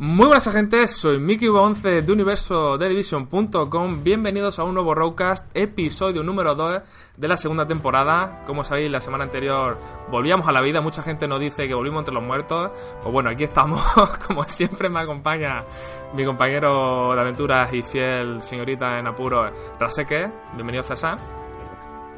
Muy 0.00 0.26
buenas 0.26 0.48
gente, 0.48 0.86
soy 0.86 1.18
Mickey11 1.18 2.02
de 2.02 2.12
universo 2.12 2.78
de 2.78 2.88
Division.com. 2.88 4.04
Bienvenidos 4.04 4.60
a 4.60 4.62
un 4.62 4.74
nuevo 4.74 4.94
Roadcast, 4.94 5.44
episodio 5.54 6.22
número 6.22 6.54
2 6.54 6.82
de 7.16 7.26
la 7.26 7.36
segunda 7.36 7.66
temporada. 7.66 8.44
Como 8.46 8.62
sabéis, 8.62 8.92
la 8.92 9.00
semana 9.00 9.24
anterior 9.24 9.76
volvíamos 10.08 10.46
a 10.46 10.52
la 10.52 10.60
vida. 10.60 10.80
Mucha 10.80 11.02
gente 11.02 11.26
nos 11.26 11.40
dice 11.40 11.66
que 11.66 11.74
volvimos 11.74 12.02
entre 12.02 12.14
los 12.14 12.22
muertos. 12.22 12.70
Pues 13.02 13.12
bueno, 13.12 13.30
aquí 13.30 13.42
estamos. 13.42 13.82
Como 14.28 14.44
siempre, 14.44 14.88
me 14.88 15.00
acompaña 15.00 15.64
mi 16.14 16.24
compañero 16.24 17.12
de 17.16 17.20
aventuras 17.20 17.74
y 17.74 17.82
fiel 17.82 18.40
señorita 18.40 19.00
en 19.00 19.08
apuro, 19.08 19.50
Raseke. 19.80 20.30
Bienvenido, 20.54 20.84
César. 20.84 21.47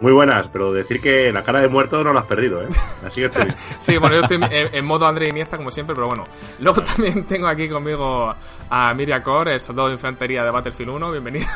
Muy 0.00 0.12
buenas, 0.12 0.48
pero 0.48 0.72
decir 0.72 1.00
que 1.00 1.30
la 1.32 1.42
cara 1.42 1.60
de 1.60 1.68
muerto 1.68 2.02
no 2.02 2.12
la 2.12 2.20
has 2.20 2.26
perdido, 2.26 2.62
¿eh? 2.62 2.68
Así 3.04 3.20
que 3.20 3.26
estoy... 3.26 3.52
sí, 3.78 3.98
bueno, 3.98 4.16
yo 4.16 4.22
estoy 4.22 4.38
en, 4.38 4.74
en, 4.74 4.84
modo 4.84 5.06
André 5.06 5.28
Iniesta, 5.28 5.58
como 5.58 5.70
siempre, 5.70 5.94
pero 5.94 6.06
bueno. 6.08 6.24
Luego 6.58 6.82
también 6.82 7.26
tengo 7.26 7.48
aquí 7.48 7.68
conmigo 7.68 8.34
a 8.70 8.94
Miria 8.94 9.22
Core, 9.22 9.54
el 9.54 9.60
soldado 9.60 9.88
de 9.88 9.94
infantería 9.94 10.42
de 10.42 10.50
Battlefield 10.50 10.92
1. 10.92 11.12
Bienvenido. 11.12 11.46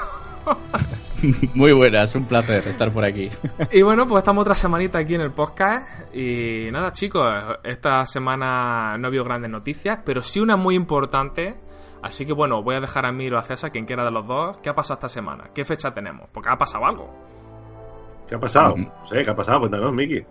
Muy 1.55 1.73
buenas, 1.73 2.15
un 2.15 2.27
placer 2.27 2.67
estar 2.69 2.93
por 2.93 3.05
aquí. 3.05 3.31
Y 3.73 3.83
bueno, 3.83 4.07
pues 4.07 4.23
estamos 4.23 4.43
otra 4.43 4.55
semanita 4.55 4.99
aquí 4.99 5.15
en 5.15 5.23
el 5.23 5.31
podcast. 5.31 6.15
Y 6.15 6.69
nada, 6.71 6.93
chicos, 6.93 7.27
esta 7.63 8.05
semana 8.07 8.99
no 8.99 9.07
ha 9.07 9.09
habido 9.09 9.25
grandes 9.25 9.51
noticias, 9.51 10.01
pero 10.05 10.23
sí 10.23 10.41
una 10.41 10.57
muy 10.57 10.75
importante. 10.75 11.55
Así 12.03 12.27
que 12.27 12.35
bueno, 12.35 12.63
voy 12.63 12.77
a 12.77 12.81
dejar 12.81 13.07
a 13.07 13.13
Miro 13.13 13.39
a 13.39 13.43
César, 13.43 13.71
quien 13.71 13.87
quiera 13.87 14.05
de 14.05 14.11
los 14.11 14.27
dos. 14.27 14.59
¿Qué 14.59 14.69
ha 14.69 14.75
pasado 14.75 14.99
esta 14.99 15.09
semana? 15.09 15.45
¿Qué 15.55 15.65
fecha 15.65 15.95
tenemos? 15.95 16.29
Porque 16.31 16.51
ha 16.51 16.59
pasado 16.59 16.85
algo. 16.85 17.11
¿Qué 18.29 18.35
ha 18.35 18.41
pasado? 18.41 18.75
No 18.77 19.07
sé, 19.07 19.25
¿qué 19.25 19.31
ha 19.31 19.37
pasado? 19.37 19.61
Cuéntanos, 19.61 19.93
Miki. 19.93 20.25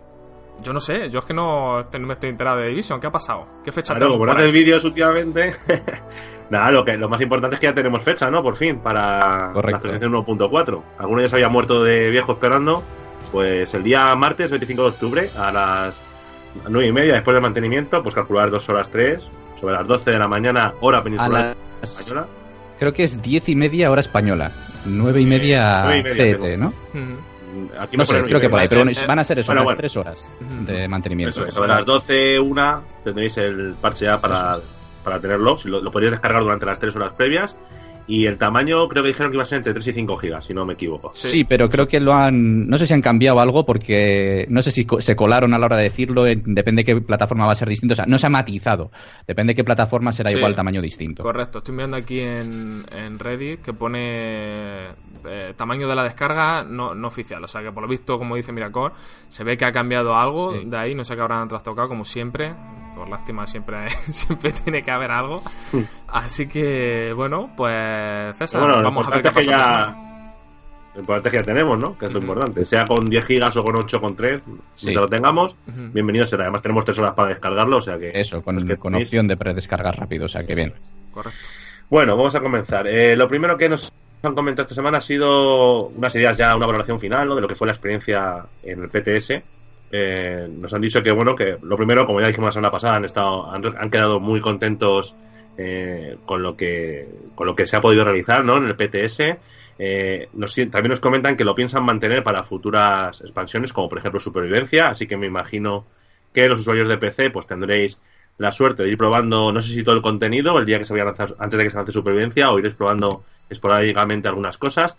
Yo 0.62 0.72
no 0.72 0.80
sé, 0.80 1.08
yo 1.08 1.18
es 1.18 1.24
que 1.24 1.34
no, 1.34 1.80
no, 1.80 2.06
me 2.06 2.12
estoy 2.12 2.30
enterado 2.30 2.58
de 2.58 2.68
Division. 2.68 3.00
¿Qué 3.00 3.06
ha 3.06 3.12
pasado? 3.12 3.46
¿Qué 3.64 3.72
fecha 3.72 3.94
Claro, 3.94 4.12
como 4.12 4.26
no 4.26 4.32
haces 4.32 4.52
vídeos 4.52 4.84
últimamente. 4.84 5.54
Nada, 6.50 6.70
lo, 6.70 6.84
que, 6.84 6.96
lo 6.96 7.08
más 7.08 7.20
importante 7.20 7.56
es 7.56 7.60
que 7.60 7.66
ya 7.66 7.74
tenemos 7.74 8.02
fecha, 8.02 8.30
¿no? 8.30 8.42
Por 8.42 8.56
fin, 8.56 8.78
para 8.78 9.50
Correcto. 9.52 9.88
la 9.88 9.94
actualización 9.96 10.12
1.4. 10.12 10.82
Algunos 10.98 11.24
ya 11.24 11.28
se 11.28 11.36
había 11.36 11.48
muerto 11.48 11.82
de 11.82 12.10
viejo 12.10 12.32
esperando. 12.32 12.84
Pues 13.32 13.74
el 13.74 13.82
día 13.82 14.14
martes 14.14 14.50
25 14.50 14.82
de 14.82 14.88
octubre, 14.88 15.30
a 15.36 15.50
las 15.50 16.00
9 16.68 16.86
y 16.86 16.92
media, 16.92 17.14
después 17.14 17.34
del 17.34 17.42
mantenimiento, 17.42 18.02
pues 18.02 18.14
calcular 18.14 18.50
2 18.50 18.68
horas 18.68 18.90
3, 18.90 19.30
sobre 19.56 19.74
las 19.74 19.86
12 19.86 20.10
de 20.10 20.18
la 20.18 20.28
mañana, 20.28 20.74
hora 20.80 21.02
peninsular 21.02 21.56
las... 21.80 22.00
española. 22.00 22.28
Creo 22.78 22.92
que 22.92 23.04
es 23.04 23.20
10 23.20 23.48
y 23.48 23.56
media 23.56 23.90
hora 23.90 24.00
española. 24.00 24.52
9 24.84 25.20
y 25.20 25.26
media, 25.26 25.82
9 25.84 25.98
y 25.98 26.02
media 26.02 26.16
CET, 26.16 26.40
tengo. 26.40 26.72
¿no? 26.92 27.00
Mm. 27.00 27.33
Aquí 27.78 27.96
No 27.96 28.04
sé, 28.04 28.22
creo 28.22 28.40
que 28.40 28.48
por 28.48 28.58
ahí, 28.58 28.68
pero 28.68 28.84
van 29.06 29.18
a 29.18 29.24
ser 29.24 29.38
eso, 29.38 29.48
bueno, 29.48 29.62
unas 29.62 29.64
bueno. 29.64 29.78
3 29.78 29.96
horas 29.96 30.32
de 30.40 30.88
mantenimiento. 30.88 31.46
Eso, 31.46 31.50
sobre 31.50 31.68
las 31.68 31.84
12, 31.84 32.40
una, 32.40 32.80
tendréis 33.02 33.36
el 33.38 33.74
parche 33.80 34.06
ya 34.06 34.20
para, 34.20 34.58
para 35.02 35.20
tenerlo. 35.20 35.58
Si 35.58 35.68
lo, 35.68 35.80
lo 35.80 35.90
podéis 35.90 36.12
descargar 36.12 36.42
durante 36.42 36.66
las 36.66 36.78
3 36.78 36.94
horas 36.96 37.12
previas. 37.12 37.56
Y 38.06 38.26
el 38.26 38.36
tamaño 38.36 38.86
creo 38.88 39.02
que 39.02 39.08
dijeron 39.08 39.32
que 39.32 39.36
iba 39.36 39.42
a 39.44 39.46
ser 39.46 39.56
entre 39.58 39.72
3 39.72 39.86
y 39.86 39.92
5 39.94 40.16
gigas, 40.18 40.44
si 40.44 40.52
no 40.52 40.66
me 40.66 40.74
equivoco. 40.74 41.10
Sí, 41.14 41.44
pero 41.44 41.70
creo 41.70 41.88
que 41.88 42.00
lo 42.00 42.12
han. 42.12 42.68
No 42.68 42.76
sé 42.76 42.86
si 42.86 42.92
han 42.92 43.00
cambiado 43.00 43.40
algo 43.40 43.64
porque 43.64 44.44
no 44.50 44.60
sé 44.60 44.70
si 44.72 44.84
co- 44.84 45.00
se 45.00 45.16
colaron 45.16 45.54
a 45.54 45.58
la 45.58 45.64
hora 45.66 45.76
de 45.78 45.84
decirlo. 45.84 46.26
en- 46.26 46.42
depende 46.54 46.82
de 46.82 46.84
qué 46.84 47.00
plataforma 47.00 47.46
va 47.46 47.52
a 47.52 47.54
ser 47.54 47.68
distinto. 47.68 47.94
O 47.94 47.96
sea, 47.96 48.04
no 48.06 48.18
se 48.18 48.26
ha 48.26 48.30
matizado. 48.30 48.90
Depende 49.26 49.52
de 49.52 49.54
qué 49.56 49.64
plataforma 49.64 50.12
será 50.12 50.30
Sí. 50.30 50.36
igual 50.36 50.54
tamaño 50.54 50.82
distinto. 50.82 51.22
Correcto, 51.22 51.58
estoy 51.58 51.74
mirando 51.74 51.96
aquí 51.96 52.20
en, 52.20 52.84
en 52.92 53.18
Reddit 53.18 53.62
que 53.62 53.72
pone 53.72 54.88
eh, 55.26 55.54
tamaño 55.56 55.88
de 55.88 55.94
la 55.94 56.02
descarga 56.04 56.62
no, 56.62 56.94
no 56.94 57.08
oficial. 57.08 57.42
O 57.42 57.48
sea 57.48 57.62
que 57.62 57.72
por 57.72 57.82
lo 57.82 57.88
visto, 57.88 58.18
como 58.18 58.36
dice 58.36 58.52
Miracor, 58.52 58.92
se 59.28 59.44
ve 59.44 59.56
que 59.56 59.64
ha 59.64 59.72
cambiado 59.72 60.14
algo 60.14 60.52
Sí. 60.52 60.64
de 60.66 60.76
ahí. 60.76 60.94
No 60.94 61.04
sé 61.04 61.14
qué 61.14 61.22
habrán 61.22 61.48
trastocado, 61.48 61.88
como 61.88 62.04
siempre. 62.04 62.52
Por 62.94 63.08
lástima, 63.08 63.46
siempre, 63.46 63.88
siempre 64.04 64.52
tiene 64.52 64.82
que 64.82 64.90
haber 64.90 65.10
algo. 65.10 65.40
Así 66.08 66.46
que, 66.46 67.12
bueno, 67.14 67.50
pues 67.56 68.36
César, 68.36 68.60
bueno, 68.60 68.82
vamos 68.82 69.06
a 69.06 69.10
ver 69.10 69.22
qué 69.22 69.28
importante 69.28 69.40
es 69.40 69.46
que 69.46 69.50
pasa. 69.52 69.60
esta 69.62 69.78
ya. 69.80 69.84
semana. 69.86 70.00
Lo 70.94 71.00
importante 71.00 71.28
es 71.28 71.32
que 71.32 71.38
ya 71.38 71.44
tenemos, 71.44 71.76
¿no? 71.78 71.98
Que 71.98 72.06
es 72.06 72.12
lo 72.12 72.20
importante. 72.20 72.64
Sea 72.64 72.84
con 72.84 73.10
10 73.10 73.24
gigas 73.26 73.56
o 73.56 73.64
con 73.64 73.74
8 73.74 73.96
o 73.96 74.00
con 74.00 74.14
3, 74.14 74.40
Sí. 74.74 74.86
mientras 74.86 75.02
lo 75.04 75.08
tengamos, 75.08 75.56
Ujú. 75.66 75.80
bienvenido 75.92 76.24
será. 76.24 76.44
Además, 76.44 76.62
tenemos 76.62 76.84
3 76.84 76.96
horas 77.00 77.14
para 77.14 77.30
descargarlo, 77.30 77.78
o 77.78 77.80
sea 77.80 77.98
que. 77.98 78.12
Eso, 78.14 78.42
con, 78.42 78.64
que 78.64 78.76
con 78.76 78.92
tenéis- 78.94 79.02
opción 79.06 79.26
de 79.26 79.36
predescargar 79.36 79.98
rápido. 79.98 80.26
O 80.26 80.28
sea, 80.28 80.44
que 80.44 80.54
bien. 80.54 80.72
Correcto. 81.10 81.36
Bueno, 81.90 82.16
vamos 82.16 82.34
a 82.36 82.40
comenzar. 82.40 82.86
Eh, 82.86 83.16
lo 83.16 83.28
primero 83.28 83.56
que 83.56 83.68
nos 83.68 83.92
han 84.22 84.34
comentado 84.36 84.62
esta 84.62 84.74
semana 84.76 84.98
ha 84.98 85.00
sido 85.00 85.88
unas 85.88 86.14
ideas 86.14 86.38
ya, 86.38 86.54
una 86.56 86.66
valoración 86.66 87.00
final, 87.00 87.26
¿no? 87.28 87.34
De 87.34 87.40
lo 87.42 87.48
que 87.48 87.56
fue 87.56 87.66
la 87.66 87.72
experiencia 87.72 88.44
en 88.62 88.82
el 88.84 88.88
PTS. 88.88 89.42
Eh, 89.90 90.48
nos 90.50 90.72
han 90.74 90.80
dicho 90.80 91.02
que, 91.02 91.12
bueno, 91.12 91.34
que 91.34 91.56
lo 91.62 91.76
primero, 91.76 92.06
como 92.06 92.20
ya 92.20 92.26
dijimos 92.26 92.48
la 92.48 92.52
semana 92.52 92.70
pasada, 92.70 92.96
han, 92.96 93.04
estado, 93.04 93.50
han, 93.50 93.90
quedado 93.90 94.20
muy 94.20 94.40
contentos 94.40 95.14
eh, 95.56 96.16
con, 96.26 96.42
lo 96.42 96.56
que, 96.56 97.08
con 97.34 97.46
lo 97.46 97.54
que 97.54 97.66
se 97.66 97.76
ha 97.76 97.80
podido 97.80 98.04
realizar, 98.04 98.44
¿no? 98.44 98.56
En 98.56 98.66
el 98.66 98.76
PTS. 98.76 99.20
Eh, 99.78 100.28
también 100.70 100.90
nos 100.90 101.00
comentan 101.00 101.36
que 101.36 101.44
lo 101.44 101.54
piensan 101.54 101.84
mantener 101.84 102.22
para 102.22 102.44
futuras 102.44 103.20
expansiones, 103.20 103.72
como 103.72 103.88
por 103.88 103.98
ejemplo 103.98 104.20
Supervivencia, 104.20 104.88
así 104.88 105.06
que 105.06 105.16
me 105.16 105.26
imagino 105.26 105.84
que 106.32 106.48
los 106.48 106.60
usuarios 106.60 106.88
de 106.88 106.98
PC 106.98 107.30
pues 107.30 107.46
tendréis 107.46 108.00
la 108.38 108.50
suerte 108.50 108.82
de 108.82 108.90
ir 108.90 108.98
probando, 108.98 109.52
no 109.52 109.60
sé 109.60 109.72
si 109.72 109.84
todo 109.84 109.94
el 109.94 110.02
contenido, 110.02 110.58
el 110.58 110.66
día 110.66 110.78
que 110.78 110.84
se 110.84 110.92
vaya 110.92 111.04
a 111.04 111.06
lanzar, 111.06 111.28
antes 111.38 111.56
de 111.58 111.64
que 111.64 111.70
se 111.70 111.76
lance 111.76 111.92
Supervivencia, 111.92 112.50
o 112.50 112.58
iréis 112.58 112.74
probando 112.74 113.24
esporádicamente 113.48 114.28
algunas 114.28 114.58
cosas. 114.58 114.96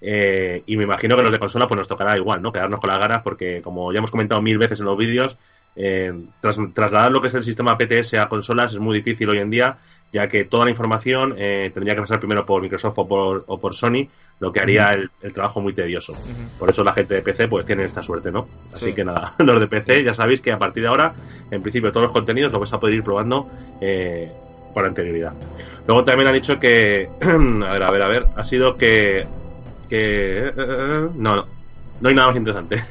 Eh, 0.00 0.62
y 0.66 0.76
me 0.76 0.84
imagino 0.84 1.16
que 1.16 1.22
los 1.22 1.32
de 1.32 1.38
consola 1.38 1.66
pues 1.68 1.78
nos 1.78 1.88
tocará 1.88 2.16
igual, 2.16 2.42
¿no? 2.42 2.52
Quedarnos 2.52 2.80
con 2.80 2.90
las 2.90 2.98
ganas 2.98 3.22
porque, 3.22 3.62
como 3.62 3.92
ya 3.92 3.98
hemos 3.98 4.10
comentado 4.10 4.42
mil 4.42 4.58
veces 4.58 4.80
en 4.80 4.86
los 4.86 4.96
vídeos, 4.96 5.38
eh, 5.74 6.12
tras- 6.40 6.58
trasladar 6.74 7.12
lo 7.12 7.20
que 7.20 7.28
es 7.28 7.34
el 7.34 7.42
sistema 7.42 7.76
PTS 7.78 8.18
a 8.18 8.28
consolas 8.28 8.72
es 8.72 8.78
muy 8.78 8.96
difícil 8.96 9.28
hoy 9.30 9.38
en 9.38 9.50
día, 9.50 9.78
ya 10.12 10.28
que 10.28 10.44
toda 10.44 10.64
la 10.64 10.70
información 10.70 11.34
eh, 11.38 11.70
tendría 11.72 11.94
que 11.94 12.00
pasar 12.00 12.18
primero 12.18 12.44
por 12.46 12.62
Microsoft 12.62 12.98
o 12.98 13.08
por, 13.08 13.44
o 13.46 13.60
por 13.60 13.74
Sony, 13.74 14.08
lo 14.40 14.52
que 14.52 14.60
haría 14.60 14.92
el, 14.94 15.10
el 15.20 15.32
trabajo 15.32 15.60
muy 15.60 15.74
tedioso. 15.74 16.18
Por 16.56 16.70
eso 16.70 16.82
la 16.82 16.92
gente 16.92 17.14
de 17.14 17.22
PC 17.22 17.48
pues 17.48 17.64
tiene 17.64 17.84
esta 17.84 18.02
suerte, 18.02 18.32
¿no? 18.32 18.50
Así 18.72 18.86
Sí. 18.86 18.94
que 18.94 19.04
nada, 19.04 19.34
los 19.38 19.60
de 19.60 19.68
PC 19.68 20.02
ya 20.04 20.14
sabéis 20.14 20.40
que 20.40 20.50
a 20.52 20.58
partir 20.58 20.82
de 20.82 20.88
ahora, 20.88 21.14
en 21.50 21.62
principio 21.62 21.92
todos 21.92 22.04
los 22.04 22.12
contenidos 22.12 22.50
los 22.52 22.60
vais 22.60 22.72
a 22.72 22.80
poder 22.80 22.94
ir 22.94 23.04
probando 23.04 23.48
eh, 23.80 24.34
con 24.72 24.84
anterioridad. 24.86 25.36
Luego 25.86 26.04
también 26.04 26.28
ha 26.28 26.32
dicho 26.32 26.58
que, 26.58 27.12
a 27.20 27.72
ver, 27.72 27.82
a 27.82 27.90
ver, 27.90 28.02
a 28.02 28.08
ver, 28.08 28.30
ha 28.34 28.44
sido 28.44 28.76
que, 28.76 29.30
que 29.88 30.48
eh, 30.48 30.52
no, 30.56 31.36
no, 31.36 31.46
no 32.00 32.08
hay 32.08 32.14
nada 32.14 32.28
más 32.28 32.36
interesante. 32.36 32.82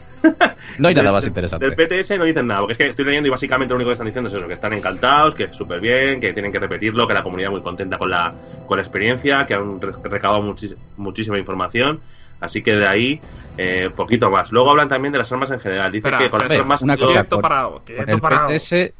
No 0.79 0.87
hay 0.89 0.95
nada 0.95 1.05
Del- 1.05 1.13
más 1.13 1.25
interesante. 1.27 1.69
Del 1.69 1.75
PTS 1.75 2.17
no 2.17 2.25
dicen 2.25 2.47
nada, 2.47 2.59
porque 2.61 2.73
es 2.73 2.77
que 2.77 2.87
estoy 2.87 3.05
leyendo 3.05 3.27
y 3.27 3.31
básicamente 3.31 3.71
lo 3.71 3.75
único 3.77 3.89
que 3.89 3.93
están 3.93 4.07
diciendo 4.07 4.27
es 4.29 4.33
eso, 4.35 4.47
que 4.47 4.53
están 4.53 4.73
encantados, 4.73 5.35
que 5.35 5.43
es 5.45 5.55
súper 5.55 5.79
bien, 5.79 6.19
que 6.19 6.33
tienen 6.33 6.51
que 6.51 6.59
repetirlo, 6.59 7.07
que 7.07 7.13
la 7.13 7.23
comunidad 7.23 7.51
muy 7.51 7.61
contenta 7.61 7.97
con 7.97 8.09
la, 8.09 8.33
con 8.65 8.77
la 8.77 8.81
experiencia, 8.83 9.45
que 9.45 9.53
han 9.53 9.79
re- 9.79 9.93
recabado 10.03 10.41
muchis- 10.43 10.75
muchísima 10.97 11.37
información. 11.37 12.01
Así 12.39 12.61
que 12.61 12.75
de 12.75 12.87
ahí, 12.87 13.21
eh, 13.57 13.89
poquito 13.95 14.29
más. 14.29 14.51
Luego 14.51 14.71
hablan 14.71 14.89
también 14.89 15.11
de 15.11 15.19
las 15.19 15.31
armas 15.31 15.49
en 15.51 15.59
general. 15.59 15.91
Dicen 15.91 16.13
Espera, 16.13 16.17
que 16.17 16.29
con 16.29 16.41
las 16.41 16.51
armas... 16.59 16.81
una 16.81 16.97
cosa, 16.97 17.23
con- 17.23 17.41
el. 17.87 18.19
PTS, 18.49 18.93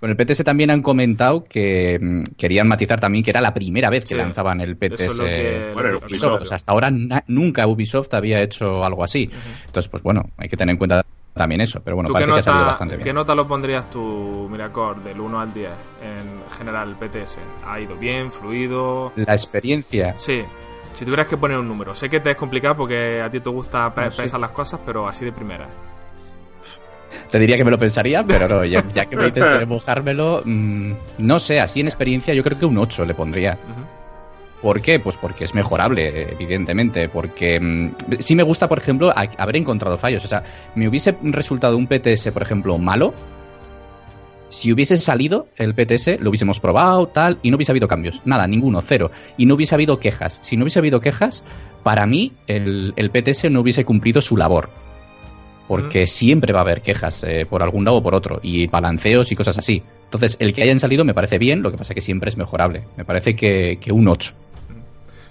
con 0.00 0.10
el 0.10 0.16
PTS 0.16 0.42
también 0.44 0.70
han 0.70 0.80
comentado 0.82 1.44
que 1.44 1.98
mm, 2.00 2.22
querían 2.38 2.66
matizar 2.66 2.98
también 2.98 3.22
que 3.22 3.30
era 3.30 3.40
la 3.40 3.52
primera 3.52 3.90
vez 3.90 4.04
que 4.04 4.14
Sí. 4.14 4.16
lanzaban 4.16 4.60
el 4.62 4.76
PTS. 4.76 5.04
Eso 5.04 5.12
es 5.12 5.18
lo 5.18 5.24
que- 5.26 5.70
Bueno, 5.74 5.90
lo 5.90 6.00
que- 6.00 6.06
Ubisoft, 6.06 6.42
O 6.42 6.44
sea, 6.46 6.54
hasta 6.56 6.72
ahora 6.72 6.90
na- 6.90 7.22
nunca 7.28 7.66
Ubisoft 7.66 8.14
había 8.14 8.40
hecho 8.40 8.82
algo 8.84 9.04
así. 9.04 9.30
Entonces, 9.66 9.88
pues 9.90 10.02
bueno, 10.02 10.30
hay 10.38 10.48
que 10.48 10.56
tener 10.56 10.72
en 10.72 10.78
cuenta 10.78 11.04
también 11.34 11.60
eso. 11.60 11.80
Pero 11.84 11.96
bueno, 11.96 12.08
¿Tú 12.08 12.14
qué 12.14 12.20
parece 12.20 12.32
que 12.32 12.38
ha 12.38 12.42
salido 12.42 12.60
nota, 12.60 12.66
bastante 12.70 12.96
qué 12.96 13.04
bien. 13.04 13.14
nota 13.14 13.34
lo 13.34 13.46
pondrías 13.46 13.88
tú, 13.90 14.48
Miracor, 14.50 15.02
del 15.04 15.20
1 15.20 15.38
al 15.40 15.52
10 15.54 15.70
en 16.02 16.50
general 16.56 16.96
PTS? 16.98 17.38
¿Ha 17.66 17.78
ido 17.78 17.94
bien, 17.96 18.32
fluido? 18.32 19.12
La 19.16 19.32
experiencia. 19.34 20.14
Sí. 20.14 20.42
Si 20.92 21.04
tuvieras 21.04 21.28
que 21.28 21.36
poner 21.36 21.56
un 21.58 21.68
número, 21.68 21.94
sé 21.94 22.08
que 22.08 22.18
te 22.20 22.30
es 22.32 22.36
complicado 22.36 22.74
porque 22.78 23.20
a 23.22 23.30
ti 23.30 23.38
te 23.38 23.48
gusta 23.48 23.94
pe- 23.94 24.06
No, 24.06 24.10
sí. 24.10 24.18
pensar 24.18 24.40
las 24.40 24.50
cosas, 24.50 24.80
pero 24.84 25.06
así 25.06 25.24
de 25.24 25.30
primera. 25.32 25.68
Te 27.30 27.38
diría 27.38 27.56
que 27.56 27.64
me 27.64 27.70
lo 27.70 27.78
pensaría, 27.78 28.24
pero 28.24 28.48
no, 28.48 28.64
ya, 28.64 28.84
ya 28.92 29.06
que 29.06 29.16
me 29.16 29.32
que 29.32 29.40
mojármelo, 29.66 30.42
mm, 30.44 30.92
no 31.18 31.38
sé, 31.38 31.60
así 31.60 31.80
en 31.80 31.86
experiencia 31.86 32.34
yo 32.34 32.42
creo 32.42 32.58
que 32.58 32.66
un 32.66 32.76
8 32.78 33.04
le 33.04 33.14
pondría. 33.14 33.56
¿Por 34.60 34.82
qué? 34.82 34.98
Pues 35.00 35.16
porque 35.16 35.44
es 35.44 35.54
mejorable, 35.54 36.32
evidentemente. 36.32 37.08
Porque 37.08 37.58
mm, 37.58 37.94
sí 38.18 38.34
me 38.36 38.42
gusta, 38.42 38.68
por 38.68 38.78
ejemplo, 38.78 39.10
a- 39.10 39.26
haber 39.38 39.56
encontrado 39.56 39.96
fallos. 39.96 40.24
O 40.24 40.28
sea, 40.28 40.42
me 40.74 40.86
hubiese 40.88 41.16
resultado 41.22 41.76
un 41.78 41.86
PTS, 41.86 42.30
por 42.32 42.42
ejemplo, 42.42 42.76
malo. 42.76 43.14
Si 44.50 44.72
hubiese 44.72 44.96
salido 44.96 45.46
el 45.56 45.74
PTS, 45.74 46.18
lo 46.20 46.30
hubiésemos 46.30 46.58
probado, 46.58 47.06
tal, 47.06 47.38
y 47.40 47.50
no 47.50 47.56
hubiese 47.56 47.70
habido 47.72 47.86
cambios. 47.86 48.20
Nada, 48.26 48.46
ninguno, 48.48 48.80
cero. 48.80 49.10
Y 49.38 49.46
no 49.46 49.54
hubiese 49.54 49.76
habido 49.76 49.98
quejas. 50.00 50.40
Si 50.42 50.56
no 50.56 50.64
hubiese 50.64 50.80
habido 50.80 51.00
quejas, 51.00 51.44
para 51.84 52.04
mí 52.06 52.32
el, 52.48 52.92
el 52.96 53.10
PTS 53.10 53.48
no 53.50 53.60
hubiese 53.60 53.84
cumplido 53.84 54.20
su 54.20 54.36
labor. 54.36 54.68
Porque 55.70 56.06
siempre 56.06 56.52
va 56.52 56.60
a 56.60 56.62
haber 56.62 56.82
quejas 56.82 57.22
eh, 57.24 57.46
por 57.48 57.62
algún 57.62 57.84
lado 57.84 57.98
o 57.98 58.02
por 58.02 58.14
otro, 58.14 58.40
y 58.42 58.66
balanceos 58.66 59.30
y 59.30 59.36
cosas 59.36 59.56
así. 59.56 59.82
Entonces, 60.04 60.36
el 60.40 60.52
que 60.52 60.62
hayan 60.62 60.78
salido 60.80 61.04
me 61.04 61.14
parece 61.14 61.38
bien, 61.38 61.62
lo 61.62 61.70
que 61.70 61.78
pasa 61.78 61.92
es 61.92 61.94
que 61.94 62.00
siempre 62.00 62.28
es 62.28 62.36
mejorable. 62.36 62.82
Me 62.96 63.04
parece 63.04 63.36
que, 63.36 63.78
que 63.80 63.92
un 63.92 64.08
8. 64.08 64.34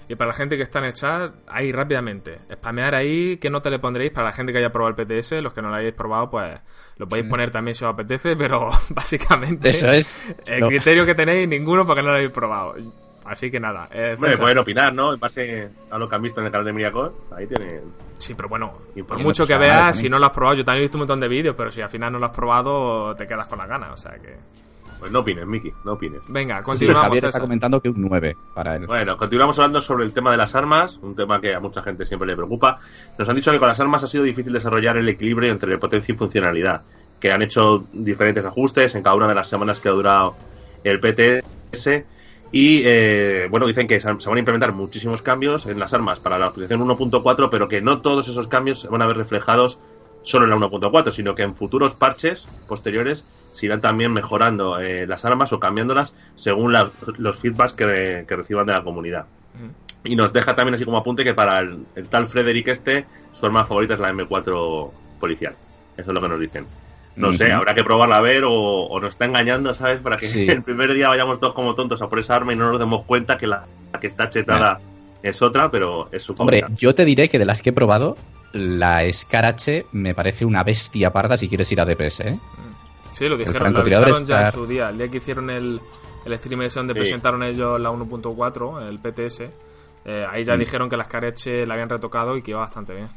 Y 0.08 0.16
para 0.16 0.28
la 0.28 0.34
gente 0.34 0.56
que 0.56 0.64
está 0.64 0.80
en 0.80 0.86
el 0.86 0.92
chat, 0.94 1.32
ahí 1.46 1.70
rápidamente, 1.70 2.38
spamear 2.54 2.96
ahí, 2.96 3.36
¿qué 3.36 3.48
nota 3.48 3.70
le 3.70 3.78
pondréis 3.78 4.10
para 4.10 4.26
la 4.28 4.32
gente 4.32 4.50
que 4.50 4.58
haya 4.58 4.70
probado 4.70 4.96
el 4.98 5.06
PTS? 5.06 5.40
Los 5.40 5.52
que 5.52 5.62
no 5.62 5.68
lo 5.68 5.76
hayáis 5.76 5.94
probado, 5.94 6.28
pues 6.30 6.58
lo 6.96 7.06
podéis 7.06 7.28
poner 7.28 7.50
también 7.52 7.76
si 7.76 7.84
os 7.84 7.92
apetece, 7.92 8.34
pero 8.38 8.70
básicamente 8.88 9.68
Eso 9.68 9.88
es. 9.88 10.12
el 10.48 10.60
No. 10.62 10.66
criterio 10.68 11.06
que 11.06 11.14
tenéis, 11.14 11.46
ninguno 11.48 11.86
porque 11.86 12.02
no 12.02 12.08
lo 12.08 12.14
habéis 12.16 12.32
probado. 12.32 12.74
Así 13.30 13.48
que 13.48 13.60
nada. 13.60 13.88
eh, 13.92 14.14
Hombre, 14.14 14.30
César. 14.30 14.42
pueden 14.42 14.58
opinar, 14.58 14.92
¿no? 14.92 15.12
En 15.14 15.20
base 15.20 15.68
a 15.88 15.98
lo 15.98 16.08
que 16.08 16.14
han 16.16 16.22
visto 16.22 16.40
en 16.40 16.46
el 16.46 16.52
canal 16.52 16.64
de 16.66 16.72
Miriacor, 16.72 17.14
ahí 17.36 17.46
tienen. 17.46 17.82
Sí, 18.18 18.34
pero 18.34 18.48
bueno, 18.48 18.72
Y 18.96 19.02
por 19.04 19.18
mucho 19.20 19.46
que 19.46 19.56
veas, 19.56 19.76
también. 19.76 19.94
si 19.94 20.08
no 20.08 20.18
lo 20.18 20.26
has 20.26 20.32
probado, 20.32 20.56
yo 20.56 20.64
también 20.64 20.80
he 20.80 20.84
visto 20.86 20.96
un 20.98 21.02
montón 21.02 21.20
de 21.20 21.28
vídeos, 21.28 21.54
pero 21.56 21.70
si 21.70 21.80
al 21.80 21.88
final 21.88 22.12
no 22.12 22.18
lo 22.18 22.26
has 22.26 22.34
probado, 22.34 23.14
te 23.14 23.26
quedas 23.28 23.46
con 23.46 23.58
las 23.58 23.68
ganas. 23.68 23.90
O 23.92 23.96
sea 23.96 24.12
que. 24.18 24.34
Pues 24.98 25.10
no 25.12 25.20
opines, 25.20 25.46
Miki, 25.46 25.72
no 25.84 25.92
opines. 25.92 26.20
Venga, 26.28 26.58
Sí, 26.58 26.64
continuamos. 26.64 27.04
Javier 27.04 27.24
está 27.24 27.40
comentando 27.40 27.80
que 27.80 27.88
un 27.88 28.02
9 28.02 28.36
para 28.54 28.74
él. 28.76 28.86
Bueno, 28.86 29.16
continuamos 29.16 29.56
hablando 29.58 29.80
sobre 29.80 30.04
el 30.04 30.12
tema 30.12 30.32
de 30.32 30.36
las 30.36 30.54
armas, 30.56 30.98
un 31.00 31.14
tema 31.16 31.40
que 31.40 31.54
a 31.54 31.60
mucha 31.60 31.82
gente 31.82 32.04
siempre 32.04 32.28
le 32.28 32.34
preocupa. 32.36 32.78
Nos 33.16 33.26
han 33.28 33.36
dicho 33.36 33.50
que 33.52 33.58
con 33.58 33.68
las 33.68 33.80
armas 33.80 34.02
ha 34.04 34.06
sido 34.08 34.24
difícil 34.24 34.52
desarrollar 34.52 34.96
el 34.98 35.08
equilibrio 35.08 35.50
entre 35.52 35.78
potencia 35.78 36.12
y 36.14 36.18
funcionalidad, 36.18 36.82
que 37.18 37.32
han 37.32 37.40
hecho 37.40 37.84
diferentes 37.94 38.44
ajustes 38.44 38.94
en 38.94 39.02
cada 39.02 39.14
una 39.16 39.28
de 39.28 39.34
las 39.36 39.48
semanas 39.48 39.80
que 39.80 39.88
ha 39.88 39.92
durado 39.92 40.34
el 40.84 41.00
PTS. 41.00 42.04
Y 42.52 42.82
eh, 42.84 43.46
bueno, 43.50 43.66
dicen 43.66 43.86
que 43.86 44.00
se 44.00 44.08
van 44.08 44.18
a 44.36 44.38
implementar 44.38 44.72
muchísimos 44.72 45.22
cambios 45.22 45.66
en 45.66 45.78
las 45.78 45.94
armas 45.94 46.18
para 46.18 46.38
la 46.38 46.46
actualización 46.46 46.80
1.4, 46.88 47.48
pero 47.50 47.68
que 47.68 47.80
no 47.80 48.00
todos 48.00 48.26
esos 48.28 48.48
cambios 48.48 48.80
se 48.80 48.88
van 48.88 49.02
a 49.02 49.06
ver 49.06 49.16
reflejados 49.16 49.78
solo 50.22 50.44
en 50.44 50.50
la 50.50 50.56
1.4, 50.56 51.12
sino 51.12 51.34
que 51.34 51.42
en 51.42 51.54
futuros 51.54 51.94
parches 51.94 52.48
posteriores 52.66 53.24
se 53.52 53.66
irán 53.66 53.80
también 53.80 54.12
mejorando 54.12 54.80
eh, 54.80 55.06
las 55.06 55.24
armas 55.24 55.52
o 55.52 55.60
cambiándolas 55.60 56.14
según 56.34 56.72
la- 56.72 56.90
los 57.18 57.38
feedbacks 57.38 57.74
que, 57.74 58.24
que 58.28 58.36
reciban 58.36 58.66
de 58.66 58.72
la 58.72 58.82
comunidad. 58.82 59.26
Mm. 59.54 60.08
Y 60.08 60.16
nos 60.16 60.32
deja 60.32 60.54
también 60.54 60.74
así 60.74 60.84
como 60.84 60.98
apunte 60.98 61.24
que 61.24 61.34
para 61.34 61.60
el, 61.60 61.86
el 61.94 62.08
tal 62.08 62.26
Frederick 62.26 62.68
este, 62.68 63.06
su 63.32 63.46
arma 63.46 63.64
favorita 63.66 63.94
es 63.94 64.00
la 64.00 64.10
M4 64.12 64.90
policial. 65.20 65.54
Eso 65.96 66.10
es 66.10 66.14
lo 66.14 66.20
que 66.20 66.28
nos 66.28 66.40
dicen. 66.40 66.66
No 67.16 67.32
sé, 67.32 67.52
habrá 67.52 67.74
que 67.74 67.82
probarla 67.84 68.16
a 68.16 68.20
ver 68.20 68.44
o, 68.44 68.52
o 68.52 69.00
nos 69.00 69.14
está 69.14 69.24
engañando, 69.26 69.74
¿sabes? 69.74 70.00
Para 70.00 70.16
que 70.16 70.26
Sí. 70.26 70.46
el 70.48 70.62
primer 70.62 70.92
día 70.94 71.08
vayamos 71.08 71.38
todos 71.40 71.54
como 71.54 71.74
tontos 71.74 72.00
a 72.02 72.08
por 72.08 72.18
esa 72.18 72.36
arma 72.36 72.52
y 72.52 72.56
no 72.56 72.70
nos 72.70 72.78
demos 72.78 73.04
cuenta 73.04 73.36
que 73.36 73.46
la, 73.46 73.66
la 73.92 74.00
que 74.00 74.06
está 74.06 74.28
chetada 74.28 74.78
es 75.22 75.42
otra, 75.42 75.70
pero 75.70 76.08
es 76.12 76.22
su 76.22 76.34
Hombre, 76.38 76.64
yo 76.76 76.94
te 76.94 77.04
diré 77.04 77.28
que 77.28 77.38
de 77.38 77.44
las 77.44 77.60
que 77.60 77.70
he 77.70 77.72
probado, 77.72 78.16
la 78.52 79.02
Scarache 79.12 79.86
me 79.92 80.14
parece 80.14 80.44
una 80.44 80.62
bestia 80.62 81.10
parda 81.12 81.36
si 81.36 81.48
quieres 81.48 81.70
ir 81.72 81.80
a 81.80 81.84
DPS, 81.84 82.20
¿eh? 82.20 82.38
Sí, 83.10 83.28
lo 83.28 83.36
dijeron, 83.36 83.72
lo 83.72 83.84
ya 83.84 83.98
en 84.42 84.52
su 84.52 84.66
día. 84.66 84.88
El 84.90 84.98
día 84.98 85.08
que 85.08 85.16
hicieron 85.18 85.50
el, 85.50 85.80
el 86.24 86.38
stream 86.38 86.62
ese 86.62 86.78
donde 86.78 86.94
Sí. 86.94 87.00
presentaron 87.00 87.42
ellos 87.42 87.78
la 87.80 87.90
1.4, 87.90 88.88
el 88.88 88.98
PTS, 89.00 89.50
eh, 90.04 90.24
ahí 90.30 90.44
ya 90.44 90.54
Mm. 90.54 90.58
dijeron 90.60 90.88
que 90.88 90.96
las 90.96 91.08
Careche 91.08 91.66
la 91.66 91.74
habían 91.74 91.88
retocado 91.90 92.36
y 92.36 92.42
que 92.42 92.52
iba 92.52 92.60
bastante 92.60 92.94
bien. 92.94 93.08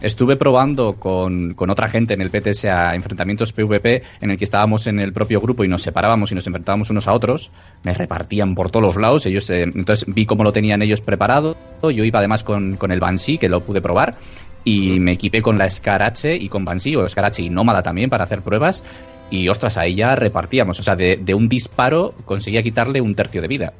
Estuve 0.00 0.36
probando 0.36 0.94
con, 0.94 1.52
con 1.54 1.68
otra 1.68 1.88
gente 1.88 2.14
en 2.14 2.22
el 2.22 2.30
PTS 2.30 2.64
a 2.66 2.94
enfrentamientos 2.94 3.52
PvP 3.52 4.02
en 4.20 4.30
el 4.30 4.38
que 4.38 4.44
estábamos 4.44 4.86
en 4.86 4.98
el 4.98 5.12
propio 5.12 5.40
grupo 5.40 5.62
y 5.62 5.68
nos 5.68 5.82
separábamos 5.82 6.32
y 6.32 6.34
nos 6.34 6.46
enfrentábamos 6.46 6.88
unos 6.90 7.06
a 7.06 7.12
otros. 7.12 7.50
Me 7.82 7.92
repartían 7.92 8.54
por 8.54 8.70
todos 8.70 8.86
los 8.86 8.96
lados. 8.96 9.26
Ellos, 9.26 9.50
eh, 9.50 9.62
entonces 9.62 10.06
vi 10.08 10.24
cómo 10.24 10.42
lo 10.42 10.52
tenían 10.52 10.80
ellos 10.80 11.02
preparado. 11.02 11.56
Yo 11.82 12.04
iba 12.04 12.18
además 12.18 12.44
con, 12.44 12.76
con 12.76 12.92
el 12.92 13.00
Banshee, 13.00 13.36
que 13.36 13.48
lo 13.48 13.60
pude 13.60 13.82
probar. 13.82 14.16
Y 14.64 15.00
me 15.00 15.12
equipé 15.12 15.42
con 15.42 15.58
la 15.58 15.68
Scar 15.68 16.02
H 16.02 16.34
y 16.34 16.48
con 16.48 16.64
Banshee, 16.64 16.96
o 16.96 17.08
Scar 17.08 17.26
H 17.26 17.42
y 17.42 17.50
Nómada 17.50 17.82
también 17.82 18.08
para 18.08 18.24
hacer 18.24 18.42
pruebas. 18.42 18.82
Y 19.30 19.48
ostras, 19.48 19.76
ahí 19.76 19.94
ya 19.94 20.16
repartíamos. 20.16 20.80
O 20.80 20.82
sea, 20.82 20.96
de 20.96 21.34
un 21.34 21.48
disparo 21.48 22.14
conseguía 22.24 22.62
quitarle 22.62 23.00
un 23.00 23.14
tercio 23.14 23.42
de 23.42 23.48
vida. 23.48 23.72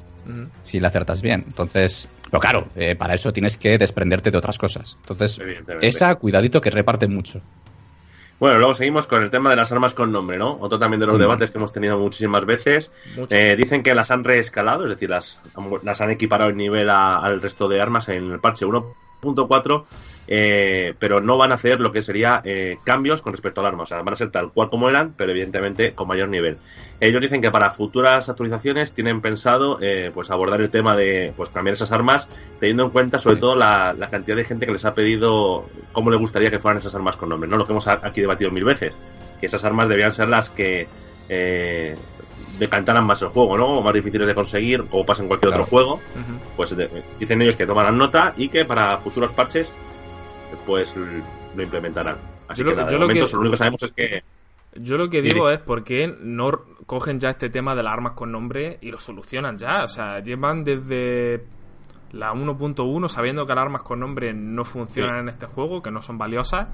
Si 0.63 0.79
le 0.79 0.87
acertas 0.87 1.21
bien. 1.23 1.45
Entonces, 1.47 2.09
pero 2.31 2.41
claro, 2.41 2.69
eh, 2.77 2.95
para 2.97 3.15
eso 3.15 3.33
tienes 3.33 3.57
que 3.57 3.79
desprenderte 3.79 4.31
de 4.31 4.39
otras 4.39 4.59
cosas. 4.59 4.97
Entonces, 5.03 5.39
esa, 5.81 6.15
cuidadito 6.17 6.61
que 6.61 6.71
reparte 6.71 7.07
mucho. 7.09 7.41
Bueno, 8.39 8.59
luego 8.59 8.75
seguimos 8.75 9.07
con 9.07 9.23
el 9.23 9.31
tema 9.31 9.51
de 9.51 9.57
las 9.57 9.71
armas 9.71 9.93
con 9.93 10.11
nombre, 10.13 10.39
¿no? 10.39 10.57
Otro 10.61 10.79
también 10.79 10.99
de 11.01 11.07
los 11.07 11.17
Mm. 11.17 11.21
debates 11.21 11.51
que 11.51 11.59
hemos 11.59 11.73
tenido 11.75 11.99
muchísimas 11.99 12.47
veces. 12.47 12.91
Eh, 13.29 13.55
dicen 13.57 13.83
que 13.83 13.95
las 13.95 14.11
han 14.11 14.25
reescalado, 14.25 14.85
es 14.85 14.91
decir, 14.91 15.11
las, 15.11 15.41
las 15.83 16.01
han 16.01 16.11
equiparado 16.11 16.49
en 16.51 16.57
nivel 16.57 16.89
a- 16.89 17.19
al 17.19 17.43
resto 17.43 17.69
de 17.69 17.83
armas 17.83 18.09
en 18.09 18.31
el 18.31 18.41
parche 18.41 18.65
1.4, 19.23 19.85
eh, 20.33 20.95
pero 20.99 21.21
no 21.21 21.37
van 21.37 21.51
a 21.53 21.57
hacer 21.57 21.81
lo 21.81 21.91
que 21.91 22.03
sería 22.03 22.41
eh, 22.45 22.79
cambios 22.85 23.21
con 23.23 23.33
respecto 23.33 23.61
al 23.61 23.67
arma. 23.67 23.83
O 23.83 23.87
sea, 23.87 24.01
van 24.03 24.13
a 24.15 24.17
ser 24.17 24.31
tal 24.31 24.53
cual 24.53 24.71
como 24.71 24.89
eran, 24.89 25.13
pero 25.17 25.33
evidentemente 25.33 25.93
con 25.93 26.07
mayor 26.09 26.29
nivel. 26.29 26.59
Ellos 27.01 27.21
dicen 27.21 27.41
que 27.41 27.51
para 27.51 27.71
futuras 27.71 28.29
actualizaciones 28.29 28.93
tienen 28.93 29.21
pensado 29.23 29.79
eh, 29.81 30.11
pues 30.15 30.31
abordar 30.31 30.61
el 30.61 30.71
tema 30.71 30.95
de 30.97 31.33
pues 31.37 31.49
cambiar 31.51 31.75
esas 31.75 31.91
armas, 31.93 32.29
teniendo 32.61 32.85
en 32.85 32.91
cuenta 32.91 33.19
sobre 33.19 33.37
Sí. 33.37 33.41
todo 33.41 33.57
la, 33.57 33.93
la 33.95 34.11
cantidad 34.11 34.37
de 34.37 34.45
gente 34.45 34.67
que 34.67 34.73
les 34.73 34.85
ha 34.85 34.95
pedido 34.95 35.65
cómo 35.93 36.11
le 36.11 36.17
gustaría 36.19 36.51
que 36.51 36.59
fueran 36.59 36.79
esas 36.79 36.95
armas 36.95 37.17
con 37.17 37.29
nombre, 37.31 37.49
¿no? 37.49 37.57
Lo 37.57 37.67
que 37.67 37.73
hemos 37.73 37.89
aquí 37.89 38.21
debatido 38.21 38.51
mil 38.51 38.65
veces. 38.65 38.97
Que 39.41 39.47
esas 39.47 39.65
armas 39.65 39.89
debían 39.89 40.13
ser 40.13 40.29
las 40.29 40.51
que 40.51 40.87
eh, 41.31 41.97
decantaran 42.61 43.05
más 43.05 43.21
el 43.23 43.29
juego, 43.29 43.59
¿no? 43.59 43.79
O 43.79 43.83
más 43.83 43.93
difíciles 43.95 44.29
de 44.29 44.35
conseguir, 44.37 44.85
como 44.85 45.05
pasa 45.05 45.23
en 45.23 45.29
cualquier 45.29 45.49
Claro. 45.51 45.65
otro 45.65 45.71
juego. 45.71 46.01
Pues 46.57 46.77
de- 46.77 46.89
dicen 47.19 47.43
ellos 47.43 47.57
que 47.57 47.67
tomarán 47.67 47.99
nota 47.99 48.35
y 48.37 48.49
que 48.49 48.65
para 48.65 48.99
futuros 48.99 49.33
parches, 49.33 49.75
pues 50.67 50.95
lo 51.57 51.63
implementarán. 51.63 52.17
Así 52.47 52.61
Yo 52.63 52.67
lo- 52.67 52.71
que 52.73 52.77
nada, 52.77 52.89
yo 52.89 52.93
de 52.93 52.99
lo 53.01 53.07
momento 53.07 53.27
que- 53.27 53.33
lo 53.33 53.41
único 53.41 53.51
que 53.53 53.57
sabemos 53.57 53.83
es 53.83 53.93
que 53.93 54.23
Yo 54.77 54.97
lo 54.97 55.11
que 55.11 55.21
digo 55.21 55.51
es 55.51 55.59
por 55.59 55.83
qué 55.83 56.15
no 56.21 56.53
cogen 56.87 57.19
ya 57.19 57.31
este 57.31 57.51
tema 57.51 57.75
de 57.75 57.83
las 57.83 57.93
armas 57.93 58.13
con 58.13 58.31
nombre 58.31 58.79
y 58.81 58.93
lo 58.93 58.99
solucionan 58.99 59.57
ya. 59.57 59.83
O 59.83 59.89
sea, 59.89 60.21
llevan 60.21 60.63
desde 60.63 61.43
la 62.13 62.33
1.1 62.33 63.09
sabiendo 63.09 63.47
que 63.47 63.55
las 63.55 63.63
armas 63.63 63.83
con 63.83 63.99
nombre 63.99 64.33
no 64.33 64.65
funcionan 64.65 65.15
Sí. 65.17 65.21
en 65.23 65.29
este 65.29 65.47
juego, 65.47 65.83
que 65.83 65.91
no 65.91 66.03
son 66.03 66.19
valiosas. 66.19 66.69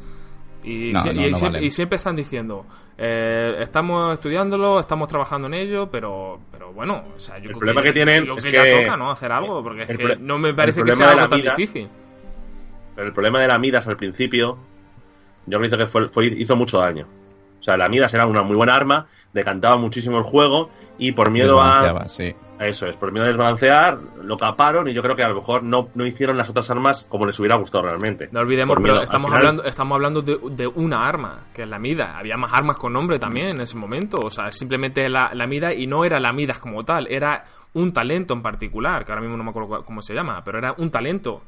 Y, 0.67 0.93
No, 0.93 1.01
sie- 1.01 1.15
no, 1.15 1.21
y 1.27 1.31
no 1.31 1.37
siempre, 1.37 1.49
valen. 1.59 1.65
y 1.65 1.71
siempre 1.71 1.97
están 1.97 2.17
diciendo, 2.17 2.67
eh, 2.99 3.55
estamos 3.61 4.13
estudiándolo, 4.15 4.81
estamos 4.81 5.09
trabajando 5.09 5.47
en 5.47 5.55
ello, 5.55 5.89
pero, 5.89 6.41
pero 6.51 6.73
bueno, 6.73 7.05
o 7.15 7.19
sea, 7.21 7.37
yo 7.37 7.43
El 7.45 7.49
creo 7.51 7.59
problema 7.61 7.83
que 7.85 7.93
tienen 7.93 8.25
yo 8.27 8.35
es 8.37 8.45
que 8.45 8.51
que- 8.51 8.57
ya 8.57 8.83
toca, 8.83 8.97
¿no? 8.97 9.11
Hacer 9.13 9.31
algo, 9.31 9.63
porque 9.63 9.83
es 9.83 9.97
que 9.97 10.17
no 10.17 10.39
me 10.39 10.53
parece 10.55 10.83
que 10.83 10.93
sea 10.93 11.13
algo 11.13 11.29
tan 11.29 11.41
difícil. 11.41 11.89
Pero 12.97 13.07
el 13.07 13.13
problema 13.13 13.41
de 13.41 13.47
la 13.49 13.59
Midas 13.61 13.87
al 13.87 13.97
principio, 13.97 14.59
yo 15.47 15.59
creo 15.61 15.79
que 15.79 15.87
fue, 15.87 16.09
fue- 16.09 16.27
hizo 16.27 16.57
mucho 16.57 16.79
daño. 16.79 17.07
O 17.59 17.63
sea, 17.63 17.77
la 17.77 17.89
Midas 17.89 18.13
era 18.15 18.27
una 18.27 18.43
muy 18.43 18.57
buena 18.57 18.75
arma, 18.77 19.07
decantaba 19.33 19.77
muchísimo 19.77 20.19
el 20.19 20.25
juego 20.25 20.71
y 20.99 21.13
por 21.13 21.31
miedo 21.31 21.61
a, 21.61 21.83
Desbalanceaba, 21.83 22.09
sí. 22.09 22.35
eso 22.61 22.87
es, 22.87 22.97
por 22.97 23.11
miedo 23.13 23.25
a 23.25 23.29
desbalancear, 23.29 23.99
lo 24.23 24.37
caparon 24.37 24.89
y 24.89 24.93
yo 24.95 25.03
creo 25.03 25.17
que 25.17 25.25
a 25.25 25.29
lo 25.29 25.37
mejor 25.37 25.63
no, 25.63 25.89
no 25.95 26.07
hicieron 26.07 26.37
las 26.37 26.49
otras 26.49 26.71
armas 26.71 27.07
como 27.09 27.27
les 27.27 27.39
hubiera 27.41 27.57
gustado 27.57 27.85
realmente. 27.85 28.29
No 28.31 28.41
olvidemos, 28.41 28.77
pero 28.81 29.03
estamos 29.03 29.27
final- 29.27 29.39
hablando, 29.39 29.65
estamos 29.65 29.95
hablando 29.97 30.23
de, 30.23 30.39
de 30.53 30.67
una 30.67 31.09
arma, 31.09 31.45
que 31.53 31.63
es 31.63 31.69
la 31.69 31.79
Mida. 31.79 32.17
Había 32.19 32.37
más 32.37 32.53
armas 32.53 32.77
con 32.77 32.93
nombre 32.93 33.19
también 33.19 33.49
en 33.49 33.61
ese 33.61 33.77
momento. 33.77 34.19
O 34.23 34.31
sea, 34.31 34.51
simplemente 34.53 35.09
la, 35.09 35.31
la 35.35 35.47
Mida 35.47 35.75
y 35.75 35.87
no 35.87 36.05
era 36.05 36.21
la 36.21 36.33
Midas 36.33 36.61
como 36.61 36.85
tal, 36.85 37.09
era 37.09 37.45
un 37.73 37.93
talento 37.93 38.33
en 38.33 38.43
particular, 38.43 39.05
que 39.05 39.13
ahora 39.13 39.23
mismo 39.23 39.37
no 39.37 39.45
me 39.45 39.51
acuerdo 39.51 39.85
cómo 39.85 40.01
se 40.03 40.15
llama, 40.15 40.43
pero 40.45 40.59
era 40.59 40.75
un 40.79 40.91
talento. 40.91 41.43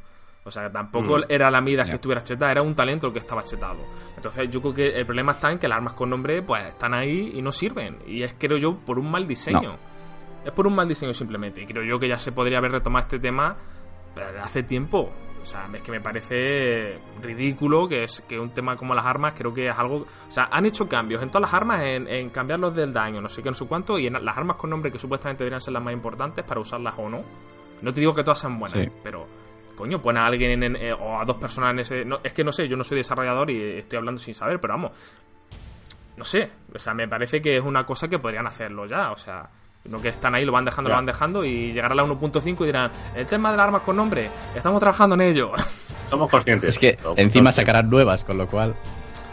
O 0.49 0.51
sea, 0.51 0.71
tampoco 0.71 1.19
Mm. 1.19 1.23
era 1.29 1.51
la 1.51 1.61
Midas 1.61 1.87
Ya. 1.87 1.93
que 1.93 1.97
estuviera 1.97 2.21
chetada, 2.23 2.51
era 2.53 2.63
un 2.63 2.75
talento 2.75 3.07
el 3.07 3.13
que 3.13 3.19
estaba 3.21 3.43
chetado. 3.43 3.79
Entonces, 4.17 4.51
yo 4.51 4.61
creo 4.61 4.75
que 4.75 4.89
el 4.99 5.07
problema 5.07 5.33
está 5.33 5.53
en 5.53 5.59
que 5.59 5.69
las 5.69 5.77
armas 5.77 5.93
con 5.95 6.11
nombre, 6.11 6.43
pues, 6.43 6.67
están 6.69 6.95
ahí 6.95 7.33
y 7.35 7.43
no 7.43 7.53
sirven. 7.53 7.99
Y 8.07 8.23
es, 8.23 8.35
creo 8.39 8.57
yo, 8.59 8.77
por 8.79 8.99
un 8.99 9.11
mal 9.11 9.27
diseño. 9.27 9.77
Es 10.45 10.53
por 10.53 10.67
un 10.67 10.75
mal 10.75 10.89
diseño 10.89 11.13
simplemente. 11.13 11.63
Y 11.63 11.67
creo 11.67 11.85
yo 11.85 11.99
que 11.99 12.09
ya 12.09 12.19
se 12.19 12.33
podría 12.33 12.59
haber 12.59 12.73
retomado 12.73 13.05
este 13.05 13.19
tema 13.19 13.57
desde 14.17 14.39
hace 14.41 14.63
tiempo. 14.63 15.11
O 15.41 15.45
sea, 15.45 15.69
es 15.73 15.83
que 15.83 15.93
me 15.93 16.01
parece 16.01 16.99
ridículo 17.23 17.89
que 17.89 18.03
es 18.03 18.21
que 18.23 18.39
un 18.39 18.51
tema 18.51 18.77
como 18.77 18.95
las 18.95 19.07
armas 19.07 19.35
creo 19.37 19.53
que 19.55 19.69
es 19.69 19.79
algo... 19.79 19.99
O 19.99 20.31
sea, 20.31 20.49
han 20.51 20.67
hecho 20.67 20.89
cambios 20.89 21.23
en 21.23 21.29
todas 21.31 21.43
las 21.43 21.55
armas, 21.55 21.83
en, 21.85 22.09
en 22.09 22.31
cambiarlos 22.31 22.75
del 22.75 22.93
daño, 22.93 23.21
no 23.21 23.29
sé 23.29 23.43
qué, 23.43 23.49
no 23.51 23.55
sé 23.55 23.67
cuánto, 23.67 23.99
y 23.99 24.07
en 24.07 24.15
las 24.25 24.37
armas 24.37 24.57
con 24.57 24.71
nombre 24.71 24.91
que 24.91 24.99
supuestamente 24.99 25.45
deberían 25.45 25.61
ser 25.61 25.75
las 25.75 25.83
más 25.83 25.93
importantes 25.95 26.45
para 26.45 26.61
usarlas 26.61 26.95
o 26.99 27.09
no. 27.09 27.21
No 27.83 27.93
te 27.93 28.01
digo 28.01 28.13
que 28.13 28.25
todas 28.25 28.41
sean 28.41 28.59
buenas, 28.59 28.81
Sí. 28.85 28.91
pero... 29.03 29.27
Coño, 29.79 30.03
pon 30.03 30.17
a 30.19 30.27
alguien 30.27 30.51
en- 30.51 30.63
en- 30.65 30.77
eh, 30.77 30.93
o 30.93 31.19
a 31.21 31.25
dos 31.25 31.37
personas 31.37 31.71
en 31.71 31.79
ese... 31.79 32.05
no, 32.05 32.19
es 32.25 32.33
que 32.33 32.43
no 32.45 32.51
sé, 32.53 32.67
yo 32.69 32.77
no 32.77 32.83
soy 32.85 32.97
desarrollador 32.99 33.49
y 33.51 33.79
estoy 33.79 33.97
hablando 33.99 34.21
sin 34.21 34.35
saber, 34.35 34.59
pero 34.61 34.75
vamos, 34.75 34.91
no 36.17 36.25
sé, 36.25 36.51
o 36.75 36.79
sea, 36.79 36.95
me 36.95 37.07
parece 37.07 37.41
que 37.41 37.57
es 37.57 37.63
una 37.63 37.87
cosa 37.87 38.09
que 38.09 38.19
podrían 38.19 38.47
hacerlo 38.47 38.87
ya, 38.87 39.13
o 39.13 39.17
sea, 39.17 39.49
no 39.85 40.03
que 40.03 40.09
están 40.09 40.35
ahí, 40.35 40.45
lo 40.45 40.51
van 40.53 40.65
dejando, 40.65 40.89
Ya. 40.89 40.95
lo 40.95 40.99
van 40.99 41.07
dejando 41.07 41.45
y 41.45 41.73
llegará 41.73 41.93
a 41.95 41.97
la 41.97 42.03
1.5 42.05 42.63
y 42.63 42.67
dirán, 42.67 42.91
el 43.15 43.27
tema 43.27 43.53
de 43.53 43.57
las 43.57 43.65
armas 43.67 43.83
con 43.83 43.97
nombre, 43.97 44.29
estamos 44.55 44.81
trabajando 44.81 45.15
en 45.15 45.21
ello. 45.23 45.53
Somos 46.11 46.29
conscientes. 46.31 46.71
Es 46.71 46.79
que 46.79 46.95
Somos 47.01 47.19
encima 47.19 47.45
conscientes. 47.51 47.55
sacarán 47.55 47.89
nuevas, 47.89 48.25
con 48.25 48.37
lo 48.37 48.47
cual. 48.49 48.75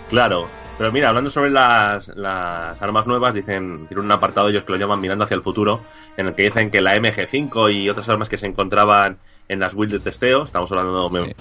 Claro, 0.09 0.47
pero 0.77 0.91
mira, 0.91 1.09
hablando 1.09 1.29
sobre 1.31 1.49
las, 1.49 2.09
las 2.09 2.79
armas 2.81 3.07
nuevas, 3.07 3.33
dicen, 3.33 3.87
tienen 3.87 4.05
un 4.05 4.11
apartado 4.11 4.49
ellos 4.49 4.63
que 4.63 4.73
lo 4.73 4.77
llaman 4.77 5.01
mirando 5.01 5.23
hacia 5.23 5.35
el 5.35 5.41
futuro, 5.41 5.81
en 6.17 6.27
el 6.27 6.35
que 6.35 6.43
dicen 6.43 6.69
que 6.69 6.81
la 6.81 6.95
MG5 6.97 7.73
y 7.73 7.89
otras 7.89 8.07
armas 8.09 8.29
que 8.29 8.37
se 8.37 8.45
encontraban 8.45 9.17
en 9.47 9.59
las 9.59 9.73
builds 9.73 9.93
de 9.93 9.99
testeo, 9.99 10.43
estamos 10.43 10.71
hablando, 10.71 11.09
me, 11.09 11.35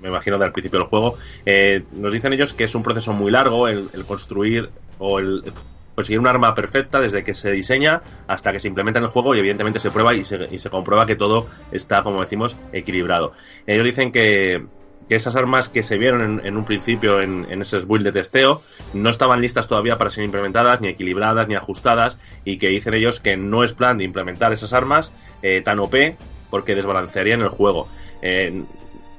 me 0.00 0.08
imagino, 0.08 0.38
del 0.38 0.52
principio 0.52 0.80
del 0.80 0.88
juego, 0.88 1.16
eh, 1.44 1.84
nos 1.92 2.12
dicen 2.12 2.32
ellos 2.32 2.54
que 2.54 2.64
es 2.64 2.74
un 2.74 2.82
proceso 2.82 3.12
muy 3.12 3.30
largo 3.30 3.68
el, 3.68 3.88
el 3.92 4.04
construir 4.04 4.70
o 4.98 5.18
el 5.18 5.42
conseguir 5.94 6.20
un 6.20 6.26
arma 6.26 6.54
perfecta 6.54 7.00
desde 7.00 7.24
que 7.24 7.34
se 7.34 7.50
diseña 7.52 8.02
hasta 8.26 8.52
que 8.52 8.60
se 8.60 8.68
implementa 8.68 8.98
en 9.00 9.04
el 9.04 9.10
juego 9.10 9.34
y 9.34 9.38
evidentemente 9.38 9.80
se 9.80 9.90
prueba 9.90 10.14
y 10.14 10.24
se, 10.24 10.48
y 10.50 10.58
se 10.58 10.70
comprueba 10.70 11.04
que 11.04 11.16
todo 11.16 11.46
está, 11.72 12.02
como 12.02 12.22
decimos, 12.22 12.56
equilibrado. 12.72 13.32
Ellos 13.66 13.84
dicen 13.84 14.10
que, 14.10 14.64
que 15.10 15.14
esas 15.14 15.36
armas 15.36 15.68
que 15.68 15.82
se 15.82 15.98
vieron 15.98 16.22
en, 16.22 16.46
en 16.46 16.56
un 16.56 16.64
principio 16.64 17.20
en, 17.20 17.46
en 17.50 17.60
esos 17.60 17.86
builds 17.86 18.04
de 18.04 18.12
testeo 18.12 18.62
no 18.94 19.10
estaban 19.10 19.42
listas 19.42 19.68
todavía 19.68 19.98
para 19.98 20.08
ser 20.08 20.24
implementadas, 20.24 20.80
ni 20.80 20.88
equilibradas, 20.88 21.48
ni 21.48 21.54
ajustadas, 21.54 22.16
y 22.44 22.56
que 22.56 22.68
dicen 22.68 22.94
ellos 22.94 23.20
que 23.20 23.36
no 23.36 23.62
es 23.62 23.74
plan 23.74 23.98
de 23.98 24.04
implementar 24.04 24.52
esas 24.52 24.72
armas 24.72 25.12
eh, 25.42 25.60
tan 25.62 25.80
OP 25.80 25.94
porque 26.50 26.74
desbalancearían 26.74 27.40
el 27.42 27.48
juego. 27.48 27.88
Eh, 28.22 28.62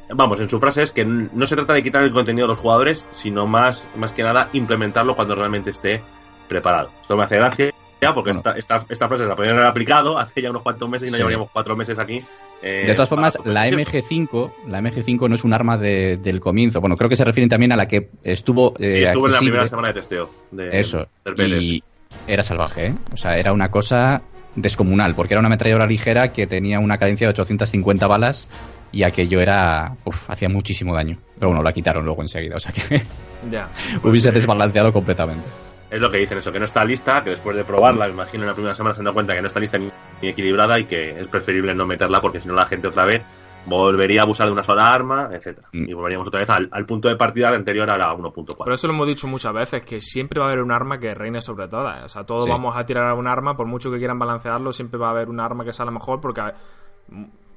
vamos, 0.10 0.40
en 0.40 0.50
su 0.50 0.60
frase 0.60 0.84
es 0.84 0.92
que 0.92 1.06
no 1.06 1.46
se 1.46 1.56
trata 1.56 1.74
de 1.74 1.84
quitar 1.84 2.04
el 2.04 2.12
contenido 2.12 2.46
de 2.48 2.50
los 2.54 2.60
jugadores, 2.60 3.06
sino 3.12 3.48
más, 3.48 3.88
más 3.96 4.12
que 4.14 4.24
nada 4.24 4.50
implementarlo 4.54 5.16
cuando 5.16 5.36
realmente 5.36 5.70
esté 5.72 6.02
preparado. 6.48 6.92
Esto 7.02 7.16
me 7.16 7.24
hace 7.24 7.38
gracia 7.38 7.72
porque 8.16 8.32
Bueno. 8.34 8.40
esta, 8.40 8.58
esta, 8.58 8.86
esta 8.90 9.08
frase 9.08 9.26
la 9.26 9.36
podrían 9.36 9.56
haber 9.58 9.68
aplicado 9.68 10.18
hace 10.18 10.42
ya 10.42 10.50
unos 10.50 10.64
cuantos 10.64 10.90
meses 10.90 11.08
y 11.08 11.12
no 11.12 11.18
Sí. 11.18 11.20
llevaríamos 11.20 11.50
cuatro 11.54 11.76
meses 11.76 12.00
aquí. 12.00 12.20
eh, 12.64 12.86
De 12.88 12.94
todas 12.94 13.10
formas, 13.10 13.38
la 13.46 13.66
sí, 13.66 13.72
MG5, 13.76 14.52
la 14.68 14.80
MG5 14.82 15.28
no 15.30 15.36
es 15.36 15.44
un 15.44 15.54
arma 15.54 15.78
de- 15.78 16.18
del 16.18 16.40
comienzo. 16.40 16.80
Bueno, 16.82 16.96
creo 16.96 17.10
que 17.10 17.16
se 17.16 17.24
refieren 17.24 17.48
también 17.50 17.72
a 17.72 17.76
la 17.76 17.88
que 17.88 18.10
estuvo 18.24 18.74
Sí, 18.78 18.86
eh, 18.86 19.04
estuvo 19.04 19.28
en 19.28 19.34
la 19.34 19.40
primera 19.40 19.66
semana 19.68 19.88
de 19.90 19.94
testeo. 19.96 20.30
De, 20.52 20.80
Eso. 20.80 21.06
del 21.26 21.36
PLS. 21.36 21.62
Y 21.64 21.84
era 22.28 22.42
salvaje, 22.44 22.88
¿eh? 22.88 22.94
O 23.14 23.18
sea, 23.18 23.38
era 23.38 23.52
una 23.54 23.70
cosa 23.70 24.22
descomunal, 24.56 25.16
porque 25.16 25.34
era 25.34 25.40
una 25.40 25.48
ametralladora 25.48 25.88
ligera 25.88 26.32
que 26.34 26.48
tenía 26.48 26.80
una 26.80 26.98
cadencia 26.98 27.28
de 27.28 27.32
850 27.32 28.08
balas 28.08 28.50
y 28.92 29.04
aquello 29.04 29.40
era... 29.40 29.96
Uf, 30.06 30.30
hacía 30.30 30.50
muchísimo 30.50 30.94
daño. 30.94 31.18
Pero 31.36 31.50
bueno, 31.50 31.64
la 31.64 31.72
quitaron 31.72 32.04
luego 32.06 32.22
enseguida, 32.22 32.56
o 32.56 32.60
sea 32.60 32.72
que 32.72 33.02
Ya. 33.52 33.70
hubiese 34.04 34.32
desbalanceado 34.32 34.92
completamente. 34.92 35.48
Es 35.90 36.00
lo 36.00 36.10
que 36.10 36.20
dicen 36.20 36.38
eso, 36.38 36.52
que 36.54 36.60
no 36.60 36.66
está 36.66 36.86
lista, 36.86 37.22
que 37.24 37.32
después 37.32 37.56
de 37.58 37.66
probarla, 37.66 38.06
me 38.08 38.14
imagino 38.14 38.44
en 38.44 38.48
la 38.50 38.54
primera 38.54 38.74
semana 38.76 38.94
se 38.96 39.02
han 39.02 39.06
dado 39.06 39.14
cuenta 39.14 39.34
que 39.36 39.42
no 39.42 39.48
está 39.48 39.60
lista 39.60 39.78
ni, 39.78 39.90
ni 40.22 40.30
equilibrada 40.30 40.80
y 40.80 40.86
que 40.86 41.20
es 41.20 41.28
preferible 41.28 41.76
no 41.76 41.86
meterla 41.86 42.22
porque 42.22 42.40
si 42.40 42.48
no 42.48 42.54
la 42.54 42.66
gente 42.66 42.88
otra 42.88 43.06
vez 43.06 43.22
volvería 43.66 44.22
a 44.22 44.24
abusar 44.24 44.48
de 44.48 44.54
una 44.54 44.64
sola 44.64 44.94
arma, 44.94 45.30
etcétera 45.32 45.68
Mm. 45.72 45.90
Y 45.90 45.94
volveríamos 45.94 46.28
otra 46.28 46.40
vez 46.40 46.50
al, 46.50 46.68
al 46.72 46.86
punto 46.86 47.08
de 47.10 47.16
partida 47.16 47.50
anterior 47.50 47.90
a 47.90 47.98
la 47.98 48.14
1.4. 48.14 48.58
Por 48.58 48.74
eso 48.74 48.88
lo 48.88 48.94
hemos 48.94 49.08
dicho 49.08 49.28
muchas 49.28 49.54
veces, 49.54 49.84
que 49.84 50.02
siempre 50.02 50.40
va 50.40 50.48
a 50.48 50.50
haber 50.50 50.64
un 50.64 50.72
arma 50.72 51.00
que 51.00 51.14
reine 51.14 51.42
sobre 51.42 51.68
todas. 51.68 52.04
O 52.04 52.10
sea, 52.10 52.24
todos 52.24 52.44
Sí. 52.46 52.50
vamos 52.50 52.76
a 52.76 52.86
tirar 52.86 53.08
a 53.10 53.14
un 53.14 53.28
arma, 53.28 53.56
por 53.56 53.68
mucho 53.68 53.92
que 53.92 53.98
quieran 54.00 54.18
balancearlo, 54.20 54.74
siempre 54.74 55.00
va 55.00 55.08
a 55.08 55.12
haber 55.12 55.30
un 55.30 55.40
arma 55.40 55.64
que 55.64 55.74
sea 55.74 55.86
la 55.86 55.92
mejor, 55.92 56.20
porque 56.22 56.42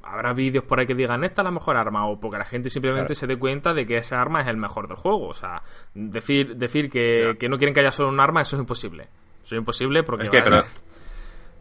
habrá 0.03 0.33
vídeos 0.35 0.65
por 0.65 0.79
ahí 0.79 0.87
que 0.87 0.95
digan, 0.95 1.25
esta 1.25 1.41
es 1.43 1.45
la 1.45 1.51
mejor 1.51 1.77
arma, 1.77 2.07
o 2.07 2.21
porque 2.21 2.37
la 2.39 2.45
gente 2.45 2.69
simplemente 2.69 3.15
se 3.15 3.27
dé 3.27 3.39
cuenta 3.39 3.73
de 3.73 3.87
que 3.87 3.97
esa 3.97 4.21
arma 4.21 4.41
es 4.43 4.47
el 4.47 4.57
mejor 4.59 4.87
del 4.89 4.99
juego. 4.99 5.29
O 5.29 5.35
sea, 5.35 5.63
decir, 5.95 6.57
decir 6.57 6.91
que, 6.91 7.37
que 7.39 7.49
no 7.49 7.57
quieren 7.57 7.73
que 7.73 7.81
haya 7.81 7.91
solo 7.91 8.11
un 8.11 8.21
arma, 8.21 8.43
eso 8.43 8.57
es 8.57 8.61
imposible. 8.61 9.05
Eso 9.43 9.55
es 9.55 9.59
imposible 9.61 10.03
porque... 10.03 10.25
Es 10.25 10.31
que, 10.31 10.41
vaya- 10.41 10.51
pero, 10.51 10.65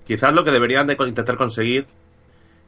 quizás 0.06 0.34
lo 0.34 0.44
que 0.44 0.52
deberían 0.52 0.86
de 0.88 0.98
intentar 1.00 1.38
conseguir 1.38 1.88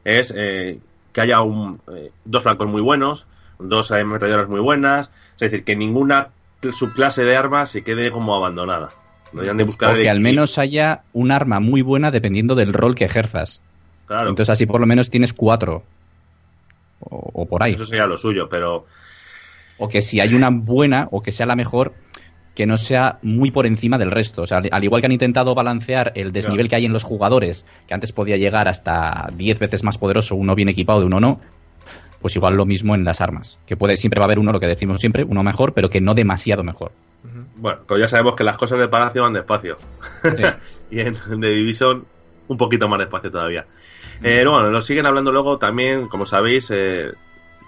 es 0.04 0.32
eh, 0.36 0.80
que 1.16 1.22
haya 1.22 1.40
un, 1.40 1.80
eh, 1.96 2.10
dos 2.26 2.42
flancos 2.42 2.68
muy 2.68 2.82
buenos, 2.82 3.26
dos 3.58 3.90
ametralladoras 3.90 4.50
muy 4.50 4.60
buenas, 4.60 5.10
es 5.36 5.50
decir, 5.50 5.64
que 5.64 5.74
ninguna 5.74 6.28
subclase 6.72 7.24
de 7.24 7.34
arma 7.34 7.64
se 7.64 7.82
quede 7.82 8.10
como 8.10 8.34
abandonada. 8.34 8.90
De 9.32 9.64
buscar 9.64 9.92
O 9.92 9.96
el 9.96 10.02
que 10.02 10.10
al 10.10 10.20
menos 10.20 10.58
haya 10.58 11.04
un 11.14 11.30
arma 11.30 11.58
muy 11.58 11.80
buena 11.80 12.10
dependiendo 12.10 12.54
del 12.54 12.74
rol 12.74 12.94
que 12.94 13.06
ejerzas. 13.06 13.62
Claro, 14.04 14.28
Entonces 14.28 14.50
así 14.50 14.66
por 14.66 14.78
lo 14.78 14.86
menos 14.86 15.08
tienes 15.08 15.32
cuatro. 15.32 15.84
O, 17.00 17.30
o 17.32 17.46
por 17.46 17.62
ahí. 17.62 17.72
eso 17.72 17.86
sería 17.86 18.04
lo 18.04 18.18
suyo, 18.18 18.50
pero 18.50 18.84
O 19.78 19.88
que 19.88 20.02
si 20.02 20.20
hay 20.20 20.34
una 20.34 20.50
buena 20.50 21.08
o 21.12 21.22
que 21.22 21.32
sea 21.32 21.46
la 21.46 21.56
mejor, 21.56 21.94
que 22.56 22.66
no 22.66 22.76
sea 22.78 23.18
muy 23.22 23.52
por 23.52 23.66
encima 23.66 23.98
del 23.98 24.10
resto. 24.10 24.42
O 24.42 24.46
sea, 24.46 24.60
al 24.72 24.82
igual 24.82 25.00
que 25.00 25.06
han 25.06 25.12
intentado 25.12 25.54
balancear 25.54 26.10
el 26.16 26.32
desnivel 26.32 26.66
Claro. 26.66 26.70
que 26.70 26.76
hay 26.76 26.86
en 26.86 26.92
los 26.92 27.04
jugadores, 27.04 27.66
que 27.86 27.94
antes 27.94 28.10
podía 28.12 28.36
llegar 28.36 28.66
hasta 28.66 29.28
10 29.36 29.58
veces 29.60 29.84
más 29.84 29.98
poderoso 29.98 30.34
uno 30.34 30.54
bien 30.54 30.68
equipado 30.70 31.00
de 31.00 31.06
uno 31.06 31.20
no, 31.20 31.38
pues 32.20 32.34
igual 32.34 32.56
lo 32.56 32.64
mismo 32.64 32.94
en 32.94 33.04
las 33.04 33.20
armas. 33.20 33.58
Que 33.66 33.76
puede 33.76 33.96
siempre 33.96 34.18
va 34.18 34.24
a 34.24 34.28
haber 34.28 34.38
uno, 34.38 34.50
lo 34.52 34.58
que 34.58 34.66
decimos 34.66 35.00
siempre, 35.00 35.22
uno 35.22 35.42
mejor, 35.44 35.74
pero 35.74 35.90
que 35.90 36.00
no 36.00 36.14
demasiado 36.14 36.64
mejor. 36.64 36.92
Bueno, 37.56 37.80
pues 37.86 38.00
ya 38.00 38.08
sabemos 38.08 38.34
que 38.34 38.42
las 38.44 38.56
cosas 38.56 38.80
de 38.80 38.88
Palacio 38.88 39.22
van 39.22 39.34
despacio. 39.34 39.76
Sí. 40.22 40.42
y 40.90 41.00
en 41.00 41.14
The 41.14 41.48
Division 41.48 42.04
un 42.48 42.56
poquito 42.56 42.88
más 42.88 42.98
despacio 42.98 43.30
todavía. 43.30 43.66
Eh, 44.22 44.44
bueno, 44.48 44.70
lo 44.70 44.80
siguen 44.80 45.04
hablando 45.04 45.30
luego 45.30 45.58
también, 45.58 46.08
como 46.08 46.24
sabéis, 46.24 46.70
eh, 46.70 47.12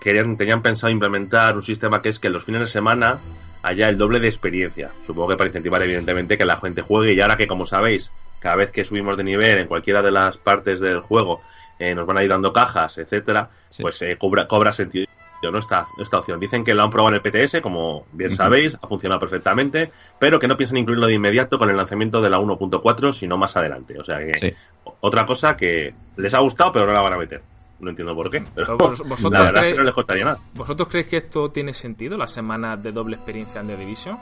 querían, 0.00 0.36
tenían 0.36 0.62
pensado 0.62 0.90
implementar 0.92 1.54
un 1.56 1.62
sistema 1.62 2.00
que 2.02 2.08
es 2.10 2.18
que 2.18 2.30
los 2.30 2.44
fines 2.44 2.60
de 2.62 2.66
semana 2.66 3.20
haya 3.62 3.88
el 3.88 3.98
doble 3.98 4.20
de 4.20 4.28
experiencia. 4.28 4.90
Supongo 5.06 5.28
que 5.30 5.36
para 5.36 5.48
incentivar 5.48 5.82
evidentemente 5.82 6.38
que 6.38 6.44
la 6.44 6.56
gente 6.58 6.82
juegue 6.82 7.12
y 7.12 7.20
ahora 7.20 7.36
que 7.36 7.46
como 7.46 7.64
sabéis, 7.64 8.12
cada 8.38 8.56
vez 8.56 8.70
que 8.70 8.84
subimos 8.84 9.16
de 9.16 9.24
nivel 9.24 9.58
en 9.58 9.66
cualquiera 9.66 10.00
de 10.02 10.10
las 10.12 10.36
partes 10.36 10.80
del 10.80 11.00
juego 11.00 11.40
eh, 11.80 11.94
nos 11.94 12.06
van 12.06 12.18
a 12.18 12.24
ir 12.24 12.30
dando 12.30 12.52
cajas, 12.52 12.98
etcétera, 12.98 13.50
Sí. 13.68 13.82
pues 13.82 14.00
eh, 14.02 14.16
cobra, 14.18 14.46
cobra 14.48 14.72
sentido 14.72 15.06
¿no? 15.42 15.58
esta, 15.58 15.86
esta 15.98 16.18
opción. 16.18 16.40
Dicen 16.40 16.64
que 16.64 16.74
lo 16.74 16.82
han 16.82 16.90
probado 16.90 17.14
en 17.16 17.20
el 17.24 17.46
PTS, 17.46 17.60
como 17.60 18.06
bien 18.12 18.30
sabéis, 18.30 18.76
ha 18.82 18.88
funcionado 18.88 19.20
perfectamente, 19.20 19.92
pero 20.18 20.38
que 20.40 20.48
no 20.48 20.56
piensan 20.56 20.78
incluirlo 20.78 21.06
de 21.06 21.14
inmediato 21.14 21.58
con 21.58 21.70
el 21.70 21.76
lanzamiento 21.76 22.20
de 22.20 22.30
la 22.30 22.38
1.4, 22.40 23.12
sino 23.12 23.36
más 23.38 23.56
adelante. 23.56 23.96
O 24.00 24.02
sea 24.04 24.18
que 24.18 24.36
Sí. 24.38 24.52
otra 25.00 25.26
cosa 25.26 25.56
que 25.56 25.94
les 26.16 26.34
ha 26.34 26.40
gustado, 26.40 26.72
pero 26.72 26.86
no 26.86 26.92
la 26.92 27.00
van 27.02 27.12
a 27.12 27.18
meter. 27.18 27.42
No 27.80 27.90
entiendo 27.90 28.14
por 28.14 28.28
qué. 28.30 28.42
Pero 28.54 28.76
Pero 28.76 28.90
vos- 28.90 28.99
vosotros 29.08 29.32
la 29.32 29.44
verdad 29.47 29.62
es 29.64 29.68
creéis- 29.68 29.73
que 29.73 29.78
no 29.78 29.85
les 29.85 29.94
costaría 29.94 30.25
nada. 30.25 30.38
¿Vosotros 30.54 30.88
creéis 30.88 31.06
que 31.08 31.16
esto 31.18 31.50
tiene 31.50 31.73
sentido, 31.75 32.16
las 32.16 32.30
semanas 32.32 32.82
de 32.82 32.92
doble 32.92 33.16
experiencia 33.16 33.61
en 33.61 33.66
The 33.68 33.76
Division? 33.76 34.18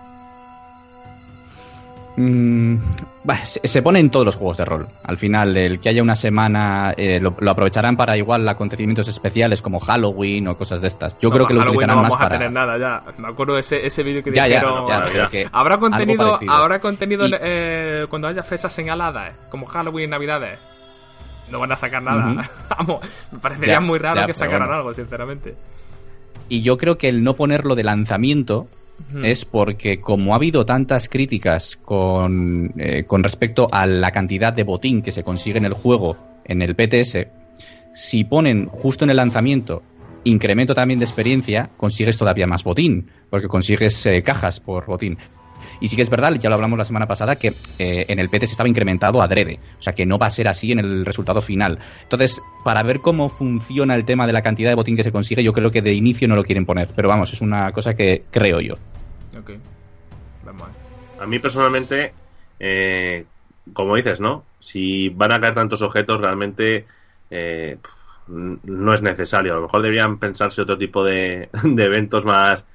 Mm, 2.18 2.78
bah, 3.24 3.44
se, 3.44 3.60
se 3.68 3.82
pone 3.82 4.00
en 4.00 4.08
todos 4.10 4.24
los 4.24 4.36
juegos 4.36 4.56
de 4.56 4.64
rol. 4.64 4.86
Al 5.04 5.18
final, 5.18 5.54
el 5.54 5.78
que 5.80 5.90
haya 5.90 6.02
una 6.02 6.14
semana 6.14 6.94
eh, 6.96 7.20
lo, 7.20 7.36
lo 7.38 7.50
aprovecharán 7.50 7.94
para 7.94 8.16
igual 8.16 8.48
acontecimientos 8.48 9.06
especiales 9.08 9.60
como 9.60 9.80
Halloween 9.80 10.48
o 10.48 10.56
cosas 10.56 10.80
de 10.80 10.88
estas. 10.88 11.18
Yo 11.18 11.28
No, 11.28 11.34
creo 11.34 11.46
que 11.46 11.52
lo 11.52 11.60
Halloween 11.60 11.76
utilizarán 11.90 11.96
no 11.96 12.02
más 12.02 12.12
vamos 12.12 12.24
a 12.24 12.28
para. 12.28 12.38
tener 12.38 12.52
nada 12.52 12.78
ya. 12.78 13.02
Me 13.18 13.28
acuerdo 13.28 13.52
de 13.54 13.60
ese, 13.60 13.84
ese 13.84 14.02
vídeo 14.02 14.22
que 14.22 14.32
Ya, 14.32 14.46
dijeron... 14.46 14.88
ya, 14.88 15.12
ya. 15.12 15.28
que 15.28 15.46
Habrá 15.52 15.76
contenido, 15.76 16.38
habrá 16.48 16.80
contenido 16.80 17.26
Y- 17.26 17.32
eh, 17.38 18.06
cuando 18.08 18.28
haya 18.28 18.42
fechas 18.42 18.72
señaladas, 18.72 19.32
eh, 19.32 19.36
como 19.50 19.66
Halloween 19.66 20.06
y 20.06 20.10
Navidades. 20.10 20.58
No 21.50 21.60
van 21.60 21.72
a 21.72 21.76
sacar 21.76 22.02
nada. 22.02 22.50
Vamos, 22.78 23.00
me 23.32 23.38
parecería 23.38 23.74
Ya, 23.74 23.80
muy 23.80 23.98
raro 23.98 24.20
ya, 24.20 24.26
que 24.26 24.34
sacaran 24.34 24.62
bueno. 24.68 24.74
algo, 24.74 24.94
sinceramente. 24.94 25.54
Y 26.48 26.62
yo 26.62 26.76
creo 26.76 26.96
que 26.98 27.08
el 27.08 27.22
no 27.24 27.34
ponerlo 27.34 27.74
de 27.74 27.84
lanzamiento 27.84 28.68
es 29.22 29.44
porque 29.44 30.00
como 30.00 30.32
ha 30.32 30.36
habido 30.36 30.64
tantas 30.64 31.08
críticas 31.08 31.76
con, 31.76 32.72
eh, 32.78 33.04
con 33.04 33.22
respecto 33.22 33.66
a 33.70 33.86
la 33.86 34.10
cantidad 34.10 34.52
de 34.54 34.62
botín 34.64 35.02
que 35.02 35.12
se 35.12 35.22
consigue 35.22 35.58
en 35.58 35.66
el 35.66 35.74
juego, 35.74 36.16
en 36.44 36.62
el 36.62 36.74
PTS, 36.74 37.26
si 37.92 38.24
ponen 38.24 38.66
justo 38.66 39.04
en 39.04 39.10
el 39.10 39.16
lanzamiento 39.16 39.82
incremento 40.24 40.74
también 40.74 40.98
de 40.98 41.04
experiencia, 41.04 41.70
consigues 41.76 42.16
todavía 42.18 42.46
más 42.46 42.64
botín, 42.64 43.10
porque 43.30 43.48
consigues 43.48 44.04
eh, 44.06 44.22
cajas 44.22 44.60
por 44.60 44.86
botín. 44.86 45.18
Y 45.80 45.88
sí 45.88 45.96
que 45.96 46.02
es 46.02 46.10
verdad, 46.10 46.32
ya 46.38 46.48
lo 46.48 46.54
hablamos 46.56 46.78
la 46.78 46.84
semana 46.84 47.06
pasada, 47.06 47.36
que 47.36 47.48
eh, 47.78 48.06
en 48.08 48.18
el 48.18 48.28
PTS 48.28 48.52
estaba 48.52 48.68
incrementado 48.68 49.22
adrede. 49.22 49.58
O 49.78 49.82
sea 49.82 49.92
que 49.92 50.06
no 50.06 50.18
va 50.18 50.26
a 50.26 50.30
ser 50.30 50.48
así 50.48 50.72
en 50.72 50.78
el 50.78 51.04
resultado 51.04 51.40
final. 51.40 51.78
Entonces, 52.02 52.42
para 52.64 52.82
ver 52.82 53.00
cómo 53.00 53.28
funciona 53.28 53.94
el 53.94 54.04
tema 54.04 54.26
de 54.26 54.32
la 54.32 54.42
cantidad 54.42 54.70
de 54.70 54.74
botín 54.76 54.96
que 54.96 55.02
se 55.02 55.12
consigue, 55.12 55.42
yo 55.42 55.52
creo 55.52 55.70
que 55.70 55.82
de 55.82 55.92
inicio 55.92 56.28
no 56.28 56.36
lo 56.36 56.44
quieren 56.44 56.66
poner. 56.66 56.88
Pero 56.94 57.08
vamos, 57.08 57.32
es 57.32 57.40
una 57.40 57.72
cosa 57.72 57.94
que 57.94 58.24
creo 58.30 58.60
yo. 58.60 58.74
Ok. 59.38 59.52
Vamos. 60.44 60.68
A 61.20 61.26
mí 61.26 61.38
personalmente, 61.38 62.12
eh, 62.58 63.24
como 63.72 63.96
dices, 63.96 64.20
¿no? 64.20 64.44
Si 64.58 65.08
van 65.08 65.32
a 65.32 65.40
caer 65.40 65.54
tantos 65.54 65.82
objetos, 65.82 66.20
realmente 66.20 66.86
eh, 67.30 67.78
no 68.28 68.94
es 68.94 69.02
necesario. 69.02 69.52
A 69.52 69.56
lo 69.56 69.62
mejor 69.62 69.82
deberían 69.82 70.18
pensarse 70.18 70.62
otro 70.62 70.78
tipo 70.78 71.04
de, 71.04 71.48
de 71.62 71.84
eventos 71.84 72.24
más, 72.24 72.66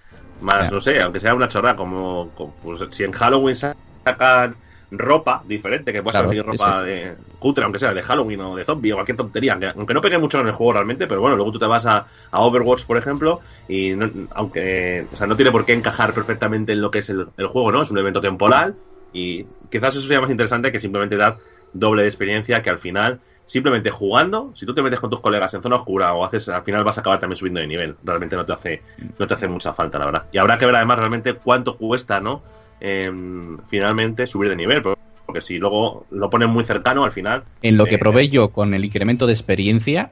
más 0.41 0.71
no 0.71 0.79
sé, 0.81 1.01
aunque 1.01 1.19
sea 1.19 1.35
una 1.35 1.47
chorra, 1.47 1.75
como, 1.75 2.33
como, 2.33 2.57
pues, 2.59 2.85
si 2.91 3.03
en 3.03 3.11
Halloween 3.11 3.55
sacan 3.55 4.59
ropa 4.91 5.43
diferente, 5.45 5.93
que 5.93 6.03
puedas 6.03 6.15
Claro, 6.15 6.17
conseguir 6.17 6.45
sí, 6.51 6.57
ropa 6.57 6.83
de 6.83 7.17
cutre, 7.39 7.63
aunque 7.63 7.79
sea 7.79 7.93
de 7.93 8.01
Halloween 8.01 8.41
o 8.41 8.55
de 8.57 8.65
zombie 8.65 8.91
o 8.91 8.95
cualquier 8.95 9.17
tontería, 9.17 9.53
aunque, 9.53 9.67
aunque 9.67 9.93
no 9.93 10.01
pegue 10.01 10.17
mucho 10.17 10.39
en 10.41 10.47
el 10.47 10.53
juego 10.53 10.73
realmente, 10.73 11.07
pero 11.07 11.21
bueno, 11.21 11.35
luego 11.37 11.51
tú 11.53 11.59
te 11.59 11.65
vas 11.65 11.85
a, 11.85 12.05
a 12.31 12.41
Overwatch, 12.41 12.85
por 12.85 12.97
ejemplo, 12.97 13.39
y 13.67 13.95
no- 13.95 14.11
aunque, 14.31 15.07
o 15.11 15.15
sea, 15.15 15.27
no 15.27 15.35
tiene 15.37 15.51
por 15.51 15.65
qué 15.65 15.73
encajar 15.73 16.13
perfectamente 16.13 16.73
en 16.73 16.81
lo 16.81 16.91
que 16.91 16.99
es 16.99 17.09
el, 17.09 17.27
el 17.37 17.47
juego, 17.47 17.71
¿no? 17.71 17.81
Es 17.83 17.91
un 17.91 17.97
evento 17.99 18.19
temporal 18.21 18.79
y 19.11 19.45
quizás 19.69 19.95
eso 19.95 20.07
sea 20.07 20.21
más 20.21 20.31
interesante 20.31 20.71
que 20.71 20.79
simplemente 20.79 21.15
dar 21.17 21.39
doble 21.71 22.01
de 22.03 22.07
experiencia 22.09 22.61
que 22.61 22.69
al 22.69 22.79
final 22.79 23.21
simplemente 23.51 23.91
jugando, 23.91 24.53
si 24.55 24.65
tú 24.65 24.73
te 24.73 24.81
metes 24.81 25.01
con 25.01 25.09
tus 25.09 25.19
colegas 25.19 25.53
en 25.53 25.61
zona 25.61 25.75
oscura 25.75 26.13
o 26.13 26.23
haces, 26.23 26.47
al 26.47 26.63
final 26.63 26.85
vas 26.85 26.97
a 26.97 27.01
acabar 27.01 27.19
también 27.19 27.35
subiendo 27.35 27.59
de 27.59 27.67
nivel. 27.67 27.97
Realmente 28.01 28.37
no 28.37 28.45
te 28.45 28.53
hace, 28.53 28.81
no 29.19 29.27
te 29.27 29.33
hace 29.33 29.49
mucha 29.49 29.73
falta, 29.73 29.99
la 29.99 30.05
verdad. 30.05 30.23
Y 30.31 30.37
habrá 30.37 30.57
que 30.57 30.65
ver 30.65 30.75
además 30.77 30.99
realmente 30.99 31.33
cuánto 31.33 31.75
cuesta, 31.75 32.21
¿no? 32.21 32.43
Em, 32.79 33.57
finalmente 33.67 34.25
subir 34.25 34.49
de 34.49 34.55
nivel. 34.55 34.81
Porque 35.25 35.41
si 35.41 35.57
luego 35.57 36.05
lo 36.11 36.29
ponen 36.29 36.49
muy 36.49 36.63
cercano, 36.63 37.03
al 37.03 37.11
final. 37.11 37.43
En 37.61 37.75
lo 37.75 37.83
que 37.83 37.95
eh, 37.95 37.99
probé 37.99 38.29
yo 38.29 38.51
con 38.51 38.73
el 38.73 38.85
incremento 38.85 39.27
de 39.27 39.33
experiencia, 39.33 40.11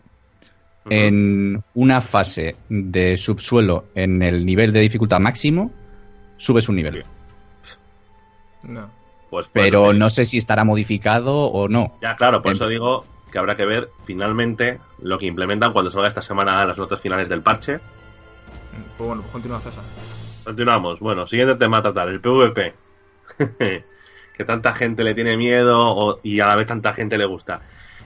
en 0.90 1.64
una 1.76 2.02
fase 2.02 2.58
de 2.68 3.16
subsuelo 3.16 3.86
en 3.96 4.22
el 4.22 4.46
nivel 4.46 4.74
de 4.74 4.82
dificultad 4.82 5.22
máximo, 5.22 5.72
subes 6.36 6.68
un 6.68 6.76
nivel. 6.76 7.06
No. 8.64 8.90
Pues 9.30 9.48
Pero 9.54 9.94
no 9.94 10.10
sé 10.10 10.26
si 10.26 10.38
estará 10.38 10.66
modificado 10.66 11.46
o 11.46 11.70
no. 11.70 11.98
Ya, 12.02 12.18
claro, 12.18 12.42
por 12.42 12.52
En- 12.52 12.56
eso 12.56 12.68
digo 12.68 13.06
que 13.32 13.40
habrá 13.40 13.56
que 13.56 13.66
ver 13.66 13.90
finalmente 14.06 14.80
lo 15.02 15.18
que 15.20 15.26
implementan 15.28 15.74
cuando 15.74 15.92
salga 15.92 16.08
esta 16.08 16.22
semana 16.22 16.66
las 16.66 16.78
notas 16.78 17.02
finales 17.02 17.30
del 17.30 17.42
parche. 17.42 17.80
Pues 18.98 19.08
bueno, 19.08 19.22
pues 19.22 19.32
continúa 19.32 19.60
César. 19.60 19.84
Continuamos. 20.44 21.00
Bueno, 21.00 21.28
siguiente 21.28 21.56
tema 21.56 21.78
a 21.78 21.82
tratar, 21.82 22.10
el 22.10 22.22
PvP. 22.22 22.74
que 24.38 24.46
tanta 24.46 24.74
gente 24.74 25.04
le 25.04 25.14
tiene 25.14 25.38
miedo 25.38 25.78
o- 25.96 26.20
y 26.24 26.40
a 26.40 26.48
la 26.48 26.56
vez 26.56 26.68
tanta 26.68 26.94
gente 26.94 27.18
le 27.18 27.26
gusta. 27.26 27.62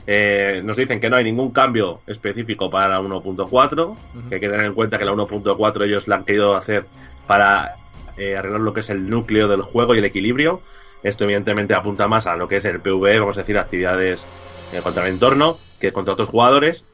Eh, 0.06 0.60
nos 0.64 0.76
dicen 0.76 1.00
que 1.00 1.08
no 1.08 1.16
hay 1.16 1.24
ningún 1.24 1.50
cambio 1.52 2.00
específico 2.06 2.68
para 2.68 2.88
la 2.88 3.00
1.4, 3.00 3.96
que 4.28 4.34
hay 4.34 4.40
que 4.40 4.48
tener 4.50 4.66
en 4.66 4.74
cuenta 4.74 4.98
que 4.98 5.04
la 5.06 5.12
1.4 5.12 5.84
ellos 5.84 6.08
la 6.08 6.16
han 6.16 6.24
querido 6.24 6.54
hacer 6.56 6.84
para 7.26 7.76
eh, 8.18 8.36
arreglar 8.36 8.60
lo 8.60 8.72
que 8.74 8.80
es 8.80 8.90
el 8.90 9.08
núcleo 9.08 9.48
del 9.48 9.62
juego 9.62 9.94
y 9.94 9.98
el 9.98 10.04
equilibrio. 10.04 10.60
Esto 11.02 11.24
evidentemente 11.24 11.74
apunta 11.74 12.06
más 12.08 12.26
a 12.26 12.36
lo 12.36 12.48
que 12.48 12.56
es 12.56 12.64
el 12.66 12.80
PvE, 12.80 13.18
vamos 13.20 13.36
a 13.38 13.40
decir, 13.40 13.56
actividades 13.56 14.26
eh, 14.74 14.80
contra 14.82 15.06
el 15.06 15.14
entorno, 15.14 15.58
que 15.80 15.92
contra 15.92 16.12
otros 16.14 16.28
jugadores. 16.28 16.86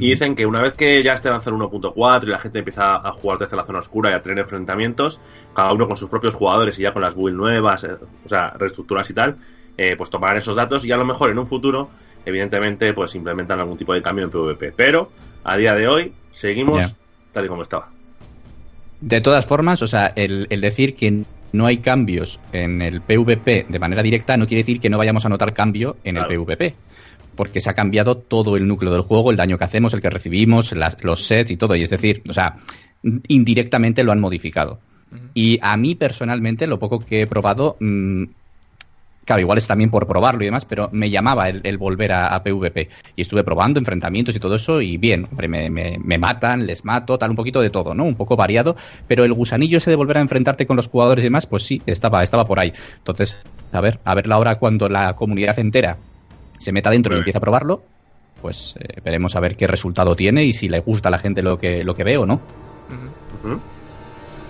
Y 0.00 0.10
dicen 0.10 0.36
que 0.36 0.46
una 0.46 0.62
vez 0.62 0.74
que 0.74 1.02
ya 1.02 1.14
esté 1.14 1.28
lanzado 1.28 1.56
1.4 1.56 2.22
y 2.22 2.26
la 2.26 2.38
gente 2.38 2.60
empieza 2.60 2.96
a 2.96 3.12
jugar 3.12 3.38
desde 3.38 3.56
la 3.56 3.64
zona 3.64 3.80
oscura 3.80 4.10
y 4.10 4.14
a 4.14 4.22
tener 4.22 4.38
enfrentamientos, 4.38 5.20
cada 5.54 5.72
uno 5.72 5.88
con 5.88 5.96
sus 5.96 6.08
propios 6.08 6.36
jugadores 6.36 6.78
y 6.78 6.82
ya 6.82 6.92
con 6.92 7.02
las 7.02 7.16
builds 7.16 7.36
nuevas, 7.36 7.82
eh, 7.82 7.96
o 8.24 8.28
sea, 8.28 8.50
reestructuras 8.50 9.10
y 9.10 9.14
tal, 9.14 9.38
eh, 9.76 9.96
pues 9.96 10.08
tomarán 10.08 10.36
esos 10.36 10.54
datos 10.54 10.84
y 10.84 10.92
a 10.92 10.96
lo 10.96 11.04
mejor 11.04 11.30
en 11.30 11.38
un 11.40 11.48
futuro, 11.48 11.90
evidentemente, 12.24 12.92
pues 12.94 13.14
implementan 13.16 13.58
algún 13.58 13.76
tipo 13.76 13.92
de 13.92 14.00
cambio 14.00 14.24
en 14.24 14.30
PvP. 14.30 14.72
Pero 14.76 15.10
a 15.42 15.56
día 15.56 15.74
de 15.74 15.88
hoy 15.88 16.12
seguimos 16.30 16.94
tal 17.32 17.46
y 17.46 17.48
como 17.48 17.62
estaba. 17.62 17.88
De 19.00 19.20
todas 19.20 19.46
formas, 19.46 19.82
o 19.82 19.86
sea, 19.88 20.12
el, 20.14 20.46
el 20.50 20.60
decir 20.60 20.94
que 20.94 21.24
no 21.52 21.66
hay 21.66 21.78
cambios 21.78 22.38
en 22.52 22.82
el 22.82 23.00
PvP 23.00 23.66
de 23.68 23.78
manera 23.78 24.02
directa 24.02 24.36
no 24.36 24.46
quiere 24.46 24.62
decir 24.62 24.80
que 24.80 24.90
no 24.90 24.98
vayamos 24.98 25.24
a 25.24 25.28
notar 25.28 25.54
cambio 25.54 25.96
en 26.04 26.16
Claro. 26.16 26.30
el 26.30 26.44
PvP. 26.44 26.74
Porque 27.38 27.60
se 27.60 27.70
ha 27.70 27.74
cambiado 27.74 28.16
todo 28.18 28.56
el 28.56 28.66
núcleo 28.68 28.92
del 28.92 29.02
juego, 29.02 29.30
el 29.30 29.36
daño 29.36 29.56
que 29.56 29.64
hacemos, 29.64 29.94
el 29.94 30.02
que 30.02 30.10
recibimos, 30.10 30.72
las- 30.72 31.02
los 31.02 31.22
sets 31.22 31.50
y 31.52 31.56
todo. 31.56 31.74
Y 31.76 31.82
es 31.84 31.90
decir, 31.90 32.22
o 32.28 32.32
sea, 32.34 32.56
indirectamente 33.28 34.02
lo 34.04 34.12
han 34.12 34.20
modificado. 34.20 34.80
Y 35.34 35.58
a 35.62 35.76
mí 35.76 35.94
personalmente, 35.94 36.66
lo 36.66 36.78
poco 36.78 36.98
que 36.98 37.22
he 37.22 37.26
probado, 37.26 37.76
mm, 37.80 38.24
claro, 39.24 39.40
igual 39.42 39.58
es 39.58 39.66
también 39.68 39.90
por 39.90 40.06
probarlo 40.06 40.42
y 40.42 40.46
demás, 40.46 40.64
pero 40.64 40.88
me 40.92 41.10
llamaba 41.10 41.48
el, 41.48 41.60
el 41.64 41.78
volver 41.78 42.12
a, 42.12 42.34
a 42.34 42.42
PvP. 42.42 42.88
Y 43.14 43.22
estuve 43.22 43.44
probando 43.44 43.78
enfrentamientos 43.78 44.34
y 44.34 44.40
todo 44.40 44.54
eso, 44.56 44.80
y 44.80 44.96
bien, 44.96 45.26
hombre, 45.30 45.48
me, 45.48 45.70
me- 45.70 45.98
me 46.02 46.18
matan, 46.18 46.66
les 46.66 46.84
mato, 46.84 47.18
tal, 47.18 47.30
un 47.30 47.36
poquito 47.36 47.60
de 47.60 47.70
todo, 47.70 47.94
¿no? 47.94 48.04
Un 48.04 48.16
poco 48.16 48.36
variado, 48.36 48.74
pero 49.06 49.24
el 49.24 49.32
gusanillo 49.32 49.78
ese 49.78 49.90
de 49.90 49.96
volver 49.96 50.18
a 50.18 50.22
enfrentarte 50.22 50.66
con 50.66 50.76
los 50.76 50.88
jugadores 50.88 51.22
y 51.22 51.26
demás, 51.26 51.46
pues 51.46 51.62
sí, 51.64 51.82
estaba, 51.86 52.22
estaba 52.22 52.44
por 52.46 52.58
ahí. 52.58 52.72
Entonces, 52.96 53.46
a 53.70 53.80
ver, 53.80 54.00
a 54.04 54.14
verla 54.14 54.34
ahora 54.36 54.54
cuando 54.56 54.88
la 54.88 55.14
comunidad 55.14 55.58
entera 55.58 55.98
se 56.58 56.72
meta 56.72 56.90
dentro 56.90 57.14
y 57.14 57.18
empiece 57.18 57.38
a 57.38 57.40
probarlo, 57.40 57.82
pues 58.40 58.74
eh, 58.78 59.00
veremos 59.04 59.36
a 59.36 59.40
ver 59.40 59.56
qué 59.56 59.66
resultado 59.66 60.14
tiene 60.14 60.44
y 60.44 60.52
si 60.52 60.68
le 60.68 60.80
gusta 60.80 61.08
a 61.08 61.12
la 61.12 61.18
gente 61.18 61.42
lo 61.42 61.58
que, 61.58 61.84
lo 61.84 61.94
que 61.94 62.04
ve 62.04 62.18
o 62.18 62.26
no. 62.26 62.40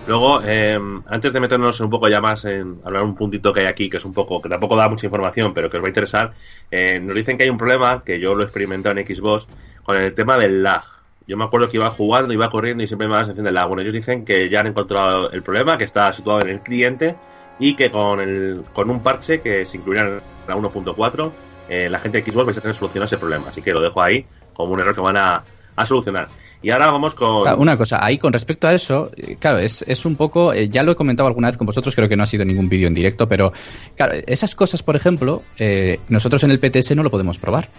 Luego, 0.07 0.41
eh, 0.43 0.79
antes 1.07 1.33
de 1.33 1.39
meternos 1.39 1.79
un 1.81 1.89
poco 1.89 2.07
ya 2.09 2.19
más 2.19 2.43
en 2.45 2.79
hablar 2.83 3.03
un 3.03 3.15
puntito 3.15 3.53
que 3.53 3.59
hay 3.59 3.65
aquí, 3.67 3.89
que 3.89 3.97
es 3.97 4.05
un 4.05 4.13
poco, 4.13 4.41
que 4.41 4.49
tampoco 4.49 4.75
da 4.75 4.89
mucha 4.89 5.05
información, 5.05 5.53
pero 5.53 5.69
que 5.69 5.77
os 5.77 5.83
va 5.83 5.87
a 5.87 5.89
interesar, 5.89 6.33
eh, 6.71 6.99
nos 6.99 7.15
dicen 7.15 7.37
que 7.37 7.43
hay 7.43 7.49
un 7.49 7.59
problema, 7.59 8.03
que 8.03 8.19
yo 8.19 8.33
lo 8.33 8.41
he 8.41 8.45
experimentado 8.45 8.97
en 8.97 9.05
Xbox, 9.05 9.47
con 9.83 9.97
el 9.97 10.15
tema 10.15 10.37
del 10.39 10.63
lag. 10.63 10.83
Yo 11.27 11.37
me 11.37 11.43
acuerdo 11.43 11.69
que 11.69 11.77
iba 11.77 11.91
jugando, 11.91 12.33
iba 12.33 12.49
corriendo 12.49 12.83
y 12.83 12.87
siempre 12.87 13.07
me 13.07 13.11
daba 13.11 13.21
la 13.21 13.25
sensación 13.25 13.45
del 13.45 13.53
lag. 13.53 13.67
Bueno, 13.67 13.83
ellos 13.83 13.93
dicen 13.93 14.25
que 14.25 14.49
ya 14.49 14.61
han 14.61 14.67
encontrado 14.67 15.29
el 15.29 15.43
problema, 15.43 15.77
que 15.77 15.83
está 15.83 16.11
situado 16.11 16.41
en 16.41 16.49
el 16.49 16.61
cliente 16.61 17.15
y 17.59 17.75
que 17.75 17.91
con, 17.91 18.19
el, 18.19 18.63
con 18.73 18.89
un 18.89 19.03
parche 19.03 19.41
que 19.41 19.63
se 19.67 19.77
incluirá 19.77 20.07
en 20.07 20.21
la 20.47 20.55
1.4, 20.55 21.31
eh, 21.69 21.89
la 21.89 21.99
gente 21.99 22.21
de 22.21 22.31
Xbox 22.31 22.47
vais 22.47 22.57
a 22.57 22.61
tener 22.61 22.75
solucionado 22.75 23.05
ese 23.05 23.17
problema. 23.17 23.49
Así 23.49 23.61
que 23.61 23.71
lo 23.71 23.81
dejo 23.81 24.01
ahí 24.01 24.25
como 24.53 24.73
un 24.73 24.79
error 24.79 24.95
que 24.95 25.01
van 25.01 25.17
a, 25.17 25.43
a 25.75 25.85
solucionar. 25.85 26.27
Y 26.61 26.71
ahora 26.71 26.91
vamos 26.91 27.15
con... 27.15 27.43
Claro, 27.43 27.61
una 27.61 27.77
cosa, 27.77 27.99
ahí 28.01 28.17
con 28.17 28.33
respecto 28.33 28.67
a 28.67 28.73
eso, 28.73 29.11
eh, 29.15 29.37
claro, 29.39 29.59
es, 29.59 29.83
es 29.87 30.05
un 30.05 30.17
poco, 30.17 30.51
eh, 30.51 30.67
ya 30.67 30.83
lo 30.83 30.91
he 30.91 30.95
comentado 30.95 31.27
alguna 31.27 31.47
vez 31.47 31.57
con 31.57 31.65
vosotros, 31.65 31.95
creo 31.95 32.09
que 32.09 32.17
no 32.17 32.23
ha 32.23 32.25
sido 32.25 32.43
ningún 32.43 32.67
vídeo 32.67 32.87
en 32.87 32.93
directo, 32.93 33.27
pero 33.27 33.53
claro, 33.95 34.15
esas 34.27 34.55
cosas, 34.55 34.83
por 34.83 34.97
ejemplo, 34.97 35.43
eh, 35.57 35.99
nosotros 36.09 36.43
en 36.43 36.51
el 36.51 36.59
PTS 36.59 36.95
no 36.95 37.03
lo 37.03 37.09
podemos 37.09 37.39
probar. 37.39 37.69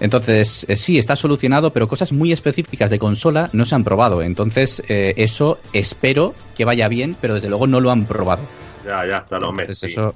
Entonces, 0.00 0.66
eh, 0.68 0.76
sí, 0.76 0.98
está 0.98 1.14
solucionado, 1.14 1.72
pero 1.72 1.86
cosas 1.86 2.12
muy 2.12 2.32
específicas 2.32 2.90
de 2.90 2.98
consola 2.98 3.50
no 3.52 3.64
se 3.64 3.74
han 3.74 3.84
probado. 3.84 4.22
Entonces, 4.22 4.82
eso 4.88 5.58
espero 5.72 6.34
que 6.56 6.64
vaya 6.64 6.86
bien, 6.86 7.16
pero 7.20 7.34
desde 7.34 7.48
luego 7.48 7.66
no 7.66 7.80
lo 7.80 7.90
han 7.90 8.04
probado. 8.04 8.42
Ya, 8.84 9.04
ya, 9.06 9.24
claro, 9.24 9.48
hombre. 9.48 9.64
Entonces, 9.64 9.92
sí. 9.92 10.00
eso, 10.00 10.14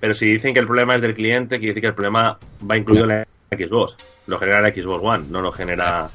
Pero 0.00 0.14
si 0.14 0.32
dicen 0.32 0.54
que 0.54 0.60
el 0.60 0.66
problema 0.66 0.94
es 0.94 1.02
del 1.02 1.14
cliente, 1.14 1.58
quiere 1.58 1.72
decir 1.72 1.82
que 1.82 1.88
el 1.88 1.94
problema 1.94 2.38
va 2.68 2.76
incluido 2.76 3.04
en 3.04 3.08
la 3.10 3.26
Xbox. 3.56 3.96
Lo 4.26 4.38
genera 4.38 4.60
la 4.60 4.70
Xbox 4.70 5.02
One, 5.02 5.26
no 5.28 5.42
lo 5.42 5.52
genera. 5.52 6.10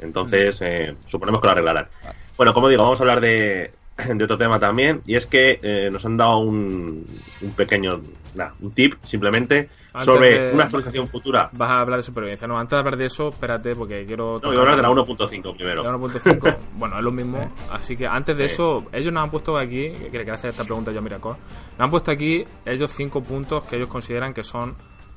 Entonces, 0.00 0.60
eh, 0.62 0.94
suponemos 1.06 1.40
que 1.40 1.48
lo 1.48 1.52
arreglarán. 1.52 1.88
Bueno, 2.36 2.54
como 2.54 2.68
digo, 2.68 2.82
vamos 2.82 3.00
a 3.00 3.02
hablar 3.02 3.20
de, 3.20 3.72
de 3.96 4.24
otro 4.24 4.36
tema 4.38 4.58
también. 4.58 5.00
Y 5.06 5.14
es 5.16 5.26
que 5.26 5.60
eh, 5.62 5.88
nos 5.90 6.04
han 6.04 6.16
dado 6.16 6.38
un, 6.38 7.06
un 7.42 7.50
pequeño. 7.52 8.00
nah, 8.34 8.50
un 8.60 8.72
tip, 8.72 8.94
simplemente, 9.02 9.68
Antes 9.92 10.04
sobre 10.06 10.38
de- 10.48 10.52
una 10.54 10.64
actualización 10.64 11.06
futura. 11.06 11.48
Vas 11.52 11.70
a 11.70 11.80
hablar 11.80 11.98
de 11.98 12.02
supervivencia. 12.02 12.46
No, 12.48 12.58
antes 12.58 12.70
de 12.72 12.78
hablar 12.78 12.96
de 12.96 13.06
eso, 13.06 13.28
espérate, 13.28 13.76
porque 13.76 14.04
quiero. 14.06 14.40
No, 14.42 14.48
voy 14.48 14.56
a 14.56 14.60
hablar 14.60 14.76
de 14.76 14.82
la 14.82 14.90
1.5 14.90 15.56
primero. 15.56 15.84
La 15.84 15.92
1.5. 15.96 16.56
bueno, 16.76 16.98
es 16.98 17.04
lo 17.04 17.12
mismo. 17.12 17.52
Así 17.70 17.96
que 17.96 18.06
antes 18.06 18.36
de 18.36 18.48
Sí. 18.48 18.54
eso, 18.54 18.84
ellos 18.92 19.12
nos 19.12 19.22
han 19.22 19.30
puesto 19.30 19.56
aquí, 19.56 19.90
que 20.10 20.30
hacer 20.30 20.50
esta 20.50 20.64
pregunta 20.64 20.90
yo 20.90 20.98
a 20.98 21.02
Miracor, 21.02 21.36
nos 21.78 21.80
han 21.80 21.90
puesto 21.90 22.10
aquí 22.10 22.44
ellos 22.66 22.90
cinco 22.92 23.22
puntos 23.22 23.62
que 23.64 23.76
ellos 23.76 23.88
consideran 23.88 24.34
que 24.34 24.42
son 24.42 24.74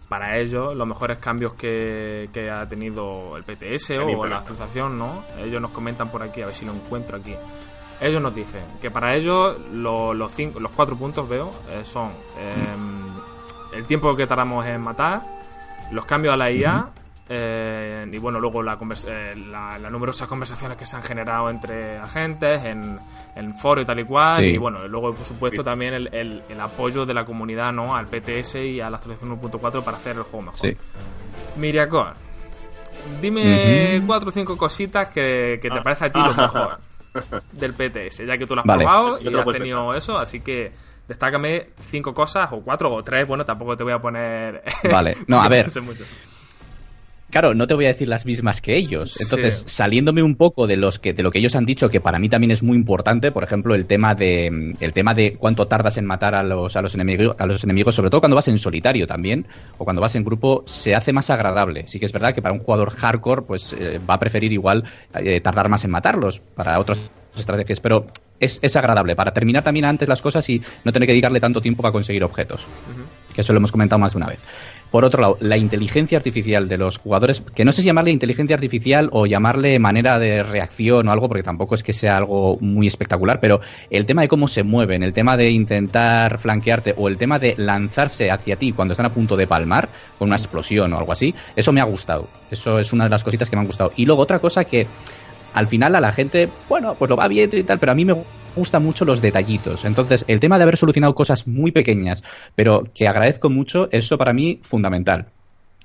para 0.09 0.37
ellos 0.37 0.75
los 0.75 0.87
mejores 0.87 1.17
cambios 1.17 1.53
que, 1.53 2.29
que 2.31 2.49
ha 2.49 2.67
tenido 2.67 3.35
el 3.37 3.43
PTS 3.43 3.91
o 3.91 4.25
la 4.29 4.37
actualización, 4.37 4.97
¿no? 4.97 5.23
Ellos 5.39 5.61
nos 5.61 5.71
comentan 5.71 6.09
por 6.09 6.23
aquí, 6.23 6.41
a 6.41 6.45
ver 6.47 6.55
si 6.55 6.65
lo 6.65 6.71
encuentro 6.73 7.17
aquí. 7.17 7.35
Ellos 7.99 8.21
nos 8.21 8.33
dicen 8.35 8.61
que 8.81 8.89
para 8.91 9.15
ellos 9.15 9.57
lo- 9.73 10.13
los, 10.13 10.31
cinco, 10.31 10.59
los 10.59 10.71
cuatro 10.71 10.95
puntos, 10.95 11.27
veo, 11.27 11.51
eh, 11.69 11.83
son 11.83 12.11
eh, 12.37 12.75
el 13.73 13.85
tiempo 13.85 14.15
que 14.15 14.25
tardamos 14.27 14.65
en 14.65 14.79
matar, 14.81 15.21
los 15.91 16.05
cambios 16.05 16.33
a 16.33 16.37
la 16.37 16.51
IA 16.51 16.89
eh, 17.29 18.07
y 18.11 18.17
bueno, 18.17 18.39
luego 18.39 18.63
la 18.63 18.77
convers- 18.79 19.05
eh, 19.07 19.35
la- 19.35 19.77
las 19.77 19.91
numerosas 19.91 20.27
conversaciones 20.27 20.77
que 20.77 20.85
se 20.85 20.95
han 20.95 21.03
generado 21.03 21.49
entre 21.49 21.97
agentes 21.97 22.63
en, 22.63 22.97
en 23.35 23.55
foro 23.59 23.81
y 23.81 23.85
tal 23.85 23.99
y 23.99 24.03
cual. 24.05 24.33
Sí. 24.39 24.45
Y 24.45 24.57
bueno, 24.57 24.87
luego 24.87 25.13
por 25.13 25.25
supuesto 25.25 25.63
también 25.63 25.93
el, 25.93 26.13
el- 26.13 26.43
el 26.47 26.61
apoyo 26.61 27.05
de 27.05 27.13
la 27.13 27.25
comunidad 27.25 27.71
¿no? 27.73 27.95
al 27.95 28.07
PTS 28.07 28.55
y 28.55 28.79
a 28.81 28.89
la 28.89 28.97
actualización 28.97 29.39
1.4 29.41 29.83
para 29.83 29.97
hacer 29.97 30.15
el 30.15 30.23
juego 30.23 30.41
mejor. 30.51 30.57
sí. 30.59 30.77
Miriacor, 31.57 32.13
dime 33.21 33.97
Ujú. 33.97 34.07
cuatro 34.07 34.29
o 34.29 34.31
cinco 34.31 34.55
cositas 34.57 35.09
que, 35.09 35.59
que 35.61 35.69
te 35.69 35.79
Ah. 35.79 35.83
parece 35.83 36.05
a 36.05 36.11
ti 36.11 36.19
lo 36.19 36.33
mejor 36.35 36.77
del 37.53 37.73
PTS, 37.73 38.25
ya 38.27 38.37
que 38.37 38.45
tú 38.45 38.53
lo 38.53 38.61
has 38.61 38.67
Vale. 38.67 38.83
probado 38.83 39.19
Yo 39.19 39.31
y 39.31 39.35
has 39.35 39.45
tenido 39.47 39.93
eso, 39.95 40.19
así 40.19 40.41
que 40.41 40.71
destácame 41.07 41.69
cinco 41.89 42.13
cosas, 42.13 42.49
o 42.51 42.61
cuatro 42.61 42.93
o 42.93 43.03
tres, 43.03 43.27
bueno, 43.27 43.43
tampoco 43.45 43.75
te 43.75 43.83
voy 43.83 43.93
a 43.93 43.99
poner... 43.99 44.61
Vale. 44.91 45.17
No, 45.27 45.41
a 45.41 45.47
ver. 45.49 45.65
mucho. 45.81 46.03
Claro, 47.29 47.53
no 47.53 47.67
te 47.67 47.73
voy 47.73 47.85
a 47.85 47.89
decir 47.89 48.07
las 48.07 48.25
mismas 48.25 48.61
que 48.61 48.77
ellos. 48.77 49.19
Entonces, 49.19 49.59
Sí. 49.59 49.65
saliéndome 49.67 50.23
un 50.23 50.35
poco 50.35 50.65
de 50.65 50.77
los 50.77 50.97
que 50.97 51.13
de 51.13 51.23
lo 51.23 51.31
que 51.31 51.39
ellos 51.39 51.55
han 51.55 51.65
dicho, 51.65 51.89
que 51.89 51.99
para 51.99 52.19
mí 52.19 52.29
también 52.29 52.51
es 52.51 52.63
muy 52.63 52.77
importante, 52.77 53.31
por 53.31 53.43
ejemplo, 53.43 53.75
el 53.75 53.85
tema 53.85 54.15
de 54.15 54.75
el 54.79 54.93
tema 54.93 55.13
de 55.13 55.35
cuánto 55.35 55.67
tardas 55.67 55.97
en 55.97 56.05
matar 56.05 56.35
a 56.35 56.43
los 56.43 56.75
a 56.77 56.81
los 56.81 56.95
enemigos, 56.95 57.35
a 57.37 57.45
los 57.45 57.63
enemigos, 57.65 57.95
sobre 57.95 58.09
todo 58.09 58.21
cuando 58.21 58.35
vas 58.35 58.47
en 58.47 58.57
solitario 58.57 59.05
también 59.07 59.45
o 59.77 59.83
cuando 59.83 60.01
vas 60.01 60.15
en 60.15 60.23
grupo, 60.23 60.63
se 60.67 60.95
hace 60.95 61.11
más 61.11 61.29
agradable. 61.29 61.87
Sí 61.87 61.99
que 61.99 62.05
es 62.05 62.13
verdad 62.13 62.33
que 62.33 62.41
para 62.41 62.53
un 62.53 62.59
jugador 62.59 62.91
hardcore, 62.91 63.41
pues 63.41 63.73
eh, 63.77 63.99
va 64.09 64.13
a 64.13 64.19
preferir 64.19 64.53
igual 64.53 64.85
eh, 65.15 65.41
tardar 65.41 65.67
más 65.67 65.83
en 65.83 65.91
matarlos 65.91 66.39
para 66.39 66.79
otras 66.79 67.11
estrategias, 67.37 67.79
pero 67.81 68.07
es, 68.39 68.59
es 68.63 68.75
agradable 68.75 69.15
para 69.15 69.31
terminar 69.31 69.63
también 69.63 69.85
antes 69.85 70.07
las 70.07 70.21
cosas 70.21 70.47
y 70.49 70.61
no 70.83 70.91
tener 70.91 71.05
que 71.07 71.11
dedicarle 71.13 71.39
tanto 71.39 71.59
tiempo 71.61 71.83
para 71.83 71.91
conseguir 71.91 72.23
objetos 72.23 72.67
que 73.33 73.41
eso 73.41 73.53
lo 73.53 73.57
hemos 73.57 73.71
comentado 73.71 73.99
más 73.99 74.13
de 74.13 74.17
una 74.17 74.27
vez. 74.27 74.39
Por 74.91 75.03
otro 75.03 75.21
lado, 75.21 75.37
la 75.41 75.57
inteligencia 75.57 76.17
artificial 76.17 76.67
de 76.67 76.77
los 76.77 76.97
jugadores, 76.97 77.41
que 77.53 77.65
no 77.65 77.71
sé 77.71 77.81
si 77.81 77.87
llamarle 77.87 78.11
inteligencia 78.11 78.55
artificial 78.55 79.09
o 79.11 79.25
llamarle 79.25 79.79
manera 79.79 80.17
de 80.17 80.43
reacción 80.43 81.07
o 81.07 81.11
algo, 81.11 81.27
porque 81.27 81.43
tampoco 81.43 81.75
es 81.75 81.83
que 81.83 81.93
sea 81.93 82.17
algo 82.17 82.57
muy 82.61 82.87
espectacular, 82.87 83.39
pero 83.41 83.59
el 83.89 84.05
tema 84.05 84.21
de 84.21 84.27
cómo 84.27 84.47
se 84.47 84.63
mueven, 84.63 85.03
el 85.03 85.13
tema 85.13 85.35
de 85.35 85.51
intentar 85.51 86.37
flanquearte 86.39 86.93
o 86.97 87.07
el 87.07 87.17
tema 87.17 87.37
de 87.37 87.55
lanzarse 87.57 88.31
hacia 88.31 88.55
ti 88.55 88.71
cuando 88.71 88.93
están 88.93 89.07
a 89.07 89.11
punto 89.11 89.35
de 89.35 89.47
palmar 89.47 89.89
con 90.17 90.29
una 90.29 90.37
explosión 90.37 90.93
o 90.93 90.97
algo 90.97 91.11
así, 91.11 91.35
eso 91.55 91.73
me 91.73 91.81
ha 91.81 91.85
gustado. 91.85 92.27
Eso 92.49 92.79
es 92.79 92.93
una 92.93 93.03
de 93.03 93.09
las 93.09 93.23
cositas 93.23 93.49
que 93.49 93.55
me 93.55 93.61
han 93.61 93.67
gustado. 93.67 93.91
Y 93.95 94.05
luego 94.05 94.21
otra 94.21 94.39
cosa 94.39 94.63
que 94.63 94.87
al 95.53 95.67
final 95.67 95.95
a 95.95 96.01
la 96.01 96.11
gente, 96.11 96.49
bueno, 96.69 96.95
pues 96.95 97.09
lo 97.09 97.17
va 97.17 97.27
bien 97.27 97.49
y 97.51 97.63
tal, 97.63 97.79
pero 97.79 97.91
a 97.91 97.95
mí 97.95 98.05
me 98.05 98.15
gustan 98.57 98.83
mucho 98.83 99.05
los 99.05 99.21
detallitos. 99.21 99.85
Entonces, 99.85 100.25
el 100.27 100.39
tema 100.39 100.57
de 100.57 100.63
haber 100.63 100.77
solucionado 100.77 101.15
cosas 101.15 101.47
muy 101.47 101.71
pequeñas, 101.71 102.23
pero 102.55 102.83
que 102.93 103.07
agradezco 103.07 103.49
mucho, 103.49 103.87
eso 103.91 104.17
para 104.17 104.33
mí 104.33 104.59
fundamental. 104.61 105.27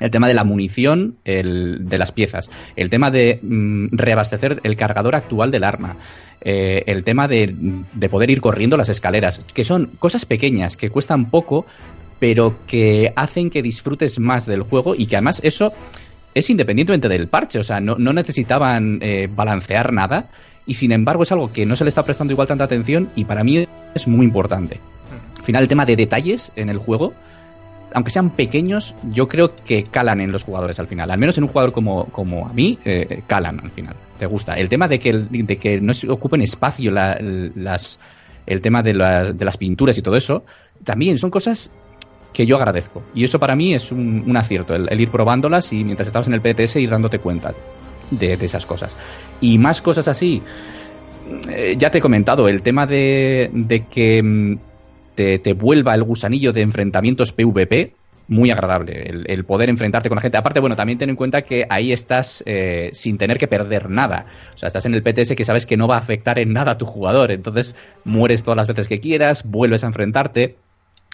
El 0.00 0.10
tema 0.10 0.26
de 0.26 0.34
la 0.34 0.42
munición, 0.42 1.16
el, 1.24 1.88
de 1.88 1.98
las 1.98 2.10
piezas, 2.10 2.50
el 2.74 2.90
tema 2.90 3.10
de 3.10 3.38
mm, 3.40 3.88
reabastecer 3.92 4.60
el 4.64 4.74
cargador 4.74 5.14
actual 5.14 5.52
del 5.52 5.62
arma, 5.62 5.96
eh, 6.40 6.82
el 6.86 7.04
tema 7.04 7.28
de, 7.28 7.54
de 7.92 8.08
poder 8.08 8.30
ir 8.30 8.40
corriendo 8.40 8.76
las 8.76 8.88
escaleras, 8.88 9.40
que 9.54 9.62
son 9.62 9.90
cosas 10.00 10.24
pequeñas, 10.24 10.76
que 10.76 10.90
cuestan 10.90 11.30
poco, 11.30 11.66
pero 12.18 12.54
que 12.66 13.12
hacen 13.14 13.50
que 13.50 13.62
disfrutes 13.62 14.18
más 14.18 14.46
del 14.46 14.62
juego 14.62 14.94
y 14.96 15.06
que 15.06 15.16
además 15.16 15.40
eso 15.44 15.72
es 16.34 16.48
independientemente 16.50 17.08
del 17.08 17.28
parche, 17.28 17.58
o 17.58 17.62
sea, 17.62 17.80
no, 17.80 17.96
no 17.96 18.12
necesitaban 18.12 18.98
eh, 19.02 19.28
balancear 19.30 19.92
nada 19.92 20.30
y 20.66 20.74
sin 20.74 20.92
embargo 20.92 21.22
es 21.22 21.32
algo 21.32 21.52
que 21.52 21.66
no 21.66 21.76
se 21.76 21.84
le 21.84 21.88
está 21.88 22.04
prestando 22.04 22.32
igual 22.32 22.48
tanta 22.48 22.64
atención 22.64 23.10
y 23.16 23.24
para 23.24 23.44
mí 23.44 23.66
es 23.94 24.08
muy 24.08 24.24
importante. 24.26 24.80
Al 25.38 25.44
final 25.44 25.62
el 25.62 25.68
tema 25.68 25.84
de 25.84 25.96
detalles 25.96 26.52
en 26.56 26.68
el 26.68 26.78
juego, 26.78 27.12
aunque 27.94 28.10
sean 28.10 28.30
pequeños, 28.30 28.94
yo 29.12 29.28
creo 29.28 29.54
que 29.54 29.82
calan 29.82 30.20
en 30.20 30.32
los 30.32 30.44
jugadores 30.44 30.78
al 30.78 30.86
final. 30.86 31.10
Al 31.10 31.18
menos 31.18 31.36
en 31.36 31.44
un 31.44 31.50
jugador 31.50 31.72
como, 31.72 32.06
como 32.06 32.46
a 32.46 32.52
mí, 32.52 32.78
eh, 32.84 33.22
calan 33.26 33.60
al 33.60 33.70
final. 33.70 33.96
Te 34.18 34.26
gusta. 34.26 34.54
El 34.54 34.68
tema 34.68 34.88
de 34.88 34.98
que, 34.98 35.12
de 35.12 35.56
que 35.56 35.80
no 35.80 35.92
se 35.92 36.08
ocupen 36.08 36.42
espacio 36.42 36.92
las, 36.92 37.98
el 38.46 38.62
tema 38.62 38.82
de, 38.82 38.92
de 39.34 39.44
las 39.44 39.56
pinturas 39.56 39.98
y 39.98 40.02
todo 40.02 40.16
eso, 40.16 40.44
también 40.84 41.18
son 41.18 41.30
cosas 41.30 41.74
que 42.32 42.46
yo 42.46 42.56
agradezco. 42.56 43.02
Y 43.14 43.24
eso 43.24 43.38
para 43.38 43.54
mí 43.54 43.74
es 43.74 43.92
un, 43.92 44.36
acierto, 44.36 44.74
el, 44.74 45.00
ir 45.00 45.10
probándolas 45.10 45.72
y 45.72 45.84
mientras 45.84 46.06
estabas 46.06 46.28
en 46.28 46.34
el 46.34 46.40
PTS 46.40 46.76
ir 46.76 46.90
dándote 46.90 47.18
cuenta 47.18 47.52
de, 48.18 48.34
esas 48.34 48.66
cosas. 48.66 48.96
Y 49.40 49.58
más 49.58 49.82
cosas 49.82 50.08
así, 50.08 50.42
eh, 51.48 51.74
ya 51.78 51.90
te 51.90 51.98
he 51.98 52.00
comentado, 52.00 52.48
el 52.48 52.62
tema 52.62 52.86
de, 52.86 53.50
de 53.52 53.86
que 53.86 54.22
mm, 54.22 54.58
te, 55.14 55.52
vuelva 55.54 55.94
el 55.94 56.02
gusanillo 56.02 56.52
de 56.52 56.62
enfrentamientos 56.62 57.32
PvP, 57.32 57.94
muy 58.28 58.50
agradable, 58.50 59.24
el, 59.26 59.44
poder 59.44 59.68
enfrentarte 59.68 60.08
con 60.08 60.16
la 60.16 60.22
gente. 60.22 60.38
Aparte, 60.38 60.60
bueno, 60.60 60.76
también 60.76 60.98
ten 60.98 61.10
en 61.10 61.16
cuenta 61.16 61.42
que 61.42 61.66
ahí 61.68 61.92
estás 61.92 62.42
eh, 62.46 62.90
sin 62.92 63.18
tener 63.18 63.36
que 63.36 63.46
perder 63.46 63.90
nada. 63.90 64.26
O 64.54 64.58
sea, 64.58 64.68
estás 64.68 64.86
en 64.86 64.94
el 64.94 65.02
PTS 65.02 65.34
que 65.34 65.44
sabes 65.44 65.66
que 65.66 65.76
no 65.76 65.88
va 65.88 65.96
a 65.96 65.98
afectar 65.98 66.38
en 66.38 66.52
nada 66.52 66.72
a 66.72 66.78
tu 66.78 66.86
jugador. 66.86 67.30
Entonces, 67.30 67.76
mueres 68.04 68.42
todas 68.42 68.56
las 68.56 68.68
veces 68.68 68.88
que 68.88 69.00
quieras, 69.00 69.44
vuelves 69.44 69.84
a 69.84 69.88
enfrentarte. 69.88 70.56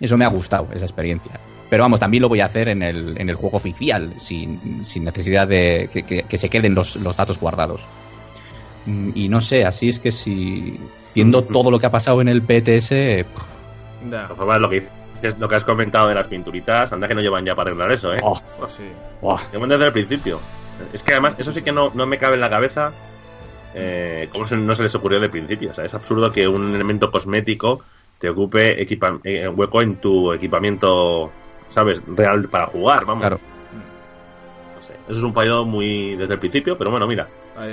Eso 0.01 0.17
me 0.17 0.25
ha 0.25 0.29
gustado, 0.29 0.69
esa 0.73 0.85
experiencia. 0.85 1.33
Pero 1.69 1.83
vamos, 1.83 2.01
también 2.01 2.23
lo 2.23 2.29
voy 2.29 2.41
a 2.41 2.47
hacer 2.47 2.69
en 2.69 2.83
el, 2.83 3.21
en 3.21 3.29
el 3.29 3.35
juego 3.35 3.57
oficial, 3.57 4.13
sin, 4.19 4.85
sin 4.85 5.05
necesidad 5.05 5.47
de 5.47 5.89
que, 6.29 6.37
se 6.39 6.49
queden 6.49 6.75
los, 6.75 6.97
los, 6.97 7.17
datos 7.17 7.39
guardados. 7.39 7.85
Mm, 8.87 9.11
y 9.15 9.29
no 9.29 9.41
sé, 9.41 9.65
así 9.65 9.89
es 9.89 9.99
que 9.99 10.13
si. 10.13 10.79
Viendo 11.15 11.43
todo 11.43 11.71
lo 11.71 11.79
que 11.79 11.87
ha 11.87 11.91
pasado 11.91 12.21
en 12.21 12.29
el 12.29 12.43
PTS. 12.43 13.27
Lo 14.61 14.69
que, 14.69 14.87
lo 15.37 15.49
que 15.49 15.55
has 15.55 15.65
comentado 15.65 16.09
de 16.09 16.15
las 16.15 16.29
pinturitas, 16.29 16.93
anda 16.93 17.09
que 17.09 17.15
no 17.15 17.21
llevan 17.21 17.45
ya 17.45 17.57
para 17.57 17.71
arreglar 17.71 17.91
eso, 17.91 18.15
¿eh? 18.15 18.21
Oh, 18.23 18.41
pues 18.59 18.73
sí. 18.73 18.85
desde 19.69 19.87
el 19.87 19.93
principio. 19.93 20.41
Es 20.93 21.03
que 21.03 21.13
además, 21.13 21.35
eso 21.39 21.51
sí 21.51 21.63
que 21.63 21.73
no, 21.73 21.91
no 21.93 22.07
me 22.07 22.19
cabe 22.19 22.35
en 22.35 22.41
la 22.41 22.51
cabeza. 22.51 22.93
Eh, 23.75 24.29
¿Cómo 24.33 24.47
no 24.47 24.75
se 24.75 24.83
les 24.83 24.95
ocurrió 24.95 25.21
de 25.21 25.29
principio? 25.29 25.73
O 25.73 25.75
sea, 25.75 25.85
es 25.85 25.93
absurdo 25.93 26.33
que 26.33 26.49
un 26.49 26.75
elemento 26.75 27.11
cosmético 27.11 27.83
te 28.19 28.29
ocupe 28.29 28.81
equipa 28.81 29.19
eh, 29.25 29.49
hueco 29.49 29.83
en 29.83 29.97
tu 29.97 30.33
equipamiento, 30.33 31.31
¿sabes? 31.69 32.03
Real 32.07 32.49
para 32.49 32.67
jugar, 32.67 33.05
vamos. 33.07 33.23
Claro. 33.23 33.41
No 34.75 34.83
sé. 34.83 34.93
Eso 35.09 35.19
es 35.19 35.23
un 35.23 35.33
fallo 35.33 35.65
muy 35.65 36.17
desde 36.17 36.35
el 36.35 36.41
principio, 36.41 36.77
pero 36.77 36.91
bueno, 36.91 37.07
mira. 37.07 37.29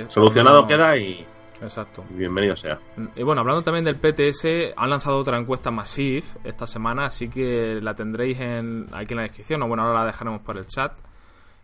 solucionado 0.08 0.66
queda 0.66 0.96
y. 0.96 1.24
Exacto. 1.60 2.04
Bienvenido 2.10 2.54
sea. 2.54 2.78
Y 3.16 3.22
bueno, 3.22 3.40
hablando 3.40 3.62
también 3.62 3.84
del 3.84 3.96
PTS, 3.96 4.74
han 4.76 4.90
lanzado 4.90 5.16
otra 5.18 5.38
encuesta 5.38 5.70
Massive 5.70 6.24
esta 6.44 6.66
semana, 6.66 7.06
así 7.06 7.28
que 7.28 7.80
la 7.80 7.94
tendréis 7.94 8.38
en, 8.40 8.88
aquí 8.92 9.14
en 9.14 9.16
la 9.16 9.22
descripción, 9.22 9.62
o 9.62 9.68
bueno, 9.68 9.84
ahora 9.84 10.00
la 10.00 10.06
dejaremos 10.06 10.42
por 10.42 10.58
el 10.58 10.66
chat. 10.66 10.92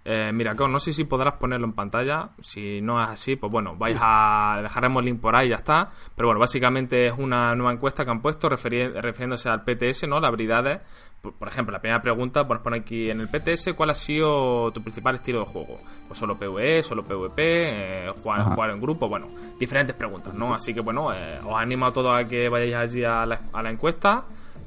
Eh, 0.04 0.32
mira, 0.32 0.54
no 0.54 0.78
sé 0.80 0.92
si 0.92 1.04
podrás 1.04 1.34
ponerlo 1.34 1.66
en 1.66 1.74
pantalla. 1.74 2.30
Si 2.40 2.80
no 2.80 3.00
es 3.00 3.08
así, 3.08 3.36
pues 3.36 3.52
bueno, 3.52 3.76
vais 3.76 3.96
a 4.00 4.60
dejaremos 4.62 5.00
el 5.00 5.06
link 5.06 5.20
por 5.20 5.36
ahí 5.36 5.46
y 5.46 5.50
ya 5.50 5.56
está. 5.56 5.90
Pero 6.16 6.28
bueno, 6.28 6.40
básicamente 6.40 7.06
es 7.06 7.14
una 7.16 7.54
nueva 7.54 7.72
encuesta 7.72 8.04
que 8.04 8.10
han 8.10 8.20
puesto 8.20 8.48
refiriéndose 8.48 9.48
al 9.48 9.62
PTS, 9.64 10.08
¿no? 10.08 10.20
Las 10.20 10.28
habilidades. 10.28 10.80
Por, 11.20 11.46
ejemplo, 11.46 11.72
la 11.72 11.80
primera 11.80 12.02
pregunta, 12.02 12.48
pues 12.48 12.58
pone 12.62 12.78
aquí 12.78 13.08
en 13.08 13.20
el 13.20 13.28
PTS, 13.28 13.74
¿cuál 13.76 13.90
ha 13.90 13.94
sido 13.94 14.72
tu 14.72 14.82
principal 14.82 15.14
estilo 15.14 15.38
de 15.38 15.44
juego? 15.44 15.78
Pues 16.08 16.18
solo 16.18 16.36
PvE, 16.36 16.82
solo 16.82 17.04
PvP, 17.04 17.38
eh, 17.38 18.10
jugar, 18.20 18.42
jugar, 18.42 18.70
en 18.70 18.80
grupo, 18.80 19.08
bueno, 19.08 19.28
diferentes 19.56 19.94
preguntas, 19.94 20.34
¿no? 20.34 20.52
Así 20.52 20.74
que 20.74 20.80
bueno, 20.80 21.14
eh, 21.14 21.38
os 21.38 21.54
animo 21.54 21.86
a 21.86 21.92
todos 21.92 22.12
a 22.12 22.26
que 22.26 22.48
vayáis 22.48 22.74
allí 22.74 23.04
a 23.04 23.24
la, 23.24 23.40
a 23.52 23.62
la 23.62 23.70
encuesta. 23.70 24.24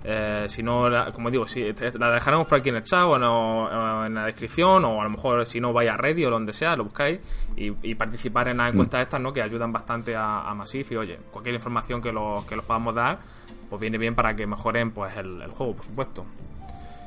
Eh, 0.08 0.46
si 0.50 0.62
no, 0.62 0.88
como 1.14 1.32
digo, 1.32 1.48
si 1.48 1.74
la 1.98 2.12
dejaremos 2.12 2.46
por 2.46 2.60
aquí 2.60 2.70
en 2.70 2.76
el 2.76 2.84
chat 2.84 3.06
o, 3.06 3.16
en 4.06 4.14
la 4.14 4.26
descripción, 4.26 4.86
o 4.86 5.02
a 5.02 5.04
lo 5.04 5.10
mejor 5.10 5.44
si 5.48 5.60
no, 5.60 5.74
vaya 5.74 5.96
a 5.96 5.98
Reddit 5.98 6.28
o 6.28 6.30
donde 6.30 6.54
sea, 6.54 6.76
lo 6.76 6.84
buscáis 6.84 7.20
y, 7.56 7.96
participar 7.96 8.50
en 8.50 8.58
las 8.58 8.72
encuestas 8.72 9.02
estas, 9.02 9.20
¿no? 9.20 9.34
Que 9.34 9.42
ayudan 9.42 9.72
bastante 9.72 10.16
a, 10.16 10.42
a 10.42 10.54
Massif 10.54 10.92
y 10.92 10.98
oye, 10.98 11.20
cualquier 11.32 11.56
información 11.56 12.04
que 12.04 12.12
los, 12.12 12.46
que 12.46 12.56
los 12.56 12.66
podamos 12.66 12.94
dar, 12.94 13.18
pues 13.68 13.82
viene 13.82 13.98
bien 13.98 14.14
para 14.14 14.36
que 14.36 14.46
mejoren 14.46 14.92
pues 14.92 15.18
el, 15.18 15.48
juego, 15.48 15.76
por 15.76 15.86
supuesto. 15.86 16.26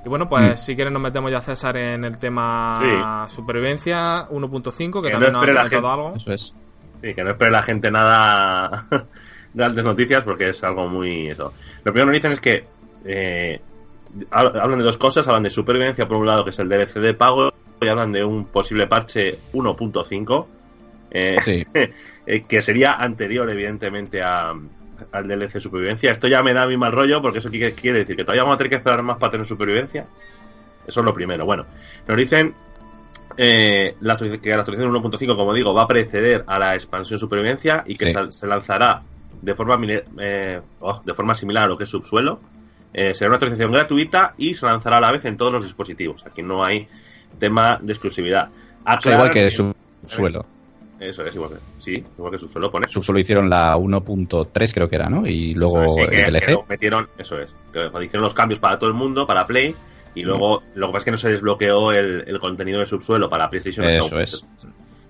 Y 0.05 0.09
bueno, 0.09 0.29
pues 0.29 0.55
mm. 0.55 0.57
si 0.57 0.75
quieres 0.75 0.93
nos 0.93 1.03
metemos 1.03 1.31
ya, 1.31 1.41
César, 1.41 1.77
en 1.77 2.05
el 2.05 2.19
tema 2.19 3.27
supervivencia 3.29 4.29
1.5, 4.29 5.03
que, 5.03 5.11
también 5.11 5.33
nos 5.33 5.45
ha 5.45 5.47
comentado 5.47 5.91
algo. 5.91 6.15
Eso 6.17 6.33
es. 6.33 6.53
Sí, 7.01 7.15
que 7.15 7.23
no 7.23 7.31
espere 7.31 7.53
la 7.53 7.63
gente 7.63 7.93
nada 7.93 8.87
de 9.55 9.65
altas 9.65 9.85
noticias 9.85 10.25
porque 10.25 10.49
es 10.49 10.65
algo 10.65 10.89
muy 10.89 11.29
eso. 11.29 11.53
Lo 11.85 11.93
primero 11.93 12.11
que 12.11 12.17
dicen 12.17 12.33
es 12.33 12.41
que 12.41 12.78
eh, 13.05 13.61
hablan 14.31 14.79
de 14.79 14.85
dos 14.85 14.97
cosas, 14.97 15.27
hablan 15.29 15.45
de 15.45 15.51
supervivencia 15.51 16.07
por 16.07 16.17
un 16.17 16.27
lado, 16.27 16.45
que 16.45 16.51
es 16.51 16.59
el 16.59 16.69
DLC 16.69 16.95
de 16.95 17.15
pago, 17.15 17.53
y 17.81 17.89
hablan 17.89 18.13
de 18.13 18.25
un 18.25 18.47
posible 18.47 18.87
parche 18.87 19.39
1.5, 19.53 20.47
eh, 21.11 21.65
eh, 22.27 22.45
que 22.47 22.61
sería 22.61 22.95
anterior, 22.95 23.51
evidentemente, 23.51 24.23
a, 24.23 24.55
al 25.13 25.29
DLC 25.29 25.61
supervivencia. 25.61 26.11
Esto 26.11 26.29
ya 26.29 26.43
me 26.43 26.55
da 26.55 26.67
mi 26.67 26.77
mal 26.77 26.93
rollo, 26.93 27.23
porque 27.23 27.39
eso 27.39 27.51
quiere 27.51 27.99
decir 27.99 28.17
que 28.17 28.25
todavía 28.25 28.43
vamos 28.43 28.57
a 28.57 28.59
tener 28.59 28.71
que 28.71 28.77
esperar 28.77 29.03
más 29.03 29.19
para 29.19 29.33
tener 29.33 29.47
supervivencia. 29.47 30.07
Eso 30.87 31.01
es 31.01 31.07
lo 31.07 31.15
primero. 31.15 31.45
Bueno, 31.45 31.67
nos 32.07 32.17
dicen 32.17 32.55
eh, 33.37 33.95
la, 34.01 34.17
que 34.17 34.51
la 34.51 34.61
actualización 34.61 34.93
1.5, 34.93 35.37
como 35.37 35.55
digo, 35.55 35.75
va 35.75 35.83
a 35.83 35.87
preceder 35.87 36.45
a 36.47 36.59
la 36.59 36.75
expansión 36.75 37.21
supervivencia 37.21 37.85
y 37.87 37.95
que 37.95 38.11
se, 38.11 38.47
lanzará 38.47 39.03
de 39.41 39.55
forma, 39.55 39.79
eh, 40.19 40.61
oh, 40.81 41.01
de 41.05 41.15
forma 41.15 41.35
similar 41.35 41.65
a 41.65 41.67
lo 41.69 41.77
que 41.77 41.85
es 41.85 41.91
subsuelo. 41.91 42.41
Eh, 42.93 43.15
será 43.15 43.29
una 43.29 43.37
actualización 43.37 43.73
gratuita 43.73 44.35
y 44.39 44.55
se 44.55 44.67
lanzará 44.67 44.97
a 44.97 45.01
la 45.01 45.13
vez 45.13 45.25
en 45.25 45.37
todos 45.37 45.53
los 45.53 45.63
dispositivos. 45.63 46.27
Aquí 46.27 46.43
no 46.43 46.65
hay 46.65 46.89
tema 47.39 47.79
de 47.81 47.93
exclusividad. 47.93 48.49
igual 49.05 49.31
que 49.31 49.51
subsuelo. 49.51 50.47
Eso 50.99 51.25
es 51.25 51.35
igual 51.35 51.51
que, 51.51 51.57
sí, 51.79 52.05
igual 52.17 52.33
que 52.33 52.39
subsuelo 52.39 52.73
pone. 52.73 52.89
Subsuelo 52.89 53.21
hicieron 53.21 53.49
la 53.49 53.77
1.3 53.77 54.75
creo 54.75 54.89
que 54.89 54.97
era, 54.97 55.09
¿no? 55.09 55.27
Y 55.27 55.55
luego 55.55 55.83
el 55.83 56.33
DLC. 56.33 56.69
metieron, 56.69 57.09
eso 57.17 57.39
es, 57.39 57.55
que 57.73 57.87
hicieron 58.03 58.23
los 58.23 58.35
cambios 58.35 58.59
para 58.59 58.79
todo 58.79 58.91
el 58.91 58.97
mundo, 58.97 59.25
para 59.25 59.47
Play, 59.47 59.77
y 60.15 60.23
luego 60.25 60.63
lo 60.75 60.89
que 60.89 60.93
pasa 60.93 60.99
es 60.99 61.05
que 61.05 61.11
no 61.13 61.17
se 61.17 61.31
desbloqueó 61.31 61.93
el, 61.93 62.39
contenido 62.41 62.81
de 62.81 62.87
subsuelo 62.87 63.29
para 63.29 63.49
PlayStation. 63.49 63.87
Eso 63.87 64.19
es. 64.19 64.45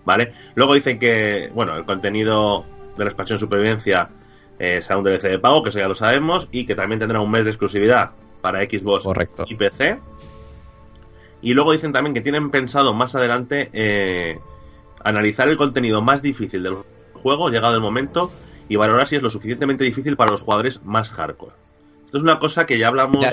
¿Vale? 0.05 0.33
Luego 0.55 0.75
dicen 0.75 0.99
que, 0.99 1.51
bueno, 1.55 1.75
el 1.77 1.85
contenido 1.85 2.65
de 2.97 3.05
la 3.05 3.11
expansión 3.11 3.39
supervivencia 3.39 4.11
será 4.59 4.99
un 4.99 5.05
DLC 5.05 5.23
de 5.23 5.39
pago, 5.39 5.63
que 5.63 5.69
eso 5.69 5.79
ya 5.79 5.89
lo 5.89 5.95
sabemos, 5.95 6.49
y 6.51 6.67
que 6.67 6.75
también 6.75 6.99
tendrá 6.99 7.21
un 7.21 7.31
mes 7.31 7.45
de 7.45 7.51
exclusividad 7.51 8.11
para 8.41 8.61
Xbox 8.61 9.07
y 9.47 9.55
PC. 9.55 9.99
Y 11.41 11.55
luego 11.55 11.73
dicen 11.73 11.93
también 11.93 12.15
que 12.15 12.21
tienen 12.21 12.51
pensado 12.51 12.95
más 12.95 13.15
adelante 13.15 13.71
eh, 13.73 14.39
analizar 15.05 15.49
el 15.49 15.57
contenido 15.57 16.03
más 16.03 16.23
difícil 16.23 16.63
del 16.63 16.79
juego, 17.23 17.51
llegado 17.51 17.75
el 17.75 17.81
momento, 17.81 18.33
y 18.69 18.77
valorar 18.77 19.07
si 19.07 19.17
es 19.17 19.23
lo 19.23 19.31
suficientemente 19.31 19.85
difícil 19.85 20.17
para 20.17 20.31
los 20.31 20.43
jugadores 20.43 20.83
más 20.85 21.11
hardcore. 21.11 21.55
Esto 22.05 22.19
es 22.19 22.25
una 22.25 22.39
cosa 22.39 22.67
que 22.67 22.79
ya 22.79 22.89
hablamos. 22.89 23.25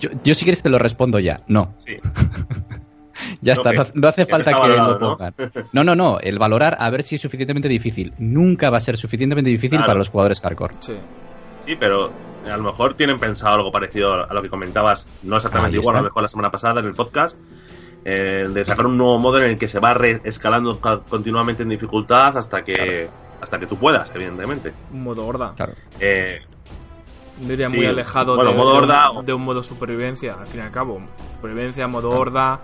yo, 0.00 0.10
yo, 0.24 0.34
si 0.34 0.44
quieres 0.44 0.62
te 0.62 0.70
lo 0.70 0.78
respondo 0.78 1.18
ya. 1.18 1.38
No. 1.46 1.74
Sí. 1.78 1.98
ya 3.42 3.52
está, 3.52 3.72
no, 3.94 4.08
hace 4.08 4.24
falta 4.24 4.52
que 4.52 4.68
lo 4.68 4.98
pongan. 4.98 5.34
¿no? 5.72 5.84
no, 5.84 5.94
no, 5.94 6.18
el 6.20 6.38
valorar 6.38 6.76
a 6.80 6.88
ver 6.88 7.02
si 7.02 7.16
es 7.16 7.20
suficientemente 7.20 7.68
difícil. 7.68 8.14
Nunca 8.18 8.70
va 8.70 8.78
a 8.78 8.80
ser 8.80 8.96
suficientemente 8.96 9.50
difícil 9.50 9.80
para 9.80 9.94
los 9.94 10.08
jugadores 10.08 10.40
hardcore. 10.40 10.74
Sí. 10.80 10.96
Sí, 11.66 11.76
pero 11.78 12.10
a 12.50 12.56
lo 12.56 12.62
mejor 12.62 12.94
tienen 12.94 13.18
pensado 13.18 13.54
algo 13.54 13.70
parecido 13.70 14.28
a 14.28 14.32
lo 14.32 14.42
que 14.42 14.48
comentabas, 14.48 15.06
no 15.22 15.36
exactamente 15.36 15.76
igual, 15.76 15.96
a 15.96 15.98
lo 16.00 16.04
mejor 16.04 16.22
la 16.22 16.28
semana 16.28 16.50
pasada 16.50 16.80
en 16.80 16.86
el 16.86 16.94
podcast, 16.94 17.36
eh, 18.04 18.48
de 18.52 18.64
sacar 18.64 18.86
un 18.86 18.96
nuevo 18.96 19.18
modo 19.18 19.38
en 19.38 19.50
el 19.50 19.58
que 19.58 19.68
se 19.68 19.78
va 19.78 19.92
escalando 20.24 20.80
continuamente 20.80 21.62
en 21.62 21.68
dificultad 21.68 22.36
hasta 22.36 22.64
que 22.64 23.08
hasta 23.40 23.58
que 23.58 23.66
tú 23.66 23.76
puedas, 23.76 24.10
evidentemente. 24.14 24.72
Un 24.92 25.02
modo 25.02 25.26
horda. 25.26 25.54
Claro. 25.56 25.72
Eh, 25.98 26.42
diría 27.40 27.68
muy 27.68 27.86
alejado 27.86 28.36
de, 28.36 28.54
modo 28.54 28.74
horda, 28.74 29.10
de, 29.24 29.32
un, 29.32 29.42
modo 29.42 29.64
supervivencia, 29.64 30.34
al 30.34 30.46
fin 30.46 30.60
y 30.60 30.62
al 30.62 30.70
cabo. 30.70 31.00
Supervivencia, 31.34 31.88
modo 31.88 32.10
horda, 32.10 32.60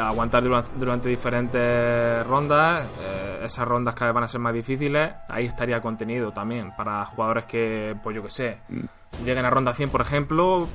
aguantar 0.00 0.42
durante, 0.42 1.08
diferentes 1.08 2.26
rondas, 2.26 2.86
eh, 3.00 3.40
esas 3.44 3.66
rondas 3.66 3.94
cada 3.94 4.10
vez 4.10 4.14
van 4.14 4.24
a 4.24 4.28
ser 4.28 4.40
más 4.40 4.52
difíciles, 4.52 5.12
ahí 5.28 5.44
estaría 5.44 5.80
contenido 5.80 6.32
también 6.32 6.72
para 6.76 7.04
jugadores 7.04 7.46
que, 7.46 7.96
pues 8.02 8.16
yo 8.16 8.22
que 8.22 8.30
sé, 8.30 8.58
mm. 8.68 9.24
lleguen 9.24 9.44
a 9.44 9.50
ronda 9.50 9.72
100 9.72 9.90
por 9.90 10.00
ejemplo, 10.00 10.68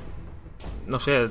no 0.86 0.98
sé, 0.98 1.28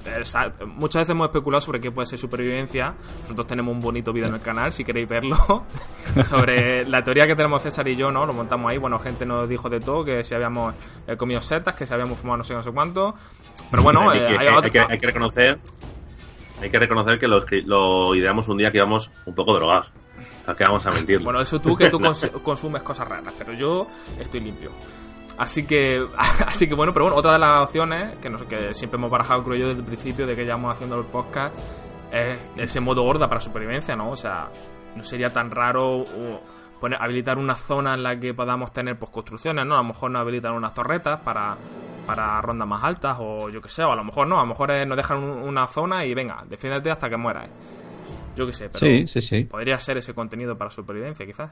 muchas 0.66 1.02
veces 1.02 1.10
hemos 1.12 1.28
especulado 1.28 1.62
sobre 1.62 1.80
qué 1.80 1.92
puede 1.92 2.06
ser 2.06 2.20
supervivencia. 2.20 2.94
Nosotros 3.22 3.48
tenemos 3.48 3.74
un 3.74 3.82
bonito 3.82 4.12
vídeo 4.12 4.28
en 4.28 4.36
el 4.36 4.42
canal, 4.42 4.72
si 4.72 4.84
queréis 4.84 5.08
verlo, 5.08 5.64
sobre 6.24 6.86
la 6.86 7.04
teoría 7.04 7.26
que 7.26 7.36
tenemos 7.36 7.62
César 7.62 7.88
y 7.88 7.96
yo, 7.96 8.12
¿no? 8.12 8.26
Lo 8.26 8.34
montamos 8.34 8.70
ahí. 8.70 8.78
Bueno, 8.78 9.00
gente 9.00 9.26
nos 9.26 9.48
dijo 9.48 9.70
de 9.70 9.80
todo, 9.80 10.04
que 10.04 10.24
si 10.24 10.36
habíamos 10.36 10.76
eh, 11.08 11.16
comido 11.16 11.42
setas, 11.42 11.76
que 11.76 11.86
si 11.86 11.94
habíamos 11.94 12.20
fumado 12.20 12.40
no 12.40 12.44
sé, 12.44 12.54
no 12.54 12.64
sé 12.64 12.72
cuánto. 12.72 13.16
Pero 13.72 13.82
bueno, 13.82 14.10
hay, 14.10 14.20
que, 14.20 14.82
hay, 14.90 14.98
que, 14.98 15.08
reconocer 15.08 15.60
hay 16.62 16.70
que 16.70 16.80
reconocer 16.80 17.20
que 17.20 17.28
lo, 17.28 18.16
ideamos 18.16 18.48
un 18.48 18.58
día 18.58 18.72
que 18.72 18.78
íbamos 18.78 19.12
un 19.26 19.36
poco 19.36 19.54
drogados. 19.54 19.92
¿A 20.48 20.54
qué 20.54 20.64
vamos 20.64 20.86
a 20.86 20.92
mentir? 20.92 21.24
Bueno, 21.24 21.42
eso 21.42 21.60
tú 21.60 21.76
que 21.76 21.90
tú 21.90 22.00
consumes 22.44 22.84
cosas 22.84 23.08
raras, 23.08 23.34
pero 23.38 23.54
yo 23.54 23.88
estoy 24.20 24.42
limpio. 24.42 24.72
Así 25.38 25.66
que, 25.66 26.06
así 26.46 26.68
que 26.68 26.76
bueno, 26.76 26.94
pero 26.94 27.06
bueno, 27.06 27.18
otra 27.18 27.34
de 27.34 27.40
las 27.40 27.64
opciones 27.64 28.18
que, 28.18 28.32
que 28.48 28.74
siempre 28.74 28.98
hemos 28.98 29.12
barajado, 29.12 29.44
creo 29.44 29.58
yo, 29.58 29.68
desde 29.68 29.80
el 29.80 29.86
principio 29.86 30.28
de 30.28 30.36
que 30.36 30.46
ya 30.46 30.56
haciendo 30.56 30.98
el 30.98 31.06
podcast 31.06 31.56
es 32.12 32.40
ese 32.58 32.80
modo 32.80 33.04
horda 33.04 33.28
para 33.28 33.42
supervivencia, 33.42 33.96
¿no? 33.96 34.12
O 34.12 34.16
sea, 34.16 34.50
no 34.96 35.04
sería 35.04 35.32
tan 35.32 35.52
raro 35.52 36.06
poner, 36.80 37.02
habilitar 37.02 37.38
una 37.38 37.56
zona 37.56 37.94
en 37.94 38.04
la 38.04 38.20
que 38.20 38.34
podamos 38.34 38.72
tener 38.72 38.98
pues, 38.98 39.12
construcciones, 39.12 39.66
¿no? 39.66 39.76
A 39.76 39.80
lo 39.80 39.86
mejor 39.86 40.12
nos 40.12 40.22
habilitan 40.22 40.54
unas 40.54 40.74
torretas 40.74 41.20
para, 41.22 41.56
para 42.06 42.42
rondas 42.42 42.68
más 42.68 42.84
altas 42.84 43.18
o 43.20 43.50
yo 43.50 43.62
que 43.62 43.70
sé, 43.70 43.84
o 43.84 43.92
a 43.92 43.96
lo 43.96 44.04
mejor 44.04 44.28
no, 44.28 44.38
a 44.38 44.42
lo 44.42 44.48
mejor 44.48 44.70
nos 44.88 44.98
dejan 44.98 45.24
una 45.24 45.68
zona 45.68 46.06
y 46.06 46.14
venga, 46.14 46.44
defiéndete 46.48 46.92
hasta 46.92 47.10
que 47.10 47.18
mueras. 47.18 47.50
Yo 48.36 48.46
que 48.46 48.54
sé, 48.54 48.70
pero 48.70 48.80
sí, 48.80 49.08
sí, 49.08 49.22
sí. 49.22 49.46
podría 49.46 49.80
ser 49.80 49.98
ese 49.98 50.14
contenido 50.14 50.58
para 50.58 50.70
supervivencia, 50.70 51.26
quizás. 51.26 51.52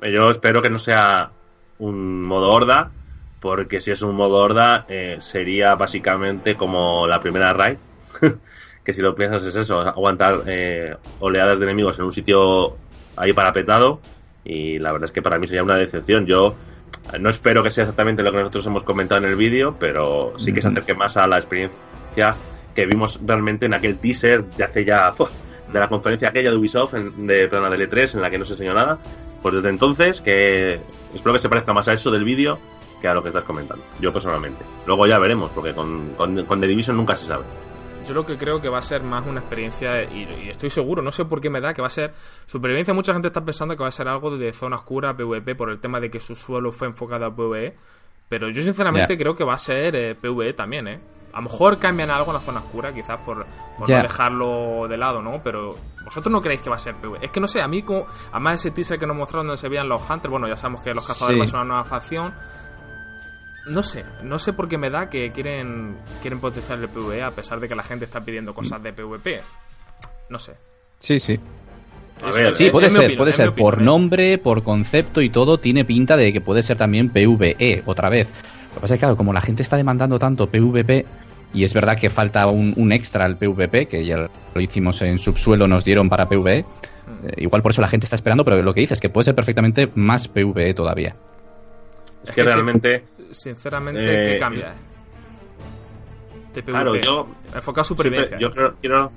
Yo 0.00 0.30
espero 0.30 0.62
que 0.62 0.70
no 0.70 0.78
sea 0.78 1.32
un 1.78 2.22
modo 2.22 2.50
horda, 2.50 2.92
porque 3.40 3.80
si 3.80 3.90
es 3.90 4.02
un 4.02 4.14
modo 4.14 4.36
horda 4.36 4.86
eh, 4.88 5.16
sería 5.18 5.74
básicamente 5.74 6.56
como 6.56 7.06
la 7.06 7.20
primera 7.20 7.52
raid, 7.52 7.78
que 8.84 8.94
si 8.94 9.02
lo 9.02 9.14
piensas 9.14 9.44
es 9.44 9.56
eso, 9.56 9.80
aguantar 9.80 10.44
eh, 10.46 10.96
oleadas 11.20 11.58
de 11.58 11.64
enemigos 11.64 11.98
en 11.98 12.04
un 12.04 12.12
sitio 12.12 12.76
ahí 13.18 13.32
parapetado 13.32 14.00
y 14.44 14.78
la 14.78 14.92
verdad 14.92 15.06
es 15.06 15.12
que 15.12 15.22
para 15.22 15.38
mí 15.38 15.46
sería 15.46 15.62
una 15.62 15.76
decepción. 15.76 16.26
Yo 16.26 16.54
no 17.20 17.28
espero 17.28 17.62
que 17.62 17.70
sea 17.70 17.84
exactamente 17.84 18.22
lo 18.22 18.32
que 18.32 18.38
nosotros 18.38 18.66
hemos 18.66 18.84
comentado 18.84 19.22
en 19.24 19.30
el 19.30 19.36
vídeo, 19.36 19.76
pero 19.78 20.34
sí 20.38 20.52
que 20.52 20.62
se 20.62 20.68
acerque 20.68 20.94
más 20.94 21.16
a 21.16 21.26
la 21.26 21.36
experiencia 21.36 22.36
que 22.74 22.86
vimos 22.86 23.20
realmente 23.24 23.66
en 23.66 23.74
aquel 23.74 23.98
teaser 23.98 24.44
de 24.44 24.64
hace 24.64 24.84
ya 24.84 25.12
de 25.72 25.78
la 25.78 25.88
conferencia 25.88 26.28
aquella 26.28 26.50
de 26.50 26.56
Ubisoft 26.56 26.94
de 26.94 27.48
perdona, 27.48 27.70
de 27.76 27.88
L3 27.88 28.14
en 28.14 28.22
la 28.22 28.30
que 28.30 28.38
no 28.38 28.44
se 28.44 28.52
enseñó 28.52 28.74
nada. 28.74 28.98
Pues 29.42 29.54
desde 29.54 29.68
entonces 29.68 30.20
que 30.20 30.80
espero 31.14 31.32
que 31.32 31.38
se 31.38 31.48
parezca 31.48 31.72
más 31.72 31.88
a 31.88 31.92
eso 31.92 32.10
del 32.10 32.24
vídeo 32.24 32.58
que 33.00 33.08
a 33.08 33.14
lo 33.14 33.22
que 33.22 33.28
estás 33.28 33.44
comentando. 33.44 33.84
Yo 34.00 34.12
personalmente. 34.12 34.64
Luego 34.86 35.06
ya 35.06 35.18
veremos, 35.18 35.50
porque 35.54 35.72
con, 35.74 36.14
con, 36.16 36.60
The 36.60 36.66
Division 36.66 36.96
nunca 36.96 37.14
se 37.14 37.26
sabe. 37.26 37.44
Yo 38.08 38.14
lo 38.14 38.24
que 38.24 38.38
creo 38.38 38.58
que 38.58 38.70
va 38.70 38.78
a 38.78 38.82
ser 38.82 39.02
más 39.02 39.26
una 39.26 39.40
experiencia, 39.40 40.02
y, 40.04 40.48
estoy 40.48 40.70
seguro, 40.70 41.02
no 41.02 41.12
sé 41.12 41.26
por 41.26 41.42
qué 41.42 41.50
me 41.50 41.60
da, 41.60 41.74
que 41.74 41.82
va 41.82 41.88
a 41.88 41.90
ser 41.90 42.14
supervivencia. 42.46 42.94
Mucha 42.94 43.12
gente 43.12 43.28
está 43.28 43.44
pensando 43.44 43.76
que 43.76 43.82
va 43.82 43.90
a 43.90 43.92
ser 43.92 44.08
algo 44.08 44.34
de 44.34 44.50
zona 44.54 44.76
oscura 44.76 45.14
PvP 45.14 45.54
por 45.54 45.68
el 45.68 45.78
tema 45.78 46.00
de 46.00 46.10
que 46.10 46.18
su 46.18 46.34
suelo 46.34 46.72
fue 46.72 46.88
enfocado 46.88 47.26
a 47.26 47.36
PvE. 47.36 47.76
Pero 48.30 48.48
yo 48.48 48.62
sinceramente 48.62 49.18
creo 49.18 49.34
que 49.34 49.44
va 49.44 49.52
a 49.52 49.58
ser 49.58 49.94
eh, 49.94 50.14
PvE 50.14 50.54
también, 50.54 50.88
¿eh? 50.88 51.00
A 51.34 51.42
lo 51.42 51.50
mejor 51.50 51.78
cambian 51.78 52.10
algo 52.10 52.30
en 52.30 52.34
la 52.34 52.40
zona 52.40 52.60
oscura, 52.60 52.94
quizás 52.94 53.18
por, 53.18 53.44
no 53.78 53.86
dejarlo 53.86 54.88
de 54.88 54.96
lado, 54.96 55.20
¿no? 55.20 55.42
Pero 55.44 55.76
vosotros 56.02 56.32
no 56.32 56.40
creéis 56.40 56.62
que 56.62 56.70
va 56.70 56.76
a 56.76 56.78
ser 56.78 56.94
PvE. 56.94 57.18
Es 57.20 57.30
que 57.30 57.40
no 57.40 57.46
sé, 57.46 57.60
a 57.60 57.68
mí, 57.68 57.82
como, 57.82 58.06
además 58.32 58.54
ese 58.54 58.70
teaser 58.70 58.98
que 58.98 59.06
nos 59.06 59.16
mostraron 59.16 59.46
donde 59.46 59.60
se 59.60 59.68
veían 59.68 59.86
los 59.86 60.00
Hunters, 60.08 60.30
bueno, 60.30 60.48
ya 60.48 60.56
sabemos 60.56 60.80
que 60.80 60.94
los 60.94 61.06
cazadores 61.06 61.50
son 61.50 61.60
una 61.60 61.68
nueva 61.68 61.84
facción. 61.84 62.32
No 63.68 63.82
sé, 63.82 64.04
no 64.22 64.38
sé 64.38 64.52
por 64.52 64.68
qué 64.68 64.78
me 64.78 64.90
da 64.90 65.10
que 65.10 65.30
quieren, 65.32 65.96
quieren 66.22 66.40
potenciar 66.40 66.78
el 66.78 66.88
PvE 66.88 67.22
a 67.22 67.30
pesar 67.30 67.60
de 67.60 67.68
que 67.68 67.74
la 67.74 67.82
gente 67.82 68.04
está 68.04 68.24
pidiendo 68.24 68.54
cosas 68.54 68.82
de 68.82 68.92
PvP. 68.92 69.40
No 70.30 70.38
sé. 70.38 70.54
Sí, 70.98 71.18
sí. 71.18 71.38
sí, 72.52 72.70
puede 72.70 72.90
ser, 72.90 73.16
puede 73.16 73.32
ser. 73.32 73.54
por 73.54 73.80
nombre, 73.80 74.38
por 74.38 74.62
concepto 74.62 75.20
y 75.20 75.30
todo, 75.30 75.58
tiene 75.58 75.84
pinta 75.84 76.16
de 76.16 76.32
que 76.32 76.40
puede 76.40 76.62
ser 76.62 76.76
también 76.76 77.10
PvE 77.10 77.82
otra 77.86 78.08
vez. 78.08 78.28
Lo 78.68 78.74
que 78.74 78.80
pasa 78.80 78.94
es 78.94 79.00
que, 79.00 79.04
claro, 79.04 79.16
como 79.16 79.32
la 79.32 79.40
gente 79.40 79.62
está 79.62 79.76
demandando 79.76 80.18
tanto 80.18 80.46
PvP, 80.46 81.06
y 81.52 81.64
es 81.64 81.72
verdad 81.72 81.96
que 81.96 82.10
falta 82.10 82.46
un, 82.46 82.92
extra 82.92 83.24
al 83.24 83.36
PvP, 83.36 83.86
que 83.86 84.04
ya 84.04 84.28
lo 84.54 84.60
hicimos 84.60 85.00
en 85.02 85.18
subsuelo, 85.18 85.66
nos 85.66 85.84
dieron 85.84 86.08
para 86.08 86.28
PvE. 86.28 86.62
Mm. 86.62 87.26
Eh, 87.26 87.32
igual 87.38 87.62
por 87.62 87.72
eso 87.72 87.80
la 87.80 87.88
gente 87.88 88.04
está 88.04 88.16
esperando, 88.16 88.44
pero 88.44 88.62
lo 88.62 88.74
que 88.74 88.80
dices 88.80 88.96
es 88.96 89.00
que 89.00 89.08
puede 89.08 89.24
ser 89.24 89.34
perfectamente 89.34 89.90
más 89.94 90.28
PvE 90.28 90.74
todavía. 90.74 91.16
Es 92.22 92.32
que 92.32 92.42
realmente. 92.42 93.04
Sinceramente, 93.30 94.00
¿qué 94.00 94.36
eh, 94.36 94.38
cambia? 94.38 94.74
De 96.54 96.62
PvP. 96.62 96.70
Claro, 96.70 96.96
yo. 96.96 97.28
Enfocado 97.54 97.84
supervivencia. 97.84 98.38
yo, 98.38 98.50
quiero, 98.80 99.12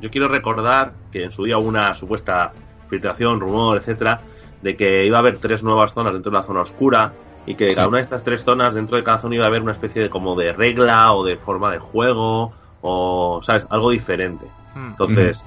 yo 0.00 0.10
quiero 0.10 0.28
recordar 0.28 0.92
que 1.10 1.24
en 1.24 1.30
su 1.30 1.44
día 1.44 1.58
hubo 1.58 1.68
una 1.68 1.94
supuesta 1.94 2.52
filtración, 2.88 3.40
rumor, 3.40 3.76
etcétera, 3.76 4.20
de 4.62 4.76
que 4.76 5.04
iba 5.04 5.18
a 5.18 5.20
haber 5.20 5.38
tres 5.38 5.62
nuevas 5.62 5.92
zonas 5.92 6.12
dentro 6.12 6.30
de 6.30 6.38
la 6.38 6.42
zona 6.42 6.60
oscura 6.60 7.12
y 7.46 7.54
que 7.54 7.74
cada 7.74 7.88
una 7.88 7.98
de 7.98 8.02
estas 8.02 8.24
tres 8.24 8.44
zonas 8.44 8.74
dentro 8.74 8.96
de 8.96 9.04
cada 9.04 9.18
zona 9.18 9.36
iba 9.36 9.44
a 9.44 9.48
haber 9.48 9.62
una 9.62 9.72
especie 9.72 10.02
de 10.02 10.10
como 10.10 10.34
de 10.34 10.52
regla 10.52 11.12
o 11.12 11.24
de 11.24 11.36
forma 11.36 11.70
de 11.70 11.78
juego 11.78 12.52
o 12.82 13.40
sabes 13.42 13.66
algo 13.70 13.90
diferente 13.90 14.46
hmm. 14.74 14.88
entonces 14.88 15.44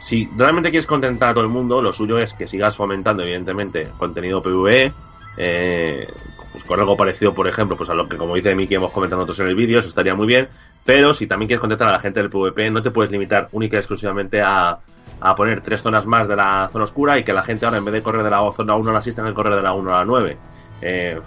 si 0.00 0.30
realmente 0.36 0.70
quieres 0.70 0.86
contentar 0.86 1.30
a 1.30 1.34
todo 1.34 1.44
el 1.44 1.50
mundo 1.50 1.82
lo 1.82 1.92
suyo 1.92 2.18
es 2.18 2.32
que 2.32 2.46
sigas 2.46 2.76
fomentando 2.76 3.24
evidentemente 3.24 3.88
contenido 3.98 4.40
PvE 4.40 4.92
eh, 5.36 6.06
pues 6.52 6.64
con 6.64 6.78
algo 6.78 6.96
parecido 6.96 7.34
por 7.34 7.48
ejemplo 7.48 7.76
pues 7.76 7.90
a 7.90 7.94
lo 7.94 8.08
que 8.08 8.16
como 8.16 8.36
dice 8.36 8.54
Miki 8.54 8.74
hemos 8.74 8.92
comentado 8.92 9.20
nosotros 9.22 9.40
en 9.40 9.48
el 9.48 9.56
vídeo 9.56 9.80
eso 9.80 9.88
estaría 9.88 10.14
muy 10.14 10.26
bien 10.26 10.48
pero 10.84 11.14
si 11.14 11.26
también 11.26 11.48
quieres 11.48 11.60
contentar 11.60 11.88
a 11.88 11.92
la 11.92 12.00
gente 12.00 12.20
del 12.20 12.30
PvP 12.30 12.70
no 12.70 12.82
te 12.82 12.90
puedes 12.90 13.10
limitar 13.10 13.48
única 13.52 13.76
y 13.76 13.78
exclusivamente 13.78 14.40
a 14.40 14.78
a 15.20 15.34
poner 15.34 15.60
tres 15.62 15.80
zonas 15.80 16.06
más 16.06 16.28
de 16.28 16.36
la 16.36 16.68
zona 16.70 16.84
oscura 16.84 17.18
y 17.18 17.24
que 17.24 17.32
la 17.32 17.42
gente 17.42 17.64
ahora 17.64 17.78
en 17.78 17.84
vez 17.84 17.94
de 17.94 18.02
correr 18.02 18.22
de 18.22 18.30
la 18.30 18.40
zona 18.52 18.74
1 18.74 18.90
a 18.90 18.94
la 18.94 19.00
6 19.00 19.16
tenga 19.16 19.28
que 19.30 19.34
correr 19.34 19.54
de 19.54 19.62
la 19.62 19.72
1 19.72 19.94
a 19.94 19.98
la 19.98 20.04
9 20.04 20.36
eh, 20.82 21.20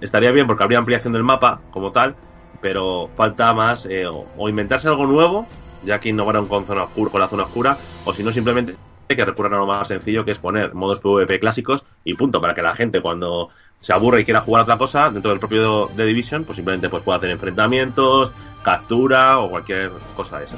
estaría 0.00 0.32
bien 0.32 0.46
porque 0.46 0.62
habría 0.62 0.78
ampliación 0.78 1.12
del 1.12 1.24
mapa 1.24 1.60
como 1.70 1.92
tal, 1.92 2.14
pero 2.60 3.08
falta 3.16 3.52
más 3.54 3.86
eh, 3.86 4.06
o, 4.06 4.48
inventarse 4.48 4.88
algo 4.88 5.06
nuevo, 5.06 5.46
ya 5.84 6.00
que 6.00 6.08
innovaron 6.10 6.46
con, 6.46 6.66
zona 6.66 6.84
oscura, 6.84 7.10
con 7.10 7.20
la 7.20 7.28
zona 7.28 7.44
oscura, 7.44 7.76
o 8.04 8.12
si 8.12 8.22
no 8.22 8.32
simplemente 8.32 8.76
que 9.16 9.24
recurran 9.24 9.54
a 9.54 9.58
lo 9.58 9.66
más 9.66 9.88
sencillo 9.88 10.24
que 10.24 10.32
es 10.32 10.38
poner 10.38 10.74
modos 10.74 11.00
PvP 11.00 11.40
clásicos 11.40 11.84
y 12.04 12.14
punto, 12.14 12.40
para 12.40 12.54
que 12.54 12.62
la 12.62 12.74
gente 12.74 13.00
cuando 13.00 13.50
se 13.80 13.92
aburre 13.92 14.22
y 14.22 14.24
quiera 14.24 14.40
jugar 14.40 14.62
otra 14.62 14.78
cosa 14.78 15.10
dentro 15.10 15.30
del 15.30 15.40
propio 15.40 15.88
de 15.88 16.04
Division, 16.04 16.44
pues 16.44 16.56
simplemente 16.56 16.88
pues 16.88 17.02
pueda 17.02 17.18
hacer 17.18 17.30
enfrentamientos, 17.30 18.32
captura 18.62 19.38
o 19.38 19.50
cualquier 19.50 19.90
cosa 20.16 20.38
de 20.38 20.46
esa. 20.46 20.56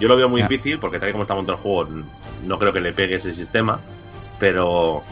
Yo 0.00 0.08
lo 0.08 0.16
veo 0.16 0.28
muy 0.28 0.42
difícil 0.42 0.78
porque 0.78 0.98
tal 0.98 1.10
y 1.10 1.12
como 1.12 1.22
está 1.22 1.34
montado 1.34 1.56
el 1.56 1.62
juego 1.62 1.88
no 2.44 2.58
creo 2.58 2.72
que 2.72 2.80
le 2.80 2.92
pegue 2.92 3.16
ese 3.16 3.32
sistema, 3.32 3.78
pero 4.38 5.02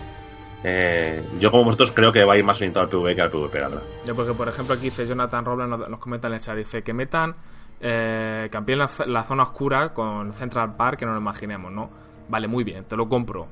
eh, 0.65 1.25
yo 1.39 1.51
como 1.51 1.65
vosotros 1.65 1.93
creo 1.93 2.13
que 2.13 2.25
va 2.25 2.35
a 2.35 2.39
ir 2.39 2.45
más 2.45 2.59
orientado 2.59 2.85
al 2.85 2.91
PvP 2.91 3.15
que 3.15 3.23
al 3.23 3.31
PvP, 3.31 3.59
¿verdad? 3.59 3.83
Yo 4.05 4.15
porque 4.15 4.35
por 4.35 4.49
ejemplo 4.49 4.75
aquí 4.75 4.85
dice 4.85 5.07
Jonathan 5.07 5.45
Robles 5.45 5.69
nos, 5.69 5.99
comenta 6.01 6.29
en 6.29 6.35
el 6.35 6.41
chat, 6.41 6.57
dice 6.57 6.83
que 6.83 6.93
metan 6.93 7.37
eh, 7.81 8.49
que 8.51 8.57
amplíen 8.57 8.79
la, 8.79 9.23
zona 9.25 9.43
oscura 9.43 9.95
con 9.95 10.33
Central 10.33 10.77
Park, 10.77 10.99
que 10.99 11.07
no 11.07 11.13
lo 11.13 11.21
imaginemos, 11.21 11.73
¿no? 11.73 11.89
Vale, 12.31 12.47
muy 12.47 12.65
bien, 12.65 12.85
te 12.85 12.97
lo 12.97 13.09
compro. 13.09 13.49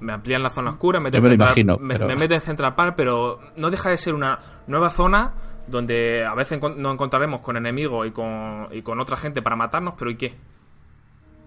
Me 0.00 0.12
amplían 0.12 0.42
la 0.42 0.50
zona 0.50 0.70
oscura, 0.70 1.00
me, 1.00 1.10
Central, 1.10 1.78
me, 1.80 2.16
meten 2.16 2.40
Central 2.40 2.74
Park, 2.76 2.94
pero 2.96 3.40
no 3.56 3.68
deja 3.68 3.90
de 3.90 3.96
ser 3.96 4.14
una 4.14 4.38
nueva 4.68 4.90
zona 4.90 5.34
donde 5.66 6.24
a 6.24 6.34
veces 6.34 6.60
nos 6.60 6.92
encontraremos 6.94 7.40
con 7.40 7.56
enemigos 7.56 8.06
y 8.06 8.12
con, 8.12 8.68
y 8.70 8.82
con 8.82 9.00
otra 9.00 9.16
gente 9.16 9.42
para 9.42 9.56
matarnos, 9.56 9.94
pero 9.98 10.10
¿y 10.10 10.16
qué? 10.16 10.36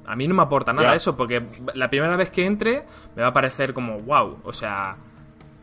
A 0.06 0.16
mí 0.16 0.28
no 0.28 0.34
me 0.34 0.42
aporta 0.42 0.74
nada 0.74 0.96
eso, 0.96 1.16
porque 1.16 1.46
la 1.76 1.90
primera 1.90 2.18
vez 2.18 2.30
que 2.30 2.46
entre 2.46 2.84
me 3.16 3.22
va 3.22 3.30
a 3.30 3.34
parecer 3.34 3.74
como 3.74 4.00
wow, 4.00 4.40
o 4.44 4.52
sea, 4.52 4.98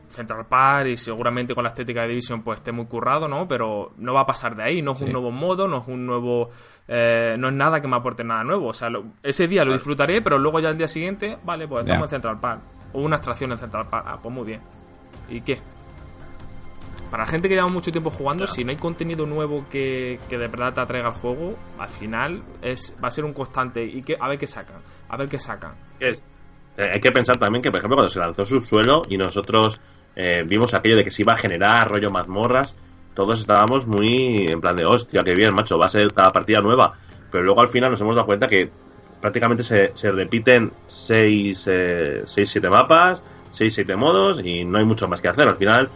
Central 0.09 0.47
Park 0.47 0.89
y 0.89 0.97
seguramente 0.97 1.55
con 1.55 1.63
la 1.65 1.71
estética 1.71 2.03
de 2.03 2.09
Division 2.09 2.43
pues 2.43 2.59
esté 2.59 2.73
muy 2.73 2.87
currado, 2.87 3.29
¿no? 3.29 3.47
Pero 3.47 3.93
no 3.99 4.15
va 4.15 4.23
a 4.23 4.27
pasar 4.27 4.55
de 4.57 4.63
ahí, 4.65 4.83
no 4.83 4.93
es 4.93 5.01
un 5.01 5.13
nuevo 5.13 5.31
modo, 5.31 5.69
no 5.69 5.79
es 5.83 5.89
un 5.89 6.05
nuevo... 6.07 6.51
Eh, 6.89 7.37
no 7.39 7.49
es 7.49 7.55
nada 7.55 7.81
que 7.81 7.89
me 7.89 7.97
aporte 7.97 8.25
nada 8.25 8.43
nuevo, 8.45 8.69
o 8.69 8.73
sea, 8.75 8.89
ese 9.23 9.47
día 9.47 9.65
lo 9.65 9.73
disfrutaré, 9.75 10.23
pero 10.23 10.39
luego 10.39 10.59
ya 10.61 10.71
el 10.71 10.79
día 10.79 10.89
siguiente, 10.89 11.37
vale, 11.45 11.69
pues 11.69 11.83
estamos 11.87 12.05
en 12.05 12.09
Central 12.17 12.41
Park, 12.41 12.61
o 12.95 13.03
una 13.03 13.17
extracción 13.17 13.53
en 13.53 13.59
Central 13.59 13.87
Park, 13.91 14.07
ah, 14.09 14.19
pues 14.23 14.35
muy 14.35 14.47
bien. 14.47 14.61
¿Y 15.29 15.41
qué? 15.43 15.59
para 17.11 17.25
la 17.25 17.31
gente 17.31 17.49
que 17.49 17.55
lleva 17.55 17.69
mucho 17.69 17.91
tiempo 17.91 18.11
jugando, 18.11 18.47
si 18.47 18.65
no 18.65 18.71
hay 18.71 18.77
contenido 18.77 19.25
nuevo 19.25 19.65
que, 19.71 20.21
que 20.29 20.37
de 20.37 20.47
verdad 20.49 20.75
te 20.75 20.81
atraiga 20.83 21.09
al 21.09 21.15
juego, 21.15 21.57
al 21.79 21.89
final 21.89 22.43
es 22.61 22.95
va 23.03 23.09
a 23.09 23.11
ser 23.11 23.25
un 23.25 23.33
constante. 23.33 23.83
Y 23.83 24.03
que 24.03 24.17
a 24.21 24.29
ver 24.29 24.37
qué 24.39 24.47
sacan, 24.47 24.77
a 25.09 25.17
ver 25.17 25.27
qué 25.29 25.39
sacan. 25.39 25.73
es- 26.01 26.23
eh, 26.77 26.87
hay 26.95 27.01
que 27.01 27.11
pensar 27.11 27.39
también 27.39 27.61
que, 27.63 27.71
por 27.71 27.79
ejemplo, 27.79 27.97
cuando 27.97 28.09
se 28.11 28.21
lanzó 28.21 28.45
Subsuelo 28.45 29.03
y 29.09 29.17
nosotros 29.17 29.81
eh, 30.21 30.43
vimos 30.45 30.75
aquello 30.75 30.97
de 30.97 31.05
que 31.05 31.13
se 31.13 31.23
iba 31.23 31.35
a 31.35 31.37
generar 31.37 31.89
rollo 31.89 32.11
mazmorras, 32.11 32.75
todos 33.15 33.41
estábamos 33.41 33.87
muy 33.87 34.49
en 34.49 34.61
plan 34.61 34.75
de 34.75 34.85
hostia, 34.85 35.23
qué 35.23 35.33
bien, 35.33 35.55
macho, 35.55 35.79
va 35.79 35.87
a 35.87 35.91
ser 35.91 36.13
cada 36.13 36.33
partida 36.33 36.61
nueva. 36.61 36.95
Pero 37.31 37.45
luego 37.45 37.61
al 37.61 37.69
final 37.69 37.93
nos 37.93 38.01
hemos 38.01 38.17
dado 38.17 38.27
cuenta 38.27 38.49
que 38.49 38.69
prácticamente 39.21 39.63
se, 39.63 39.93
se 39.95 40.11
repiten 40.11 40.73
6, 40.89 41.71
7 42.27 42.69
mapas, 42.69 43.23
6, 43.53 43.73
7 43.73 43.95
modos 43.95 44.41
y 44.45 44.65
no 44.65 44.79
hay 44.79 44.85
mucho 44.85 45.07
más 45.07 45.21
que 45.21 45.29
hacer. 45.29 45.47
Al 45.47 45.57
final 45.57 45.89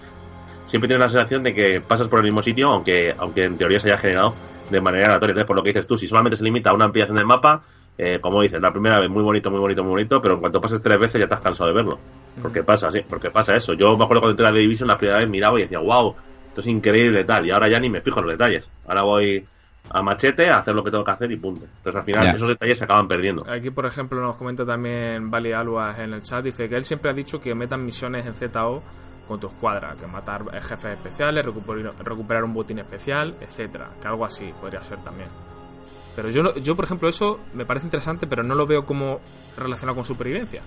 siempre 0.66 0.86
tienes 0.86 1.00
la 1.00 1.08
sensación 1.08 1.42
de 1.42 1.52
que 1.52 1.80
pasas 1.80 2.06
por 2.06 2.20
el 2.20 2.24
mismo 2.24 2.42
sitio, 2.42 2.70
aunque, 2.70 3.12
aunque 3.18 3.42
en 3.42 3.58
teoría 3.58 3.80
se 3.80 3.88
haya 3.88 3.98
generado 3.98 4.34
de 4.70 4.80
manera 4.80 5.06
aleatoria. 5.06 5.32
Entonces, 5.32 5.48
por 5.48 5.56
lo 5.56 5.64
que 5.64 5.70
dices 5.70 5.88
tú, 5.88 5.96
si 5.96 6.06
solamente 6.06 6.36
se 6.36 6.44
limita 6.44 6.70
a 6.70 6.74
una 6.74 6.84
ampliación 6.84 7.16
del 7.16 7.26
mapa, 7.26 7.62
eh, 7.98 8.18
como 8.20 8.42
dices, 8.42 8.60
la 8.60 8.72
primera 8.72 8.98
vez 8.98 9.10
muy 9.10 9.22
bonito, 9.22 9.50
muy 9.50 9.60
bonito, 9.60 9.82
muy 9.82 9.90
bonito, 9.90 10.20
pero 10.20 10.34
en 10.34 10.40
cuanto 10.40 10.60
pases 10.60 10.80
tres 10.82 10.98
veces 10.98 11.20
ya 11.20 11.28
te 11.28 11.34
has 11.34 11.40
cansado 11.40 11.68
de 11.68 11.74
verlo. 11.74 11.98
Porque 12.40 12.62
pasa, 12.62 12.90
sí, 12.90 13.02
porque 13.08 13.30
pasa 13.30 13.54
eso. 13.54 13.74
Yo 13.74 13.96
me 13.96 14.04
acuerdo 14.04 14.22
cuando 14.22 14.30
entré 14.30 14.46
a 14.46 14.52
The 14.52 14.58
Division 14.58 14.88
la 14.88 14.96
primera 14.96 15.18
vez 15.18 15.28
miraba 15.28 15.58
y 15.58 15.62
decía, 15.62 15.78
wow, 15.78 16.14
esto 16.48 16.60
es 16.60 16.66
increíble 16.66 17.24
tal, 17.24 17.46
y 17.46 17.50
ahora 17.50 17.68
ya 17.68 17.78
ni 17.78 17.90
me 17.90 18.00
fijo 18.00 18.20
en 18.20 18.26
los 18.26 18.34
detalles. 18.34 18.70
Ahora 18.86 19.02
voy 19.02 19.46
a 19.90 20.02
machete 20.02 20.48
a 20.48 20.58
hacer 20.58 20.74
lo 20.74 20.82
que 20.82 20.90
tengo 20.90 21.04
que 21.04 21.10
hacer 21.10 21.30
y 21.30 21.36
punto. 21.36 21.66
Entonces 21.66 21.96
al 21.96 22.04
final 22.04 22.34
esos 22.34 22.48
detalles 22.48 22.78
se 22.78 22.84
acaban 22.84 23.08
perdiendo. 23.08 23.44
Aquí, 23.50 23.70
por 23.70 23.86
ejemplo, 23.86 24.20
nos 24.20 24.36
comenta 24.36 24.64
también 24.64 25.30
Vali 25.30 25.52
Aluas 25.52 25.98
en 25.98 26.14
el 26.14 26.22
chat. 26.22 26.42
Dice 26.44 26.68
que 26.68 26.76
él 26.76 26.84
siempre 26.84 27.10
ha 27.10 27.14
dicho 27.14 27.40
que 27.40 27.54
metan 27.54 27.84
misiones 27.84 28.24
en 28.26 28.34
ZO 28.34 28.82
con 29.28 29.38
tu 29.38 29.48
escuadra, 29.48 29.94
que 29.98 30.06
matar 30.06 30.44
eh, 30.52 30.60
jefes 30.60 30.92
especiales, 30.92 31.44
recuperar, 31.44 31.94
recuperar 32.02 32.44
un 32.44 32.54
botín 32.54 32.78
especial, 32.78 33.34
etcétera. 33.40 33.90
Que 34.00 34.08
algo 34.08 34.24
así 34.24 34.52
podría 34.60 34.82
ser 34.82 34.98
también. 34.98 35.28
Pero 36.16 36.28
yo, 36.28 36.42
no- 36.42 36.54
yo, 36.56 36.76
por 36.76 36.84
ejemplo, 36.84 37.08
eso 37.08 37.40
me 37.54 37.64
parece 37.64 37.86
interesante, 37.86 38.26
pero 38.26 38.42
no 38.42 38.54
lo 38.54 38.66
veo 38.66 38.84
como 38.84 39.20
relacionado 39.56 39.96
con 39.96 40.04
supervivencia. 40.04 40.60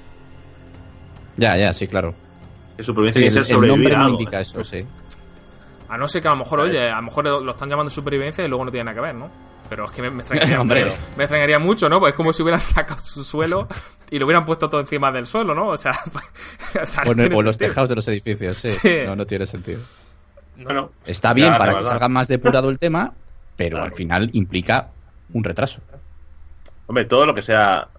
Ya, 1.37 1.57
ya, 1.57 1.73
sí, 1.73 1.87
claro. 1.87 2.13
Que 2.77 2.83
supervivencia 2.83 3.31
Sí, 3.31 3.37
el, 3.37 3.45
ser 3.45 3.57
nombre 3.69 3.93
a 3.95 3.99
no 3.99 4.09
indica 4.09 4.39
eso, 4.39 4.63
sí. 4.63 4.85
A 5.87 5.97
no 5.99 6.07
ser 6.07 6.19
que 6.23 6.27
a 6.27 6.31
lo 6.31 6.37
mejor, 6.37 6.61
oye, 6.61 6.89
a 6.89 6.95
lo 6.95 7.01
mejor 7.03 7.25
lo 7.43 7.51
están 7.51 7.69
llamando 7.69 7.91
supervivencia 7.91 8.43
y 8.43 8.47
luego 8.47 8.65
no 8.65 8.71
tiene 8.71 8.85
nada 8.85 8.95
que 8.95 9.01
ver, 9.01 9.13
¿no? 9.13 9.29
Pero 9.69 9.85
es 9.85 9.91
que 9.91 10.01
me, 10.01 10.09
me 10.09 10.21
extrañaría, 10.21 10.59
Hombre. 10.61 10.85
me, 10.85 10.91
me 11.17 11.23
extrañaría 11.25 11.59
mucho, 11.59 11.87
¿no? 11.87 11.99
Pues 11.99 12.09
es 12.13 12.15
como 12.17 12.33
si 12.33 12.41
hubieran 12.41 12.59
sacado 12.59 12.99
su 12.99 13.23
suelo 13.23 13.67
y 14.09 14.17
lo 14.17 14.25
hubieran 14.25 14.45
puesto 14.45 14.67
todo 14.67 14.81
encima 14.81 15.11
del 15.11 15.27
suelo, 15.27 15.53
¿no? 15.53 15.67
O 15.67 15.77
sea, 15.77 15.91
o, 16.81 16.85
sea, 16.87 17.03
no 17.03 17.37
O, 17.37 17.41
los 17.43 17.55
tejados 17.59 17.87
de 17.89 17.95
los 17.97 18.07
edificios, 18.07 18.57
sí. 18.57 18.69
Sí. 18.69 18.97
No, 19.05 19.15
no 19.15 19.25
tiene 19.27 19.45
sentido. 19.45 19.79
Bueno, 20.57 20.89
Está 21.05 21.33
bien 21.33 21.51
Ya, 21.51 21.57
para 21.59 21.77
que 21.77 21.85
salga 21.85 22.09
más 22.09 22.27
depurado 22.27 22.67
el 22.69 22.79
tema, 22.79 23.13
pero 23.55 23.75
Claro. 23.77 23.85
al 23.85 23.91
final 23.95 24.29
implica 24.33 24.87
un 25.33 25.43
retraso. 25.43 25.81
Hombre, 26.87 27.05
todo 27.05 27.25
lo 27.25 27.33
que 27.33 27.41
sea. 27.41 27.89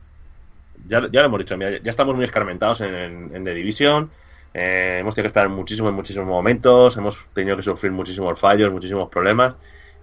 Ya, 0.86 1.00
ya 1.10 1.20
lo 1.20 1.26
hemos 1.26 1.38
dicho, 1.40 1.56
mira, 1.56 1.78
ya 1.82 1.90
estamos 1.90 2.14
muy 2.14 2.24
escarmentados 2.24 2.80
en, 2.82 2.94
en, 2.94 3.34
en 3.34 3.44
The 3.44 3.54
Division. 3.54 4.10
eh, 4.54 4.98
hemos 5.00 5.14
tenido 5.14 5.24
que 5.24 5.28
esperar 5.28 5.48
muchísimo 5.48 5.88
en 5.88 5.94
muchísimos 5.94 6.28
momentos. 6.28 6.96
Hemos 6.96 7.26
tenido 7.32 7.56
que 7.56 7.62
sufrir 7.62 7.92
muchísimos 7.92 8.38
fallos, 8.38 8.70
muchísimos 8.70 9.08
problemas. 9.08 9.56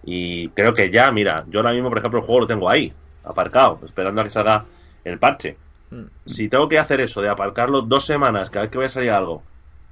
Y 0.04 0.50
creo 0.50 0.74
que 0.74 0.92
ya, 0.92 1.12
mira, 1.12 1.46
yo 1.48 1.60
ahora 1.62 1.72
mismo, 1.74 1.90
por 1.90 1.98
ejemplo, 2.00 2.20
el 2.20 2.26
juego 2.26 2.42
lo 2.42 2.48
tengo 2.48 2.70
ahí, 2.70 2.94
aparcado, 3.24 3.80
esperando 3.86 4.22
a 4.22 4.24
que 4.26 4.30
salga 4.30 4.66
el 5.06 5.18
parche. 5.20 5.58
Mm. 5.92 6.04
Si 6.26 6.50
tengo 6.50 6.68
que 6.68 6.78
hacer 6.80 7.00
eso 7.02 7.22
de 7.22 7.30
aparcarlo 7.30 7.82
dos 7.82 8.06
semanas 8.06 8.50
cada 8.50 8.66
vez 8.66 8.72
que 8.72 8.78
vaya 8.80 8.88
a 8.88 8.90
salir 8.90 9.12
algo, 9.12 9.44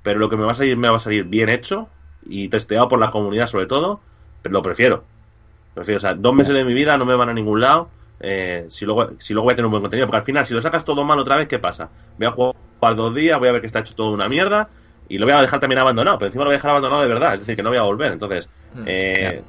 pero 0.04 0.20
lo 0.20 0.30
que 0.30 0.36
me 0.38 0.44
va 0.44 0.52
a 0.52 0.56
salir 0.56 0.76
me 0.78 0.90
va 0.90 0.98
a 0.98 1.00
salir 1.00 1.24
bien 1.26 1.48
hecho 1.50 1.88
y 2.26 2.50
testeado 2.50 2.88
por 2.90 3.00
la 3.00 3.12
comunidad 3.12 3.48
sobre 3.48 3.68
todo, 3.68 4.02
pero 4.42 4.54
lo 4.54 4.62
prefiero. 4.62 5.06
Prefiero, 5.74 5.98
o 5.98 6.02
sea, 6.02 6.16
dos 6.16 6.34
meses 6.34 6.54
de 6.54 6.66
mi 6.66 6.74
vida 6.74 6.98
no 6.98 7.06
me 7.06 7.16
van 7.16 7.30
a 7.30 7.34
ningún 7.34 7.62
lado. 7.62 7.90
eh, 8.20 8.66
si, 8.70 8.86
luego, 8.86 9.10
si 9.20 9.34
luego 9.34 9.46
voy 9.46 9.54
a 9.54 9.56
tener 9.56 9.66
un 9.66 9.72
buen 9.72 9.82
contenido, 9.84 10.06
porque 10.08 10.18
al 10.18 10.24
final, 10.26 10.46
si 10.46 10.54
lo 10.54 10.62
sacas 10.62 10.86
todo 10.86 11.04
mal 11.04 11.18
otra 11.20 11.36
vez, 11.38 11.48
¿qué 11.48 11.60
pasa? 11.60 11.90
Voy 12.18 12.28
a 12.28 12.32
jugar 12.32 12.54
dos 12.96 13.16
días, 13.16 13.40
voy 13.40 13.48
a 13.50 13.52
ver 13.54 13.62
que 13.62 13.68
está 13.68 13.80
hecho 13.80 13.96
todo 13.96 14.12
una 14.12 14.30
mierda 14.30 14.70
y 15.08 15.18
lo 15.18 15.26
voy 15.26 15.34
a 15.34 15.42
dejar 15.42 15.60
también 15.60 15.80
abandonado, 15.80 16.18
pero 16.20 16.28
encima 16.28 16.44
lo 16.44 16.50
voy 16.50 16.56
a 16.56 16.58
dejar 16.58 16.72
abandonado 16.72 17.02
de 17.02 17.08
verdad, 17.08 17.34
es 17.36 17.40
decir, 17.42 17.56
que 17.56 17.64
no 17.64 17.70
voy 17.70 17.78
a 17.80 17.84
volver. 17.84 18.12
Entonces, 18.14 18.50
Mm, 18.74 18.84
eh, 18.88 19.44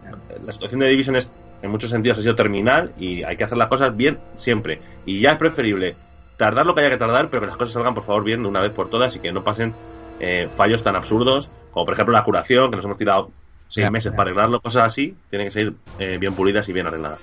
la 0.44 0.52
situación 0.52 0.80
de 0.80 0.88
Division 0.88 1.16
es, 1.16 1.32
en 1.60 1.70
muchos 1.70 1.90
sentidos 1.90 2.18
ha 2.18 2.22
sido 2.22 2.34
terminal 2.34 2.92
y 2.96 3.22
hay 3.22 3.36
que 3.36 3.44
hacer 3.44 3.56
las 3.58 3.68
cosas 3.68 3.96
bien 3.96 4.18
siempre. 4.36 4.80
Y 5.04 5.20
ya 5.20 5.32
es 5.32 5.38
preferible 5.38 5.96
tardar 6.36 6.66
lo 6.66 6.74
que 6.74 6.80
haya 6.80 6.90
que 6.90 6.96
tardar, 6.96 7.30
pero 7.30 7.42
que 7.42 7.46
las 7.46 7.56
cosas 7.56 7.74
salgan 7.74 7.94
por 7.94 8.04
favor 8.04 8.24
bien 8.24 8.42
de 8.42 8.48
una 8.48 8.60
vez 8.60 8.72
por 8.72 8.88
todas 8.90 9.14
y 9.16 9.20
que 9.20 9.32
no 9.32 9.44
pasen 9.44 9.74
eh, 10.18 10.48
fallos 10.54 10.82
tan 10.82 10.96
absurdos 10.96 11.50
como 11.70 11.86
por 11.86 11.94
ejemplo 11.94 12.12
la 12.12 12.24
curación, 12.24 12.70
que 12.70 12.76
nos 12.76 12.84
hemos 12.84 12.98
tirado 12.98 13.30
seis 13.72 13.90
meses 13.90 14.12
para 14.12 14.24
arreglarlo, 14.30 14.60
cosas 14.60 14.84
así, 14.86 15.14
tienen 15.30 15.48
que 15.48 15.52
ser 15.52 15.72
eh, 15.98 16.18
bien 16.20 16.34
pulidas 16.34 16.68
y 16.68 16.72
bien 16.72 16.86
arregladas. 16.86 17.20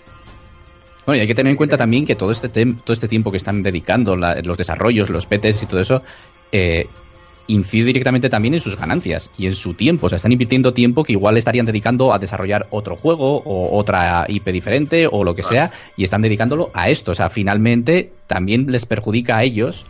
Bueno, 1.05 1.17
y 1.17 1.21
hay 1.21 1.27
que 1.27 1.35
tener 1.35 1.51
en 1.51 1.57
cuenta 1.57 1.77
también 1.77 2.05
que 2.05 2.15
todo 2.15 2.31
este, 2.31 2.51
tem- 2.51 2.81
todo 2.83 2.93
este 2.93 3.07
tiempo 3.07 3.31
que 3.31 3.38
están 3.38 3.63
dedicando, 3.63 4.15
la- 4.15 4.41
los 4.41 4.57
desarrollos, 4.57 5.09
los 5.09 5.25
PTs 5.25 5.63
y 5.63 5.65
todo 5.65 5.79
eso, 5.79 6.03
eh, 6.51 6.88
incide 7.47 7.85
directamente 7.85 8.29
también 8.29 8.53
en 8.53 8.59
sus 8.59 8.77
ganancias 8.77 9.31
y 9.35 9.47
en 9.47 9.55
su 9.55 9.73
tiempo. 9.73 10.05
O 10.05 10.09
sea, 10.09 10.17
están 10.17 10.31
invirtiendo 10.31 10.71
tiempo 10.73 11.03
que 11.03 11.13
igual 11.13 11.35
estarían 11.35 11.65
dedicando 11.65 12.13
a 12.13 12.19
desarrollar 12.19 12.67
otro 12.69 12.95
juego 12.95 13.38
o 13.38 13.75
otra 13.75 14.25
IP 14.27 14.51
diferente 14.51 15.07
o 15.12 15.23
lo 15.23 15.33
que 15.33 15.41
sea, 15.41 15.71
y 15.97 16.03
están 16.03 16.21
dedicándolo 16.21 16.69
a 16.75 16.89
esto. 16.89 17.12
O 17.12 17.15
sea, 17.15 17.29
finalmente 17.29 18.12
también 18.27 18.71
les 18.71 18.85
perjudica 18.85 19.38
a 19.38 19.43
ellos. 19.43 19.88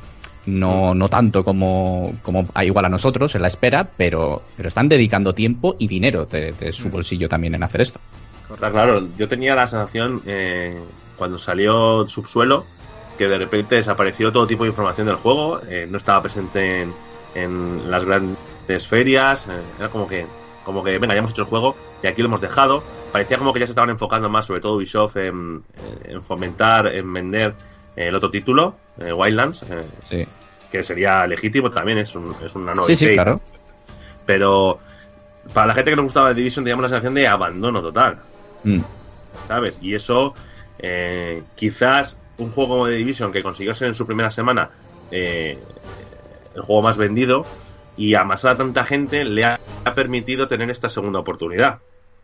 No, 0.49 0.93
no 0.93 1.09
tanto 1.09 1.43
como, 1.43 2.13
como 2.23 2.47
a 2.53 2.65
igual 2.65 2.85
a 2.85 2.89
nosotros 2.89 3.35
en 3.35 3.41
la 3.41 3.47
espera, 3.47 3.87
pero, 3.97 4.41
pero 4.55 4.67
están 4.67 4.89
dedicando 4.89 5.33
tiempo 5.33 5.75
y 5.77 5.87
dinero 5.87 6.25
de, 6.25 6.53
de 6.53 6.71
su 6.71 6.89
bolsillo 6.89 7.29
también 7.29 7.55
en 7.55 7.63
hacer 7.63 7.81
esto. 7.81 7.99
Claro, 8.57 9.07
yo 9.17 9.27
tenía 9.27 9.53
la 9.53 9.67
sensación 9.67 10.21
eh, 10.25 10.79
cuando 11.17 11.37
salió 11.37 12.07
Subsuelo 12.07 12.65
que 13.17 13.27
de 13.27 13.37
repente 13.37 13.75
desapareció 13.75 14.31
todo 14.31 14.47
tipo 14.47 14.63
de 14.63 14.69
información 14.69 15.05
del 15.05 15.17
juego, 15.17 15.59
eh, 15.67 15.85
no 15.89 15.97
estaba 15.97 16.21
presente 16.21 16.83
en, 16.83 16.93
en 17.35 17.91
las 17.91 18.05
grandes 18.05 18.87
ferias, 18.87 19.45
eh, 19.47 19.61
era 19.77 19.89
como 19.89 20.07
que, 20.07 20.25
como 20.63 20.83
que, 20.83 20.97
venga, 20.97 21.13
ya 21.13 21.19
hemos 21.19 21.31
hecho 21.31 21.41
el 21.41 21.49
juego 21.49 21.75
y 22.01 22.07
aquí 22.07 22.21
lo 22.21 22.29
hemos 22.29 22.39
dejado. 22.39 22.81
Parecía 23.11 23.37
como 23.37 23.51
que 23.51 23.59
ya 23.59 23.67
se 23.67 23.73
estaban 23.73 23.89
enfocando 23.89 24.29
más, 24.29 24.45
sobre 24.45 24.61
todo 24.61 24.77
Ubisoft, 24.77 25.17
en, 25.17 25.63
en 26.05 26.23
fomentar, 26.23 26.87
en 26.87 27.11
vender 27.11 27.55
el 27.95 28.15
otro 28.15 28.29
título, 28.31 28.75
eh, 28.99 29.11
Wildlands, 29.13 29.63
eh, 29.63 29.83
Sí, 30.09 30.27
que 30.71 30.83
sería 30.83 31.25
legítimo 31.27 31.69
también, 31.71 31.97
es, 31.99 32.15
un- 32.15 32.35
es 32.43 32.55
una 32.55 32.73
nueva 32.73 32.87
sí, 32.87 32.95
sí, 32.95 33.13
claro. 33.13 33.41
Pero 34.25 34.79
para 35.53 35.67
la 35.67 35.73
gente 35.73 35.91
que 35.91 35.95
nos 35.95 36.03
gustaba 36.05 36.29
The 36.29 36.35
Division 36.35 36.63
teníamos 36.63 36.83
la 36.83 36.89
sensación 36.89 37.13
de 37.15 37.27
abandono 37.27 37.81
total. 37.81 38.19
Mm. 38.63 38.81
¿sabes? 39.47 39.79
Y 39.81 39.95
eso, 39.95 40.35
eh, 40.77 41.41
quizás 41.55 42.17
un 42.37 42.51
juego 42.51 42.69
como 42.71 42.85
The 42.87 42.93
Division 42.95 43.31
que 43.31 43.41
consiguió 43.43 43.73
ser 43.73 43.87
en 43.87 43.95
su 43.95 44.05
primera 44.05 44.29
semana 44.31 44.69
eh, 45.11 45.57
el 46.53 46.61
juego 46.61 46.81
más 46.83 46.97
vendido 46.97 47.45
y 47.97 48.13
amasar 48.13 48.51
a 48.51 48.57
tanta 48.57 48.85
gente 48.85 49.25
le 49.25 49.43
ha, 49.45 49.59
ha 49.85 49.93
permitido 49.95 50.47
tener 50.47 50.69
esta 50.69 50.87
segunda 50.89 51.19
oportunidad. 51.19 51.79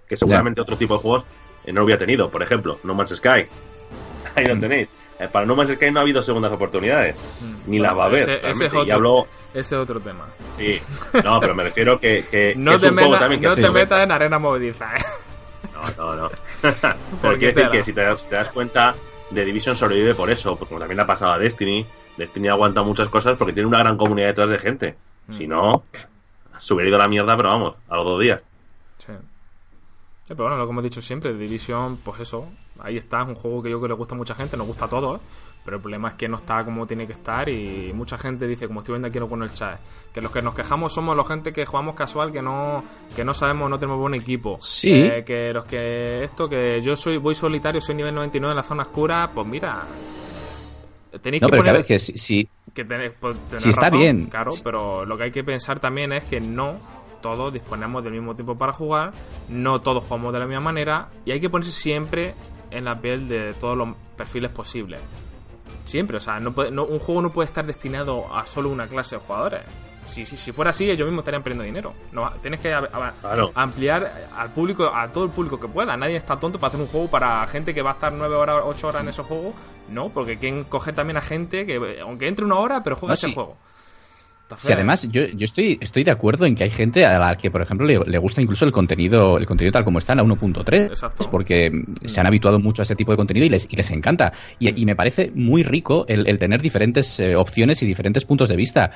Que 0.07 0.15
seguramente 0.17 0.61
otro 0.61 0.77
tipo 0.77 0.93
de 0.95 0.99
juegos 1.01 1.25
eh, 1.65 1.73
no 1.73 1.83
hubiera 1.83 1.97
tenido. 1.99 2.29
Por 2.29 2.43
ejemplo, 2.43 2.79
No 2.83 2.93
Man's 2.93 3.15
Sky. 3.15 3.47
Ahí 4.35 4.45
lo 4.45 4.55
Mm. 4.55 4.59
tenéis. 4.59 4.87
Eh, 5.19 5.27
para 5.31 5.45
No 5.45 5.55
Man's 5.55 5.71
Sky 5.71 5.91
no 5.91 5.99
ha 5.99 6.03
habido 6.03 6.21
segundas 6.21 6.51
oportunidades. 6.51 7.17
Mm. 7.41 7.71
Ni 7.71 7.79
las 7.79 7.97
va 7.97 8.03
a 8.03 8.05
haber. 8.07 8.21
Ese, 8.29 8.49
ese 8.49 8.65
es 8.65 8.73
Y 8.73 8.77
otro, 8.77 8.93
hablo. 8.95 9.27
ese 9.53 9.75
es 9.75 9.81
otro 9.81 9.99
tema. 9.99 10.25
Sí. 10.57 10.81
No, 11.23 11.39
pero 11.39 11.55
me 11.55 11.63
refiero 11.63 11.97
que, 11.99 12.25
que- 12.29 12.53
No 12.57 12.73
es 12.73 12.81
te, 12.81 12.89
un 12.89 12.93
juego 12.95 13.09
meta- 13.11 13.19
también 13.21 13.41
que 13.41 13.47
no 13.47 13.55
te 13.55 13.69
metas 13.69 13.99
en 14.01 14.11
arena 14.11 14.39
movediza, 14.39 14.95
¿eh? 14.95 15.01
No, 15.97 16.05
no, 16.15 16.15
no. 16.23 16.29
Porque 17.21 17.21
Pero 17.21 17.37
quiero 17.39 17.53
decir 17.55 17.69
que 17.71 17.83
si 17.83 17.93
te, 17.93 18.01
das, 18.01 18.21
si 18.21 18.27
te 18.27 18.35
das 18.35 18.49
cuenta, 18.49 18.95
The 19.33 19.45
Division 19.45 19.75
sobrevive 19.75 20.15
por 20.15 20.29
eso, 20.29 20.55
porque 20.57 20.69
como 20.69 20.79
también 20.79 20.97
le 20.97 21.03
ha 21.03 21.07
pasado 21.07 21.33
a 21.33 21.39
Destiny. 21.39 21.85
Destiny 22.17 22.47
aguanta 22.47 22.81
muchas 22.81 23.09
cosas 23.09 23.37
porque 23.37 23.53
tiene 23.53 23.67
una 23.67 23.79
gran 23.79 23.97
comunidad 23.97 24.27
detrás 24.27 24.49
de 24.49 24.59
gente. 24.59 24.95
Mm. 25.27 25.33
Si 25.33 25.47
no, 25.47 25.83
se 26.59 26.73
hubiera 26.73 26.89
ido 26.89 26.95
a 26.97 27.01
la 27.01 27.07
mierda, 27.07 27.35
pero 27.35 27.49
vamos, 27.49 27.75
a 27.89 27.95
los 27.97 28.05
dos 28.05 28.19
días. 28.21 28.41
Sí. 29.05 29.11
Eh, 29.11 29.17
Pero 30.29 30.43
bueno, 30.43 30.57
lo 30.57 30.65
que 30.65 30.71
hemos 30.71 30.83
dicho 30.83 31.01
siempre, 31.01 31.31
The 31.33 31.37
Division, 31.39 31.97
pues 31.97 32.21
eso, 32.21 32.47
ahí 32.79 32.97
está, 32.97 33.21
es 33.23 33.27
un 33.29 33.35
juego 33.35 33.61
que 33.63 33.69
yo 33.69 33.77
creo 33.77 33.83
que 33.83 33.93
le 33.93 33.97
gusta 33.97 34.15
a 34.15 34.17
mucha 34.17 34.35
gente, 34.35 34.57
nos 34.57 34.67
gusta 34.67 34.85
a 34.85 34.89
todos, 34.89 35.21
pero 35.63 35.77
el 35.77 35.81
problema 35.81 36.09
es 36.09 36.13
que 36.15 36.27
no 36.27 36.37
está 36.37 36.63
como 36.63 36.85
tiene 36.85 37.07
que 37.07 37.13
estar 37.13 37.49
y 37.49 37.91
mucha 37.93 38.17
gente 38.17 38.45
dice, 38.47 38.67
como 38.67 38.81
estoy 38.81 38.93
viendo 38.93 39.07
aquí 39.07 39.19
con 39.19 39.41
el 39.41 39.51
chat, 39.51 39.79
que 40.13 40.21
los 40.21 40.31
que 40.31 40.41
nos 40.41 40.53
quejamos 40.53 40.93
somos 40.93 41.15
la 41.17 41.23
gente 41.23 41.51
que 41.51 41.65
jugamos 41.65 41.95
casual, 41.95 42.31
que 42.31 42.41
no 42.41 42.83
que 43.15 43.23
no 43.25 43.33
sabemos, 43.33 43.69
no 43.69 43.79
tenemos 43.79 43.99
buen 43.99 44.13
equipo. 44.13 44.57
Sí. 44.61 44.91
Eh, 44.93 45.23
que 45.25 45.51
los 45.53 45.65
que 45.65 46.23
esto, 46.23 46.47
que 46.47 46.81
yo 46.81 46.95
soy 46.95 47.17
voy 47.17 47.33
solitario, 47.33 47.81
soy 47.81 47.95
nivel 47.95 48.13
99 48.13 48.51
en 48.51 48.57
la 48.57 48.61
zona 48.63 48.83
oscura, 48.83 49.31
pues 49.33 49.47
mira, 49.47 49.85
tenéis 51.21 51.41
No, 51.41 51.47
que 51.47 51.51
pero 51.51 51.61
poner... 51.61 51.73
claro, 51.75 51.87
que 51.87 51.99
si, 51.99 52.17
si- 52.17 52.49
que 52.73 52.83
tenéis, 52.83 53.13
pues, 53.19 53.37
Sí, 53.57 53.69
está 53.69 53.83
razón, 53.85 53.99
bien. 53.99 54.25
Claro, 54.27 54.51
pero 54.63 55.05
lo 55.05 55.17
que 55.17 55.23
hay 55.23 55.31
que 55.31 55.43
pensar 55.43 55.79
también 55.79 56.11
es 56.11 56.25
que 56.25 56.41
no 56.41 56.77
todos 57.21 57.51
disponemos 57.53 58.03
del 58.03 58.13
mismo 58.13 58.35
tiempo 58.35 58.55
para 58.57 58.71
jugar, 58.73 59.11
no 59.49 59.79
todos 59.81 60.03
jugamos 60.03 60.31
de 60.33 60.39
la 60.39 60.45
misma 60.45 60.61
manera 60.61 61.07
y 61.25 61.31
hay 61.31 61.39
que 61.39 61.49
ponerse 61.49 61.71
siempre 61.71 62.35
en 62.77 62.85
la 62.85 62.99
piel 62.99 63.27
de 63.27 63.53
todos 63.53 63.77
los 63.77 63.89
perfiles 64.15 64.51
posibles. 64.51 64.99
Siempre, 65.85 66.17
o 66.17 66.19
sea, 66.19 66.39
no 66.39 66.51
puede- 66.53 66.71
no- 66.71 66.85
un 66.85 66.99
juego 66.99 67.21
no 67.21 67.31
puede 67.31 67.47
estar 67.47 67.65
destinado 67.65 68.25
a 68.35 68.45
solo 68.45 68.69
una 68.69 68.87
clase 68.87 69.15
de 69.15 69.21
jugadores. 69.21 69.61
Si, 70.07 70.25
si, 70.25 70.37
si 70.37 70.51
fuera 70.51 70.69
así, 70.69 70.89
ellos 70.89 71.07
mismos 71.07 71.23
estarían 71.23 71.41
perdiendo 71.41 71.63
dinero. 71.63 71.93
No, 72.11 72.29
tienes 72.41 72.59
que 72.59 72.71
ampliar 73.55 74.29
al 74.35 74.51
público, 74.51 74.85
a 74.93 75.11
todo 75.11 75.25
el 75.25 75.31
público 75.31 75.59
que 75.59 75.67
pueda. 75.67 75.97
Nadie 75.97 76.15
está 76.15 76.39
tonto 76.39 76.59
para 76.59 76.69
hacer 76.69 76.79
un 76.81 76.87
juego 76.87 77.07
para 77.09 77.45
gente 77.47 77.73
que 77.73 77.81
va 77.81 77.91
a 77.91 77.93
estar 77.93 78.13
9 78.13 78.35
horas, 78.35 78.61
8 78.65 78.87
horas 78.87 79.01
en 79.03 79.09
ese 79.09 79.23
juego. 79.23 79.53
No, 79.89 80.09
porque 80.09 80.37
quieren 80.37 80.63
coger 80.65 80.93
también 80.95 81.17
a 81.17 81.21
gente 81.21 81.65
que, 81.65 81.99
aunque 82.01 82.27
entre 82.27 82.45
una 82.45 82.55
hora, 82.59 82.83
pero 82.83 82.95
juega 82.95 83.13
ese 83.15 83.33
juego. 83.33 83.57
Sí, 84.57 84.71
además, 84.71 85.09
yo, 85.09 85.23
yo 85.25 85.43
estoy, 85.43 85.77
estoy 85.81 86.03
de 86.03 86.11
acuerdo 86.11 86.45
en 86.45 86.53
que 86.53 86.63
hay 86.63 86.69
gente 86.69 87.03
a 87.03 87.17
la 87.17 87.35
que, 87.35 87.49
por 87.49 87.63
ejemplo, 87.63 87.87
le, 87.87 88.17
gusta 88.19 88.43
incluso 88.43 88.63
el 88.63 88.71
contenido, 88.71 89.39
el 89.39 89.45
contenido 89.47 89.71
tal 89.71 89.83
como 89.83 89.97
está 89.97 90.13
en 90.13 90.17
la 90.17 90.23
1.3, 90.23 91.29
porque 91.31 91.71
se 92.05 92.19
han 92.19 92.27
habituado 92.27 92.59
mucho 92.59 92.81
a 92.81 92.83
ese 92.83 92.95
tipo 92.95 93.11
de 93.11 93.17
contenido 93.17 93.47
y 93.47 93.49
les, 93.49 93.67
y 93.69 93.75
les 93.75 93.89
encanta. 93.89 94.33
Y, 94.59 94.85
me 94.85 94.95
parece 94.95 95.31
muy 95.33 95.63
rico 95.63 96.05
el, 96.07 96.37
tener 96.37 96.61
diferentes 96.61 97.19
eh, 97.19 97.35
opciones 97.35 97.81
y 97.81 97.87
diferentes 97.87 98.23
puntos 98.23 98.47
de 98.47 98.55
vista. 98.55 98.91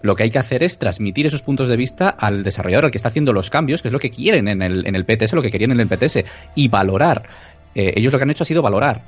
Lo 0.00 0.16
que 0.16 0.22
hay 0.22 0.30
que 0.30 0.38
hacer 0.38 0.64
es 0.64 0.78
transmitir 0.78 1.26
esos 1.26 1.42
puntos 1.42 1.68
de 1.68 1.76
vista 1.76 2.08
al 2.08 2.42
desarrollador, 2.42 2.86
al 2.86 2.90
que 2.90 2.98
está 2.98 3.08
haciendo 3.08 3.34
los 3.34 3.50
cambios, 3.50 3.82
que 3.82 3.88
es 3.88 3.92
lo 3.92 4.00
que 4.00 4.08
quieren 4.08 4.48
en 4.48 4.62
el, 4.62 4.86
en 4.86 4.96
el 4.96 5.04
PTS, 5.04 5.34
lo 5.34 5.42
que 5.42 5.50
querían 5.50 5.72
en 5.72 5.80
el 5.80 5.86
PTS, 5.86 6.24
y 6.54 6.68
valorar. 6.68 7.28
Eh, 7.74 7.92
ellos 7.96 8.10
lo 8.10 8.18
que 8.18 8.22
han 8.22 8.30
hecho 8.30 8.44
ha 8.44 8.46
sido 8.46 8.62
valorar 8.62 9.02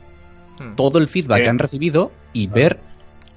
hmm. 0.59 0.75
todo 0.77 0.99
el 0.99 1.09
feedback 1.09 1.43
que 1.43 1.49
han 1.49 1.59
recibido 1.59 2.13
y 2.35 2.49
ver 2.49 2.81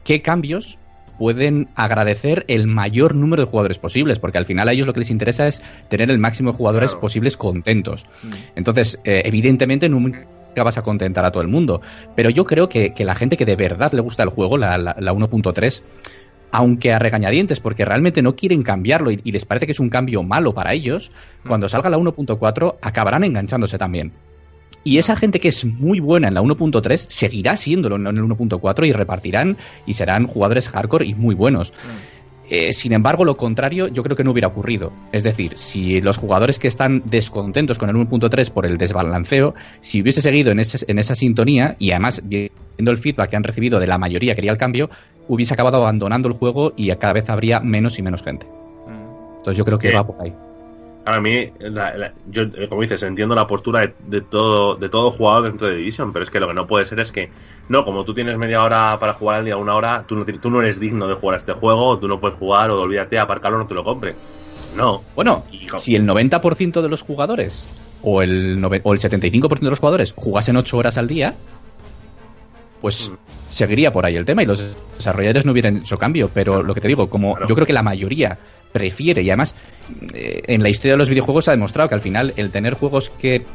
qué 0.03 0.21
cambios 0.21 0.77
pueden 1.19 1.67
agradecer 1.75 2.45
el 2.47 2.65
mayor 2.65 3.13
número 3.13 3.43
de 3.43 3.49
jugadores 3.51 3.77
posibles, 3.77 4.17
porque 4.17 4.37
al 4.37 4.45
final 4.45 4.69
a 4.69 4.71
ellos 4.71 4.87
lo 4.87 4.93
que 4.93 5.01
les 5.01 5.11
interesa 5.11 5.47
es 5.47 5.61
tener 5.89 6.09
el 6.09 6.17
máximo 6.17 6.51
de 6.51 6.57
jugadores 6.57 6.95
posibles 6.95 7.37
contentos. 7.37 8.07
Mm. 8.23 8.29
Entonces, 8.55 8.99
eh, 9.03 9.21
evidentemente 9.25 9.89
nunca 9.89 10.25
vas 10.63 10.77
a 10.77 10.81
contentar 10.81 11.25
a 11.25 11.31
todo 11.31 11.43
el 11.43 11.49
mundo, 11.49 11.81
pero 12.15 12.29
yo 12.29 12.45
creo 12.45 12.69
que, 12.69 12.93
la 12.97 13.15
gente 13.15 13.37
que 13.37 13.45
de 13.45 13.55
verdad 13.55 13.91
le 13.91 14.01
gusta 14.01 14.23
el 14.23 14.29
juego, 14.29 14.57
la, 14.57 14.77
la, 14.77 14.95
1.3, 14.95 15.83
aunque 16.51 16.93
a 16.93 16.99
regañadientes, 16.99 17.59
porque 17.59 17.85
realmente 17.85 18.21
no 18.21 18.35
quieren 18.35 18.63
cambiarlo 18.63 19.11
y, 19.11 19.17
les 19.17 19.45
parece 19.45 19.65
que 19.65 19.73
es 19.73 19.79
un 19.79 19.89
cambio 19.89 20.23
malo 20.23 20.53
para 20.53 20.73
ellos, 20.73 21.11
mm. 21.43 21.47
cuando 21.47 21.67
salga 21.67 21.89
la 21.89 21.97
1.4 21.97 22.77
acabarán 22.81 23.25
enganchándose 23.25 23.77
también. 23.77 24.13
Y 24.83 24.97
esa 24.97 25.15
gente 25.15 25.39
que 25.39 25.49
es 25.49 25.65
muy 25.65 25.99
buena 25.99 26.29
en 26.29 26.33
la 26.33 26.41
1.3 26.41 26.97
seguirá 27.09 27.55
siéndolo 27.57 27.97
en 27.97 28.07
el 28.07 28.23
1.4 28.23 28.87
y 28.87 28.91
repartirán 28.91 29.57
y 29.85 29.93
serán 29.93 30.27
jugadores 30.27 30.69
hardcore 30.69 31.05
y 31.05 31.13
muy 31.13 31.35
buenos. 31.35 31.71
Mm. 31.71 32.19
Eh, 32.51 32.73
sin 32.73 32.93
embargo, 32.93 33.25
lo 33.25 33.37
contrario 33.37 33.87
yo 33.87 34.01
creo 34.01 34.17
que 34.17 34.23
no 34.23 34.31
hubiera 34.31 34.47
ocurrido. 34.47 34.91
Es 35.11 35.23
decir, 35.23 35.57
si 35.57 36.01
los 36.01 36.17
jugadores 36.17 36.57
que 36.57 36.67
están 36.67 37.03
descontentos 37.05 37.77
con 37.77 37.89
el 37.89 37.95
1.3 37.95 38.49
por 38.49 38.65
el 38.65 38.77
desbalanceo, 38.77 39.53
si 39.81 40.01
hubiese 40.01 40.21
seguido 40.21 40.51
en, 40.51 40.59
en 40.59 40.99
esa 40.99 41.15
sintonía 41.15 41.75
y 41.77 41.91
además 41.91 42.23
viendo 42.27 42.91
el 42.91 42.97
feedback 42.97 43.29
que 43.29 43.35
han 43.35 43.43
recibido 43.43 43.79
de 43.79 43.85
la 43.85 43.99
mayoría 43.99 44.31
que 44.31 44.37
quería 44.37 44.51
el 44.51 44.57
cambio, 44.57 44.89
hubiese 45.27 45.53
acabado 45.53 45.77
abandonando 45.77 46.27
el 46.27 46.33
juego 46.33 46.73
y 46.75 46.89
cada 46.95 47.13
vez 47.13 47.29
habría 47.29 47.59
menos 47.59 47.99
y 47.99 48.01
menos 48.01 48.23
gente. 48.23 48.47
Mm. 48.47 49.37
Entonces 49.37 49.57
yo 49.57 49.65
creo 49.65 49.77
que 49.77 49.93
va 49.93 50.07
por 50.07 50.19
ahí 50.19 50.33
a 51.05 51.19
mí, 51.19 51.51
yo, 52.29 52.43
eh, 52.43 52.67
como 52.69 52.81
dices, 52.81 53.01
entiendo 53.03 53.33
la 53.33 53.47
postura 53.47 53.93
de, 53.99 54.21
todo 54.21 54.75
de 54.75 54.89
todo 54.89 55.11
jugador 55.11 55.43
dentro 55.45 55.67
de 55.67 55.75
Division, 55.75 56.13
pero 56.13 56.23
es 56.23 56.29
que 56.29 56.39
lo 56.39 56.47
que 56.47 56.53
no 56.53 56.67
puede 56.67 56.85
ser 56.85 56.99
es 56.99 57.11
que, 57.11 57.31
no, 57.67 57.85
como 57.85 58.03
tú 58.03 58.13
tienes 58.13 58.37
media 58.37 58.61
hora 58.61 58.97
para 58.99 59.13
jugar 59.13 59.37
al 59.37 59.45
día, 59.45 59.57
una 59.57 59.75
hora, 59.75 60.03
tú 60.07 60.15
no, 60.15 60.25
tú 60.25 60.49
no 60.49 60.61
eres 60.61 60.79
digno 60.79 61.07
de 61.07 61.15
jugar 61.15 61.35
a 61.35 61.37
este 61.37 61.53
juego, 61.53 61.97
tú 61.97 62.07
no 62.07 62.19
puedes 62.19 62.37
jugar 62.37 62.69
o 62.71 62.81
olvídate, 62.81 63.17
aparcarlo, 63.17 63.57
no 63.57 63.67
te 63.67 63.73
lo 63.73 63.83
compre. 63.83 64.15
No. 64.75 65.03
Bueno, 65.15 65.45
si 65.77 65.95
el 65.95 66.05
90% 66.05 66.81
de 66.81 66.89
los 66.89 67.01
jugadores 67.01 67.67
o 68.01 68.21
el, 68.21 68.63
o 68.63 68.93
el 68.93 68.99
75% 68.99 69.59
de 69.59 69.69
los 69.69 69.79
jugadores 69.79 70.13
jugasen 70.15 70.57
8 70.57 70.77
horas 70.77 70.97
al 70.97 71.07
día, 71.07 71.35
pues 72.81 73.09
mm. 73.09 73.15
seguiría 73.49 73.91
por 73.91 74.05
ahí 74.05 74.15
el 74.15 74.25
tema 74.25 74.43
y 74.43 74.45
los 74.45 74.77
desarrolladores 74.95 75.45
no 75.45 75.51
hubieran 75.51 75.77
hecho 75.77 75.97
cambio. 75.97 76.29
Pero 76.33 76.63
lo 76.63 76.73
que 76.73 76.81
te 76.81 76.87
digo, 76.87 77.09
como 77.09 77.37
yo 77.47 77.55
creo 77.55 77.65
que 77.65 77.73
la 77.73 77.83
mayoría 77.83 78.37
prefiere. 78.71 79.21
Y 79.21 79.29
además, 79.29 79.55
eh, 80.13 80.43
en 80.47 80.63
la 80.63 80.69
historia 80.69 80.93
de 80.93 80.97
los 80.97 81.09
videojuegos 81.09 81.45
se 81.45 81.51
ha 81.51 81.53
demostrado 81.53 81.89
que 81.89 81.95
al 81.95 82.01
final 82.01 82.33
el 82.37 82.51
tener 82.51 82.75
juegos 82.75 83.09
que 83.09 83.45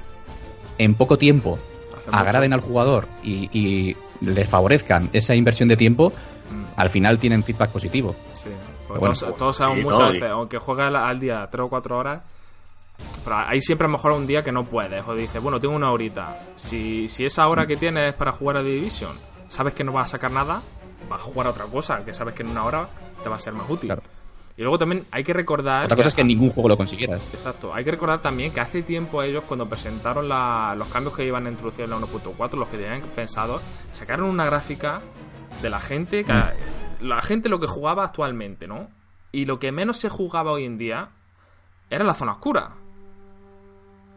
en 0.79 0.95
poco 0.95 1.19
tiempo 1.19 1.59
agraden 2.11 2.53
al 2.53 2.61
jugador 2.61 3.07
y, 3.23 3.97
le 4.21 4.47
favorezcan 4.47 5.11
esa 5.13 5.35
inversión 5.35 5.69
de 5.69 5.77
tiempo, 5.77 6.11
mm. 6.11 6.81
al 6.81 6.89
final 6.89 7.19
tienen 7.19 7.43
feedback 7.43 7.71
positivo. 7.71 8.15
Sí. 8.43 8.49
todos, 9.37 9.57
sabemos 9.57 9.93
muchas 9.93 10.13
veces, 10.13 10.31
aunque 10.31 10.59
juegue 10.59 10.83
al 10.83 11.21
día 11.21 11.47
3 11.51 11.65
o 11.65 11.69
4 11.69 11.99
horas, 11.99 12.23
pero 13.25 13.37
ahí 13.37 13.61
siempre 13.61 13.87
a 13.87 13.89
lo 13.89 13.97
mejor 13.97 14.13
un 14.13 14.27
día 14.27 14.43
que 14.43 14.53
no 14.53 14.65
puedes, 14.65 15.03
o 15.07 15.15
dices, 15.15 15.43
bueno, 15.43 15.59
tengo 15.59 15.75
una 15.75 15.91
horita. 15.91 16.39
Si, 16.57 17.09
si 17.09 17.25
esa 17.25 17.49
hora 17.49 17.67
que 17.67 17.77
tienes 17.77 18.11
es 18.11 18.15
para 18.15 18.33
jugar 18.33 18.59
a 18.59 18.63
Division, 18.63 19.17
sabes 19.49 19.75
que 19.75 19.83
no 19.83 19.93
vas 19.93 20.07
a 20.07 20.09
sacar 20.13 20.31
nada, 20.31 20.63
vas 21.09 21.21
a 21.21 21.25
jugar 21.25 21.47
a 21.47 21.51
otra 21.51 21.65
cosa, 21.65 22.05
que 22.05 22.13
sabes 22.13 22.35
que 22.35 22.43
en 22.43 22.51
una 22.51 22.65
hora 22.65 22.89
te 23.23 23.29
va 23.29 23.37
a 23.37 23.41
ser 23.41 23.55
más 23.55 23.69
útil. 23.69 23.95
Y 24.57 24.63
luego 24.63 24.79
también 24.79 25.05
hay 25.11 25.25
que 25.25 25.33
recordar... 25.33 25.87
Otra 25.87 25.97
cosa 25.97 26.09
es 26.09 26.15
que 26.15 26.21
en 26.21 26.29
ningún 26.29 26.51
juego 26.51 26.69
lo 26.69 26.77
consiguieras. 26.77 27.29
Exacto. 27.33 27.75
Hay 27.75 27.83
que 27.83 27.91
recordar 27.91 28.21
también 28.21 28.53
que 28.53 28.61
hace 28.61 28.83
tiempo 28.83 29.21
ellos, 29.23 29.43
cuando 29.45 29.69
presentaron 29.69 30.29
los 30.29 30.89
cambios 30.89 31.17
que 31.17 31.25
iban 31.25 31.47
a 31.47 31.51
introducir 31.51 31.85
en 31.85 31.91
la 31.91 31.99
1.4, 31.99 32.57
los 32.57 32.69
que 32.69 32.77
tenían 32.77 33.01
pensado, 33.17 33.61
sacaron 33.91 34.29
una 34.29 34.45
gráfica 34.45 35.01
de 35.61 35.71
la 35.71 35.81
gente, 35.81 36.25
que, 36.25 36.33
mm. 36.33 37.07
la 37.07 37.21
gente 37.23 37.49
lo 37.49 37.59
que 37.59 37.67
jugaba 37.67 38.05
actualmente, 38.05 38.69
¿no? 38.69 38.89
Y 39.33 39.47
lo 39.47 39.59
que 39.59 39.73
menos 39.73 39.97
se 39.97 40.09
jugaba 40.09 40.53
hoy 40.53 40.65
en 40.65 40.79
día 40.79 41.09
era 41.91 42.05
la 42.05 42.15
zona 42.15 42.33
oscura. 42.33 42.77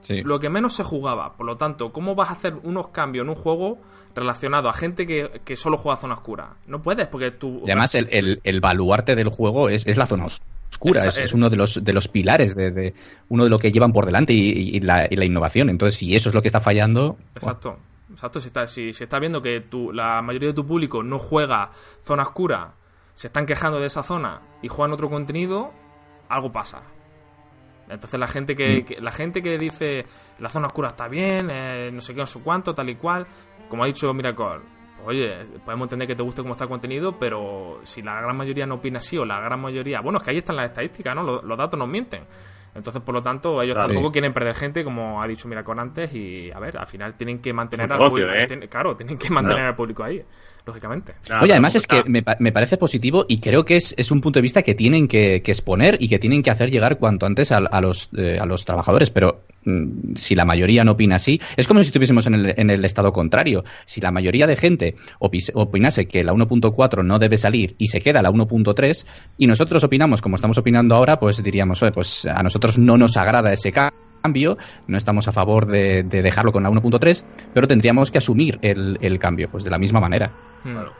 Lo 0.10 0.40
que 0.40 0.50
menos 0.50 0.74
se 0.74 0.84
jugaba. 0.84 1.34
Por 1.36 1.46
lo 1.46 1.58
tanto, 1.58 1.92
¿cómo 1.92 2.16
vas 2.16 2.30
a 2.30 2.34
hacer 2.34 2.56
unos 2.64 2.90
cambios 2.90 3.24
en 3.24 3.30
un 3.30 3.36
juego 3.36 3.80
relacionado 4.16 4.70
a 4.70 4.74
gente 4.74 5.06
que, 5.06 5.56
solo 5.56 5.78
juega 5.78 5.98
zona 5.98 6.16
oscura? 6.16 6.50
No 6.68 6.82
puedes, 6.82 7.08
porque 7.08 7.32
tú. 7.32 7.62
Y 7.66 7.72
además, 7.72 7.96
el, 7.96 8.40
el, 8.44 8.60
baluarte 8.62 9.16
del 9.16 9.30
juego 9.30 9.70
es, 9.70 9.86
la 9.98 10.06
zona 10.06 10.26
oscura. 10.26 11.04
Es, 11.04 11.34
uno 11.34 11.50
de 11.50 11.58
los, 11.58 11.84
de 11.84 11.94
los 11.94 12.08
pilares, 12.08 12.56
de, 12.56 12.94
uno 13.30 13.44
de 13.44 13.50
lo 13.50 13.60
que 13.60 13.72
llevan 13.72 13.94
por 13.94 14.06
delante 14.06 14.34
y, 14.34 14.80
la, 14.80 15.08
innovación. 15.12 15.70
Entonces, 15.70 16.00
si 16.00 16.16
eso 16.16 16.30
es 16.30 16.36
lo 16.36 16.42
que 16.42 16.48
está 16.48 16.62
fallando. 16.62 17.18
Exacto. 17.36 17.78
Exacto. 18.12 18.40
Si 18.40 18.48
está, 18.48 18.68
si, 18.68 18.90
está 18.90 19.20
viendo 19.20 19.42
que 19.42 19.62
tu, 19.62 19.92
la 19.92 20.22
mayoría 20.22 20.50
de 20.50 20.56
tu 20.56 20.66
público 20.66 21.04
no 21.04 21.20
juega 21.20 21.72
zona 22.04 22.24
oscura, 22.24 22.74
se 23.14 23.28
están 23.28 23.46
quejando 23.46 23.80
de 23.80 23.88
esa 23.88 24.04
zona 24.04 24.40
y 24.62 24.68
juegan 24.68 24.94
otro 24.94 25.10
contenido, 25.10 25.72
algo 26.30 26.52
pasa. 26.52 26.82
Entonces 27.90 28.20
la 28.20 28.28
gente 28.28 28.56
que, 28.56 28.86
mm. 29.00 29.04
la 29.04 29.12
gente 29.12 29.42
que 29.42 29.58
dice 29.58 30.06
la 30.40 30.50
zona 30.50 30.68
oscura 30.68 30.90
está 30.90 31.08
bien, 31.08 31.48
eh, 31.52 31.90
no 31.94 32.02
sé 32.02 32.14
qué, 32.14 32.20
no 32.20 32.26
sé 32.26 32.40
cuánto, 32.44 32.74
tal 32.74 32.90
y 32.90 32.96
cual, 32.96 33.26
como 33.70 33.84
ha 33.84 33.88
dicho 33.88 34.14
Miracle, 34.14 34.62
oye, 35.06 35.46
podemos 35.64 35.86
entender 35.86 36.08
que 36.08 36.16
te 36.16 36.24
guste 36.24 36.42
cómo 36.42 36.54
está 36.54 36.66
el 36.66 36.70
contenido, 36.70 37.18
pero 37.18 37.80
si 37.84 38.02
la 38.02 38.22
gran 38.22 38.36
mayoría 38.36 38.66
no 38.66 38.76
opina 38.76 38.98
así 38.98 39.18
o 39.18 39.26
la 39.26 39.40
gran 39.40 39.60
mayoría, 39.60 40.02
bueno, 40.02 40.20
es 40.20 40.26
que 40.26 40.32
ahí 40.32 40.38
están 40.38 40.56
las 40.56 40.70
estadísticas, 40.70 41.16
¿no? 41.16 41.42
Los, 41.42 41.58
datos 41.58 41.80
nos 41.80 41.88
mienten. 41.88 42.24
Entonces, 42.76 43.02
por 43.02 43.16
lo 43.16 43.24
tanto, 43.24 43.60
ellos 43.64 43.76
tampoco 43.76 44.12
quieren 44.12 44.32
perder 44.32 44.54
gente, 44.54 44.84
como 44.84 45.20
ha 45.20 45.28
dicho 45.28 45.48
Miracle 45.48 45.80
antes, 45.80 46.14
y 46.14 46.52
a 46.52 46.60
ver, 46.60 46.78
al 46.78 46.86
final 46.86 47.16
tienen 47.16 47.40
que 47.40 47.52
mantener 47.52 47.92
al 47.92 47.98
público. 47.98 48.30
¿eh? 48.32 48.68
claro, 48.70 48.96
tienen 48.96 49.18
que 49.18 49.32
mantener 49.32 49.66
al 49.66 49.76
público 49.76 50.04
ahí 50.04 50.24
lógicamente. 50.68 51.14
Oye, 51.42 51.54
además 51.54 51.76
es 51.76 51.88
que 51.88 52.04
me, 52.06 52.22
parece 52.52 52.78
positivo 52.78 53.26
y 53.28 53.40
creo 53.40 53.66
que 53.66 53.78
es, 53.78 54.12
un 54.12 54.22
punto 54.22 54.38
de 54.38 54.42
vista 54.42 54.62
que 54.62 54.76
tienen 54.76 55.08
que, 55.08 55.36
exponer 55.36 55.98
y 56.00 56.10
que 56.10 56.20
tienen 56.20 56.44
que 56.44 56.52
hacer 56.52 56.70
llegar 56.70 56.98
cuanto 57.00 57.26
antes 57.26 57.52
a, 57.52 57.60
los, 57.82 58.10
eh, 58.18 58.38
a 58.40 58.46
los 58.46 58.66
trabajadores, 58.66 59.10
pero 59.10 59.44
mm, 59.66 60.16
si 60.16 60.36
la 60.36 60.46
mayoría 60.46 60.84
no 60.84 60.92
opina 60.92 61.16
así, 61.16 61.40
es 61.56 61.68
como 61.68 61.82
si 61.82 61.88
estuviésemos 61.88 62.28
en 62.28 62.36
el, 62.36 62.54
en 62.58 62.70
el 62.70 62.86
estado 62.86 63.12
contrario. 63.12 63.64
Si 63.86 64.02
la 64.02 64.12
mayoría 64.12 64.46
de 64.46 64.56
gente 64.56 64.96
opinase 65.20 66.08
que 66.08 66.24
la 66.24 66.34
1.4 66.34 67.04
no 67.04 67.18
debe 67.18 67.38
salir 67.38 67.76
y 67.78 67.88
se 67.88 68.02
queda 68.02 68.22
la 68.22 68.32
1.3 68.32 69.06
y 69.38 69.48
nosotros 69.48 69.84
opinamos 69.84 70.22
como 70.22 70.36
estamos 70.36 70.58
opinando 70.58 70.96
ahora, 70.96 71.20
pues 71.20 71.42
diríamos, 71.42 71.82
oye, 71.82 71.92
pues 71.92 72.26
a 72.26 72.44
nosotros 72.44 72.78
no 72.78 72.98
nos 72.98 73.18
agrada 73.18 73.54
ese 73.54 73.72
cambio, 73.72 74.58
no 74.88 74.98
estamos 74.98 75.28
a 75.28 75.32
favor 75.32 75.66
de, 75.66 76.04
dejarlo 76.04 76.52
con 76.52 76.64
la 76.64 76.70
1.3, 76.70 77.24
pero 77.54 77.68
tendríamos 77.68 78.12
que 78.12 78.18
asumir 78.18 78.60
el, 78.62 78.98
el, 79.02 79.20
cambio, 79.20 79.50
pues 79.50 79.64
de 79.64 79.70
la 79.70 79.78
misma 79.78 80.00
manera. 80.00 80.32
Hmm. 80.68 80.74
Claro. 80.74 80.94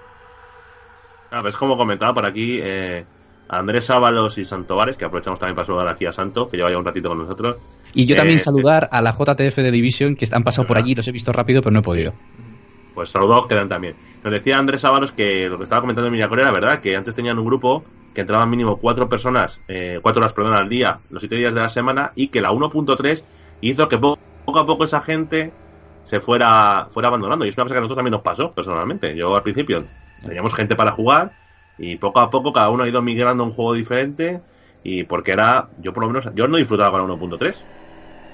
Ah, 1.30 1.42
pues 1.42 1.58
como 1.58 1.76
comentaba 1.76 2.14
por 2.14 2.26
aquí, 2.26 2.60
eh, 2.62 3.06
Andrés 3.50 3.90
Ábalos 3.90 4.38
y 4.38 4.46
Santovares, 4.46 4.96
que 4.96 5.06
aprovechamos 5.06 5.40
también 5.40 5.56
para 5.56 5.66
saludar 5.66 5.90
aquí 5.90 6.06
a 6.06 6.14
Santo, 6.14 6.50
que 6.50 6.56
lleva 6.56 6.72
ya 6.72 6.78
un 6.78 6.86
ratito 6.86 7.10
con 7.10 7.20
nosotros. 7.20 7.58
Y 7.94 8.06
yo 8.06 8.16
también 8.16 8.38
eh, 8.38 8.40
saludar 8.40 8.88
a 8.92 9.02
la 9.02 9.12
JTF 9.12 9.58
de 9.58 9.72
Division, 9.72 10.16
que 10.16 10.28
han 10.32 10.44
pasado 10.44 10.68
por 10.68 10.78
allí, 10.78 10.96
los 10.96 11.08
he 11.08 11.12
visto 11.12 11.34
rápido, 11.34 11.62
pero 11.62 11.74
no 11.74 11.80
he 11.80 11.84
podido. 11.84 12.14
Pues 12.94 13.10
saludos 13.10 13.48
quedan 13.48 13.68
también. 13.68 13.96
Nos 14.24 14.34
decía 14.34 14.58
Andrés 14.58 14.84
Ábalos 14.86 15.12
que 15.12 15.50
lo 15.50 15.58
que 15.58 15.64
estaba 15.64 15.82
comentando 15.82 16.08
en 16.10 16.16
era 16.16 16.52
verdad, 16.52 16.80
que 16.80 16.96
antes 16.96 17.14
tenían 17.14 17.38
un 17.38 17.46
grupo 17.46 17.84
que 18.14 18.22
entraban 18.22 18.50
mínimo 18.50 18.78
cuatro 18.78 19.08
personas, 19.08 19.62
eh, 19.68 20.00
cuatro 20.02 20.22
horas, 20.22 20.34
perdón, 20.34 20.56
al 20.56 20.70
día, 20.70 21.00
los 21.10 21.22
siete 21.22 21.36
días 21.36 21.54
de 21.54 21.62
la 21.62 21.70
semana, 21.70 22.14
y 22.16 22.30
que 22.30 22.42
la 22.42 22.52
1.3 22.52 23.26
hizo 23.62 23.88
que 23.88 23.98
poco 23.98 24.60
a 24.60 24.66
poco 24.66 24.86
esa 24.86 25.02
gente 25.02 25.52
se 26.08 26.22
fuera, 26.22 26.88
fuera 26.90 27.10
abandonando. 27.10 27.44
Y 27.44 27.50
es 27.50 27.58
una 27.58 27.66
cosa 27.66 27.76
que 27.76 27.80
a 27.80 27.82
nosotros 27.82 27.98
también 27.98 28.14
nos 28.14 28.22
pasó, 28.22 28.54
personalmente. 28.54 29.14
Yo 29.14 29.36
al 29.36 29.44
principio 29.44 29.84
teníamos 30.26 30.54
gente 30.54 30.74
para 30.74 30.92
jugar 30.92 31.34
y 31.78 31.98
poco 31.98 32.22
a 32.22 32.30
poco 32.30 32.54
cada 32.54 32.70
uno 32.70 32.86
ha 32.86 32.88
ido 32.88 33.02
migrando 33.02 33.44
a 33.44 33.48
un 33.48 33.52
juego 33.52 33.74
diferente 33.74 34.42
y 34.86 35.04
porque 35.04 35.34
era, 35.34 35.68
yo 35.80 35.92
por 35.92 36.04
lo 36.04 36.08
menos, 36.08 36.34
yo 36.34 36.48
no 36.48 36.56
disfrutaba 36.56 36.98
con 36.98 37.10
la 37.10 37.14
1.3. 37.14 37.62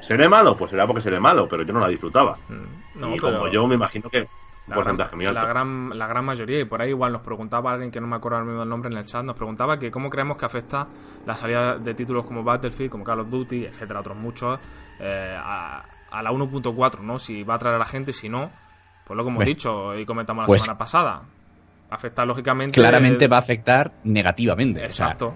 ¿Seré 0.01 0.29
malo? 0.29 0.55
Pues 0.55 0.69
será 0.69 0.85
porque 0.85 1.01
seré 1.01 1.19
malo, 1.19 1.47
pero 1.49 1.63
yo 1.63 1.73
no 1.73 1.79
la 1.79 1.87
disfrutaba. 1.87 2.37
Mm, 2.47 3.15
y 3.15 3.17
como 3.17 3.47
yo 3.47 3.65
me 3.65 3.73
imagino 3.73 4.07
que 4.07 4.27
un 4.67 4.73
porcentaje 4.75 5.15
muy 5.15 5.25
alto. 5.25 5.41
La 5.41 5.47
gran, 5.47 5.97
la 5.97 6.05
gran 6.05 6.25
mayoría, 6.25 6.59
y 6.59 6.65
por 6.65 6.79
ahí 6.79 6.89
igual 6.89 7.11
nos 7.11 7.21
preguntaba 7.23 7.71
alguien 7.71 7.89
que 7.89 7.99
no 7.99 8.05
me 8.05 8.17
acuerdo 8.17 8.61
el 8.61 8.69
nombre 8.69 8.91
en 8.91 8.97
el 8.97 9.05
chat, 9.07 9.25
nos 9.25 9.35
preguntaba 9.35 9.79
que 9.79 9.89
cómo 9.89 10.11
creemos 10.11 10.37
que 10.37 10.45
afecta 10.45 10.87
la 11.25 11.33
salida 11.33 11.79
de 11.79 11.95
títulos 11.95 12.23
como 12.25 12.43
Battlefield, 12.43 12.91
como 12.91 13.03
Call 13.03 13.21
of 13.21 13.31
Duty, 13.31 13.65
etcétera, 13.65 14.01
otros 14.01 14.15
muchos, 14.15 14.59
eh, 14.99 15.35
a, 15.35 15.83
a 16.13 16.23
la 16.23 16.31
1.4, 16.31 17.01
¿no? 17.01 17.17
Si 17.19 17.43
va 17.43 17.55
a 17.55 17.57
atraer 17.57 17.75
a 17.75 17.79
la 17.79 17.85
gente, 17.85 18.13
si 18.13 18.29
no, 18.29 18.51
pues 19.05 19.17
lo 19.17 19.23
que 19.23 19.29
hemos 19.29 19.39
Ve. 19.39 19.45
dicho 19.45 19.95
y 19.97 20.05
comentamos 20.05 20.43
la 20.43 20.47
Pues- 20.47 20.61
semana 20.63 20.77
pasada. 20.77 21.21
Afecta 21.89 22.25
lógicamente. 22.25 22.73
Claramente 22.79 23.27
va 23.27 23.35
a 23.35 23.39
afectar 23.39 23.91
negativamente. 24.03 24.79
o 24.85 24.91
sea, 24.91 25.07
Exacto. 25.11 25.35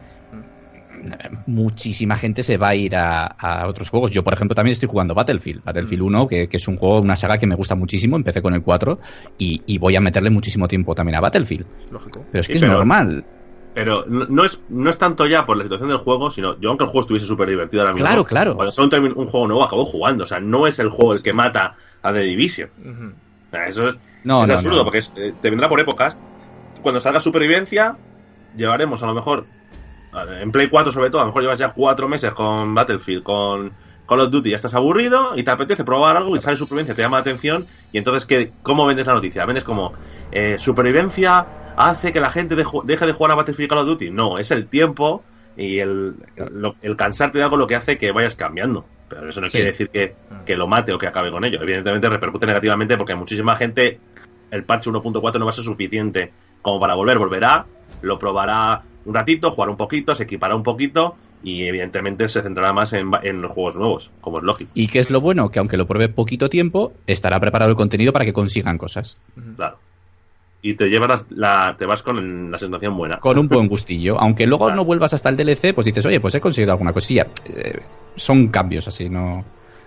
muchísima 1.45 2.15
gente 2.15 2.43
se 2.43 2.57
va 2.57 2.69
a 2.69 2.75
ir 2.75 2.95
a, 2.95 3.25
a 3.27 3.67
otros 3.67 3.89
juegos. 3.89 4.11
Yo, 4.11 4.23
por 4.23 4.33
ejemplo, 4.33 4.55
también 4.55 4.71
estoy 4.73 4.89
jugando 4.89 5.13
Battlefield. 5.13 5.63
Battlefield 5.63 6.01
1, 6.03 6.27
que, 6.27 6.47
que 6.47 6.57
es 6.57 6.67
un 6.67 6.77
juego, 6.77 6.99
una 7.01 7.15
saga 7.15 7.37
que 7.37 7.45
me 7.47 7.55
gusta 7.55 7.75
muchísimo. 7.75 8.15
Empecé 8.17 8.41
con 8.41 8.53
el 8.53 8.63
4 8.63 8.99
y, 9.37 9.61
y 9.67 9.77
voy 9.77 9.95
a 9.95 10.01
meterle 10.01 10.29
muchísimo 10.29 10.67
tiempo 10.67 10.95
también 10.95 11.17
a 11.17 11.21
Battlefield. 11.21 11.65
Lógico. 11.91 12.25
Pero 12.31 12.41
es 12.41 12.47
que 12.47 12.57
Sí, 12.57 12.65
es 12.65 12.71
normal. 12.71 13.23
Pero 13.73 14.05
no, 14.07 14.25
no 14.27 14.43
es, 14.43 14.63
no 14.69 14.89
es 14.89 14.97
tanto 14.97 15.27
ya 15.27 15.45
por 15.45 15.55
la 15.57 15.63
situación 15.63 15.89
del 15.89 15.99
juego, 15.99 16.31
sino 16.31 16.59
yo 16.59 16.69
aunque 16.69 16.85
el 16.85 16.89
juego 16.89 17.01
estuviese 17.01 17.27
súper 17.27 17.49
divertido 17.49 17.83
ahora 17.83 17.93
mismo. 17.93 18.07
Claro, 18.07 18.25
claro. 18.25 18.55
Cuando 18.55 18.71
sale 18.71 18.99
un, 18.99 19.27
juego 19.27 19.47
nuevo 19.47 19.63
acabo 19.63 19.85
jugando. 19.85 20.23
O 20.23 20.27
sea, 20.27 20.39
no 20.39 20.65
es 20.65 20.79
el 20.79 20.89
juego 20.89 21.13
el 21.13 21.21
que 21.21 21.33
mata 21.33 21.75
a 22.01 22.13
The 22.13 22.21
Division. 22.21 22.71
Ujú. 22.77 23.13
O 23.47 23.49
sea, 23.51 23.67
eso 23.67 23.89
es, 23.89 23.97
No, 24.23 24.43
es 24.43 24.49
no, 24.49 24.55
absurdo, 24.55 24.77
no. 24.77 24.83
porque 24.83 24.99
es- 24.99 25.11
eh, 25.15 25.33
te 25.39 25.49
vendrá 25.49 25.69
por 25.69 25.79
épocas. 25.79 26.17
Cuando 26.81 26.99
salga 26.99 27.19
Supervivencia, 27.19 27.97
llevaremos 28.55 29.03
a 29.03 29.07
lo 29.07 29.13
mejor, 29.13 29.47
en 30.41 30.51
Play 30.51 30.69
4 30.69 30.91
sobre 30.91 31.09
todo, 31.09 31.21
a 31.21 31.25
lo 31.25 31.27
mejor 31.27 31.41
llevas 31.43 31.59
ya 31.59 31.73
cuatro 31.73 32.07
meses 32.07 32.33
con 32.33 32.73
Battlefield, 32.73 33.23
con 33.23 33.73
Call 34.07 34.21
of 34.21 34.31
Duty, 34.31 34.51
ya 34.51 34.55
estás 34.55 34.73
aburrido 34.75 35.33
y 35.35 35.43
te 35.43 35.51
apetece 35.51 35.83
probar 35.83 36.15
algo 36.17 36.35
y 36.35 36.41
sale 36.41 36.57
Supervivencia, 36.57 36.95
te 36.95 37.01
llama 37.01 37.17
la 37.17 37.21
atención 37.21 37.67
y 37.91 37.97
entonces, 37.97 38.25
¿qué, 38.25 38.55
¿cómo 38.61 38.85
vendes 38.85 39.05
la 39.07 39.13
noticia? 39.13 39.45
¿Vendes 39.45 39.63
como 39.63 39.93
eh, 40.31 40.57
Supervivencia 40.57 41.49
hace 41.77 42.11
que 42.11 42.19
la 42.19 42.31
gente 42.31 42.55
deje 42.55 43.05
de 43.05 43.13
jugar 43.13 43.31
a 43.31 43.35
Battlefield 43.35 43.65
y 43.65 43.69
Call 43.69 43.77
of 43.79 43.85
Duty? 43.87 44.09
No, 44.11 44.37
es 44.37 44.51
el 44.51 44.67
tiempo 44.67 45.23
y 45.55 45.79
el, 45.79 46.15
el, 46.81 46.95
cansarte 46.97 47.37
de 47.37 47.43
algo 47.45 47.57
lo 47.57 47.67
que 47.67 47.75
hace 47.75 47.97
que 47.97 48.11
vayas 48.11 48.35
cambiando. 48.35 48.85
Pero 49.09 49.29
eso 49.29 49.39
no 49.39 49.47
Sí. 49.47 49.53
quiere 49.53 49.71
decir 49.71 49.89
que, 49.89 50.15
que 50.45 50.57
lo 50.57 50.67
mate 50.67 50.91
o 50.91 50.97
que 50.97 51.07
acabe 51.07 51.31
con 51.31 51.45
ello. 51.45 51.61
Evidentemente 51.61 52.09
repercute 52.09 52.45
negativamente 52.45 52.97
porque 52.97 53.15
muchísima 53.15 53.55
gente 53.55 53.99
el 54.51 54.63
parche 54.65 54.89
1.4 54.89 55.39
no 55.39 55.45
va 55.45 55.51
a 55.51 55.53
ser 55.53 55.63
suficiente 55.63 56.31
como 56.61 56.79
para 56.79 56.95
volver. 56.95 57.17
Volverá, 57.17 57.65
lo 58.01 58.19
probará 58.19 58.83
un 59.05 59.13
ratito, 59.13 59.51
jugará 59.51 59.71
un 59.71 59.77
poquito, 59.77 60.13
se 60.13 60.23
equipará 60.23 60.55
un 60.55 60.63
poquito 60.63 61.15
y 61.43 61.63
evidentemente 61.65 62.27
se 62.27 62.41
centrará 62.41 62.73
más 62.73 62.91
en, 62.93 63.09
en 63.23 63.41
los 63.41 63.51
juegos 63.51 63.77
nuevos, 63.77 64.11
como 64.21 64.39
es 64.39 64.43
lógico. 64.43 64.71
¿Y 64.73 64.87
qué 64.87 64.99
es 64.99 65.09
lo 65.09 65.21
bueno? 65.21 65.49
Que 65.49 65.59
aunque 65.59 65.77
lo 65.77 65.87
pruebe 65.87 66.09
poquito 66.09 66.49
tiempo, 66.49 66.91
estará 67.05 67.39
preparado 67.39 67.69
el 67.71 67.77
contenido 67.77 68.11
para 68.11 68.25
que 68.25 68.33
consigan 68.33 68.77
cosas. 68.77 69.17
Claro. 69.55 69.77
Y 70.61 70.73
te 70.73 70.89
llevas 70.89 71.25
la, 71.29 71.75
te 71.77 71.85
vas 71.85 72.01
con 72.03 72.51
la 72.51 72.57
sensación 72.57 72.97
buena. 72.97 73.19
Con 73.19 73.37
un 73.37 73.47
buen 73.47 73.67
gustillo. 73.67 74.19
Aunque 74.19 74.47
luego 74.47 74.65
Claro. 74.65 74.77
no 74.77 74.85
vuelvas 74.85 75.13
hasta 75.13 75.29
el 75.29 75.37
DLC, 75.37 75.73
pues 75.73 75.85
dices, 75.85 76.05
oye, 76.05 76.19
pues 76.19 76.33
he 76.35 76.39
conseguido 76.41 76.71
alguna 76.73 76.93
cosilla. 76.93 77.27
Eh, 77.45 77.79
son 78.15 78.47
cambios 78.47 78.87
así, 78.87 79.07
¿no? 79.09 79.45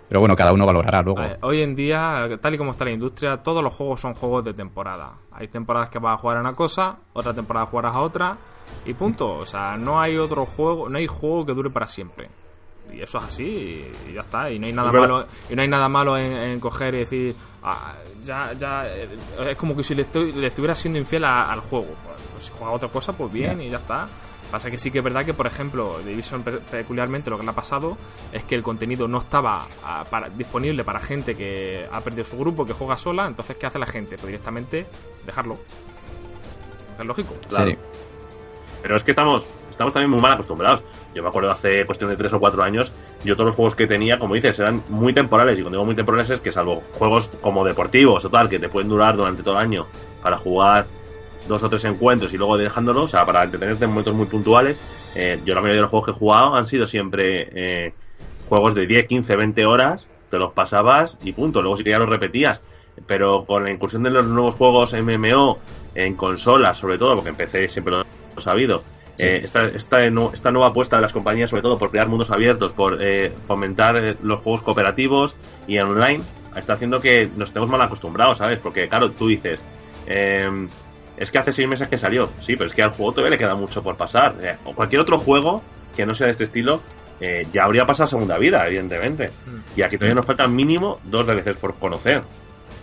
Pero 0.08 0.20
bueno, 0.20 0.34
cada 0.34 0.52
uno 0.52 0.66
valorará 0.66 1.02
luego. 1.02 1.22
Eh, 1.22 1.36
hoy 1.42 1.62
en 1.62 1.74
día, 1.76 2.28
tal 2.40 2.54
y 2.54 2.58
como 2.58 2.70
está 2.72 2.84
la 2.84 2.90
industria, 2.92 3.36
todos 3.38 3.62
los 3.62 3.72
juegos 3.74 4.00
son 4.00 4.14
juegos 4.14 4.44
de 4.44 4.54
temporada. 4.54 5.12
Hay 5.32 5.48
temporadas 5.48 5.88
que 5.88 5.98
vas 5.98 6.14
a 6.14 6.20
jugar 6.20 6.36
a 6.38 6.40
una 6.40 6.54
cosa, 6.54 6.98
otra 7.12 7.32
temporada 7.34 7.66
jugarás 7.66 7.94
a 7.94 8.00
otra, 8.00 8.36
y 8.84 8.94
punto. 8.94 9.28
O 9.38 9.44
sea, 9.46 9.76
no 9.76 10.00
hay 10.00 10.16
otro 10.16 10.46
juego, 10.46 10.88
no 10.88 10.98
hay 10.98 11.06
juego 11.06 11.46
que 11.46 11.52
dure 11.52 11.70
para 11.70 11.86
siempre. 11.86 12.28
Y 12.92 13.00
eso 13.02 13.18
es 13.18 13.24
así, 13.24 13.84
y 14.08 14.12
ya 14.14 14.20
está. 14.20 14.50
Y 14.50 14.58
no 14.58 14.66
hay 14.66 14.72
nada 14.72 14.90
verdad. 14.90 15.08
malo, 15.08 15.26
y 15.48 15.54
no 15.56 15.62
hay 15.62 15.68
nada 15.68 15.88
malo 15.88 16.16
en, 16.18 16.32
en 16.32 16.60
coger 16.60 16.94
y 16.94 16.98
decir, 16.98 17.36
"Ah, 17.62 17.94
ya, 18.24 18.52
ya, 18.54 18.86
eh, 18.88 19.08
es 19.50 19.56
como 19.56 19.76
que 19.76 19.82
si 19.82 19.94
le, 19.94 20.02
estoy, 20.02 20.32
le 20.32 20.46
estuviera 20.48 20.74
siendo 20.74 20.98
infiel 20.98 21.24
a- 21.24 21.50
al 21.52 21.60
juego. 21.60 21.88
Pues, 22.32 22.44
si 22.44 22.52
juega 22.56 22.72
otra 22.72 22.88
cosa, 22.88 23.12
pues 23.12 23.32
bien, 23.32 23.60
y 23.60 23.70
ya 23.70 23.78
está. 23.78 24.08
Pasa 24.50 24.68
que 24.68 24.78
sí 24.78 24.90
que 24.90 24.98
es 24.98 25.04
verdad 25.04 25.24
que, 25.24 25.32
por 25.32 25.46
ejemplo, 25.46 26.00
Division 26.04 26.42
pe- 26.42 26.58
peculiarmente 26.58 27.30
lo 27.30 27.36
que 27.38 27.44
le 27.44 27.50
ha 27.50 27.54
pasado 27.54 27.96
es 28.32 28.42
que 28.44 28.56
el 28.56 28.64
contenido 28.64 29.06
no 29.06 29.18
estaba 29.18 29.68
ah, 29.84 30.04
para- 30.10 30.28
disponible 30.28 30.82
para 30.82 30.98
gente 30.98 31.36
que 31.36 31.86
ha 31.90 32.00
perdido 32.00 32.24
su 32.24 32.36
grupo, 32.36 32.66
que 32.66 32.72
juega 32.72 32.96
sola. 32.96 33.28
Entonces, 33.28 33.56
¿qué 33.56 33.66
hace 33.66 33.78
la 33.78 33.86
gente? 33.86 34.16
Pues 34.16 34.26
directamente 34.26 34.86
dejarlo. 35.24 35.58
Es 36.98 37.04
lógico. 37.06 37.34
Claro. 37.48 37.70
Sí. 37.70 37.76
Pero 38.82 38.96
es 38.96 39.04
que 39.04 39.10
estamos, 39.12 39.46
estamos 39.80 39.94
también 39.94 40.10
muy 40.10 40.20
mal 40.20 40.32
acostumbrados. 40.32 40.84
Yo 41.14 41.22
me 41.22 41.30
acuerdo 41.30 41.50
hace 41.50 41.86
cuestión 41.86 42.10
de 42.10 42.16
3 42.16 42.34
o 42.34 42.40
4 42.40 42.62
años, 42.62 42.92
yo 43.24 43.34
todos 43.34 43.46
los 43.46 43.54
juegos 43.54 43.74
que 43.74 43.86
tenía, 43.86 44.18
como 44.18 44.34
dices, 44.34 44.58
eran 44.58 44.82
muy 44.90 45.14
temporales. 45.14 45.58
Y 45.58 45.62
cuando 45.62 45.78
digo 45.78 45.86
muy 45.86 45.94
temporales 45.94 46.28
es 46.28 46.40
que 46.40 46.52
salvo 46.52 46.82
juegos 46.98 47.30
como 47.40 47.64
deportivos 47.64 48.22
o 48.26 48.30
tal, 48.30 48.50
que 48.50 48.58
te 48.58 48.68
pueden 48.68 48.90
durar 48.90 49.16
durante 49.16 49.42
todo 49.42 49.54
el 49.54 49.60
año 49.60 49.86
para 50.22 50.36
jugar 50.36 50.86
dos 51.48 51.62
o 51.62 51.70
tres 51.70 51.84
encuentros 51.86 52.34
y 52.34 52.36
luego 52.36 52.58
dejándolo, 52.58 53.04
o 53.04 53.08
sea, 53.08 53.24
para 53.24 53.42
entretenerte 53.42 53.86
en 53.86 53.90
momentos 53.90 54.14
muy 54.14 54.26
puntuales, 54.26 54.78
eh, 55.14 55.40
yo 55.46 55.54
la 55.54 55.62
mayoría 55.62 55.76
de 55.76 55.82
los 55.82 55.90
juegos 55.90 56.06
que 56.06 56.12
he 56.12 56.18
jugado 56.18 56.54
han 56.54 56.66
sido 56.66 56.86
siempre 56.86 57.48
eh, 57.52 57.94
juegos 58.50 58.74
de 58.74 58.86
10, 58.86 59.06
15, 59.06 59.34
20 59.34 59.64
horas, 59.64 60.08
te 60.30 60.38
los 60.38 60.52
pasabas 60.52 61.16
y 61.24 61.32
punto. 61.32 61.62
Luego 61.62 61.78
si 61.78 61.84
querías 61.84 62.00
los 62.00 62.08
repetías. 62.08 62.62
Pero 63.06 63.46
con 63.46 63.64
la 63.64 63.70
incursión 63.70 64.02
de 64.02 64.10
los 64.10 64.26
nuevos 64.26 64.56
juegos 64.56 64.92
MMO 64.92 65.58
en 65.94 66.16
consolas, 66.16 66.76
sobre 66.76 66.98
todo, 66.98 67.14
porque 67.14 67.30
empecé 67.30 67.66
siempre 67.68 67.94
lo 67.94 68.02
he 68.02 68.40
sabido, 68.40 68.82
Sí. 69.16 69.26
eh, 69.26 69.40
esta, 69.42 69.66
esta, 69.66 70.04
esta 70.04 70.50
nueva 70.50 70.68
apuesta 70.68 70.96
de 70.96 71.02
las 71.02 71.12
compañías, 71.12 71.50
sobre 71.50 71.62
todo 71.62 71.78
por 71.78 71.90
crear 71.90 72.08
mundos 72.08 72.30
abiertos, 72.30 72.72
por 72.72 73.02
eh, 73.02 73.32
fomentar 73.46 73.96
eh, 73.96 74.16
los 74.22 74.40
juegos 74.40 74.62
cooperativos 74.62 75.36
y 75.66 75.76
en 75.76 75.86
online, 75.86 76.24
está 76.56 76.74
haciendo 76.74 77.00
que 77.00 77.28
nos 77.36 77.50
estemos 77.50 77.68
mal 77.68 77.82
acostumbrados, 77.82 78.38
¿sabes? 78.38 78.58
Porque, 78.58 78.88
claro, 78.88 79.12
tú 79.12 79.28
dices, 79.28 79.64
eh, 80.06 80.48
es 81.20 81.30
que 81.30 81.38
hace 81.38 81.52
seis 81.52 81.68
meses 81.68 81.86
que 81.86 81.98
salió, 81.98 82.30
sí, 82.40 82.56
pero 82.56 82.66
es 82.66 82.74
que 82.74 82.82
al 82.82 82.90
juego 82.90 83.12
todavía 83.12 83.32
le 83.32 83.38
queda 83.38 83.54
mucho 83.54 83.82
por 83.82 83.96
pasar. 83.96 84.36
Eh, 84.40 84.56
o 84.64 84.74
cualquier 84.74 85.02
otro 85.02 85.18
juego 85.18 85.62
que 85.94 86.06
no 86.06 86.14
sea 86.14 86.26
de 86.26 86.30
este 86.30 86.44
estilo, 86.44 86.80
eh, 87.20 87.46
ya 87.52 87.64
habría 87.64 87.84
pasado 87.84 88.08
segunda 88.08 88.38
vida, 88.38 88.66
evidentemente. 88.66 89.28
Mm. 89.28 89.78
Y 89.78 89.82
aquí 89.82 89.98
todavía 89.98 90.14
nos 90.14 90.24
faltan 90.24 90.56
mínimo 90.56 90.98
dos 91.04 91.26
DLCs 91.26 91.58
por 91.58 91.74
conocer. 91.74 92.22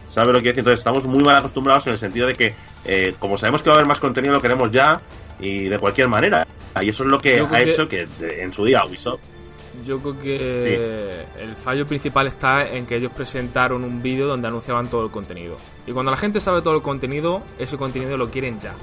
¿Sabes 0.05 0.33
lo 0.33 0.39
que 0.39 0.49
decir? 0.49 0.59
Entonces 0.59 0.81
estamos 0.81 1.05
muy 1.05 1.23
mal 1.23 1.35
acostumbrados 1.35 1.87
en 1.87 1.93
el 1.93 1.97
sentido 1.97 2.27
de 2.27 2.35
que, 2.35 2.53
eh, 2.85 3.15
como 3.17 3.37
sabemos 3.37 3.63
que 3.63 3.69
va 3.69 3.75
a 3.75 3.79
haber 3.79 3.87
más 3.87 3.99
contenido, 3.99 4.35
lo 4.35 4.41
queremos 4.41 4.69
ya 4.69 5.01
y 5.39 5.63
de 5.69 5.79
cualquier 5.79 6.07
manera. 6.07 6.45
Y 6.81 6.89
eso 6.89 7.03
es 7.03 7.09
lo 7.09 7.19
que 7.19 7.39
ha 7.39 7.49
que- 7.49 7.63
hecho 7.71 7.87
que 7.87 8.07
en 8.21 8.53
su 8.53 8.63
día 8.65 8.83
Ubisoft. 8.85 9.19
Yo 9.85 9.99
creo 9.99 10.17
que 10.19 11.25
el 11.39 11.51
fallo 11.63 11.85
principal 11.85 12.27
está 12.27 12.67
en 12.67 12.85
que 12.87 12.95
ellos 12.95 13.11
presentaron 13.15 13.83
un 13.83 14.01
vídeo 14.01 14.25
donde 14.27 14.47
anunciaban 14.47 14.87
todo 14.89 15.05
el 15.05 15.11
contenido. 15.11 15.57
Y 15.85 15.91
cuando 15.91 16.09
la 16.11 16.17
gente 16.17 16.39
sabe 16.41 16.61
todo 16.61 16.75
el 16.75 16.81
contenido, 16.81 17.43
ese 17.59 17.77
contenido 17.77 18.17
lo 18.17 18.29
quieren 18.31 18.59
ya. 18.59 18.73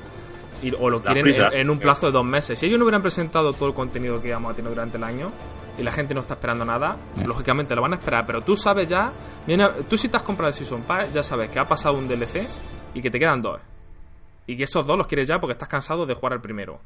Y- 0.63 0.73
o 0.73 0.89
lo 0.89 1.03
quieren 1.03 1.27
en, 1.27 1.53
en 1.53 1.71
un 1.71 1.79
plazo 1.81 2.07
de 2.07 2.13
dos 2.13 2.25
meses. 2.25 2.59
Si 2.59 2.67
ellos 2.67 2.79
no 2.79 2.85
hubieran 2.85 3.03
presentado 3.03 3.53
todo 3.53 3.69
el 3.69 3.75
contenido 3.75 4.21
que 4.23 4.29
íbamos 4.29 4.53
a 4.53 4.55
tener 4.55 4.71
durante 4.71 4.97
el 4.97 5.05
año 5.05 5.33
y 5.77 5.83
la 5.83 5.91
gente 5.93 6.15
no 6.15 6.21
está 6.21 6.35
esperando 6.35 6.65
nada, 6.65 6.97
Ya. 7.17 7.27
lógicamente 7.27 7.75
lo 7.75 7.83
van 7.83 7.93
a 7.95 7.97
esperar. 7.97 8.25
Pero 8.25 8.43
tú 8.43 8.55
sabes 8.55 8.89
ya, 8.89 9.13
viene- 9.47 9.69
tú 9.91 9.97
si 9.97 10.09
te 10.09 10.17
has 10.17 10.23
comprado 10.23 10.49
el 10.49 10.55
Season 10.55 10.83
Pass, 10.83 11.13
ya 11.13 11.23
sabes 11.25 11.51
que 11.51 11.59
ha 11.59 11.67
pasado 11.67 11.99
un 11.99 12.07
DLC 12.09 12.47
y 12.95 13.03
que 13.03 13.11
te 13.11 13.19
quedan 13.19 13.43
dos. 13.43 13.61
Y 14.47 14.57
que 14.57 14.65
esos 14.65 14.87
dos 14.87 14.97
los 14.99 15.07
quieres 15.07 15.29
ya 15.29 15.39
porque 15.39 15.53
estás 15.53 15.69
cansado 15.69 16.05
de 16.07 16.15
jugar 16.15 16.35
al 16.35 16.41
primero. 16.41 16.81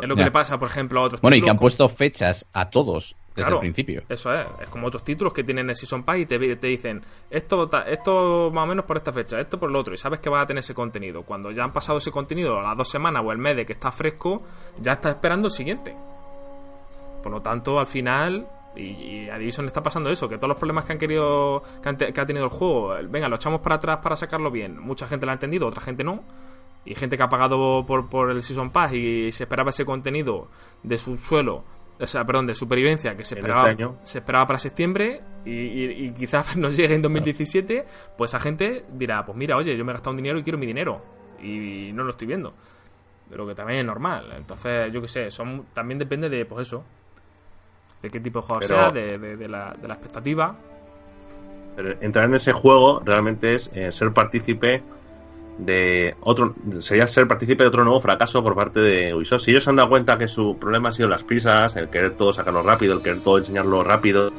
Es 0.00 0.08
lo 0.08 0.14
que 0.14 0.20
Ya. 0.20 0.26
le 0.26 0.30
pasa, 0.32 0.58
por 0.58 0.68
ejemplo, 0.68 1.00
a 1.00 1.02
otros 1.04 1.20
Bueno, 1.20 1.34
y 1.36 1.40
que 1.40 1.42
títulos 1.42 1.54
han 1.56 1.58
puesto 1.60 1.88
fechas 1.88 2.46
a 2.54 2.70
todos 2.70 3.14
desde 3.30 3.42
Claro. 3.42 3.56
el 3.56 3.60
principio. 3.60 4.02
Eso 4.08 4.32
es, 4.32 4.46
es 4.62 4.68
como 4.70 4.86
otros 4.86 5.04
títulos 5.04 5.32
que 5.34 5.44
tienen 5.44 5.68
el 5.68 5.76
Season 5.76 6.02
Pass 6.02 6.18
y 6.18 6.26
te, 6.26 6.56
te 6.56 6.66
dicen 6.66 7.02
esto, 7.28 7.68
esto 7.86 8.50
más 8.52 8.64
o 8.64 8.66
menos 8.68 8.86
por 8.86 8.96
esta 8.96 9.12
fecha, 9.12 9.38
esto 9.40 9.58
por 9.58 9.70
lo 9.70 9.80
otro, 9.80 9.92
y 9.92 9.98
sabes 9.98 10.20
que 10.20 10.30
vas 10.30 10.44
a 10.44 10.46
tener 10.46 10.60
ese 10.60 10.72
contenido. 10.72 11.22
Cuando 11.24 11.50
ya 11.50 11.64
han 11.64 11.72
pasado 11.72 11.98
ese 11.98 12.10
contenido 12.10 12.58
a 12.58 12.62
las 12.62 12.76
dos 12.76 12.88
semanas 12.88 13.22
o 13.26 13.32
el 13.32 13.38
mes 13.38 13.56
de 13.56 13.66
que 13.66 13.72
está 13.74 13.90
fresco, 13.90 14.42
ya 14.80 14.92
estás 14.92 15.16
esperando 15.16 15.48
el 15.48 15.52
siguiente. 15.52 15.94
Por 17.22 17.32
lo 17.32 17.42
tanto, 17.42 17.78
al 17.78 17.86
final, 17.86 18.46
y, 18.76 18.82
y 18.82 19.28
a 19.30 19.38
Division 19.38 19.66
está 19.66 19.82
pasando 19.82 20.10
eso, 20.10 20.28
que 20.28 20.36
todos 20.36 20.48
los 20.48 20.58
problemas 20.58 20.84
que 20.84 20.92
han 20.92 20.98
querido, 20.98 21.62
que, 21.82 21.88
han 21.88 21.96
te- 21.96 22.12
que 22.12 22.20
ha 22.20 22.26
tenido 22.26 22.44
el 22.46 22.50
juego, 22.50 22.94
venga, 23.08 23.28
lo 23.28 23.36
echamos 23.36 23.60
para 23.60 23.76
atrás 23.76 23.98
para 24.02 24.16
sacarlo 24.16 24.50
bien. 24.50 24.78
Mucha 24.78 25.06
gente 25.06 25.26
lo 25.26 25.32
ha 25.32 25.34
entendido, 25.34 25.66
otra 25.66 25.82
gente 25.82 26.02
no. 26.04 26.24
Y 26.84 26.94
gente 26.96 27.16
que 27.16 27.22
ha 27.22 27.28
pagado 27.28 27.84
por, 27.86 28.08
por 28.08 28.30
el 28.30 28.42
Season 28.42 28.70
Pass 28.70 28.92
y 28.94 29.30
se 29.30 29.44
esperaba 29.44 29.70
ese 29.70 29.84
contenido 29.84 30.48
de 30.82 30.98
subsuelo, 30.98 31.62
o 32.00 32.06
sea, 32.08 32.24
perdón, 32.24 32.46
de 32.48 32.56
supervivencia 32.56 33.14
que 33.16 33.22
se 33.24 33.36
esperaba, 33.36 33.68
este 33.70 34.08
se 34.08 34.18
esperaba 34.18 34.46
para 34.48 34.58
septiembre 34.58 35.20
y, 35.44 35.50
y- 35.52 36.06
y 36.06 36.12
quizás 36.12 36.56
nos 36.56 36.76
llegue 36.76 36.94
en 36.96 37.02
2017, 37.02 37.84
pues 38.18 38.30
esa 38.32 38.40
gente 38.40 38.84
dirá, 38.92 39.24
pues 39.24 39.38
mira, 39.38 39.56
oye, 39.56 39.76
yo 39.76 39.84
me 39.84 39.92
he 39.92 39.94
gastado 39.94 40.10
un 40.10 40.16
dinero 40.16 40.38
y 40.40 40.42
quiero 40.42 40.58
mi 40.58 40.66
dinero 40.66 41.00
y 41.40 41.92
no 41.92 42.02
lo 42.02 42.10
estoy 42.10 42.26
viendo. 42.26 42.52
Pero 43.30 43.46
que 43.46 43.54
también 43.54 43.80
es 43.80 43.86
normal. 43.86 44.32
Entonces, 44.36 44.92
yo 44.92 45.00
qué 45.00 45.08
sé, 45.08 45.30
son 45.30 45.66
también 45.72 45.98
depende 45.98 46.28
de, 46.28 46.44
pues 46.44 46.66
eso, 46.66 46.84
de 48.02 48.10
qué 48.10 48.20
tipo 48.20 48.40
de 48.40 48.46
juego 48.46 48.60
Pero- 48.60 48.74
sea, 48.74 48.90
de, 48.90 49.18
de- 49.18 49.36
de 49.36 49.48
la, 49.48 49.74
de 49.80 49.88
la 49.88 49.94
expectativa. 49.94 50.54
Pero 51.76 51.94
entrar 52.00 52.26
en 52.26 52.34
ese 52.34 52.52
juego 52.52 53.00
realmente 53.04 53.54
es 53.54 53.74
eh, 53.76 53.92
ser 53.92 54.12
partícipe 54.12 54.82
de 55.58 56.14
otro 56.20 56.54
sería 56.80 57.06
ser 57.06 57.28
partícipe 57.28 57.62
de 57.62 57.68
otro 57.68 57.84
nuevo 57.84 58.00
fracaso 58.00 58.42
por 58.42 58.54
parte 58.54 58.80
de 58.80 59.14
Ubisoft. 59.14 59.42
Si 59.42 59.50
ellos 59.52 59.64
se 59.64 59.70
han 59.70 59.76
dado 59.76 59.88
cuenta 59.90 60.18
que 60.18 60.26
su 60.28 60.58
problema 60.58 60.88
ha 60.88 60.92
sido 60.92 61.08
las 61.08 61.24
prisas, 61.24 61.76
el 61.76 61.88
querer 61.88 62.16
todo 62.16 62.32
sacarlo 62.32 62.62
rápido, 62.62 62.94
el 62.94 63.02
querer 63.02 63.20
todo 63.20 63.38
enseñarlo 63.38 63.84
rápido, 63.84 64.32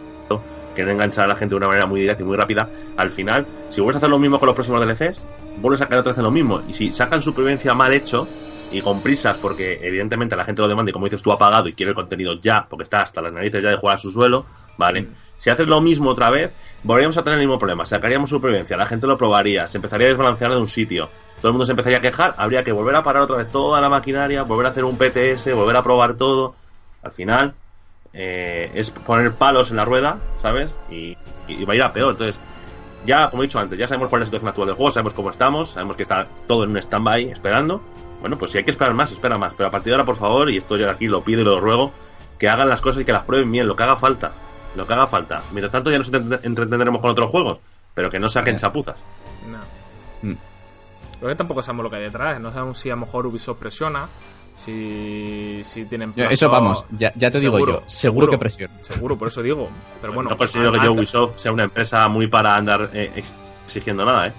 quieren 0.76 0.94
enganchar 0.96 1.26
a 1.26 1.28
la 1.30 1.36
gente 1.36 1.52
de 1.54 1.58
una 1.58 1.68
manera 1.68 1.86
muy 1.86 2.02
directa 2.02 2.24
y 2.24 2.26
muy 2.26 2.36
rápida, 2.36 2.68
al 2.98 3.12
final, 3.12 3.46
si 3.70 3.80
vuelves 3.80 3.98
a 3.98 4.00
hacer 4.00 4.10
lo 4.10 4.18
mismo 4.18 4.40
con 4.40 4.48
los 4.48 4.56
próximos 4.56 4.82
DLCs, 4.84 5.20
vuelves 5.62 5.82
a 5.82 5.88
caer 5.88 6.00
otra 6.00 6.12
vez 6.12 6.18
en 6.18 6.24
lo 6.24 6.32
mismo. 6.32 6.62
Y 6.68 6.74
si 6.74 6.92
sacan 6.92 7.22
supervivencia 7.22 7.76
mal 7.76 7.94
hecho 7.94 8.28
y 8.74 8.82
con 8.82 9.02
prisas, 9.02 9.38
porque 9.38 9.80
evidentemente 9.84 10.36
la 10.36 10.44
gente 10.44 10.62
lo 10.62 10.68
demanda 10.68 10.90
y 10.90 10.94
como 10.94 11.06
dices 11.06 11.22
tú 11.22 11.32
ha 11.32 11.38
pagado 11.38 11.70
y 11.70 11.74
quiere 11.74 11.92
el 11.92 11.96
contenido 11.96 12.34
ya, 12.42 12.66
porque 12.68 12.84
está 12.84 13.04
hasta 13.04 13.22
las 13.22 13.32
narices 13.32 13.62
ya 13.62 13.70
de 13.70 13.78
jugar 13.78 13.96
a 13.96 14.00
su 14.00 14.12
suelo, 14.12 14.46
¿vale? 14.78 15.08
Si 15.38 15.50
haces 15.50 15.68
lo 15.68 15.80
mismo 15.80 16.10
otra 16.10 16.32
vez, 16.32 16.52
volveríamos 16.82 17.18
a 17.18 17.24
tener 17.24 17.40
el 17.40 17.46
mismo 17.46 17.60
problema. 17.60 17.86
Sacaríamos 17.86 18.32
supervivencia, 18.32 18.76
la 18.76 18.88
gente 18.88 19.06
lo 19.06 19.18
probaría, 19.18 19.68
se 19.68 19.78
empezaría 19.78 20.08
a 20.08 20.10
desbalancear 20.10 20.52
de 20.52 20.58
un 20.58 20.68
sitio, 20.68 21.08
todo 21.38 21.50
el 21.50 21.54
mundo 21.54 21.66
se 21.66 21.74
empezaría 21.74 22.00
a 22.00 22.02
quejar, 22.02 22.34
habría 22.38 22.64
que 22.64 22.72
volver 22.72 22.96
a 22.96 23.04
parar 23.04 23.24
otra 23.24 23.38
vez 23.38 23.52
toda 23.52 23.80
la 23.80 23.90
maquinaria, 23.90 24.44
volver 24.44 24.66
a 24.66 24.70
hacer 24.70 24.86
un 24.86 24.98
PTS, 24.98 25.54
volver 25.54 25.76
a 25.76 25.84
probar 25.84 26.16
todo. 26.16 26.56
Al 27.04 27.12
final, 27.12 27.54
eh, 28.14 28.72
es 28.74 28.92
poner 28.92 29.34
palos 29.34 29.70
en 29.70 29.76
la 29.76 29.86
rueda, 29.86 30.18
¿sabes? 30.38 30.76
Y, 30.90 31.18
y 31.48 31.66
va 31.66 31.74
a 31.74 31.76
ir 31.76 31.84
a 31.84 31.94
peor. 31.94 32.14
Entonces, 32.14 32.40
ya, 33.06 33.30
como 33.30 33.44
he 33.44 33.48
dicho 33.48 33.60
antes, 33.60 33.78
ya 33.78 33.88
sabemos 33.88 34.10
cuál 34.10 34.22
es 34.22 34.28
la 34.28 34.30
situación 34.30 34.50
actual 34.50 34.68
del 34.68 34.76
juego, 34.78 34.92
sabemos 34.92 35.14
cómo 35.14 35.30
estamos, 35.30 35.72
sabemos 35.72 35.98
que 35.98 36.04
está 36.04 36.28
todo 36.48 36.64
en 36.64 36.72
un 36.72 36.78
stand-by 36.78 37.32
esperando. 37.32 37.82
Bueno, 38.24 38.38
pues 38.38 38.52
si 38.52 38.58
hay 38.58 38.64
que 38.64 38.72
esperar 38.72 38.94
más, 38.94 39.12
espera 39.12 39.38
más. 39.38 39.54
Pero 39.54 39.68
a 39.68 39.70
partir 39.70 39.90
de 39.90 39.96
ahora, 39.96 40.06
por 40.06 40.16
favor, 40.16 40.50
y 40.50 40.56
esto 40.56 40.78
yo 40.78 40.90
aquí 40.90 41.08
lo 41.08 41.26
pido 41.26 41.42
y 41.42 41.44
lo 41.44 41.60
ruego, 41.60 41.92
que 42.40 42.48
hagan 42.48 42.70
las 42.70 42.80
cosas 42.80 43.02
y 43.02 43.06
que 43.06 43.12
las 43.12 43.26
prueben 43.26 43.52
bien, 43.52 43.68
lo 43.68 43.76
que 43.76 43.84
haga 43.84 43.98
falta. 43.98 44.32
Lo 44.78 44.88
que 44.88 44.94
haga 44.94 45.08
falta. 45.08 45.44
Mientras 45.52 45.74
tanto, 45.74 45.92
ya 45.92 45.98
nos 45.98 46.08
entretendremos 46.08 47.02
con 47.02 47.12
otros 47.12 47.30
juegos, 47.30 47.60
pero 47.94 48.10
que 48.10 48.20
no 48.20 48.30
saquen 48.30 48.56
chapuzas. 48.56 48.96
No. 49.52 50.30
Mm. 50.30 50.38
que 51.20 51.36
tampoco 51.36 51.62
sabemos 51.62 51.84
lo 51.84 51.90
que 51.90 51.98
hay 51.98 52.04
detrás. 52.04 52.40
No 52.40 52.54
sabemos 52.54 52.78
si 52.78 52.90
a 52.90 52.94
lo 52.94 53.02
mejor 53.02 53.26
Ubisoft 53.26 53.60
presiona, 53.60 54.08
si, 54.56 55.60
si 55.66 55.84
tienen 55.84 56.14
Eso 56.16 56.48
vamos, 56.48 56.86
ya, 56.92 57.12
te 57.12 57.42
digo 57.42 57.60
yo, 57.60 57.84
seguro, 57.88 58.30
que 58.30 58.38
presiona. 58.38 58.74
Seguro, 58.80 59.18
por 59.18 59.28
eso 59.28 59.42
digo. 59.42 59.68
Pero 60.00 60.14
bueno, 60.14 60.30
no 60.30 60.38
considero 60.38 60.72
que 60.72 60.80
yo 60.80 60.94
Ubisoft 60.94 61.40
sea 61.40 61.52
una 61.52 61.66
empresa 61.66 62.08
muy 62.08 62.28
para 62.28 62.56
andar 62.56 62.90
eh, 62.94 63.22
exigiendo 63.66 64.06
nada, 64.06 64.28
¿eh? 64.28 64.34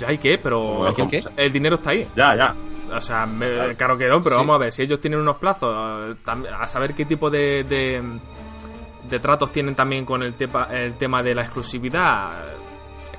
Ya 0.00 0.08
hay 0.08 0.18
que, 0.18 0.38
pero 0.38 0.92
el 1.36 1.52
dinero 1.52 1.74
está 1.74 1.90
ahí. 1.90 2.08
Ya, 2.16 2.34
ya. 2.34 2.54
O 2.96 3.00
sea, 3.00 3.28
claro 3.76 3.96
que 3.96 4.08
no, 4.08 4.22
pero 4.22 4.36
vamos 4.38 4.56
a 4.56 4.58
ver, 4.58 4.72
si 4.72 4.82
ellos 4.82 5.00
tienen 5.00 5.20
unos 5.20 5.36
plazos, 5.36 6.16
a 6.26 6.66
saber 6.66 6.94
qué 6.94 7.04
tipo 7.04 7.30
de, 7.30 7.64
de, 7.64 9.18
tratos 9.20 9.52
tienen 9.52 9.74
también 9.74 10.04
con 10.04 10.22
el, 10.22 10.34
el 10.72 10.94
tema 10.94 11.22
de 11.22 11.34
la 11.34 11.42
exclusividad 11.42 12.32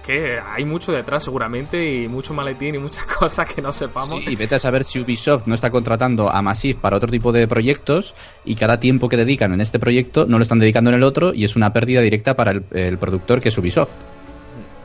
que 0.01 0.39
hay 0.39 0.65
mucho 0.65 0.91
detrás 0.91 1.23
seguramente 1.23 2.01
y 2.01 2.07
mucho 2.07 2.33
maletín 2.33 2.75
y 2.75 2.79
muchas 2.79 3.05
cosas 3.19 3.53
que 3.53 3.61
no 3.61 3.71
sepamos. 3.71 4.21
y 4.27 4.35
vete 4.35 4.55
a 4.55 4.59
saber 4.59 4.83
si 4.83 4.99
Ubisoft 4.99 5.45
no 5.45 5.55
está 5.55 5.69
contratando 5.69 6.29
a 6.29 6.41
Massive 6.41 6.79
para 6.79 6.97
otro 6.97 7.09
tipo 7.09 7.31
de 7.31 7.47
proyectos 7.47 8.15
y 8.43 8.55
cada 8.55 8.79
tiempo 8.79 9.07
que 9.07 9.17
dedican 9.17 9.53
en 9.53 9.61
este 9.61 9.79
proyecto 9.79 10.25
no 10.25 10.37
lo 10.37 10.43
están 10.43 10.59
dedicando 10.59 10.89
en 10.89 10.97
el 10.97 11.03
otro 11.03 11.33
y 11.33 11.43
es 11.43 11.55
una 11.55 11.71
pérdida 11.71 12.01
directa 12.01 12.33
para 12.33 12.51
el, 12.51 12.97
productor 12.97 13.41
que 13.41 13.49
es 13.49 13.57
Ubisoft. 13.57 13.91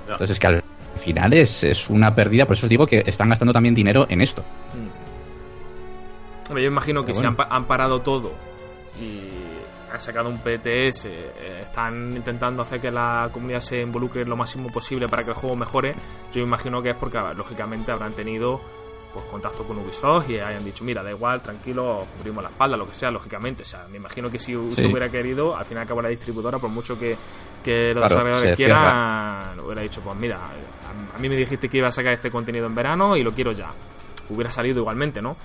Entonces 0.02 0.30
es 0.30 0.38
que 0.38 0.46
al 0.46 0.64
final 0.98 1.32
es, 1.34 1.64
es, 1.64 1.88
una 1.90 2.14
pérdida, 2.14 2.46
por 2.46 2.54
eso 2.54 2.66
os 2.66 2.70
digo 2.70 2.86
que 2.86 3.02
están 3.06 3.28
gastando 3.28 3.52
también 3.52 3.74
dinero 3.74 4.06
en 4.08 4.20
esto. 4.20 4.44
Yo 6.48 6.58
imagino 6.58 7.04
que 7.04 7.14
si 7.14 7.24
han, 7.24 7.36
han 7.38 7.64
parado 7.66 8.00
todo 8.02 8.32
y 9.00 9.20
han 9.92 10.00
sacado 10.00 10.28
un 10.28 10.38
PTS, 10.38 11.06
eh, 11.06 11.62
están 11.62 12.16
intentando 12.16 12.62
hacer 12.62 12.80
que 12.80 12.90
la 12.90 13.30
comunidad 13.32 13.60
se 13.60 13.80
involucre 13.80 14.24
lo 14.24 14.36
máximo 14.36 14.68
posible 14.68 15.08
para 15.08 15.24
que 15.24 15.30
el 15.30 15.36
juego 15.36 15.56
mejore, 15.56 15.94
yo 16.32 16.42
imagino 16.42 16.82
que 16.82 16.90
es 16.90 16.96
porque 16.96 17.18
lógicamente 17.36 17.92
habrán 17.92 18.12
tenido 18.12 18.60
pues 19.16 19.30
contacto 19.30 19.64
con 19.64 19.78
Ubisoft 19.78 20.28
y 20.28 20.38
hayan 20.38 20.62
dicho, 20.62 20.84
mira, 20.84 21.02
da 21.02 21.10
igual, 21.10 21.40
tranquilo, 21.40 22.06
cubrimos 22.18 22.42
la 22.42 22.50
espalda, 22.50 22.76
lo 22.76 22.86
que 22.86 22.92
sea, 22.92 23.10
lógicamente. 23.10 23.62
O 23.62 23.64
sea, 23.64 23.86
me 23.90 23.96
imagino 23.96 24.30
que 24.30 24.38
si 24.38 24.54
Ubisoft 24.54 24.90
hubiera 24.90 25.08
querido, 25.08 25.56
al 25.56 25.64
final 25.64 25.84
acabó 25.84 26.02
la 26.02 26.10
distribuidora, 26.10 26.58
por 26.58 26.68
mucho 26.68 26.98
que, 26.98 27.16
que 27.64 27.94
los 27.94 28.02
desarrolladores 28.02 28.56
quieran, 28.56 29.58
hubiera 29.60 29.80
dicho, 29.80 30.02
pues 30.02 30.16
mira, 30.16 30.36
a, 30.36 31.16
a 31.16 31.18
mí 31.18 31.30
me 31.30 31.36
dijiste 31.36 31.66
que 31.68 31.78
iba 31.78 31.88
a 31.88 31.92
sacar 31.92 32.12
este 32.12 32.30
contenido 32.30 32.66
en 32.66 32.74
verano 32.74 33.16
y 33.16 33.22
lo 33.22 33.32
quiero 33.32 33.52
ya. 33.52 33.70
Hubiera 34.28 34.50
salido 34.50 34.80
igualmente, 34.80 35.22
¿no? 35.22 35.36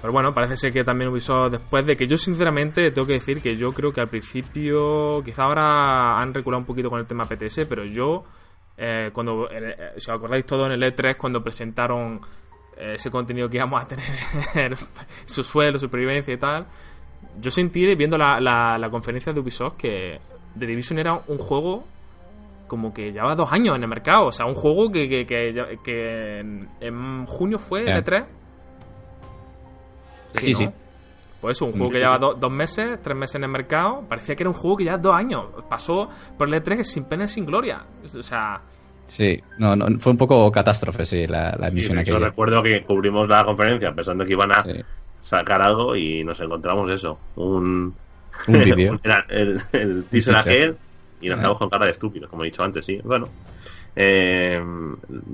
Pero 0.00 0.12
bueno, 0.12 0.32
parece 0.32 0.56
ser 0.56 0.72
que 0.72 0.84
también 0.84 1.10
Ubisoft 1.10 1.50
después 1.52 1.84
de 1.84 1.94
que 1.94 2.06
yo 2.06 2.16
sinceramente 2.16 2.90
tengo 2.92 3.06
que 3.06 3.14
decir 3.14 3.42
que 3.42 3.56
yo 3.56 3.72
creo 3.72 3.92
que 3.92 4.00
al 4.00 4.08
principio, 4.08 5.22
quizá 5.24 5.44
ahora 5.44 6.20
han 6.20 6.32
reculado 6.32 6.60
un 6.60 6.66
poquito 6.66 6.88
con 6.88 7.00
el 7.00 7.06
tema 7.06 7.26
PTS, 7.26 7.66
pero 7.68 7.84
yo, 7.84 8.24
eh, 8.76 9.10
cuando, 9.12 9.50
eh, 9.50 9.94
si 9.96 10.10
os 10.10 10.16
acordáis 10.16 10.46
todo 10.46 10.66
en 10.66 10.72
el 10.72 10.82
E3, 10.82 11.16
cuando 11.16 11.42
presentaron 11.42 12.20
ese 12.78 13.10
contenido 13.10 13.48
que 13.48 13.56
íbamos 13.56 13.82
a 13.82 13.86
tener, 13.86 14.76
su 15.26 15.42
suelo, 15.42 15.78
supervivencia 15.78 16.32
y 16.32 16.38
tal, 16.38 16.66
yo 17.40 17.50
sentí 17.50 17.94
viendo 17.94 18.16
la, 18.16 18.40
la, 18.40 18.90
conferencia 18.90 19.32
de 19.32 19.40
Ubisoft 19.40 19.76
que 19.76 20.20
The 20.58 20.66
Division 20.66 20.98
era 20.98 21.20
un 21.26 21.38
juego 21.38 21.84
como 22.66 22.92
que 22.92 23.12
llevaba 23.12 23.34
dos 23.34 23.50
años 23.52 23.76
en 23.76 23.82
el 23.82 23.88
mercado. 23.88 24.26
O 24.26 24.32
sea, 24.32 24.46
un 24.46 24.54
juego 24.54 24.90
que, 24.90 25.08
que, 25.08 25.26
que, 25.26 26.38
en, 26.80 27.26
junio 27.26 27.58
fue 27.58 27.82
el 27.82 28.04
E3 28.04 28.26
Sí, 30.34 30.54
sí. 30.54 30.68
Pues 31.40 31.56
eso, 31.56 31.66
un 31.66 31.72
juego 31.72 31.90
que 31.90 31.98
lleva 31.98 32.18
dos 32.18 32.50
meses, 32.50 33.00
tres 33.02 33.16
meses 33.16 33.36
en 33.36 33.44
el 33.44 33.50
mercado. 33.50 34.04
Parecía 34.08 34.34
que 34.34 34.42
era 34.42 34.50
un 34.50 34.56
juego 34.56 34.76
que 34.76 34.84
ya 34.84 34.98
dos 34.98 35.14
años. 35.14 35.46
Pasó 35.68 36.08
por 36.36 36.48
el 36.48 36.62
E3 36.62 36.82
sin 36.82 37.04
pena 37.04 37.24
y 37.24 37.28
sin 37.28 37.46
gloria. 37.46 37.84
O 38.04 38.22
sea. 38.22 38.60
Sí, 39.08 39.42
no, 39.56 39.74
no, 39.74 39.98
fue 39.98 40.12
un 40.12 40.18
poco 40.18 40.52
catástrofe, 40.52 41.06
sí, 41.06 41.26
la, 41.26 41.56
la 41.58 41.68
emisión 41.68 42.04
Yo 42.04 42.18
recuerdo 42.18 42.62
que 42.62 42.82
cubrimos 42.82 43.26
la 43.26 43.44
conferencia 43.44 43.92
pensando 43.92 44.24
que 44.24 44.32
iban 44.32 44.52
a 44.52 44.64
sacar 45.18 45.62
algo 45.62 45.96
y 45.96 46.22
nos 46.24 46.40
encontramos 46.40 46.90
eso. 46.90 47.18
Un. 47.36 47.94
Un 48.46 48.64
vídeo. 48.64 49.00
el, 49.28 49.60
el, 49.72 50.04
teaser 50.04 50.36
aquel 50.36 50.76
y 51.20 51.28
nos 51.28 51.38
quedamos 51.38 51.58
con 51.58 51.70
cara 51.70 51.86
de 51.86 51.92
estúpidos, 51.92 52.30
como 52.30 52.44
he 52.44 52.46
dicho 52.46 52.62
antes, 52.62 52.84
sí. 52.84 53.00
Bueno. 53.02 53.28
Eh, 54.00 54.62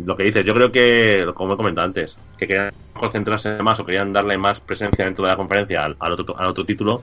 lo 0.07 0.17
que 0.17 0.23
dices, 0.23 0.43
yo 0.43 0.55
creo 0.55 0.73
que, 0.73 1.27
como 1.35 1.53
he 1.53 1.57
comentado 1.57 1.87
antes, 1.87 2.19
que 2.39 2.47
querían 2.47 2.73
concentrarse 2.95 3.63
más 3.63 3.79
o 3.81 3.85
querían 3.85 4.11
darle 4.13 4.39
más 4.39 4.61
presencia 4.61 5.05
dentro 5.05 5.25
de 5.25 5.33
la 5.33 5.37
conferencia 5.37 5.85
al, 5.85 6.13
otro, 6.13 6.35
al 6.39 6.47
otro 6.47 6.65
título 6.65 7.03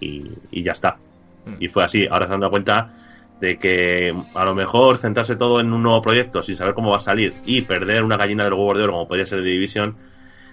y, 0.00 0.30
ya 0.62 0.72
está. 0.72 0.96
Mm. 1.44 1.54
Y 1.60 1.68
fue 1.68 1.84
así. 1.84 2.06
Ahora 2.10 2.26
se 2.26 2.32
han 2.32 2.40
dado 2.40 2.50
cuenta 2.50 2.94
de 3.42 3.58
que 3.58 4.14
a 4.36 4.44
lo 4.44 4.54
mejor 4.54 4.98
centrarse 4.98 5.34
todo 5.34 5.58
en 5.58 5.72
un 5.72 5.82
nuevo 5.82 6.00
proyecto 6.00 6.44
sin 6.44 6.54
saber 6.54 6.74
cómo 6.74 6.90
va 6.90 6.98
a 6.98 7.00
salir 7.00 7.34
y 7.44 7.62
perder 7.62 8.04
una 8.04 8.16
gallina 8.16 8.44
del 8.44 8.52
huevo 8.52 8.72
de 8.72 8.84
oro 8.84 8.92
como 8.92 9.08
podría 9.08 9.26
ser 9.26 9.42
de 9.42 9.50
Division, 9.50 9.96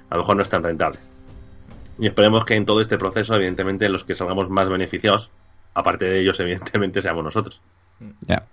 a 0.10 0.16
lo 0.16 0.24
mejor 0.24 0.36
no 0.36 0.42
es 0.42 0.50
tan 0.50 0.64
rentable. 0.64 0.98
Y 2.00 2.08
esperemos 2.08 2.46
que 2.46 2.56
en 2.56 2.66
todo 2.66 2.82
este 2.82 2.98
proceso, 2.98 3.36
evidentemente, 3.36 3.88
los 3.90 4.04
que 4.04 4.16
salgamos 4.16 4.50
más 4.50 4.70
beneficiados, 4.70 5.30
aparte 5.76 6.06
de 6.06 6.20
ellos, 6.20 6.40
evidentemente, 6.42 7.00
seamos 7.00 7.24
nosotros. 7.24 7.62
Ya 8.26 8.44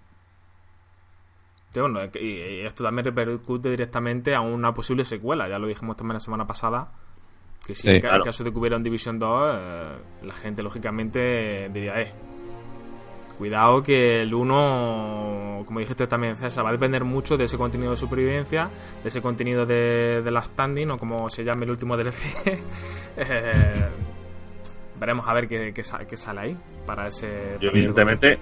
y 2.20 2.60
esto 2.60 2.84
también 2.84 3.04
repercute 3.04 3.70
directamente 3.70 4.34
a 4.34 4.40
una 4.40 4.72
posible 4.72 5.04
secuela. 5.04 5.48
Ya 5.48 5.58
lo 5.58 5.66
dijimos 5.66 5.96
también 5.96 6.14
la 6.14 6.20
semana 6.20 6.46
pasada. 6.46 6.88
Que 7.66 7.74
si 7.74 7.90
en 7.90 8.00
caso 8.00 8.44
de 8.44 8.52
que 8.52 8.58
hubiera 8.58 8.76
un 8.76 8.82
Division 8.82 9.18
2, 9.18 9.50
eh, 9.52 9.98
la 10.22 10.34
gente 10.34 10.62
lógicamente 10.62 11.68
diría, 11.68 12.00
eh, 12.00 12.12
cuidado 13.36 13.82
que 13.82 14.22
el 14.22 14.34
1, 14.34 15.64
como 15.66 15.80
dijiste 15.80 16.06
también 16.06 16.36
César, 16.36 16.64
va 16.64 16.70
a 16.70 16.72
depender 16.72 17.04
mucho 17.04 17.36
de 17.36 17.44
ese 17.44 17.56
contenido 17.56 17.90
de 17.90 17.96
supervivencia, 17.96 18.70
de 19.02 19.08
ese 19.08 19.20
contenido 19.20 19.66
de, 19.66 20.22
de 20.22 20.30
la 20.30 20.42
standing 20.42 20.90
o 20.90 20.98
como 20.98 21.28
se 21.28 21.44
llame 21.44 21.64
el 21.64 21.70
último 21.70 21.96
DLC. 21.96 22.62
Eh, 23.18 23.88
veremos 25.00 25.26
a 25.26 25.32
ver 25.32 25.48
qué, 25.48 25.72
qué, 25.72 25.82
sale 25.82 26.40
ahí 26.40 26.56
para 26.84 27.08
ese... 27.08 27.56
Yo 27.60 27.70
evidentemente 27.70 28.38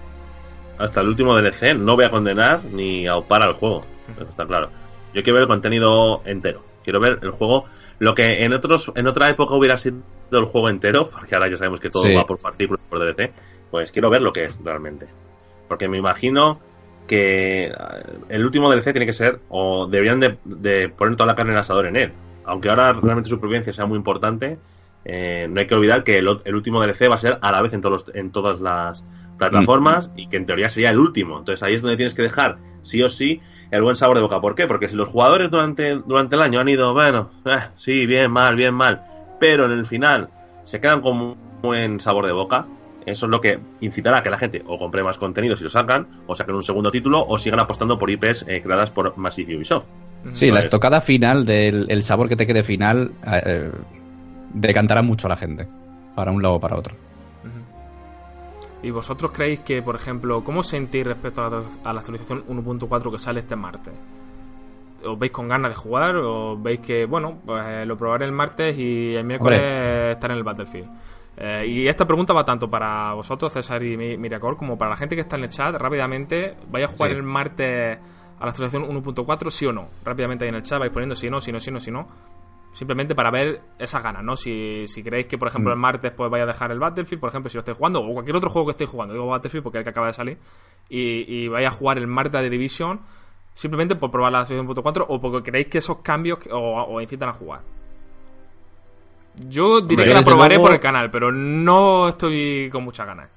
hasta 0.79 1.01
el 1.01 1.09
último 1.09 1.37
DLC 1.37 1.77
no 1.77 1.95
voy 1.95 2.05
a 2.05 2.11
condenar 2.11 2.65
ni 2.65 3.07
a 3.07 3.17
opar 3.17 3.43
al 3.43 3.55
juego. 3.55 3.83
está 4.29 4.45
claro. 4.47 4.71
Yo 5.15 5.23
quiero 5.23 5.35
ver 5.35 5.43
el 5.43 5.49
contenido 5.49 6.23
entero. 6.25 6.65
Quiero 6.83 7.01
ver 7.01 7.21
el 7.23 7.31
juego. 7.31 7.65
Lo 7.99 8.15
que 8.15 8.45
en 8.45 8.53
otros 8.53 8.93
en 8.95 9.07
otra 9.07 9.31
época 9.31 9.55
hubiera 9.55 9.79
sido 9.79 10.03
el 10.33 10.45
juego 10.45 10.69
entero, 10.69 11.09
porque 11.09 11.35
ahora 11.35 11.49
ya 11.49 11.57
sabemos 11.57 11.81
que 11.81 11.89
todo 11.89 12.05
va 12.15 12.27
por 12.27 12.39
artículos 12.45 12.83
por 12.89 12.99
DLC, 12.99 13.33
pues 13.71 13.91
quiero 13.93 14.11
ver 14.11 14.23
lo 14.23 14.33
que 14.33 14.45
es 14.45 14.57
realmente. 14.63 15.07
Porque 15.69 15.89
me 15.89 15.99
imagino 15.99 16.61
que 17.07 17.67
eh, 17.67 17.73
el 18.29 18.45
último 18.45 18.71
DLC 18.71 18.93
tiene 18.93 19.07
que 19.07 19.13
ser, 19.13 19.41
o 19.49 19.87
deberían 19.87 20.21
de, 20.21 20.89
poner 20.89 21.17
toda 21.17 21.27
la 21.27 21.35
carne 21.35 21.53
en 21.53 21.59
asador 21.59 21.87
en 21.87 21.97
él. 21.97 22.13
Aunque 22.45 22.69
ahora 22.69 22.93
realmente 22.93 23.29
su 23.29 23.37
supervivencia 23.37 23.73
sea 23.73 23.87
muy 23.87 23.97
importante, 23.97 24.59
eh, 25.05 25.47
no 25.51 25.61
hay 25.61 25.67
que 25.67 25.75
olvidar 25.75 26.05
que 26.05 26.19
el, 26.19 26.29
último 26.29 26.83
DLC 26.83 27.11
va 27.11 27.15
a 27.15 27.19
ser 27.19 27.39
a 27.43 27.53
la 27.53 27.63
vez 27.63 27.73
en, 27.73 27.81
todos 27.81 28.07
en 28.15 28.31
todas 28.31 28.61
las 28.61 29.05
plataformas 29.39 30.11
y 30.17 30.29
que 30.29 30.37
en 30.37 30.47
teoría 30.47 30.69
sería 30.69 30.91
el 30.91 30.99
último. 30.99 31.39
Entonces 31.39 31.63
ahí 31.63 31.75
es 31.75 31.83
donde 31.83 31.97
tienes 31.97 32.15
que 32.15 32.23
dejar, 32.23 32.59
sí 32.83 33.03
o 33.03 33.09
sí, 33.09 33.41
el 33.71 33.83
buen 33.83 33.97
sabor 33.97 34.17
de 34.17 34.23
boca. 34.23 34.41
¿Por 34.41 34.55
qué? 34.55 34.67
Porque 34.67 34.89
si 34.89 34.97
los 34.97 35.09
jugadores 35.09 35.51
durante, 35.51 35.97
durante 36.07 36.37
el 36.37 36.43
año 36.43 36.61
han 36.61 36.69
ido, 36.69 36.93
bueno, 36.95 37.31
eh, 37.45 37.59
sí, 37.77 38.07
bien, 38.07 38.31
mal, 38.31 38.57
bien, 38.57 38.75
mal, 38.75 39.05
pero 39.41 39.67
en 39.67 39.73
el 39.73 39.87
final 39.87 40.31
se 40.65 40.81
quedan 40.81 41.01
con 41.01 41.21
un 41.21 41.37
buen 41.61 42.01
sabor 42.01 42.27
de 42.27 42.33
boca, 42.33 42.67
eso 43.07 43.27
es 43.27 43.31
lo 43.31 43.41
que 43.41 43.59
incitará 43.81 44.19
a 44.19 44.23
que 44.23 44.31
la 44.31 44.39
gente 44.39 44.63
o 44.67 44.79
compre 44.79 45.03
más 45.03 45.19
contenido 45.19 45.57
si 45.57 45.65
lo 45.65 45.71
sacan, 45.71 46.07
o 46.27 46.35
saquen 46.35 46.55
un 46.55 46.63
segundo 46.63 46.91
título, 46.91 47.25
o 47.27 47.39
sigan 47.39 47.61
apostando 47.61 47.99
por 47.99 48.11
IPs 48.11 48.47
eh, 48.49 48.63
creadas 48.63 48.91
por 48.91 49.17
Massive 49.17 49.57
Ubisoft. 49.57 49.85
Sí, 50.31 50.51
la 50.51 50.61
estocada 50.61 51.03
final 51.03 51.45
del 51.45 52.03
sabor 52.03 52.31
que 52.31 52.37
te 52.37 52.47
quede 52.47 52.63
final 52.63 53.13
eh, 53.27 53.71
decantará 54.55 55.03
mucho 55.03 55.27
a 55.27 55.31
la 55.31 55.37
gente, 55.37 55.69
para 56.15 56.33
un 56.33 56.43
lado 56.43 56.55
o 56.55 56.61
para 56.61 56.77
otro. 56.77 56.95
¿Y 58.83 58.91
vosotros 58.91 59.33
creéis 59.33 59.61
que, 59.61 59.83
por 59.83 59.97
ejemplo, 59.97 60.45
cómo 60.45 60.63
sentís 60.63 61.05
respecto 61.05 61.43
a 61.43 61.51
la, 61.51 61.63
a 61.85 61.93
la 61.93 62.01
actualización 62.01 62.45
1.4 62.47 63.11
que 63.11 63.19
sale 63.19 63.41
este 63.41 63.57
martes? 63.57 63.95
¿Os 65.07 65.19
veis 65.19 65.33
con 65.33 65.49
ganas 65.49 65.71
de 65.71 65.75
jugar 65.75 66.17
o 66.17 66.57
veis 66.59 66.81
que, 66.81 67.05
bueno, 67.05 67.39
pues 67.45 67.87
lo 67.87 67.97
probaré 67.97 68.25
el 68.25 68.33
martes 68.33 68.79
y 68.79 69.15
el 69.15 69.25
miércoles 69.25 69.61
estar 70.13 70.31
en 70.31 70.39
el 70.39 70.43
Battlefield? 70.43 70.89
Eh, 71.37 71.67
y 71.67 71.89
esta 71.89 72.07
pregunta 72.07 72.33
va 72.33 72.45
tanto 72.45 72.69
para 72.71 73.13
vosotros, 73.15 73.53
César 73.53 73.83
y 73.83 73.97
Miriacor, 73.97 74.57
como 74.57 74.79
para 74.79 74.91
la 74.93 74.97
gente 74.97 75.15
que 75.17 75.23
está 75.23 75.37
en 75.37 75.45
el 75.45 75.51
chat. 75.51 75.75
Rápidamente, 75.75 76.57
¿vais 76.71 76.85
a 76.85 76.89
jugar 76.89 77.11
Sí. 77.11 77.17
el 77.17 77.23
martes 77.25 77.99
a 78.39 78.45
la 78.45 78.51
actualización 78.51 78.85
1.4, 78.85 79.51
sí 79.51 79.67
o 79.67 79.73
no? 79.73 79.89
Rápidamente 80.05 80.45
ahí 80.45 80.49
en 80.51 80.55
el 80.57 80.63
chat 80.63 80.79
vais 80.79 80.93
poniendo 80.93 81.15
sí, 81.17 81.29
no, 81.29 81.41
sí, 81.41 81.51
no, 81.53 81.59
sí, 81.61 81.71
no, 81.71 81.81
sí, 81.81 81.91
no. 81.91 82.07
Simplemente 82.73 83.15
para 83.15 83.31
ver 83.31 83.61
esas 83.79 84.03
ganas, 84.03 84.25
¿no? 84.25 84.35
Si, 84.35 84.87
si 84.89 85.03
creéis 85.03 85.27
que, 85.27 85.39
por 85.39 85.47
ejemplo, 85.49 85.71
Mm. 85.71 85.75
el 85.75 85.79
martes 85.81 86.13
pues 86.13 86.29
vaya 86.31 86.43
a 86.43 86.47
dejar 86.49 86.73
el 86.73 86.81
Battlefield, 86.81 87.21
por 87.21 87.29
ejemplo, 87.31 87.49
si 87.49 87.57
lo 87.57 87.61
estáis 87.61 87.79
jugando, 87.79 88.01
o 88.01 88.13
cualquier 88.13 88.37
otro 88.37 88.51
juego 88.51 88.67
que 88.67 88.71
estéis 88.73 88.91
jugando, 88.91 89.15
digo 89.15 89.27
Battlefield 89.27 89.63
porque 89.63 89.79
es 89.79 89.81
el 89.81 89.85
que 89.85 89.91
acaba 89.91 90.09
de 90.09 90.13
salir, 90.13 90.39
y, 90.89 91.25
y 91.45 91.49
vaya 91.49 91.69
a 91.69 91.71
jugar 91.71 91.99
el 91.99 92.09
martes 92.09 92.41
de 92.43 92.51
Division, 92.51 93.01
simplemente 93.55 93.95
por 93.95 94.11
probar 94.11 94.33
la 94.33 94.41
actualización 94.41 94.67
1.4 94.77 95.05
o 95.09 95.21
porque 95.21 95.49
creéis 95.51 95.69
que 95.69 95.79
esos 95.79 95.99
cambios 95.99 96.39
os 96.51 97.01
incitan 97.03 97.29
a 97.29 97.33
jugar. 97.33 97.61
Yo 99.49 99.81
diré 99.81 100.03
Hombre, 100.03 100.07
que 100.07 100.15
la 100.15 100.23
probaré 100.23 100.55
luego- 100.55 100.67
por 100.67 100.75
el 100.75 100.81
canal, 100.81 101.11
pero 101.11 101.33
no 101.33 102.09
estoy 102.09 102.69
con 102.71 102.85
muchas 102.85 103.07
ganas. 103.07 103.29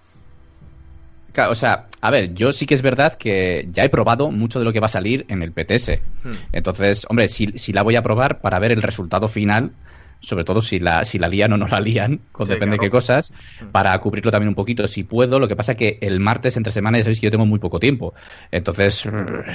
O 1.49 1.53
sea, 1.55 1.85
a 2.01 2.09
ver, 2.09 2.33
yo 2.33 2.51
sí 2.51 2.65
que 2.65 2.73
es 2.73 2.81
verdad 2.81 3.13
que 3.13 3.67
ya 3.71 3.83
he 3.83 3.89
probado 3.89 4.31
mucho 4.31 4.57
de 4.57 4.65
lo 4.65 4.73
que 4.73 4.79
va 4.79 4.87
a 4.87 4.89
salir 4.89 5.23
en 5.29 5.43
el 5.43 5.51
PTS. 5.51 6.01
Hmm. 6.23 6.31
Entonces, 6.51 7.05
hombre, 7.09 7.27
si, 7.27 7.47
si 7.59 7.73
la 7.73 7.83
voy 7.83 7.95
a 7.95 8.01
probar 8.01 8.41
para 8.41 8.57
ver 8.57 8.71
el 8.71 8.81
resultado 8.81 9.27
final, 9.27 9.71
sobre 10.19 10.43
todo 10.43 10.61
si 10.61 10.79
la, 10.79 11.03
si 11.03 11.19
la 11.19 11.27
lían 11.27 11.53
o 11.53 11.57
no 11.57 11.67
la 11.67 11.79
lían, 11.79 12.19
Sí, 12.37 12.45
depende 12.45 12.75
de 12.75 12.79
qué 12.79 12.89
cosas, 12.89 13.33
para 13.71 13.97
cubrirlo 13.99 14.31
también 14.31 14.49
un 14.49 14.55
poquito 14.55 14.87
si 14.87 15.03
puedo. 15.03 15.39
Lo 15.39 15.47
que 15.47 15.55
pasa 15.55 15.75
que 15.75 15.97
el 16.01 16.19
martes 16.19 16.57
entre 16.57 16.71
semanas 16.71 16.99
ya 16.99 17.03
sabéis 17.05 17.19
que 17.19 17.27
yo 17.27 17.31
tengo 17.31 17.45
muy 17.45 17.59
poco 17.59 17.79
tiempo. 17.79 18.13
Entonces, 18.51 19.07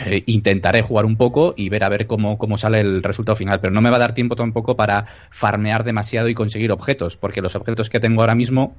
eh, 0.06 0.22
intentaré 0.26 0.82
jugar 0.82 1.04
un 1.04 1.16
poco 1.16 1.54
y 1.56 1.68
ver 1.68 1.84
a 1.84 1.88
ver 1.88 2.06
cómo, 2.06 2.38
cómo 2.38 2.56
sale 2.58 2.80
el 2.80 3.02
resultado 3.02 3.36
final. 3.36 3.60
Pero 3.60 3.72
no 3.72 3.80
me 3.80 3.90
va 3.90 3.96
a 3.96 4.00
dar 4.00 4.14
tiempo 4.14 4.36
tampoco 4.36 4.76
para 4.76 5.04
farmear 5.30 5.84
demasiado 5.84 6.28
y 6.28 6.34
conseguir 6.34 6.72
objetos, 6.72 7.16
porque 7.16 7.42
los 7.42 7.54
objetos 7.54 7.90
que 7.90 8.00
tengo 8.00 8.20
ahora 8.20 8.34
mismo 8.34 8.76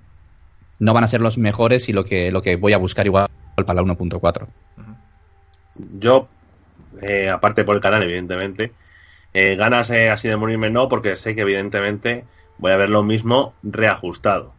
no 0.79 0.93
van 0.93 1.03
a 1.03 1.07
ser 1.07 1.21
los 1.21 1.38
mejores 1.38 1.88
y 1.89 1.93
lo 1.93 2.03
que, 2.03 2.31
lo 2.31 2.41
que 2.41 2.55
voy 2.55 2.73
a 2.73 2.77
buscar 2.77 3.05
igual 3.05 3.29
para 3.55 3.73
la 3.73 3.81
1.4. 3.84 4.47
Yo, 5.99 6.27
eh, 7.01 7.29
aparte 7.29 7.63
por 7.63 7.75
el 7.75 7.81
canal, 7.81 8.03
evidentemente, 8.03 8.71
eh, 9.34 9.55
ganas 9.55 9.89
eh, 9.89 10.09
así 10.09 10.27
de 10.27 10.38
morirme 10.38 10.69
no, 10.69 10.88
porque 10.88 11.15
sé 11.15 11.36
que 11.36 11.41
evidentemente 11.41 12.25
voy 12.57 12.71
a 12.71 12.77
ver 12.77 12.89
lo 12.89 13.03
mismo 13.03 13.53
reajustado. 13.63 14.53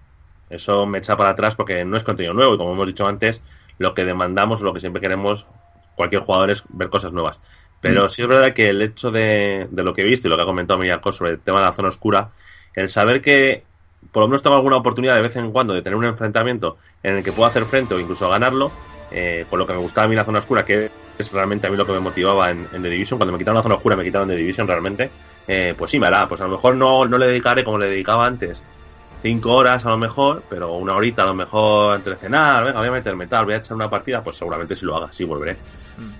Eso 0.50 0.86
me 0.86 0.98
echa 0.98 1.16
para 1.16 1.30
atrás 1.30 1.54
porque 1.54 1.84
no 1.84 1.96
es 1.96 2.04
contenido 2.04 2.34
nuevo 2.34 2.54
y 2.54 2.58
como 2.58 2.72
hemos 2.72 2.86
dicho 2.86 3.06
antes, 3.06 3.42
lo 3.78 3.94
que 3.94 4.04
demandamos, 4.04 4.60
lo 4.60 4.72
que 4.72 4.80
siempre 4.80 5.00
queremos 5.00 5.46
cualquier 5.94 6.22
jugador 6.22 6.50
es 6.50 6.64
ver 6.68 6.90
cosas 6.90 7.12
nuevas. 7.12 7.40
Pero 7.80 8.08
sí 8.08 8.22
es 8.22 8.28
verdad 8.28 8.54
que 8.54 8.70
el 8.70 8.80
hecho 8.80 9.10
de, 9.10 9.68
de 9.70 9.84
lo 9.84 9.92
que 9.92 10.00
he 10.00 10.04
visto 10.04 10.26
y 10.26 10.30
lo 10.30 10.36
que 10.36 10.42
ha 10.42 10.46
comentado 10.46 10.80
Miyako 10.80 11.12
sobre 11.12 11.32
el 11.32 11.40
tema 11.40 11.58
de 11.60 11.66
la 11.66 11.72
zona 11.74 11.88
oscura, 11.88 12.30
el 12.74 12.88
saber 12.88 13.20
que 13.20 13.64
por 14.12 14.22
lo 14.22 14.28
menos 14.28 14.42
tengo 14.42 14.56
alguna 14.56 14.76
oportunidad 14.76 15.16
de 15.16 15.22
vez 15.22 15.36
en 15.36 15.52
cuando 15.52 15.74
de 15.74 15.82
tener 15.82 15.96
un 15.96 16.04
enfrentamiento 16.04 16.78
en 17.02 17.16
el 17.16 17.24
que 17.24 17.32
puedo 17.32 17.48
hacer 17.48 17.64
frente 17.66 17.94
o 17.94 18.00
incluso 18.00 18.28
ganarlo, 18.28 18.72
eh, 19.14 19.44
con 19.48 19.58
lo 19.58 19.66
que 19.66 19.72
me 19.72 19.78
gustaba 19.78 20.06
a 20.06 20.08
mí 20.08 20.16
la 20.16 20.24
zona 20.24 20.40
oscura, 20.40 20.64
que 20.64 20.90
es 21.18 21.32
realmente 21.32 21.66
a 21.66 21.70
mí 21.70 21.76
lo 21.76 21.86
que 21.86 21.92
me 21.92 22.00
motivaba 22.00 22.50
en, 22.50 22.66
en 22.72 22.82
The 22.82 22.90
Division, 22.90 23.18
cuando 23.18 23.32
me 23.32 23.38
quitaron 23.38 23.56
la 23.56 23.62
zona 23.62 23.76
oscura 23.76 23.96
me 23.96 24.04
quitaron 24.04 24.28
The 24.28 24.36
Division 24.36 24.66
realmente, 24.66 25.10
eh, 25.46 25.74
pues 25.78 25.90
sí 25.90 25.98
me 26.00 26.06
hará, 26.08 26.28
pues 26.28 26.40
a 26.40 26.44
lo 26.44 26.50
mejor 26.50 26.74
no, 26.76 27.06
no 27.06 27.16
le 27.18 27.26
dedicaré 27.28 27.62
como 27.64 27.78
le 27.78 27.86
dedicaba 27.88 28.26
antes, 28.26 28.62
cinco 29.22 29.52
horas 29.54 29.86
a 29.86 29.90
lo 29.90 29.98
mejor, 29.98 30.42
pero 30.50 30.74
una 30.74 30.94
horita 30.96 31.22
a 31.22 31.26
lo 31.26 31.34
mejor 31.34 31.96
entre 31.96 32.16
cenar, 32.16 32.64
venga, 32.64 32.78
voy 32.80 32.88
a 32.88 32.92
meterme 32.92 33.26
tal, 33.26 33.44
voy 33.44 33.54
a 33.54 33.58
echar 33.58 33.76
una 33.76 33.88
partida, 33.88 34.22
pues 34.22 34.36
seguramente 34.36 34.74
si 34.74 34.84
lo 34.84 34.96
haga, 34.96 35.12
sí 35.12 35.24
volveré. 35.24 35.56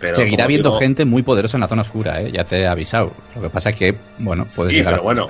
Pero 0.01 0.15
Seguirá 0.17 0.45
habiendo 0.45 0.71
digo- 0.71 0.79
gente 0.79 1.05
muy 1.05 1.23
poderosa 1.23 1.57
en 1.57 1.63
la 1.63 1.69
zona 1.69 1.83
oscura, 1.83 2.21
¿eh? 2.23 2.31
ya 2.33 2.45
te 2.45 2.61
he 2.61 2.67
avisado. 2.67 3.11
Lo 3.35 3.43
que 3.43 3.51
pasa 3.51 3.71
es 3.71 3.77
que, 3.77 3.95
bueno, 4.19 4.47
puedes 4.55 4.73
Sí, 4.73 4.79
llegar 4.79 4.95
pero 4.95 5.03
a 5.03 5.05
bueno, 5.05 5.29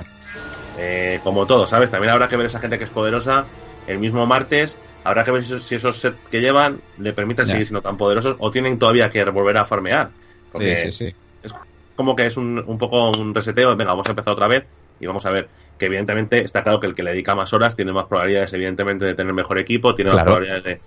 eh, 0.77 1.19
como 1.23 1.45
todo, 1.45 1.65
¿sabes? 1.65 1.89
También 1.89 2.11
habrá 2.11 2.27
que 2.27 2.37
ver 2.37 2.45
esa 2.45 2.59
gente 2.59 2.77
que 2.77 2.83
es 2.83 2.89
poderosa 2.89 3.45
el 3.87 3.99
mismo 3.99 4.25
martes. 4.25 4.77
Habrá 5.05 5.23
que 5.23 5.31
ver 5.31 5.43
si 5.43 5.53
esos, 5.53 5.65
si 5.65 5.75
esos 5.75 5.97
sets 5.99 6.29
que 6.29 6.41
llevan 6.41 6.83
le 6.97 7.13
permiten 7.13 7.47
Ya. 7.47 7.51
seguir 7.51 7.65
siendo 7.67 7.81
tan 7.81 7.97
poderosos 7.97 8.35
o 8.39 8.51
tienen 8.51 8.79
todavía 8.79 9.09
que 9.09 9.23
volver 9.25 9.57
a 9.57 9.65
farmear. 9.65 10.15
Porque 10.49 10.73
Sí, 10.73 10.91
sí, 10.91 10.91
sí. 10.91 11.17
es 11.41 11.53
como 11.95 12.15
que 12.15 12.25
es 12.25 12.37
un, 12.37 12.59
un 12.59 12.77
poco 12.77 13.11
un 13.11 13.33
reseteo. 13.35 13.75
Venga, 13.77 13.91
vamos 13.93 14.07
a 14.07 14.11
empezar 14.11 14.33
otra 14.33 14.47
vez 14.47 14.67
y 14.99 15.05
vamos 15.07 15.25
a 15.25 15.31
ver 15.31 15.51
que 15.77 15.85
evidentemente 15.87 16.41
está 16.43 16.63
claro 16.63 16.79
que 16.79 16.87
el 16.87 16.95
que 16.95 17.03
le 17.03 17.11
dedica 17.11 17.35
más 17.35 17.53
horas 17.53 17.75
tiene 17.75 17.93
más 17.93 18.05
probabilidades 18.07 18.53
evidentemente 18.53 19.05
de 19.05 19.15
tener 19.15 19.33
mejor 19.33 19.59
equipo, 19.59 19.95
tiene 19.95 20.11
Claro. 20.11 20.17
más 20.17 20.23
probabilidades 20.23 20.63
de... 20.63 20.83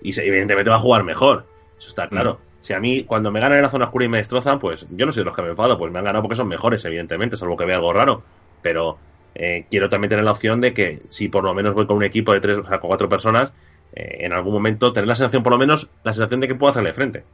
Y 0.00 0.12
se- 0.12 0.26
evidentemente 0.26 0.70
va 0.70 0.76
a 0.76 0.80
jugar 0.80 1.04
mejor. 1.04 1.50
Eso 1.78 1.88
está 1.88 2.08
claro. 2.08 2.46
Si 2.60 2.72
a 2.72 2.80
mí, 2.80 3.04
cuando 3.04 3.30
me 3.32 3.40
ganan 3.40 3.58
en 3.58 3.62
la 3.64 3.70
zona 3.70 3.86
oscura 3.86 4.04
y 4.04 4.08
me 4.08 4.18
destrozan, 4.18 4.58
pues 4.58 4.86
yo 4.90 5.06
no 5.06 5.12
soy 5.12 5.22
de 5.22 5.24
los 5.26 5.34
que 5.36 5.42
me 5.42 5.50
enfado, 5.50 5.78
pues 5.78 5.92
me 5.92 5.98
han 5.98 6.04
ganado 6.04 6.22
porque 6.22 6.36
son 6.36 6.48
mejores, 6.48 6.84
evidentemente, 6.84 7.36
salvo 7.36 7.56
que 7.56 7.64
vea 7.64 7.76
algo 7.76 7.92
raro. 7.92 8.24
Pero 8.60 9.02
eh, 9.34 9.66
quiero 9.70 9.88
también 9.88 10.10
tener 10.10 10.24
la 10.24 10.32
opción 10.32 10.60
de 10.60 10.74
que 10.74 11.00
si 11.08 11.28
por 11.28 11.44
lo 11.44 11.54
menos 11.54 11.74
voy 11.74 11.86
con 11.86 11.96
un 11.96 12.04
equipo 12.04 12.32
de 12.32 12.40
tres, 12.40 12.58
o 12.58 12.64
sea, 12.64 12.78
con 12.78 12.88
cuatro 12.88 13.08
personas, 13.08 13.52
eh, 13.94 14.18
en 14.20 14.32
algún 14.32 14.52
momento 14.52 14.92
tener 14.92 15.08
la 15.08 15.14
sensación, 15.14 15.42
por 15.42 15.52
lo 15.52 15.58
menos, 15.58 15.88
la 16.04 16.12
sensación 16.14 16.40
de 16.40 16.48
que 16.48 16.54
puedo 16.54 16.70
hacerle 16.70 16.92
frente. 16.92 17.24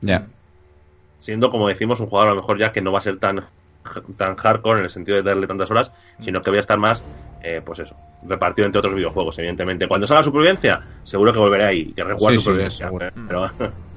Ya. 0.00 0.26
Siendo, 1.18 1.50
como 1.50 1.68
decimos, 1.68 2.00
un 2.00 2.06
jugador 2.06 2.28
a 2.28 2.34
lo 2.34 2.40
mejor 2.40 2.58
ya 2.58 2.72
que 2.72 2.80
no 2.80 2.92
va 2.92 2.98
a 2.98 3.02
ser 3.02 3.18
tan, 3.18 3.42
tan 4.16 4.36
hardcore 4.36 4.78
en 4.78 4.84
el 4.84 4.90
sentido 4.90 5.16
de 5.16 5.22
darle 5.22 5.46
tantas 5.46 5.70
horas, 5.70 5.92
sino 6.20 6.40
que 6.40 6.50
voy 6.50 6.56
a 6.56 6.60
estar 6.60 6.78
más, 6.78 7.04
eh, 7.42 7.60
pues 7.64 7.78
eso, 7.80 7.96
repartido 8.26 8.66
entre 8.66 8.78
otros 8.80 8.94
videojuegos, 8.94 9.38
evidentemente. 9.38 9.88
Cuando 9.88 10.06
salga 10.06 10.22
supervivencia, 10.22 10.80
seguro 11.02 11.32
que 11.32 11.38
volveré 11.38 11.64
ahí 11.64 11.80
y 11.90 11.92
querré 11.92 12.14
jugar 12.14 12.32
Sí, 12.34 12.38
sí, 12.38 12.44
supervivencia. 12.44 12.86
seguro. 12.86 13.06
pero 13.28 13.46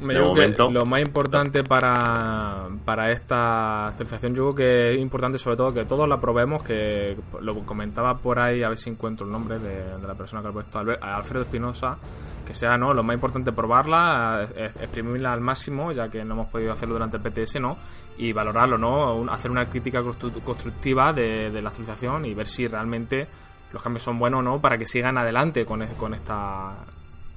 Me 0.02 0.14
de 0.14 0.20
que 0.20 0.26
momento. 0.26 0.72
lo 0.72 0.86
más 0.86 1.02
importante 1.02 1.64
para, 1.64 2.68
para 2.86 3.12
esta 3.12 3.88
actualización, 3.88 4.36
yo 4.36 4.54
creo 4.54 4.56
que 4.56 4.92
es 4.96 5.00
importante 5.02 5.38
sobre 5.38 5.58
todo 5.58 5.74
que 5.74 5.86
todos 5.86 6.08
la 6.08 6.20
probemos, 6.20 6.64
que 6.64 7.18
lo 7.42 7.60
comentaba 7.66 8.18
por 8.18 8.40
ahí, 8.40 8.64
a 8.64 8.70
ver 8.70 8.78
si 8.78 8.90
encuentro 8.90 9.26
el 9.26 9.32
nombre 9.32 9.60
de, 9.60 9.98
de 10.00 10.08
la 10.08 10.16
persona 10.16 10.42
que 10.42 10.46
lo 10.48 10.52
ha 10.52 10.54
puesto, 10.54 10.80
Alfredo 11.02 11.44
Espinosa, 11.44 11.98
que 12.46 12.54
sea 12.54 12.78
no 12.78 12.94
lo 12.94 13.04
más 13.04 13.14
importante 13.16 13.52
probarla, 13.52 14.48
eh, 14.56 14.72
exprimirla 14.82 15.34
al 15.34 15.42
máximo, 15.42 15.92
ya 15.92 16.10
que 16.10 16.24
no 16.26 16.34
hemos 16.34 16.48
podido 16.48 16.72
hacerlo 16.72 16.94
durante 16.96 17.18
el 17.18 17.24
PTS, 17.24 17.60
¿no? 17.60 17.78
Y 18.18 18.32
valorarlo, 18.34 18.78
¿no? 18.78 19.16
Un- 19.16 19.30
hacer 19.30 19.50
una 19.52 19.66
crítica 19.66 20.02
constru- 20.02 20.42
constructiva 20.44 21.14
de, 21.14 21.50
de 21.52 21.62
la 21.62 21.70
actualización 21.70 22.26
y 22.26 22.34
ver 22.34 22.48
si 22.48 22.68
realmente 22.68 23.28
los 23.72 23.82
cambios 23.82 24.04
son 24.04 24.20
buenos 24.20 24.40
o 24.40 24.44
no 24.44 24.62
para 24.62 24.78
que 24.78 24.86
sigan 24.86 25.18
adelante 25.18 25.66
con, 25.66 25.82
e- 25.82 25.88
con 25.96 26.14
esta 26.14 26.76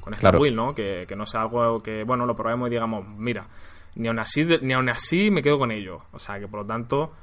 con 0.01 0.15
esta 0.15 0.21
Claro. 0.31 0.39
build, 0.41 0.55
¿no? 0.57 0.75
Que, 0.75 1.05
que 1.09 1.17
no 1.17 1.27
sea 1.27 1.41
algo 1.41 1.81
que, 1.81 2.05
bueno, 2.05 2.27
lo 2.27 2.37
probemos 2.37 2.69
y 2.69 2.71
digamos, 2.71 3.05
mira, 3.09 3.47
ni 3.97 4.07
aun 4.07 4.19
así, 4.21 4.45
ni 4.63 4.73
aun 4.73 4.89
así 4.89 5.31
me 5.33 5.43
quedo 5.43 5.59
con 5.59 5.73
ello. 5.73 6.03
O 6.13 6.19
sea, 6.21 6.39
que 6.39 6.47
por 6.47 6.61
lo 6.61 6.67
tanto, 6.67 7.15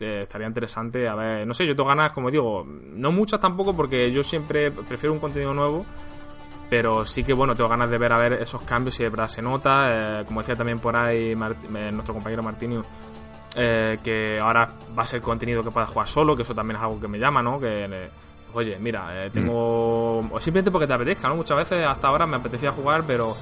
eh, 0.00 0.20
estaría 0.22 0.46
interesante, 0.46 1.06
a 1.06 1.14
ver, 1.14 1.46
no 1.46 1.52
sé, 1.52 1.66
yo 1.66 1.76
tengo 1.76 1.88
ganas, 1.90 2.12
como 2.14 2.30
digo, 2.30 2.64
no 2.66 3.12
muchas 3.12 3.40
tampoco 3.40 3.74
porque 3.76 4.10
yo 4.10 4.22
siempre 4.22 4.70
prefiero 4.70 5.12
un 5.12 5.18
contenido 5.18 5.52
nuevo, 5.52 5.84
pero 6.70 7.04
sí 7.06 7.24
que, 7.24 7.32
bueno, 7.32 7.54
tengo 7.54 7.68
ganas 7.70 7.88
de 7.90 7.98
ver 7.98 8.12
a 8.12 8.18
ver 8.18 8.34
esos 8.34 8.62
cambios 8.62 8.94
si 8.94 9.02
de 9.02 9.08
verdad 9.08 9.28
se 9.28 9.40
nota, 9.42 10.20
eh, 10.20 10.24
como 10.26 10.40
decía 10.40 10.54
también 10.56 10.78
por 10.78 10.94
ahí 10.96 11.34
Mart- 11.34 11.64
eh, 11.64 11.90
nuestro 11.92 12.14
compañero 12.14 12.42
Martini, 12.42 12.80
eh, 13.56 13.98
que 14.04 14.38
ahora 14.38 14.70
va 14.96 15.02
a 15.02 15.06
ser 15.06 15.20
contenido 15.22 15.62
que 15.62 15.70
puedas 15.70 15.88
jugar 15.88 16.08
solo, 16.08 16.36
que 16.36 16.42
eso 16.42 16.54
también 16.54 16.76
es 16.76 16.82
algo 16.82 17.00
que 17.00 17.08
me 17.08 17.18
llama, 17.18 17.42
¿no? 17.42 17.58
Que, 17.58 17.84
eh, 17.86 18.10
oye, 18.52 18.76
mira, 18.78 19.24
eh, 19.26 19.30
tengo... 19.30 20.18
O 20.18 20.40
simplemente 20.40 20.70
porque 20.70 20.86
te 20.86 20.92
apetezca, 20.92 21.28
¿no? 21.28 21.36
Muchas 21.36 21.56
veces 21.56 21.86
hasta 21.86 22.08
ahora 22.08 22.26
me 22.26 22.36
apetecía 22.36 22.70
jugar, 22.72 23.02
pero 23.06 23.34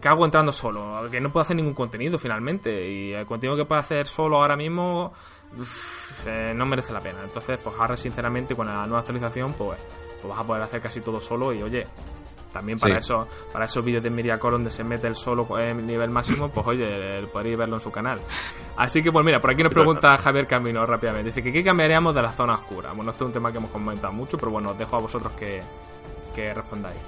¿qué 0.00 0.08
hago 0.08 0.24
entrando 0.24 0.50
solo? 0.50 1.08
Que 1.10 1.20
no 1.20 1.30
puedo 1.30 1.42
hacer 1.42 1.54
ningún 1.56 1.74
contenido 1.74 2.18
finalmente. 2.18 2.90
Y 2.90 3.12
el 3.12 3.26
contenido 3.26 3.56
que 3.56 3.64
puedo 3.64 3.80
hacer 3.80 4.06
solo 4.08 4.36
ahora 4.42 4.56
mismo 4.56 5.12
eh, 6.26 6.52
no 6.54 6.66
merece 6.66 6.92
la 6.92 7.00
pena. 7.00 7.18
Entonces, 7.22 7.58
pues 7.62 7.76
ahora 7.78 7.96
sinceramente 7.96 8.56
con 8.56 8.66
la 8.66 8.84
nueva 8.86 8.98
actualización, 8.98 9.52
pues, 9.52 9.78
pues 10.20 10.28
vas 10.28 10.38
a 10.40 10.44
poder 10.44 10.62
hacer 10.62 10.80
casi 10.80 11.00
todo 11.00 11.20
solo 11.20 11.52
y 11.52 11.62
oye... 11.62 11.86
También 12.54 12.78
para 12.78 12.94
Sí. 12.94 12.98
eso, 13.00 13.28
para 13.52 13.66
esos 13.66 13.84
vídeos 13.84 14.02
de 14.02 14.08
Miriacor 14.08 14.52
donde 14.52 14.70
se 14.70 14.82
mete 14.84 15.06
el 15.08 15.16
solo 15.16 15.46
en 15.58 15.86
nivel 15.86 16.08
máximo, 16.08 16.48
pues 16.48 16.66
oye, 16.66 17.26
podréis 17.32 17.58
verlo 17.58 17.74
en 17.76 17.82
su 17.82 17.90
canal. 17.90 18.20
Así 18.76 19.02
que 19.02 19.12
pues 19.12 19.24
mira, 19.26 19.40
por 19.40 19.50
aquí 19.50 19.62
nos 19.62 19.72
pregunta 19.72 20.16
Javier 20.16 20.46
Camino 20.46 20.86
rápidamente. 20.86 21.26
Dice 21.30 21.42
que 21.42 21.52
qué 21.52 21.62
cambiaríamos 21.62 22.14
de 22.14 22.22
la 22.22 22.30
zona 22.32 22.54
oscura. 22.54 22.92
Bueno, 22.94 23.10
esto 23.10 23.24
es 23.24 23.28
un 23.28 23.32
tema 23.34 23.50
que 23.52 23.58
hemos 23.58 23.70
comentado 23.70 24.12
mucho, 24.12 24.38
pero 24.38 24.52
bueno, 24.52 24.70
os 24.70 24.78
dejo 24.78 24.96
a 24.96 25.00
vosotros 25.00 25.32
que, 25.34 25.60
que 26.34 26.54
respondáis. 26.54 27.00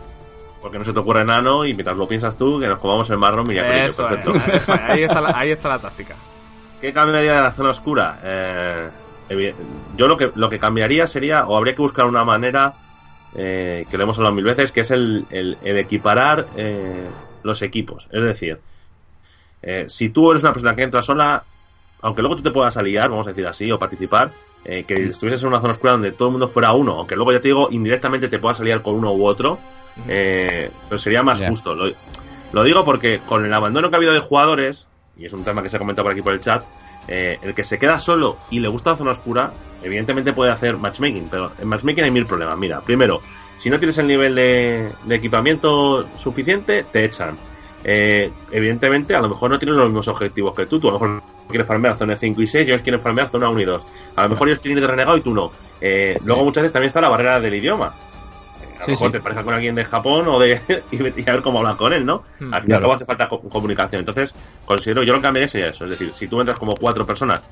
Porque 0.60 0.78
no 0.78 0.84
se 0.84 0.92
te 0.92 0.98
ocurre 0.98 1.24
nano 1.24 1.64
y 1.64 1.72
mientras 1.74 1.96
lo 1.96 2.08
piensas 2.08 2.36
tú, 2.36 2.58
que 2.58 2.66
nos 2.66 2.80
comamos 2.80 3.08
el 3.10 3.18
marrón 3.18 3.46
y 3.50 3.56
Eso 3.58 4.04
es, 4.08 4.16
perfecto. 4.16 4.52
eso 4.52 4.72
ahí, 4.72 5.04
está 5.04 5.20
la, 5.20 5.38
ahí 5.38 5.52
está 5.52 5.68
la 5.68 5.78
táctica. 5.78 6.16
¿Qué 6.80 6.92
cambiaría 6.92 7.34
de 7.36 7.40
la 7.40 7.52
zona 7.52 7.70
oscura? 7.70 8.18
Eh, 8.22 8.90
yo 9.96 10.08
lo 10.08 10.16
que, 10.16 10.32
lo 10.34 10.48
que 10.48 10.58
cambiaría 10.58 11.06
sería, 11.06 11.46
o 11.46 11.56
habría 11.56 11.74
que 11.74 11.82
buscar 11.82 12.06
una 12.06 12.24
manera, 12.24 12.74
eh, 13.36 13.86
que 13.90 13.96
lo 13.98 14.04
hemos 14.04 14.16
hablado 14.18 14.34
mil 14.34 14.44
veces, 14.44 14.72
que 14.72 14.80
es 14.80 14.90
el, 14.90 15.26
el- 15.30 15.58
el 15.62 15.78
equiparar 15.78 16.48
eh, 16.54 17.10
los 17.42 17.62
equipos. 17.62 18.08
Es 18.12 18.22
decir, 18.22 18.60
eh, 19.62 19.86
si 19.88 20.10
tú 20.10 20.30
eres 20.30 20.42
una 20.42 20.52
persona 20.52 20.76
que 20.76 20.82
entra 20.82 21.02
sola, 21.02 21.44
aunque 22.00 22.22
luego 22.22 22.36
tú 22.36 22.42
te 22.42 22.50
puedas 22.50 22.76
aliar, 22.76 23.10
vamos 23.10 23.26
a 23.26 23.30
decir 23.30 23.46
así, 23.46 23.70
o 23.72 23.78
participar, 23.78 24.32
eh, 24.64 24.84
que 24.84 25.06
estuvieses 25.06 25.42
en 25.42 25.48
una 25.48 25.60
zona 25.60 25.72
oscura 25.72 25.92
donde 25.92 26.12
todo 26.12 26.28
el 26.28 26.32
mundo 26.32 26.48
fuera 26.48 26.72
uno, 26.72 26.92
aunque 26.98 27.16
luego 27.16 27.32
ya 27.32 27.40
te 27.40 27.48
digo, 27.48 27.68
indirectamente 27.70 28.28
te 28.28 28.38
puedas 28.38 28.60
aliar 28.60 28.82
con 28.82 28.94
uno 28.96 29.12
u 29.14 29.26
otro, 29.26 29.58
eh, 30.06 30.70
pero 30.88 30.98
sería 30.98 31.22
más 31.22 31.40
justo. 31.50 31.74
Lo, 31.74 31.92
lo 32.52 32.62
digo 32.64 32.84
porque 32.84 33.24
con 33.24 33.44
el 33.44 33.52
abandono 33.52 33.90
que 33.90 33.96
ha 33.96 33.98
habido 33.98 34.12
de 34.12 34.20
jugadores, 34.20 34.88
y 35.18 35.26
es 35.26 35.32
un 35.32 35.44
tema 35.44 35.62
que 35.62 35.68
se 35.68 35.76
ha 35.76 35.78
comentado 35.78 36.04
por 36.04 36.12
aquí 36.12 36.22
por 36.22 36.32
el 36.32 36.40
chat, 36.40 36.64
eh, 37.08 37.38
el 37.42 37.54
que 37.54 37.64
se 37.64 37.78
queda 37.78 37.98
solo 37.98 38.38
y 38.50 38.60
le 38.60 38.68
gusta 38.68 38.90
la 38.90 38.96
zona 38.96 39.10
oscura, 39.12 39.52
evidentemente 39.82 40.32
puede 40.32 40.50
hacer 40.50 40.76
matchmaking, 40.76 41.28
pero 41.30 41.52
en 41.58 41.68
matchmaking 41.68 42.04
hay 42.04 42.10
mil 42.10 42.26
problemas. 42.26 42.58
Mira, 42.58 42.80
primero, 42.80 43.20
si 43.56 43.70
no 43.70 43.78
tienes 43.78 43.96
el 43.98 44.06
nivel 44.06 44.34
de, 44.34 44.92
de 45.04 45.14
equipamiento 45.14 46.06
suficiente, 46.16 46.84
te 46.84 47.04
echan. 47.04 47.36
Eh, 47.88 48.32
evidentemente, 48.50 49.14
a 49.14 49.20
lo 49.20 49.28
mejor 49.28 49.48
no 49.48 49.60
tienes 49.60 49.76
los 49.76 49.86
mismos 49.86 50.08
objetivos 50.08 50.56
que 50.56 50.66
tú. 50.66 50.80
Tú 50.80 50.88
a 50.88 50.92
lo 50.92 50.98
mejor 50.98 51.22
quieres 51.48 51.68
farmear 51.68 51.96
zona 51.96 52.16
5 52.16 52.42
y 52.42 52.46
6 52.46 52.66
y 52.66 52.70
ellos 52.70 52.82
quieren 52.82 53.00
farmear 53.00 53.30
zona 53.30 53.48
1 53.48 53.60
y 53.60 53.64
2. 53.64 53.86
A 54.16 54.22
lo 54.24 54.28
mejor 54.30 54.48
ellos 54.48 54.58
quieren 54.58 54.78
ir 54.78 54.82
de 54.82 54.88
renegado 54.88 55.16
y 55.16 55.20
tú 55.20 55.32
no. 55.32 55.52
Eh, 55.80 56.18
Luego 56.24 56.42
muchas 56.42 56.62
veces 56.62 56.72
también 56.72 56.88
está 56.88 57.00
la 57.00 57.10
barrera 57.10 57.38
del 57.38 57.54
idioma. 57.54 57.94
A 58.78 58.84
lo 58.84 58.90
mejor 58.90 59.10
sí. 59.10 59.12
te 59.12 59.20
parejas 59.20 59.44
con 59.44 59.54
alguien 59.54 59.74
de 59.74 59.84
Japón 59.84 60.26
o 60.28 60.38
de 60.38 60.86
y, 60.90 60.98
y 61.22 61.28
a 61.28 61.32
ver 61.34 61.42
cómo 61.42 61.58
hablas 61.58 61.76
con 61.76 61.92
él, 61.92 62.04
¿no? 62.06 62.24
Hmm, 62.38 62.50
Al 62.50 62.62
fin 62.62 62.72
y 62.72 62.74
al 62.74 62.80
claro. 62.80 62.82
cabo 62.82 62.94
hace 62.94 63.04
falta 63.06 63.28
co- 63.28 63.40
comunicación. 63.48 64.00
Entonces, 64.00 64.36
considero, 64.64 65.02
yo 65.02 65.12
lo 65.12 65.18
que 65.18 65.22
cambiaría 65.22 65.48
sería 65.48 65.68
eso. 65.68 65.84
Es 65.84 65.90
decir, 65.90 66.14
si 66.14 66.28
tú 66.28 66.40
entras 66.40 66.58
como 66.58 66.78
cuatro 66.78 67.06
personas, 67.06 67.46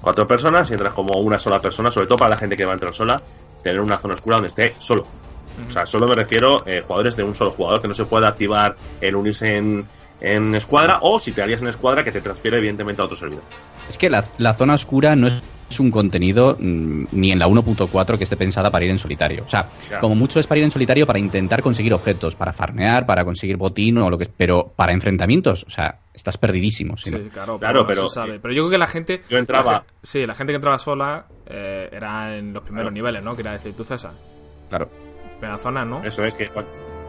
cuatro 0.00 0.26
personas, 0.26 0.70
y 0.70 0.74
entras 0.74 0.94
como 0.94 1.20
una 1.20 1.38
sola 1.38 1.60
persona, 1.60 1.90
sobre 1.90 2.06
todo 2.06 2.18
para 2.18 2.30
la 2.30 2.36
gente 2.38 2.56
que 2.56 2.64
va 2.64 2.72
a 2.72 2.74
entrar 2.74 2.94
sola, 2.94 3.24
tener 3.62 3.80
una 3.80 3.98
zona 3.98 4.14
oscura 4.14 4.36
donde 4.36 4.48
esté 4.48 4.76
solo. 4.78 5.12
O 5.66 5.70
sea, 5.70 5.86
solo 5.86 6.08
me 6.08 6.14
refiero 6.14 6.62
eh, 6.66 6.82
jugadores 6.86 7.16
de 7.16 7.24
un 7.24 7.34
solo 7.34 7.52
jugador, 7.52 7.82
que 7.82 7.88
no 7.88 7.94
se 7.94 8.06
pueda 8.06 8.28
activar 8.28 8.78
el 9.00 9.16
unirse 9.16 9.56
en, 9.56 9.90
en 10.20 10.54
escuadra, 10.54 10.98
o 11.02 11.20
si 11.20 11.32
te 11.34 11.42
harías 11.42 11.60
en 11.62 11.68
escuadra, 11.68 12.04
que 12.04 12.12
te 12.12 12.22
transfiere 12.22 12.58
evidentemente 12.58 13.02
a 13.02 13.04
otro 13.04 13.16
servidor. 13.16 13.46
Es 13.86 13.98
que 13.98 14.10
la, 14.10 14.24
la 14.36 14.54
zona 14.54 14.74
oscura 14.74 15.16
no 15.16 15.26
es 15.26 15.42
es 15.68 15.80
un 15.80 15.90
contenido 15.90 16.56
mm, 16.58 17.04
ni 17.12 17.30
en 17.30 17.38
la 17.38 17.46
1.4 17.46 18.16
que 18.16 18.24
esté 18.24 18.36
pensada 18.36 18.70
para 18.70 18.84
ir 18.84 18.90
en 18.90 18.98
solitario. 18.98 19.44
O 19.44 19.48
sea, 19.48 19.68
como 20.00 20.14
mucho 20.14 20.40
es 20.40 20.46
para 20.46 20.58
ir 20.58 20.64
en 20.64 20.70
solitario 20.70 21.06
para 21.06 21.18
intentar 21.18 21.62
conseguir 21.62 21.92
objetos, 21.92 22.34
para 22.36 22.52
farmear, 22.52 23.04
para 23.06 23.24
conseguir 23.24 23.56
botín 23.56 23.98
o 23.98 24.08
lo 24.10 24.16
que 24.16 24.26
Pero 24.34 24.72
para 24.74 24.92
enfrentamientos, 24.92 25.64
o 25.66 25.70
sea, 25.70 25.98
estás 26.14 26.38
perdidísimo. 26.38 26.92
no. 26.92 26.96
Sí, 26.96 27.10
claro, 27.32 27.58
Claro, 27.58 27.86
pero, 27.86 27.86
pero, 27.86 28.08
se 28.08 28.14
sabe. 28.14 28.36
eh, 28.36 28.38
Pero 28.40 28.54
yo 28.54 28.62
creo 28.62 28.70
que 28.70 28.78
la 28.78 28.86
gente. 28.86 29.22
yo 29.28 29.38
entraba- 29.38 29.72
la 29.72 29.84
sí, 30.02 30.26
la 30.26 30.34
gente 30.34 30.52
que 30.52 30.56
entraba 30.56 30.78
sola 30.78 31.26
eh, 31.46 31.88
era 31.92 32.36
en 32.36 32.52
los 32.52 32.62
primeros 32.62 32.86
Claro. 32.90 32.94
niveles, 32.94 33.22
¿no? 33.22 33.36
Quería 33.36 33.52
decir, 33.52 33.74
tú, 33.74 33.84
César. 33.84 34.12
Claro. 34.68 34.88
En 35.42 35.48
la 35.50 35.58
zona, 35.58 35.84
¿no? 35.84 36.02
Eso 36.02 36.24
es 36.24 36.34
que, 36.34 36.48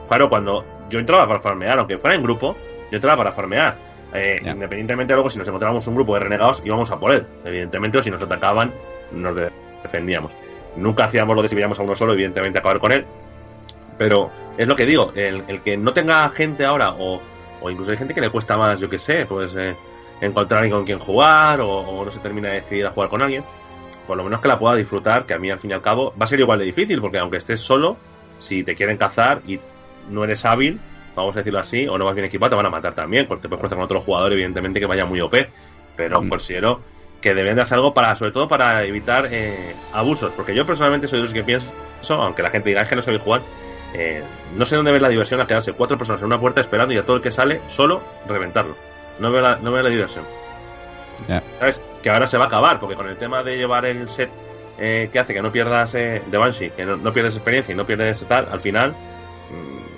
claro, 0.07 0.29
cuando 0.29 0.65
yo 0.89 0.99
entraba 0.99 1.27
para 1.27 1.39
farmear, 1.39 1.79
aunque 1.79 1.97
fuera 1.97 2.15
en 2.15 2.23
grupo, 2.23 2.55
yo 2.91 2.95
entraba 2.97 3.17
para 3.17 3.31
farmear. 3.31 3.75
Eh. 4.13 4.39
Independientemente 4.43 5.13
luego 5.13 5.29
si 5.29 5.37
nos 5.37 5.47
encontrábamos 5.47 5.85
un 5.87 5.95
grupo 5.95 6.13
de 6.15 6.21
renegados, 6.21 6.61
íbamos 6.65 6.89
a 6.91 6.99
por 6.99 7.11
él. 7.11 7.25
Evidentemente, 7.45 7.97
o 7.99 8.01
si 8.01 8.09
nos 8.11 8.21
atacaban, 8.21 8.71
nos 9.11 9.35
de- 9.35 9.51
defendíamos. 9.83 10.31
Nunca 10.75 11.05
hacíamos 11.05 11.35
lo 11.35 11.41
de 11.41 11.49
si 11.49 11.55
veíamos 11.55 11.79
a 11.79 11.83
uno 11.83 11.95
solo, 11.95 12.13
evidentemente 12.13 12.59
acabar 12.59 12.79
con 12.79 12.91
él. 12.91 13.05
Pero 13.97 14.29
es 14.57 14.67
lo 14.67 14.75
que 14.75 14.85
digo, 14.85 15.11
el, 15.15 15.43
el 15.47 15.61
que 15.61 15.77
no 15.77 15.93
tenga 15.93 16.29
gente 16.29 16.65
ahora, 16.65 16.91
o, 16.97 17.21
o 17.61 17.69
incluso 17.69 17.91
hay 17.91 17.97
gente 17.97 18.13
que 18.13 18.21
le 18.21 18.29
cuesta 18.29 18.57
más, 18.57 18.79
yo 18.79 18.89
que 18.89 18.97
sé, 18.99 19.25
pues 19.25 19.55
eh, 19.55 19.75
encontrar 20.21 20.59
alguien 20.61 20.77
con 20.77 20.85
quien 20.85 20.99
jugar, 20.99 21.59
o, 21.61 21.69
o 21.69 22.05
no 22.05 22.11
se 22.11 22.19
termina 22.19 22.47
de 22.49 22.55
decidir 22.61 22.85
a 22.85 22.91
jugar 22.91 23.09
con 23.09 23.21
alguien, 23.21 23.43
por 24.07 24.15
lo 24.17 24.23
menos 24.23 24.39
que 24.39 24.47
la 24.47 24.57
pueda 24.57 24.75
disfrutar, 24.75 25.25
que 25.25 25.33
a 25.33 25.37
mí 25.39 25.51
al 25.51 25.59
fin 25.59 25.71
y 25.71 25.73
al 25.73 25.81
cabo 25.81 26.13
va 26.19 26.23
a 26.25 26.27
ser 26.27 26.39
igual 26.39 26.59
de 26.59 26.65
difícil, 26.65 27.01
porque 27.01 27.17
aunque 27.19 27.37
estés 27.37 27.59
solo, 27.59 27.97
si 28.37 28.63
te 28.63 28.73
quieren 28.75 28.97
cazar 28.97 29.41
y 29.45 29.59
no 30.09 30.23
eres 30.23 30.45
hábil, 30.45 30.79
vamos 31.21 31.35
a 31.35 31.39
decirlo 31.39 31.59
así, 31.59 31.87
o 31.87 31.97
no 31.97 32.05
vas 32.05 32.15
bien 32.15 32.25
equipado, 32.25 32.51
te 32.51 32.55
van 32.55 32.65
a 32.65 32.69
matar 32.69 32.93
también, 32.95 33.27
porque 33.27 33.43
te 33.43 33.49
puedes 33.49 33.61
cruzar 33.61 33.77
con 33.77 33.85
otro 33.85 34.01
jugador, 34.01 34.33
evidentemente, 34.33 34.79
que 34.79 34.85
vaya 34.85 35.05
muy 35.05 35.21
OP. 35.21 35.49
Pero 35.95 36.21
Mm. 36.21 36.29
considero 36.29 36.81
que 37.21 37.29
deberían 37.29 37.57
de 37.57 37.63
hacer 37.63 37.75
algo 37.75 37.93
para, 37.93 38.15
sobre 38.15 38.31
todo 38.31 38.47
para 38.47 38.83
evitar 38.85 39.27
eh, 39.31 39.75
abusos, 39.93 40.31
porque 40.33 40.55
yo 40.55 40.65
personalmente 40.65 41.07
soy 41.07 41.19
de 41.19 41.23
los 41.23 41.33
que 41.33 41.43
pienso, 41.43 41.67
aunque 42.09 42.41
la 42.41 42.49
gente 42.49 42.69
diga 42.69 42.81
es 42.83 42.87
que 42.87 42.95
no 42.95 43.01
sabéis 43.01 43.21
jugar, 43.21 43.41
eh, 43.93 44.23
no 44.55 44.65
sé 44.65 44.75
dónde 44.75 44.91
ver 44.91 45.01
la 45.01 45.09
diversión 45.09 45.41
a 45.41 45.47
quedarse 45.47 45.73
cuatro 45.73 45.97
personas 45.97 46.21
en 46.21 46.27
una 46.27 46.39
puerta 46.39 46.61
esperando 46.61 46.93
y 46.93 46.97
a 46.97 47.05
todo 47.05 47.17
el 47.17 47.21
que 47.21 47.31
sale 47.31 47.59
solo 47.67 48.01
reventarlo. 48.27 48.75
No 49.19 49.31
veo 49.31 49.41
la, 49.41 49.57
no 49.57 49.71
veo 49.71 49.83
la 49.83 49.89
diversión. 49.89 50.23
¿Sabes? 51.59 51.81
Que 52.01 52.09
ahora 52.09 52.27
se 52.27 52.37
va 52.37 52.45
a 52.45 52.47
acabar, 52.47 52.79
porque 52.79 52.95
con 52.95 53.09
el 53.09 53.17
tema 53.17 53.43
de 53.43 53.57
llevar 53.57 53.85
el 53.85 54.07
set 54.09 54.29
eh, 54.77 55.09
que 55.11 55.19
hace 55.19 55.33
que 55.33 55.41
no 55.41 55.51
pierdas 55.51 55.93
eh, 55.95 56.21
de 56.25 56.37
Banshee, 56.37 56.69
que 56.69 56.85
no, 56.85 56.95
no 56.95 57.11
pierdes 57.11 57.35
experiencia 57.35 57.73
y 57.73 57.75
no 57.75 57.85
pierdes 57.85 58.25
tal, 58.29 58.47
al 58.49 58.61
final 58.61 58.91
mm, 58.91 59.88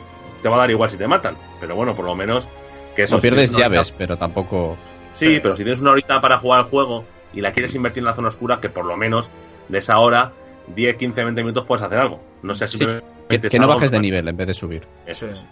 te 0.41 0.49
va 0.49 0.55
a 0.55 0.59
dar 0.59 0.71
igual 0.71 0.89
si 0.89 0.97
te 0.97 1.07
matan. 1.07 1.35
Pero 1.59 1.75
bueno, 1.75 1.95
por 1.95 2.05
lo 2.05 2.15
menos 2.15 2.47
que 2.95 3.03
eso. 3.03 3.15
No 3.17 3.21
pierdes 3.21 3.55
llaves, 3.55 3.79
horita- 3.91 3.95
pero 3.97 4.17
tampoco. 4.17 4.77
Sí, 5.13 5.39
pero 5.41 5.55
si 5.55 5.63
tienes 5.63 5.81
una 5.81 5.91
horita 5.91 6.21
para 6.21 6.37
jugar 6.39 6.61
al 6.61 6.65
juego 6.67 7.05
y 7.33 7.41
la 7.41 7.51
quieres 7.51 7.73
invertir 7.75 7.99
en 8.01 8.05
la 8.05 8.15
zona 8.15 8.27
oscura, 8.29 8.59
que 8.59 8.69
por 8.69 8.85
lo 8.85 8.95
menos 8.97 9.29
de 9.69 9.77
esa 9.77 9.99
hora, 9.99 10.31
10, 10.75 10.95
15, 10.97 11.23
20 11.23 11.41
minutos 11.41 11.65
puedes 11.65 11.83
hacer 11.83 11.99
algo. 11.99 12.21
No 12.43 12.53
sea 12.55 12.67
Sí, 12.67 12.77
simplemente. 12.77 13.07
Que, 13.29 13.39
que 13.39 13.59
no 13.59 13.67
bajes 13.67 13.91
de 13.91 13.99
nivel 13.99 14.27
en 14.27 14.35
vez 14.35 14.47
de 14.47 14.53
subir. 14.53 14.85
Eso 15.05 15.25
Sí. 15.27 15.31
es. 15.33 15.43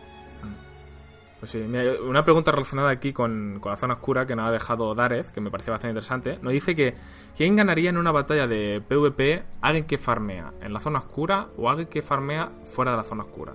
Pues 1.39 1.51
sí, 1.51 1.59
mira, 1.59 1.93
una 2.05 2.25
pregunta 2.25 2.51
relacionada 2.51 2.89
aquí 2.89 3.13
con, 3.13 3.59
con 3.61 3.71
la 3.71 3.77
zona 3.77 3.93
oscura 3.93 4.25
que 4.25 4.35
nos 4.35 4.45
ha 4.47 4.51
dejado 4.51 4.93
Darez, 4.93 5.31
que 5.31 5.39
me 5.39 5.49
pareció 5.49 5.71
bastante 5.71 5.91
interesante. 5.91 6.37
Nos 6.41 6.51
dice 6.51 6.75
que 6.75 6.95
¿quién 7.37 7.55
ganaría 7.55 7.89
en 7.91 7.97
una 7.97 8.11
batalla 8.11 8.45
de 8.45 8.81
PvP 8.85 9.43
alguien 9.61 9.85
que 9.85 9.97
farmea 9.97 10.51
en 10.61 10.73
la 10.73 10.81
zona 10.81 10.99
oscura 10.99 11.47
o 11.57 11.69
alguien 11.69 11.87
que 11.87 12.01
farmea 12.01 12.49
fuera 12.73 12.91
de 12.91 12.97
la 12.97 13.03
zona 13.03 13.23
oscura? 13.23 13.53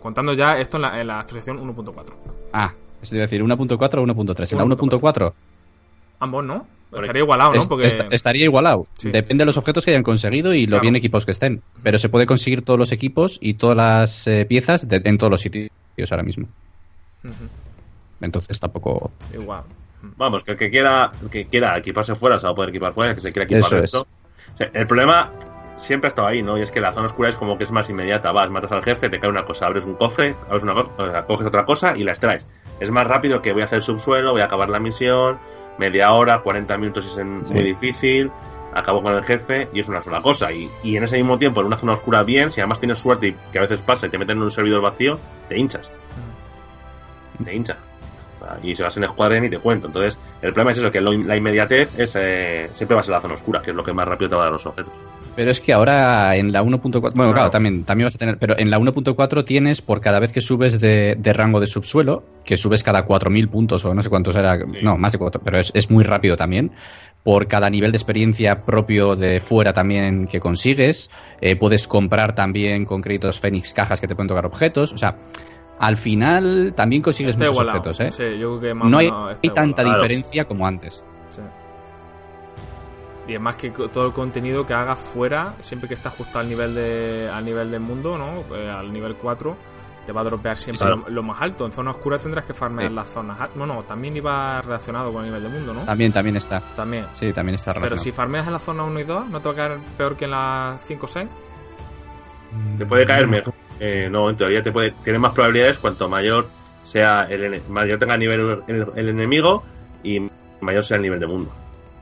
Contando 0.00 0.32
ya 0.34 0.58
esto 0.58 0.76
en 0.78 0.82
la, 0.82 1.00
en 1.00 1.06
la 1.06 1.20
actualización 1.20 1.58
1.4. 1.74 2.04
Ah, 2.52 2.72
es 3.02 3.10
decir, 3.10 3.42
1.4 3.42 3.70
o 3.72 4.06
1.3. 4.06 4.52
En 4.52 4.58
la 4.58 4.64
1.4 4.64 5.32
Ambos, 6.20 6.44
¿no? 6.44 6.66
Estaría 6.92 7.22
igualado, 7.22 7.54
¿no? 7.54 7.64
Porque... 7.68 7.86
est- 7.86 8.00
estaría 8.10 8.44
igualado. 8.44 8.86
Sí. 8.94 9.10
Depende 9.10 9.42
de 9.42 9.46
los 9.46 9.56
objetos 9.56 9.84
que 9.84 9.92
hayan 9.92 10.02
conseguido 10.02 10.52
y 10.54 10.62
lo 10.66 10.70
Claro. 10.72 10.82
bien 10.82 10.96
equipos 10.96 11.24
que 11.24 11.30
estén. 11.30 11.62
Pero 11.82 11.98
se 11.98 12.08
puede 12.08 12.26
conseguir 12.26 12.62
todos 12.62 12.78
los 12.78 12.90
equipos 12.92 13.38
y 13.40 13.54
todas 13.54 13.76
las 13.76 14.26
eh, 14.26 14.44
piezas 14.44 14.88
de- 14.88 15.00
en 15.04 15.16
todos 15.16 15.30
los 15.30 15.40
sitios 15.40 15.70
ahora 16.10 16.24
mismo. 16.24 16.48
Ujú, 17.24 17.34
Entonces 18.20 18.58
tampoco. 18.58 19.10
Igual. 19.32 19.62
Vamos, 20.16 20.42
que 20.42 20.52
el 20.52 20.56
que 20.58 20.70
quiera, 20.70 21.12
el 21.22 21.28
que 21.30 21.46
quiera 21.46 21.78
equiparse 21.78 22.14
fuera 22.16 22.38
se 22.38 22.46
va 22.46 22.52
a 22.52 22.54
poder 22.54 22.70
equipar 22.70 22.92
fuera, 22.92 23.10
el 23.10 23.14
que 23.16 23.20
se 23.22 23.32
quiera 23.32 23.44
equipar 23.44 23.60
Eso 23.60 23.78
es. 23.78 23.94
O 23.94 24.06
sea, 24.56 24.70
el 24.74 24.86
problema 24.86 25.30
siempre 25.80 26.06
ha 26.06 26.10
estado 26.10 26.28
ahí, 26.28 26.42
¿no? 26.42 26.58
Y 26.58 26.62
es 26.62 26.70
que 26.70 26.80
la 26.80 26.92
zona 26.92 27.06
oscura 27.06 27.28
es 27.28 27.36
como 27.36 27.56
que 27.58 27.64
es 27.64 27.72
más 27.72 27.88
inmediata. 27.90 28.30
Vas, 28.32 28.50
matas 28.50 28.72
al 28.72 28.82
jefe, 28.82 29.08
te 29.08 29.18
cae 29.18 29.30
una 29.30 29.44
cosa, 29.44 29.66
abres 29.66 29.84
un 29.84 29.94
cofre, 29.94 30.36
abres 30.48 30.62
una 30.62 30.74
co- 30.74 30.92
o 30.98 31.06
sea, 31.10 31.22
coges 31.26 31.46
otra 31.46 31.64
cosa 31.64 31.96
y 31.96 32.04
la 32.04 32.12
extraes. 32.12 32.46
Es 32.78 32.90
más 32.90 33.06
rápido 33.06 33.42
que 33.42 33.52
voy 33.52 33.62
a 33.62 33.64
hacer 33.66 33.82
subsuelo, 33.82 34.32
voy 34.32 34.40
a 34.42 34.44
acabar 34.44 34.68
la 34.70 34.78
misión, 34.78 35.38
media 35.78 36.12
hora, 36.12 36.40
40 36.42 36.76
minutos 36.78 37.04
es 37.06 37.14
Sí. 37.14 37.52
muy 37.52 37.62
difícil, 37.64 38.30
acabo 38.74 39.02
con 39.02 39.14
el 39.14 39.24
jefe 39.24 39.68
y 39.72 39.80
es 39.80 39.88
una 39.88 40.00
sola 40.00 40.22
cosa. 40.22 40.52
Y, 40.52 40.70
y 40.82 40.96
en 40.96 41.04
ese 41.04 41.16
mismo 41.16 41.38
tiempo, 41.38 41.60
en 41.60 41.66
una 41.66 41.76
zona 41.76 41.94
oscura 41.94 42.22
bien, 42.22 42.50
si 42.50 42.60
además 42.60 42.78
tienes 42.80 42.98
suerte 42.98 43.28
y 43.28 43.36
que 43.52 43.58
a 43.58 43.62
veces 43.62 43.80
pasa 43.80 44.06
y 44.06 44.10
te 44.10 44.18
meten 44.18 44.36
en 44.36 44.42
un 44.44 44.50
servidor 44.50 44.80
vacío, 44.82 45.18
te 45.48 45.58
hinchas. 45.58 45.90
Te 47.44 47.54
hincha. 47.54 47.76
Y 48.62 48.74
si 48.74 48.82
vas 48.82 48.96
en 48.96 49.04
escuadra 49.04 49.38
ni 49.40 49.48
te 49.50 49.58
cuento. 49.58 49.86
Entonces, 49.86 50.18
el 50.42 50.52
problema 50.52 50.72
es 50.72 50.78
eso, 50.78 50.90
que 50.90 51.00
lo- 51.00 51.12
la 51.12 51.36
inmediatez 51.36 51.90
es, 51.98 52.16
eh, 52.16 52.68
siempre 52.72 52.94
va 52.96 53.02
a 53.02 53.10
la 53.10 53.20
zona 53.20 53.34
oscura, 53.34 53.60
que 53.62 53.70
es 53.70 53.76
lo 53.76 53.82
que 53.84 53.92
más 53.92 54.06
rápido 54.06 54.30
te 54.30 54.36
va 54.36 54.42
a 54.42 54.44
dar 54.46 54.52
los 54.52 54.66
objetos. 54.66 54.92
Pero 55.36 55.50
es 55.52 55.60
que 55.60 55.72
ahora 55.72 56.34
en 56.36 56.52
la 56.52 56.62
1.4. 56.62 57.00
Bueno, 57.16 57.32
Claro. 57.32 57.32
claro, 57.34 57.50
también, 57.50 57.84
también 57.84 58.06
vas 58.06 58.16
a 58.16 58.18
tener. 58.18 58.36
Pero 58.38 58.58
en 58.58 58.68
la 58.70 58.78
1.4 58.78 59.44
tienes 59.44 59.80
por 59.80 60.00
cada 60.00 60.18
vez 60.18 60.32
que 60.32 60.40
subes 60.40 60.80
de, 60.80 61.14
de 61.16 61.32
rango 61.32 61.60
de 61.60 61.66
subsuelo, 61.68 62.24
que 62.44 62.56
subes 62.56 62.82
cada 62.82 63.04
4.000 63.06 63.48
puntos 63.48 63.84
o 63.84 63.94
no 63.94 64.02
sé 64.02 64.10
cuántos 64.10 64.34
era. 64.36 64.58
No, 64.82 64.98
más 64.98 65.12
de 65.12 65.18
4, 65.18 65.40
pero 65.44 65.58
es, 65.58 65.70
es 65.74 65.90
muy 65.90 66.02
rápido 66.04 66.34
también. 66.36 66.72
Por 67.22 67.46
cada 67.46 67.70
nivel 67.70 67.92
de 67.92 67.96
experiencia 67.98 68.62
propio 68.64 69.14
de 69.14 69.40
fuera 69.40 69.72
también 69.72 70.26
que 70.26 70.40
consigues. 70.40 71.10
eh, 71.40 71.54
puedes 71.56 71.86
comprar 71.86 72.34
también 72.34 72.84
con 72.84 73.00
créditos 73.00 73.40
Fénix 73.40 73.72
cajas 73.72 74.00
que 74.00 74.06
te 74.08 74.14
pueden 74.14 74.28
tocar 74.28 74.46
objetos. 74.46 74.92
O 74.92 74.98
sea, 74.98 75.16
al 75.80 75.96
final 75.96 76.72
también 76.76 77.02
consigues 77.02 77.30
Está 77.30 77.44
muchos 77.46 77.54
igualado. 77.56 77.78
objetos, 77.80 78.00
¿eh? 78.00 78.10
Sí, 78.10 78.38
yo 78.38 78.58
creo 78.58 78.60
que 78.60 78.74
más 78.74 78.86
o 78.86 78.90
No 78.90 78.98
hay, 78.98 79.06
menos 79.10 79.32
está 79.32 79.40
hay 79.48 79.54
tanta 79.54 79.82
igualado. 79.82 80.02
diferencia 80.04 80.44
como 80.46 80.66
antes. 80.66 81.04
Sí. 81.30 81.42
Y 83.28 83.34
es 83.34 83.40
más 83.40 83.56
que 83.56 83.70
todo 83.70 84.06
el 84.06 84.12
contenido 84.12 84.66
que 84.66 84.74
hagas 84.74 84.98
fuera, 84.98 85.54
siempre 85.60 85.88
que 85.88 85.94
esté 85.94 86.08
ajustado 86.08 86.40
al 86.40 86.48
nivel 86.48 86.74
de 86.74 87.30
al 87.32 87.44
nivel 87.44 87.70
del 87.70 87.80
mundo, 87.80 88.18
¿no? 88.18 88.56
Eh, 88.56 88.68
al 88.68 88.92
nivel 88.92 89.14
4, 89.16 89.56
te 90.06 90.12
va 90.12 90.22
a 90.22 90.24
dropear 90.24 90.56
siempre 90.56 90.88
lo, 90.88 91.08
lo 91.08 91.22
más 91.22 91.40
alto. 91.40 91.64
En 91.66 91.72
zona 91.72 91.90
oscura 91.92 92.18
tendrás 92.18 92.44
que 92.44 92.54
farmear 92.54 92.88
Sí. 92.88 92.94
las 92.94 93.06
zonas. 93.08 93.40
al- 93.40 93.50
No, 93.54 93.66
no, 93.66 93.82
también 93.84 94.16
iba 94.16 94.60
relacionado 94.62 95.12
con 95.12 95.22
el 95.24 95.28
nivel 95.30 95.42
del 95.44 95.52
mundo, 95.52 95.74
¿no? 95.74 95.80
También, 95.82 96.10
también 96.12 96.36
está. 96.36 96.60
También. 96.74 97.06
Sí, 97.14 97.32
también 97.32 97.54
está 97.54 97.72
Pero 97.72 97.84
relacionado. 97.84 98.02
si 98.02 98.10
farmeas 98.12 98.46
en 98.48 98.52
la 98.54 98.58
zona 98.58 98.82
1 98.84 98.98
y 99.00 99.04
2, 99.04 99.28
¿no 99.28 99.40
te 99.40 99.48
va 99.48 99.52
a 99.52 99.56
caer 99.56 99.78
peor 99.96 100.16
que 100.16 100.24
en 100.24 100.30
la 100.32 100.76
5 100.84 101.06
o 101.06 101.08
6? 101.08 101.28
Te 102.78 102.86
puede 102.86 103.06
caer 103.06 103.28
mejor. 103.28 103.54
Eh, 103.80 104.08
no, 104.10 104.28
en 104.30 104.36
teoría 104.36 104.62
te 104.62 104.70
puede, 104.72 104.90
tienes 105.02 105.20
más 105.20 105.32
probabilidades 105.32 105.78
cuanto 105.78 106.08
mayor 106.08 106.48
sea 106.82 107.24
el 107.24 107.44
ene- 107.44 107.62
mayor 107.68 107.98
tenga 107.98 108.16
nivel 108.16 108.62
el, 108.68 108.86
el 108.94 109.08
enemigo 109.08 109.62
y 110.02 110.20
mayor 110.60 110.84
sea 110.84 110.96
el 110.98 111.02
nivel 111.02 111.18
de 111.18 111.26
mundo. 111.26 111.50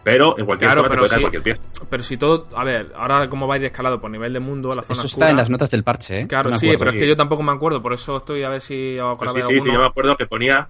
Pero 0.04 0.38
en 0.38 0.46
cualquier 0.46 0.70
Claro, 0.70 0.82
zona 0.82 0.88
te 0.88 0.90
pero 0.96 1.00
puede 1.02 1.10
caer 1.10 1.18
sí. 1.18 1.22
cualquier 1.22 1.42
pieza. 1.42 1.86
Pero 1.90 2.02
si 2.02 2.16
todo. 2.16 2.46
A 2.56 2.64
ver, 2.64 2.92
ahora 2.96 3.28
como 3.28 3.46
vais 3.46 3.60
de 3.60 3.66
escalado 3.66 4.00
por 4.00 4.10
nivel 4.10 4.32
de 4.32 4.40
mundo, 4.40 4.74
la 4.74 4.82
zona 4.82 4.98
Eso 4.98 5.06
oscura. 5.06 5.26
está 5.26 5.30
en 5.30 5.36
las 5.36 5.50
notas 5.50 5.70
del 5.70 5.84
parche, 5.84 6.20
¿eh? 6.20 6.26
Claro, 6.26 6.50
No 6.50 6.58
sí, 6.58 6.66
acuerdo. 6.66 6.78
pero 6.80 6.90
es 6.92 6.96
que 6.96 7.08
yo 7.08 7.16
tampoco 7.16 7.42
me 7.42 7.52
acuerdo, 7.52 7.82
por 7.82 7.92
eso 7.92 8.16
estoy 8.16 8.42
a 8.42 8.48
ver 8.48 8.60
si 8.60 8.98
os 8.98 9.18
Pues 9.18 9.32
sí, 9.32 9.42
sí, 9.42 9.60
sí, 9.60 9.70
yo 9.72 9.78
me 9.80 9.86
acuerdo 9.86 10.16
que 10.16 10.26
ponía, 10.26 10.68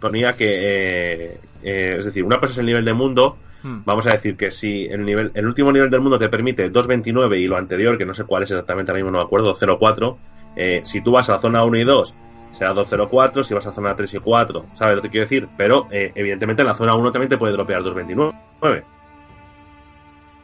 ponía 0.00 0.34
que, 0.34 0.46
eh, 0.48 1.40
eh, 1.62 1.96
es 1.98 2.04
decir, 2.06 2.24
una 2.24 2.40
cosa 2.40 2.52
es 2.52 2.58
el 2.58 2.66
nivel 2.66 2.84
de 2.84 2.92
mundo. 2.94 3.36
Hmm. 3.62 3.80
Vamos 3.84 4.06
a 4.06 4.12
decir 4.12 4.36
que 4.36 4.50
si 4.50 4.86
el 4.86 5.04
nivel, 5.04 5.30
el 5.34 5.46
último 5.46 5.70
nivel 5.70 5.90
del 5.90 6.00
mundo 6.00 6.18
te 6.18 6.28
permite 6.30 6.72
2.29 6.72 7.38
y 7.38 7.46
lo 7.46 7.58
anterior, 7.58 7.96
que 7.98 8.06
no 8.06 8.14
sé 8.14 8.24
cuál 8.24 8.42
es 8.42 8.50
exactamente, 8.50 8.90
ahora 8.90 8.98
mismo 9.04 9.10
no 9.12 9.18
me 9.18 9.24
acuerdo, 9.24 9.54
0.4, 9.54 10.16
eh, 10.56 10.80
si 10.84 11.00
tú 11.00 11.12
vas 11.12 11.28
a 11.30 11.34
la 11.34 11.38
zona 11.38 11.64
1 11.64 11.78
y 11.78 11.84
2, 11.84 12.14
será 12.52 12.72
204, 12.72 13.44
si 13.44 13.54
vas 13.54 13.66
a 13.66 13.70
la 13.70 13.74
zona 13.74 13.96
3 13.96 14.14
y 14.14 14.18
4, 14.18 14.66
¿sabes 14.74 14.96
lo 14.96 15.02
que 15.02 15.08
quiero 15.10 15.24
decir? 15.24 15.48
Pero, 15.56 15.86
eh, 15.90 16.12
evidentemente, 16.14 16.62
en 16.62 16.68
la 16.68 16.74
zona 16.74 16.94
1 16.94 17.12
también 17.12 17.28
te 17.30 17.38
puede 17.38 17.52
dropear 17.52 17.82
229. 17.82 18.84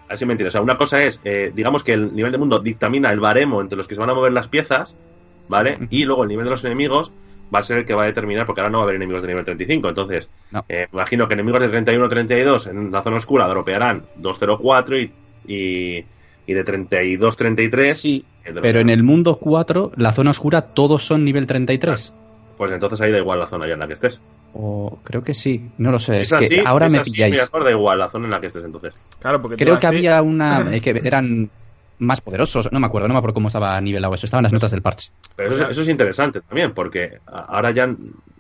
Así 0.09 0.24
me 0.24 0.34
entiendes. 0.34 0.52
O 0.54 0.57
sea, 0.59 0.62
una 0.62 0.76
cosa 0.76 1.02
es, 1.02 1.20
eh, 1.24 1.50
digamos 1.54 1.82
que 1.82 1.92
el 1.94 2.14
nivel 2.14 2.30
de 2.30 2.38
mundo 2.38 2.61
dictamina 2.61 3.11
el 3.12 3.18
baremo 3.20 3.61
entre 3.61 3.76
los 3.76 3.88
que 3.88 3.94
se 3.96 4.00
van 4.00 4.11
a 4.11 4.14
mover 4.14 4.32
las 4.32 4.46
piezas, 4.48 4.94
¿vale? 5.48 5.78
Y 5.90 6.04
luego 6.04 6.22
el 6.22 6.28
nivel 6.28 6.44
de 6.44 6.50
los 6.52 6.64
enemigos 6.64 7.11
va 7.52 7.59
a 7.59 7.62
ser 7.62 7.78
el 7.78 7.86
que 7.86 7.94
va 7.94 8.04
a 8.04 8.07
determinar, 8.07 8.46
porque 8.46 8.61
ahora 8.61 8.70
no 8.70 8.78
va 8.78 8.82
a 8.82 8.84
haber 8.84 8.96
enemigos 8.96 9.22
de 9.22 9.28
nivel 9.28 9.44
35. 9.44 9.88
Entonces, 9.88 10.30
No. 10.52 10.64
eh, 10.68 10.86
imagino 10.92 11.26
que 11.26 11.34
enemigos 11.34 11.61
de 11.61 11.68
31 11.68 12.09
32 12.09 12.66
en 12.68 12.92
la 12.92 13.02
zona 13.02 13.16
oscura 13.16 13.48
dropearán 13.48 14.04
204 14.16 14.96
y, 14.98 15.12
y, 15.48 16.04
y 16.47 16.55
de 16.55 16.64
32 16.64 17.36
33. 17.36 17.99
Sí, 17.99 18.24
pero 18.62 18.80
en 18.80 18.90
el 18.90 19.03
mundo 19.03 19.36
4, 19.36 19.92
la 19.97 20.12
zona 20.12 20.30
oscura, 20.30 20.62
todos 20.62 21.05
son 21.05 21.24
nivel 21.24 21.47
33. 21.47 22.14
Pues 22.57 22.72
entonces 22.72 23.01
ahí 23.01 23.12
da 23.12 23.18
igual 23.18 23.38
la 23.38 23.47
zona 23.47 23.66
ya 23.66 23.74
en 23.74 23.80
la 23.80 23.86
que 23.86 23.92
estés. 23.94 24.20
O 24.55 24.99
creo 25.05 25.22
que 25.22 25.34
sí, 25.34 25.70
no 25.78 25.90
lo 25.90 25.99
sé. 25.99 26.20
Es, 26.20 26.28
Es, 26.28 26.32
así, 26.32 26.49
que 26.57 26.62
ahora 26.64 26.86
es 26.86 26.92
me 26.92 26.99
así, 27.01 27.11
pilláis. 27.11 27.34
mejor 27.34 27.64
da 27.64 27.70
igual 27.70 27.99
la 27.99 28.09
zona 28.09 28.24
en 28.24 28.30
la 28.30 28.40
que 28.40 28.47
estés 28.47 28.64
entonces. 28.64 28.97
Claro, 29.20 29.42
porque 29.42 29.57
Creo 29.57 29.78
que 29.78 29.86
había 29.86 30.22
una 30.22 30.64
eh, 30.74 30.80
que 30.80 30.99
eran 31.05 31.51
más 31.99 32.20
poderosos, 32.20 32.70
no 32.72 32.80
me 32.80 32.86
acuerdo, 32.86 33.09
no 33.09 33.14
me 33.14 33.18
acuerdo 33.18 33.34
cómo 33.34 33.49
estaba 33.49 33.78
nivelado 33.80 34.14
eso, 34.14 34.26
estaban 34.26 34.44
las 34.44 34.53
notas 34.53 34.70
del 34.70 34.82
parche. 34.82 35.11
Pero 35.34 35.55
eso, 35.55 35.68
eso 35.68 35.82
es 35.82 35.88
interesante 35.88 36.40
también, 36.42 36.72
porque 36.72 37.18
ahora 37.26 37.70
ya 37.70 37.88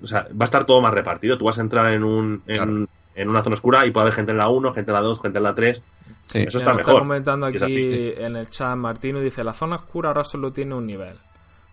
o 0.02 0.06
sea, 0.06 0.22
va 0.30 0.42
a 0.42 0.44
estar 0.44 0.64
todo 0.66 0.80
más 0.80 0.92
repartido. 0.92 1.38
Tú 1.38 1.46
vas 1.46 1.58
a 1.58 1.62
entrar 1.62 1.92
en, 1.92 2.04
un, 2.04 2.42
en, 2.46 2.56
Claro. 2.56 2.86
En 3.16 3.28
una 3.28 3.42
zona 3.42 3.54
oscura 3.54 3.84
y 3.86 3.90
puede 3.90 4.04
haber 4.04 4.14
gente 4.14 4.30
en 4.32 4.38
la 4.38 4.48
1, 4.48 4.72
gente 4.74 4.90
en 4.90 4.94
la 4.94 5.00
2, 5.00 5.20
gente 5.20 5.38
en 5.38 5.44
la 5.44 5.54
3. 5.54 5.82
Sí. 6.30 6.38
Eso 6.46 6.58
está 6.58 6.70
nos 6.70 6.78
mejor. 6.78 6.98
comentando 7.00 7.48
Y 7.50 7.56
es 7.56 7.62
aquí 7.62 7.72
así, 7.72 7.84
sí. 7.84 8.14
en 8.18 8.36
el 8.36 8.48
chat 8.50 8.76
Martino, 8.76 9.20
dice, 9.20 9.42
la 9.42 9.52
zona 9.52 9.76
oscura 9.76 10.08
ahora 10.10 10.22
solo 10.24 10.52
tiene 10.52 10.74
un 10.74 10.86
nivel. 10.86 11.16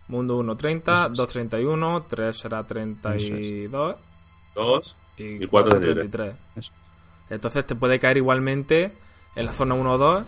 Mundo 0.08 0.38
1, 0.38 0.56
30, 0.58 1.10
2, 1.10 1.28
31, 1.30 2.06
3 2.10 2.36
será 2.38 2.64
32 2.64 3.96
2. 4.56 4.98
y 5.18 5.24
Y 5.44 5.48
4, 5.48 5.50
cuatro, 5.50 5.80
33. 5.80 6.36
Eso. 6.56 6.72
Entonces 7.30 7.66
te 7.66 7.76
puede 7.76 8.00
caer 8.00 8.18
igualmente 8.18 8.92
en 9.36 9.46
la 9.46 9.54
zona 9.54 9.74
1 9.76 9.92
o 9.92 9.98
2, 9.98 10.24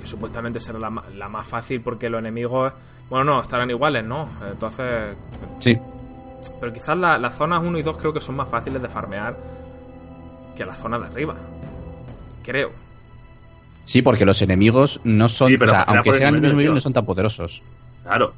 que 0.00 0.06
supuestamente 0.06 0.60
será 0.60 0.78
la, 0.78 1.02
la 1.16 1.28
más 1.28 1.46
fácil 1.46 1.80
porque 1.82 2.08
los 2.08 2.20
enemigos, 2.20 2.72
bueno, 3.10 3.24
no, 3.24 3.40
estarán 3.42 3.70
iguales, 3.70 4.04
¿no? 4.04 4.28
Entonces, 4.50 5.14
Sí, 5.60 5.76
pero 6.60 6.72
quizás 6.72 6.96
la- 6.96 7.18
las 7.18 7.34
zonas 7.36 7.62
1 7.62 7.78
y 7.78 7.82
2 7.82 7.96
creo 7.98 8.12
que 8.12 8.20
son 8.20 8.36
más 8.36 8.48
fáciles 8.48 8.80
de 8.80 8.88
farmear 8.88 9.36
que 10.58 10.66
las 10.66 10.78
zonas 10.78 11.00
de 11.00 11.06
arriba. 11.06 11.36
Creo. 12.44 12.70
sí, 13.84 14.02
porque 14.02 14.24
los 14.26 14.40
enemigos 14.42 15.00
no 15.04 15.28
son, 15.28 15.48
Sí, 15.48 15.56
pero 15.58 15.72
o 15.72 15.74
sea, 15.74 15.82
era 15.84 15.92
aunque 15.92 16.10
el 16.10 16.16
sean 16.16 16.34
nivel 16.34 16.42
mismo 16.42 16.58
de 16.58 16.62
nivel, 16.64 16.74
no 16.74 16.80
son 16.80 16.92
tan 16.92 17.04
poderosos. 17.06 17.62
Claro. 18.02 18.32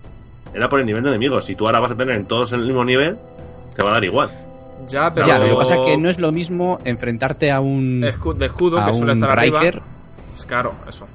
Era 0.54 0.68
por 0.68 0.80
el 0.80 0.86
nivel 0.86 1.02
de 1.02 1.08
enemigos. 1.10 1.44
Si 1.44 1.54
tú 1.54 1.66
ahora 1.66 1.80
vas 1.80 1.92
a 1.92 1.96
tener 1.96 2.14
en 2.16 2.26
todos 2.26 2.52
el 2.52 2.60
mismo 2.66 2.84
nivel, 2.84 3.16
te 3.76 3.82
va 3.82 3.90
a 3.90 3.92
dar 3.94 4.04
igual. 4.04 4.30
Ya, 4.88 5.12
pero... 5.12 5.26
Ya, 5.26 5.38
lo 5.38 5.46
que 5.46 5.54
pasa 5.54 5.76
es 5.76 5.80
que 5.86 5.96
no 5.96 6.10
es 6.10 6.18
lo 6.18 6.32
mismo 6.32 6.78
enfrentarte 6.84 7.52
a 7.52 7.60
un, 7.60 8.02
Escu- 8.02 8.34
de 8.34 8.46
escudo 8.46 8.78
a 8.80 8.86
que 8.86 8.94
suele 8.94 9.12
un 9.12 9.18
estar 9.18 9.38
arriba. 9.38 9.60
Riker. 9.60 9.82
Pues 10.32 10.44
Claro, 10.44 10.74
eso. 10.88 11.06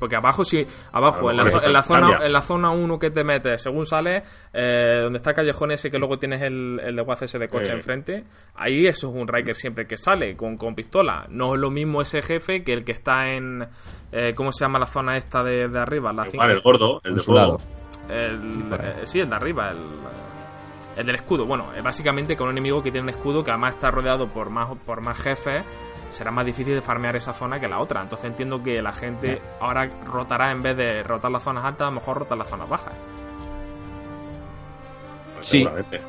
Porque 0.00 0.16
abajo 0.16 0.44
sí, 0.44 0.66
abajo, 0.92 1.30
en 1.30 1.36
la, 1.36 1.42
en 1.44 1.72
la 1.72 1.82
zona 1.82 2.18
en 2.26 2.32
la 2.32 2.40
zona 2.40 2.70
1 2.70 2.98
que 2.98 3.10
te 3.10 3.22
metes, 3.22 3.62
según 3.62 3.86
sales, 3.86 4.22
eh, 4.52 5.00
donde 5.04 5.18
está 5.18 5.30
el 5.30 5.36
callejón 5.36 5.70
ese 5.70 5.90
que 5.90 5.98
luego 5.98 6.18
tienes 6.18 6.42
el, 6.42 6.80
el 6.82 6.96
desguace 6.96 7.26
ese 7.26 7.38
de 7.38 7.46
coche 7.48 7.70
Eh. 7.70 7.76
enfrente, 7.76 8.24
ahí 8.56 8.86
eso 8.86 9.10
es 9.10 9.14
un 9.14 9.28
Riker 9.28 9.54
siempre 9.54 9.86
que 9.86 9.96
sale, 9.96 10.34
con, 10.36 10.56
con 10.56 10.74
pistola. 10.74 11.26
No 11.28 11.54
es 11.54 11.60
lo 11.60 11.70
mismo 11.70 12.00
ese 12.02 12.22
jefe 12.22 12.64
que 12.64 12.72
el 12.72 12.84
que 12.84 12.92
está 12.92 13.28
en... 13.30 13.62
eh, 14.10 14.32
¿Cómo 14.34 14.50
se 14.50 14.64
llama 14.64 14.78
la 14.78 14.86
zona 14.86 15.16
esta 15.16 15.44
de, 15.44 15.68
de 15.68 15.78
arriba? 15.78 16.12
La 16.12 16.26
Igual, 16.26 16.50
el 16.50 16.60
gordo, 16.62 17.00
el 17.04 17.14
de 17.14 17.20
fuego. 17.22 17.58
el, 18.08 18.72
eh, 18.72 19.00
sí, 19.04 19.20
el 19.20 19.28
de 19.28 19.36
arriba, 19.36 19.70
el, 19.70 19.78
el 20.96 21.06
del 21.06 21.14
escudo. 21.16 21.46
Bueno, 21.46 21.72
es 21.74 21.82
básicamente 21.82 22.36
con 22.36 22.46
un 22.48 22.52
enemigo 22.52 22.82
que 22.82 22.90
tiene 22.90 23.04
un 23.04 23.10
escudo 23.10 23.42
que 23.44 23.50
además 23.50 23.74
está 23.74 23.90
rodeado 23.90 24.28
por 24.28 24.50
más, 24.50 24.68
por 24.86 25.00
más 25.00 25.18
jefes, 25.18 25.62
será 26.10 26.30
más 26.30 26.44
difícil 26.44 26.74
de 26.74 26.82
farmear 26.82 27.14
esa 27.16 27.32
zona 27.32 27.60
que 27.60 27.68
la 27.68 27.78
otra. 27.78 28.02
Entonces 28.02 28.26
entiendo 28.28 28.62
que 28.62 28.82
la 28.82 28.92
gente 28.92 29.40
ahora 29.60 29.88
rotará 30.04 30.50
en 30.50 30.62
vez 30.62 30.76
de 30.76 31.02
rotar 31.02 31.30
las 31.30 31.42
zonas 31.42 31.64
altas, 31.64 31.82
a 31.86 31.90
lo 31.90 31.96
mejor 32.00 32.18
rotar 32.18 32.36
las 32.38 32.48
zonas 32.48 32.68
bajas. 32.68 32.92
Pues 35.34 35.46
Sí. 35.46 35.58
Seguramente. 35.58 36.00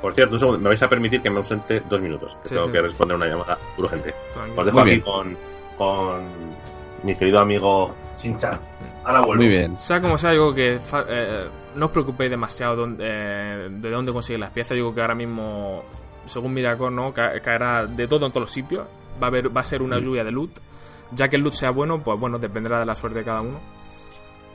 Por 0.00 0.14
cierto, 0.14 0.34
un 0.34 0.38
segundo, 0.40 0.58
me 0.60 0.68
vais 0.68 0.82
a 0.82 0.88
permitir 0.88 1.22
que 1.22 1.30
me 1.30 1.36
ausente 1.38 1.80
dos 1.88 2.00
minutos. 2.00 2.34
Que 2.42 2.48
Sí, 2.48 2.54
tengo 2.54 2.66
sí. 2.66 2.72
que 2.72 2.82
responder 2.82 3.16
una 3.16 3.26
llamada 3.26 3.56
urgente. 3.78 4.12
Tranquilo. 4.34 4.60
Os 4.60 4.66
dejo 4.66 4.80
Muy 4.80 4.90
aquí 4.90 5.00
con, 5.00 5.36
con 5.78 6.22
mi 7.04 7.14
querido 7.14 7.38
amigo 7.38 7.94
Sinchan. 8.14 8.58
Ahora 9.04 9.20
vuelvo. 9.20 9.42
Muy 9.44 9.48
bien. 9.48 9.76
Sea 9.76 10.00
como 10.00 10.18
sea, 10.18 10.30
digo 10.32 10.52
que 10.52 10.80
eh, 11.08 11.48
no 11.76 11.86
os 11.86 11.92
preocupéis 11.92 12.30
demasiado 12.30 12.76
dónde- 12.76 13.04
eh, 13.06 13.68
de 13.70 13.90
dónde 13.90 14.12
conseguir 14.12 14.40
las 14.40 14.50
piezas. 14.50 14.74
Digo 14.74 14.94
que 14.94 15.00
ahora 15.00 15.14
mismo, 15.14 15.82
según 16.26 16.52
Miracor, 16.54 16.92
¿no? 16.92 17.12
Ca- 17.12 17.40
caerá 17.40 17.86
de 17.86 18.06
todo 18.08 18.26
en 18.26 18.32
todos 18.32 18.42
los 18.42 18.50
sitios. 18.52 18.86
Va 19.22 19.26
a, 19.26 19.28
haber, 19.28 19.54
va 19.54 19.60
a 19.60 19.64
ser 19.64 19.82
una 19.82 19.98
lluvia 19.98 20.24
de 20.24 20.32
loot. 20.32 20.50
Ya 21.14 21.28
que 21.28 21.36
el 21.36 21.42
loot 21.42 21.54
sea 21.54 21.70
bueno, 21.70 22.02
pues 22.02 22.18
bueno, 22.18 22.38
dependerá 22.38 22.80
de 22.80 22.86
la 22.86 22.94
suerte 22.96 23.18
de 23.18 23.24
cada 23.24 23.42
uno. 23.42 23.60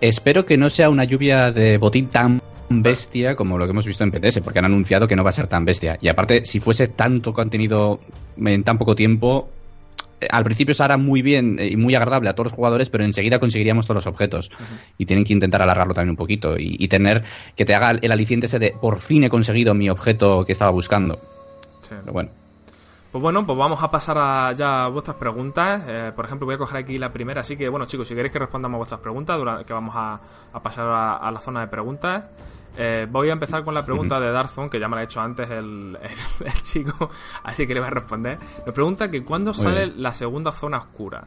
Espero 0.01 0.45
que 0.45 0.57
no 0.57 0.70
sea 0.70 0.89
una 0.89 1.03
lluvia 1.03 1.51
de 1.51 1.78
botín 1.78 2.07
tan 2.09 2.39
bestia 2.70 3.36
como 3.36 3.57
lo 3.57 3.65
que 3.65 3.72
hemos 3.72 3.86
visto 3.86 4.03
en 4.03 4.11
PTS, 4.11 4.41
porque 4.41 4.59
han 4.59 4.65
anunciado 4.65 5.07
que 5.07 5.15
no 5.15 5.24
va 5.24 5.30
a 5.30 5.34
ser 5.34 5.47
tan 5.47 5.65
bestia. 5.65 5.97
Y 6.01 6.07
aparte, 6.09 6.45
si 6.45 6.59
fuese 6.59 6.88
tanto 6.89 7.34
contenido 7.34 7.99
en 8.38 8.63
tan 8.63 8.78
poco 8.78 8.93
tiempo, 8.95 9.49
al 10.30 10.43
principio 10.43 10.74
se 10.74 10.84
hará 10.84 10.97
muy 10.97 11.22
bien 11.22 11.59
eh, 11.59 11.70
y 11.72 11.78
muy 11.78 11.95
agradable 11.95 12.30
a 12.30 12.34
todos 12.34 12.45
los 12.45 12.53
jugadores, 12.53 12.89
pero 12.89 13.03
enseguida 13.03 13.39
conseguiríamos 13.39 13.86
todos 13.86 13.95
los 13.95 14.07
objetos. 14.07 14.51
Y 14.97 15.05
tienen 15.05 15.26
que 15.26 15.34
intentar 15.34 15.61
alargarlo 15.61 15.93
también 15.93 16.11
un 16.11 16.15
poquito 16.15 16.55
y, 16.57 16.76
y 16.80 16.88
tener 16.88 17.24
que 17.55 17.65
te 17.65 17.76
haga 17.76 17.91
el 17.91 18.11
aliciente 18.11 18.47
ese 18.47 18.59
de 18.59 18.74
por 18.80 18.99
fin 18.99 19.24
he 19.24 19.30
conseguido 19.30 19.74
mi 19.74 19.89
objeto 19.89 20.45
que 20.45 20.51
estaba 20.51 20.72
buscando. 20.72 21.15
Sí. 21.82 21.95
Pero 22.01 22.13
bueno. 22.13 22.30
Pues 23.11 23.22
bueno, 23.22 23.45
pues 23.45 23.57
vamos 23.57 23.82
a 23.82 23.89
pasar 23.89 24.18
a 24.20 24.53
ya 24.53 24.86
a 24.86 24.88
vuestras 24.89 25.15
preguntas. 25.15 25.82
Eh, 25.88 26.11
por 26.15 26.26
ejemplo, 26.26 26.45
voy 26.45 26.55
a 26.55 26.57
coger 26.57 26.78
aquí 26.78 26.97
la 26.97 27.13
primera. 27.13 27.41
Así 27.41 27.55
que, 27.55 27.70
bueno, 27.70 27.86
chicos, 27.86 28.07
si 28.07 28.13
queréis 28.13 28.34
que 28.34 28.39
respondamos 28.39 28.76
a 28.76 28.78
vuestras 28.80 28.99
preguntas, 28.99 29.39
que 29.65 29.74
vamos 29.74 29.95
a, 29.95 30.20
a 30.51 30.61
pasar 30.61 30.88
a, 30.88 31.15
a 31.15 31.32
la 31.32 31.39
zona 31.39 31.61
de 31.61 31.68
preguntas. 31.68 32.26
Eh, 32.78 33.08
voy 33.10 33.30
a 33.30 33.34
empezar 33.34 33.64
con 33.64 33.74
la 33.74 33.84
pregunta 33.84 34.20
de 34.20 34.32
Darzon, 34.32 34.70
que 34.70 34.80
ya 34.80 34.88
me 34.88 34.96
la 34.96 35.02
ha 35.02 35.04
hecho 35.06 35.20
antes 35.20 35.50
el, 35.50 35.98
el- 36.02 36.46
el 36.48 36.62
chico, 36.62 37.10
así 37.44 37.66
que 37.66 37.74
le 37.74 37.80
voy 37.80 37.88
a 37.88 37.92
responder. 37.92 38.38
Nos 38.66 38.76
pregunta 38.76 39.10
que 39.10 39.24
cuándo 39.24 39.52
Muy 39.52 39.60
sale 39.64 39.86
bien. 39.88 40.02
la 40.04 40.14
segunda 40.14 40.52
zona 40.52 40.78
oscura. 40.78 41.24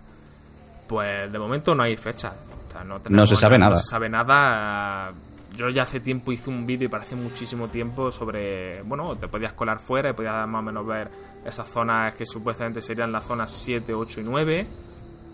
Pues 0.88 1.30
de 1.32 1.38
momento 1.38 1.74
no 1.74 1.82
hay 1.82 1.96
fecha. 1.96 2.34
O 2.66 2.70
sea, 2.70 2.84
no, 2.84 2.94
No 2.94 3.00
tenemos 3.00 3.28
se 3.28 3.36
sabe 3.36 3.58
No 3.58 3.64
nada. 3.66 3.76
se 3.76 3.86
sabe 3.86 4.08
nada. 4.08 5.12
Yo 5.56 5.68
ya 5.68 5.82
hace 5.82 5.98
tiempo 6.00 6.30
hice 6.30 6.48
un 6.50 6.64
vídeo 6.64 6.86
y 6.86 6.88
parece 6.88 7.16
muchísimo 7.16 7.68
tiempo 7.68 8.10
sobre. 8.12 8.82
Bueno, 8.82 9.16
te 9.16 9.26
podías 9.28 9.52
colar 9.52 9.80
fuera 9.80 10.10
y 10.10 10.12
podías 10.12 10.46
más 10.46 10.60
o 10.60 10.62
menos 10.62 10.86
ver 10.86 11.10
esas 11.44 11.68
zonas 11.68 12.14
que 12.14 12.24
supuestamente 12.24 12.80
serían 12.80 13.10
las 13.10 13.24
zonas 13.24 13.50
7, 13.50 13.92
8 13.92 14.20
y 14.20 14.24
9. 14.24 14.66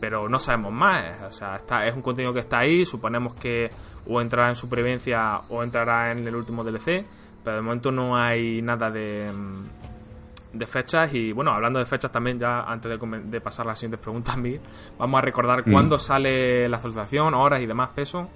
Pero 0.01 0.28
no 0.28 0.38
sabemos 0.38 0.72
más. 0.72 1.22
O 1.22 1.32
sea, 1.32 1.57
está, 1.57 1.86
es 1.86 1.94
un 1.94 2.03
contenido 2.03 2.32
que 2.32 2.40
está 2.40 2.61
ahí. 2.61 2.84
Suponemos 2.84 3.34
que 3.34 3.70
o 4.07 4.20
entrará 4.20 4.49
en 4.49 4.57
supervivencia 4.57 5.38
o 5.49 5.62
entrará 5.62 6.12
en 6.12 6.26
el 6.26 6.34
último 6.36 6.62
DLC. 6.64 7.05
Pero 7.42 7.57
de 7.57 7.62
momento 7.62 7.90
no 7.92 8.16
hay 8.16 8.61
nada 8.61 8.90
de, 8.90 9.30
mm, 9.32 10.59
de 10.59 10.66
fechas. 10.66 11.14
Y 11.14 11.32
bueno, 11.32 11.53
hablando 11.53 11.78
de 11.78 11.86
fechas 11.86 12.11
también, 12.11 12.38
ya 12.38 12.62
antes 12.62 12.90
de, 12.90 13.40
pasar 13.40 13.66
a 13.66 13.70
las 13.70 13.78
siguientes 13.78 14.01
preguntas 14.01 14.36
mí, 14.38 14.59
vamos 14.99 15.18
a 15.18 15.22
recordar 15.22 15.66
Mm. 15.66 15.72
cuándo 15.72 15.99
sale 15.99 16.68
la 16.68 16.76
actualización, 16.76 17.34
horas 17.34 17.61
y 17.61 17.66
demás 17.66 17.90
peso. 17.94 18.28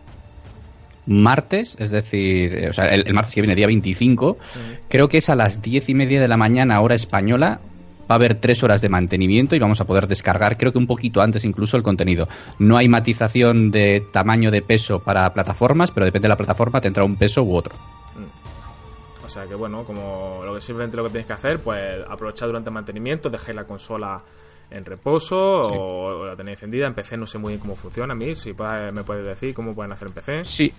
Martes, 1.07 1.77
es 1.81 1.91
decir, 1.91 2.55
eh, 2.55 2.69
o 2.69 2.73
sea, 2.73 2.87
el, 2.89 3.07
el 3.07 3.15
martes 3.15 3.35
que 3.35 3.41
viene, 3.41 3.57
día 3.57 3.67
25, 3.67 4.39
creo 4.89 5.09
que 5.09 5.19
es 5.19 5.29
a 5.31 5.35
las 5.35 5.61
10 5.61 5.89
y 5.89 5.95
media 5.95 6.21
de 6.21 6.29
la 6.29 6.37
mañana, 6.37 6.81
hora 6.81 6.95
española. 6.95 7.61
Va 8.11 8.15
a 8.15 8.17
haber 8.17 8.35
tres 8.41 8.65
horas 8.65 8.83
de 8.83 8.89
mantenimiento 8.89 9.55
y 9.55 9.61
vamos 9.61 9.81
a 9.81 9.85
poder 9.85 10.09
descargar, 10.09 10.57
creo 10.57 10.73
que 10.73 10.79
un 10.79 10.87
poquito 10.89 11.21
antes 11.21 11.45
incluso, 11.45 11.77
el 11.77 11.85
contenido. 11.85 12.27
No 12.59 12.77
hay 12.77 12.89
matización 12.89 13.71
de 13.71 14.05
tamaño 14.13 14.51
de 14.51 14.63
peso 14.63 14.99
para 14.99 15.33
plataformas, 15.33 15.93
pero 15.93 16.07
depende 16.07 16.25
de 16.25 16.31
la 16.31 16.37
plataforma, 16.37 16.81
tendrá 16.81 17.05
un 17.05 17.15
peso 17.15 17.45
u 17.45 17.55
otro. 17.55 17.77
O 19.25 19.29
sea 19.29 19.47
que 19.47 19.55
bueno, 19.55 19.85
como 19.85 20.43
lo 20.45 20.55
que 20.55 20.61
simplemente 20.61 20.97
lo 20.97 21.05
que 21.05 21.11
tenéis 21.11 21.27
que 21.29 21.33
hacer, 21.35 21.61
pues 21.61 21.81
aprovechar 22.09 22.49
durante 22.49 22.69
el 22.69 22.75
mantenimiento, 22.75 23.31
dejáis 23.31 23.55
la 23.55 23.63
consola 23.65 24.21
en 24.73 24.85
reposo 24.85 25.65
Sí. 25.65 25.75
o, 25.79 26.27
la 26.27 26.35
tenéis 26.35 26.59
encendida. 26.59 26.89
En 26.89 26.95
PC 26.95 27.17
no 27.17 27.29
sé 27.29 27.39
muy 27.39 27.53
bien 27.53 27.61
cómo 27.61 27.77
funciona, 27.77 28.13
a 28.13 28.17
mí, 28.17 28.35
si 28.35 28.53
me 28.93 29.05
puedes 29.05 29.25
decir 29.25 29.55
cómo 29.55 29.73
pueden 29.73 29.93
hacer 29.93 30.09
en 30.09 30.15
PC. 30.15 30.45
Sí. 30.45 30.73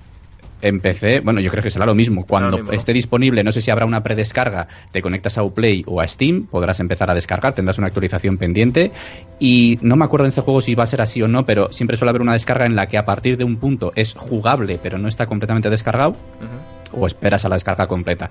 En 0.62 0.80
PC, 0.80 1.22
bueno, 1.22 1.40
yo 1.40 1.50
creo 1.50 1.64
que 1.64 1.72
será 1.72 1.86
lo 1.86 1.96
mismo. 1.96 2.26
Cuando 2.26 2.72
esté 2.72 2.94
disponible, 2.94 3.44
no 3.44 3.52
sé 3.52 3.62
si 3.62 3.72
habrá 3.72 3.86
una 3.86 4.02
predescarga, 4.02 4.68
te 4.92 5.02
conectas 5.02 5.38
a 5.38 5.44
Uplay 5.44 5.84
o 5.88 6.02
a 6.02 6.08
Steam, 6.08 6.48
podrás 6.48 6.80
empezar 6.80 7.10
a 7.10 7.14
descargar, 7.14 7.54
tendrás 7.54 7.78
una 7.78 7.88
actualización 7.88 8.38
pendiente. 8.38 8.92
Y 9.40 9.80
no 9.82 9.96
me 9.96 10.06
acuerdo 10.06 10.26
en 10.26 10.30
este 10.30 10.42
juego 10.42 10.62
si 10.62 10.76
va 10.76 10.84
a 10.84 10.88
ser 10.88 11.02
así 11.02 11.22
o 11.22 11.28
no, 11.28 11.46
pero 11.46 11.72
siempre 11.74 11.98
suele 11.98 12.10
haber 12.10 12.22
una 12.22 12.34
descarga 12.34 12.66
en 12.66 12.76
la 12.76 12.88
que 12.88 12.98
a 12.98 13.04
partir 13.04 13.38
de 13.38 13.44
un 13.44 13.58
punto 13.58 13.92
es 13.96 14.14
jugable, 14.14 14.80
pero 14.82 14.98
no 14.98 15.08
está 15.08 15.26
completamente 15.26 15.70
descargado. 15.70 16.16
O 16.94 17.08
esperas 17.08 17.46
a 17.46 17.50
la 17.50 17.56
descarga 17.56 17.88
completa. 17.88 18.30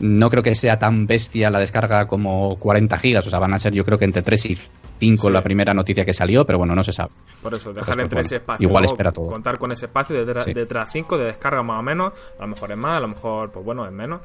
No 0.00 0.30
creo 0.30 0.42
que 0.42 0.54
sea 0.54 0.78
tan 0.78 1.06
bestia 1.06 1.50
la 1.50 1.58
descarga 1.58 2.06
como 2.06 2.56
40 2.56 2.98
gigas, 2.98 3.26
o 3.26 3.30
sea, 3.30 3.38
van 3.38 3.54
a 3.54 3.58
ser 3.58 3.72
yo 3.72 3.84
creo 3.84 3.98
que 3.98 4.04
entre 4.04 4.22
3 4.22 4.46
y 4.46 4.58
5 4.98 5.30
la 5.30 5.42
primera 5.42 5.72
noticia 5.74 6.04
que 6.04 6.12
salió, 6.12 6.44
pero 6.44 6.58
bueno, 6.58 6.74
no 6.74 6.82
se 6.82 6.92
sabe. 6.92 7.10
Por 7.42 7.54
eso, 7.54 7.72
dejar 7.72 8.00
entre 8.00 8.20
ese 8.20 8.36
espacio. 8.36 8.68
Igual 8.68 8.84
espera 8.84 9.12
todo. 9.12 9.26
Contar 9.26 9.58
con 9.58 9.72
ese 9.72 9.86
espacio 9.86 10.24
de, 10.24 10.34
de, 10.34 10.54
de 10.54 10.86
5 10.86 11.18
de 11.18 11.24
descarga 11.24 11.62
más 11.62 11.80
o 11.80 11.82
menos, 11.82 12.12
a 12.38 12.42
lo 12.42 12.48
mejor 12.48 12.72
es 12.72 12.78
más, 12.78 12.96
a 12.96 13.00
lo 13.00 13.08
mejor, 13.08 13.50
pues 13.50 13.64
bueno, 13.64 13.86
es 13.86 13.92
menos 13.92 14.20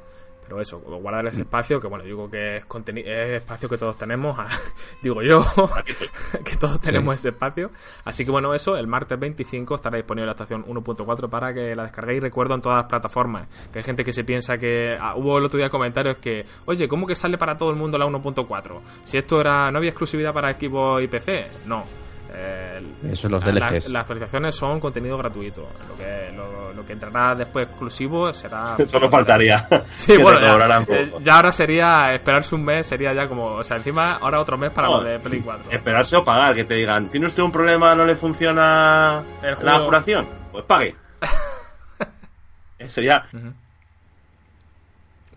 pero 0.48 0.62
eso, 0.62 0.80
guardar 0.80 1.26
ese 1.28 1.42
espacio, 1.42 1.80
que 1.80 1.88
bueno, 1.88 2.04
digo 2.04 2.30
que 2.30 2.58
es, 2.58 2.66
es 2.98 3.30
espacio 3.42 3.68
que 3.68 3.78
todos 3.78 3.98
tenemos, 3.98 4.38
digo 5.02 5.22
yo, 5.22 5.40
que 6.46 6.56
todos 6.56 6.80
tenemos 6.80 7.16
ese 7.16 7.30
espacio. 7.30 7.72
Así 8.04 8.24
que 8.24 8.32
bueno, 8.32 8.54
eso, 8.54 8.78
el 8.78 8.88
martes 8.88 9.20
25 9.20 9.76
estará 9.76 9.98
disponible 9.98 10.28
la 10.28 10.34
estación 10.34 10.64
1.4 10.66 11.30
para 11.30 11.54
que 11.54 11.76
la 11.76 11.84
descarguéis. 11.84 12.22
Recuerdo 12.22 12.56
en 12.56 12.62
todas 12.62 12.78
las 12.78 12.88
plataformas, 12.88 13.48
que 13.72 13.80
hay 13.80 13.84
gente 13.84 14.04
que 14.04 14.14
se 14.14 14.24
piensa 14.24 14.58
que... 14.58 14.96
Ah, 15.00 15.16
hubo 15.16 15.38
el 15.38 15.46
otro 15.46 15.58
día 15.58 15.70
comentarios 15.70 16.18
que, 16.18 16.46
oye, 16.66 16.88
¿cómo 16.88 17.08
que 17.08 17.16
sale 17.16 17.38
para 17.38 17.58
todo 17.58 17.72
el 17.72 17.76
mundo 17.76 17.98
la 17.98 18.06
1.4? 18.06 18.82
Si 19.04 19.18
esto 19.18 19.42
era 19.42 19.72
no 19.72 19.80
había 19.80 19.90
exclusividad 19.90 20.34
para 20.34 20.52
equipo 20.52 21.00
y 21.00 21.08
PC. 21.08 21.48
No 21.66 22.05
eh, 22.38 22.82
Eso 23.12 23.30
los 23.30 23.44
DLCs. 23.44 23.90
las 23.90 24.02
actualizaciones 24.02 24.56
son 24.56 24.80
contenido 24.80 25.18
gratuito. 25.18 25.68
Lo 25.88 25.96
que, 25.98 26.32
lo, 26.76 26.86
que 26.86 26.94
entrará 26.94 27.34
después 27.34 27.68
exclusivo 27.68 28.32
será. 28.34 28.78
Solo 28.86 29.10
faltaría. 29.10 29.68
Sí, 29.96 30.18
bueno, 30.18 30.40
eh, 30.88 31.14
ya, 31.22 31.36
ahora 31.38 31.52
sería 31.52 32.14
esperarse 32.14 32.54
un 32.54 32.64
mes, 32.64 32.86
sería 32.86 33.14
ya 33.14 33.28
como. 33.28 33.46
O 33.46 33.64
sea, 33.64 33.78
encima 33.78 34.16
ahora 34.16 34.40
otro 34.40 34.58
mes 34.58 34.72
para 34.72 34.90
lo 34.90 35.04
de 35.04 35.20
Play 35.20 35.40
4. 35.40 35.72
Esperarse 35.72 36.16
o 36.18 36.24
pagar, 36.24 36.54
que 36.54 36.66
te 36.66 36.76
digan, 36.76 37.08
¿tiene 37.08 37.28
usted 37.28 37.42
un 37.44 37.52
problema, 37.52 37.96
no 37.96 38.06
le 38.06 38.16
funciona 38.16 39.24
la 39.62 39.76
apuración? 39.76 40.28
Pues 40.52 40.66
pague. 40.66 40.96
sería. 42.88 43.26
Pues 43.32 43.54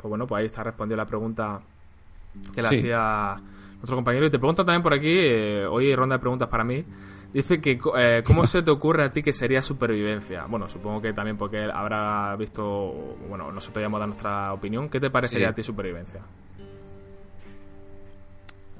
bueno, 0.03 0.26
pues 0.26 0.40
ahí 0.40 0.46
está 0.46 0.64
respondiendo 0.64 1.03
la 1.03 1.09
pregunta 1.09 1.61
que 2.55 2.62
le 2.62 2.68
hacía 2.68 3.40
otro 3.83 3.97
compañero. 3.97 4.26
Y 4.26 4.31
te 4.31 4.39
pregunta 4.39 4.64
también 4.64 4.83
por 4.83 4.95
aquí, 4.95 5.11
eh, 5.11 5.66
hoy 5.66 5.87
hay 5.87 5.95
ronda 5.97 6.16
de 6.16 6.20
preguntas 6.20 6.49
para 6.49 6.64
mí. 6.64 6.85
Dice 7.33 7.61
que 7.61 7.79
eh, 7.99 8.22
cómo 8.24 8.47
se 8.47 8.62
te 8.62 8.70
ocurre 8.70 9.05
a 9.05 9.12
ti 9.12 9.22
que 9.22 9.33
sería 9.33 9.61
supervivencia. 9.61 10.47
Bueno, 10.47 10.68
supongo 10.68 11.03
que 11.03 11.12
también 11.12 11.37
porque 11.37 11.64
él 11.64 11.70
habrá 11.70 12.35
visto, 12.37 13.16
bueno, 13.29 13.53
nosotros 13.53 13.83
ya 13.83 13.87
hemos 13.87 14.01
dado 14.01 14.09
nuestra 14.09 14.53
opinión. 14.55 14.89
¿Qué 14.89 14.99
te 14.99 15.11
parecería 15.11 15.51
a 15.51 15.53
ti 15.53 15.62
supervivencia? 15.62 16.22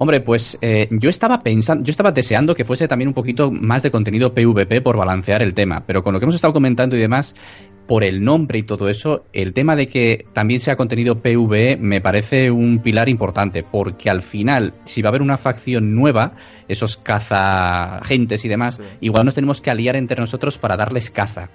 Hombre, 0.01 0.21
pues 0.21 0.57
eh, 0.61 0.87
yo 0.91 1.09
estaba 1.09 1.43
pensando, 1.43 1.83
yo 1.83 1.91
estaba 1.91 2.13
deseando 2.13 2.55
que 2.55 2.63
fuese 2.63 2.87
también 2.87 3.09
un 3.09 3.13
poquito 3.13 3.51
más 3.51 3.83
de 3.83 3.91
contenido 3.91 4.33
PvP 4.33 4.79
por 4.81 4.95
balancear 4.95 5.43
el 5.43 5.53
tema, 5.53 5.83
pero 5.85 6.03
con 6.03 6.13
lo 6.13 6.19
que 6.19 6.25
hemos 6.25 6.35
estado 6.35 6.53
comentando 6.53 6.95
y 6.95 6.99
demás, 6.99 7.35
por 7.89 8.03
el 8.03 8.23
nombre 8.23 8.59
y 8.59 8.63
todo 8.63 8.87
eso, 8.87 9.25
el 9.33 9.51
tema 9.53 9.75
de 9.75 9.87
que 9.87 10.27
también 10.33 10.59
sea 10.59 10.75
contenido 10.75 11.23
PvE 11.23 11.75
me 11.75 12.01
parece 12.01 12.51
un 12.51 12.83
pilar 12.83 13.09
importante, 13.09 13.63
porque 13.63 14.11
al 14.11 14.21
final, 14.21 14.75
si 14.85 15.01
va 15.01 15.07
a 15.07 15.09
haber 15.09 15.23
una 15.23 15.37
facción 15.37 15.95
nueva, 15.95 16.33
esos 16.67 16.97
caza 16.97 17.99
gentes 18.03 18.45
y 18.45 18.47
demás, 18.47 18.79
igual 19.01 19.25
nos 19.25 19.33
tenemos 19.33 19.59
que 19.59 19.71
aliar 19.71 19.95
entre 19.95 20.21
nosotros 20.21 20.59
para 20.59 20.77
darles 20.77 21.09
caza. 21.09 21.49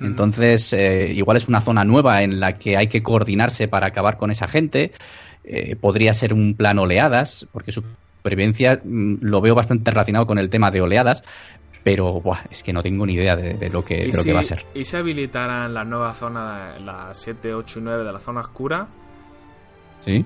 Entonces, 0.00 0.72
eh, 0.72 1.12
igual 1.12 1.36
es 1.36 1.46
una 1.46 1.60
zona 1.60 1.84
nueva 1.84 2.24
en 2.24 2.40
la 2.40 2.58
que 2.58 2.76
hay 2.76 2.88
que 2.88 3.04
coordinarse 3.04 3.68
para 3.68 3.86
acabar 3.86 4.16
con 4.16 4.32
esa 4.32 4.48
gente. 4.48 4.90
Eh, 5.44 5.76
podría 5.76 6.14
ser 6.14 6.34
un 6.34 6.54
plan 6.54 6.80
oleadas, 6.80 7.46
porque 7.52 7.70
supervivencia 7.70 8.80
mm, 8.82 9.18
lo 9.20 9.40
veo 9.40 9.54
bastante 9.54 9.88
relacionado 9.92 10.26
con 10.26 10.38
el 10.38 10.50
tema 10.50 10.72
de 10.72 10.80
oleadas, 10.80 11.22
pero 11.82 12.20
es 12.50 12.62
que 12.62 12.72
no 12.72 12.82
tengo 12.82 13.06
ni 13.06 13.14
idea 13.14 13.36
de, 13.36 13.70
lo, 13.70 13.84
que, 13.84 14.06
lo 14.06 14.22
que 14.22 14.32
va 14.32 14.40
a 14.40 14.44
ser. 14.44 14.64
¿Y 14.74 14.84
si 14.84 14.96
habilitaran 14.96 15.72
la 15.72 15.84
nueva 15.84 16.12
zona, 16.14 16.78
la 16.78 17.14
7, 17.14 17.54
8 17.54 17.78
y 17.78 17.82
9 17.82 18.04
de 18.04 18.12
la 18.12 18.18
zona 18.18 18.40
oscura? 18.40 18.88
Sí. 20.04 20.24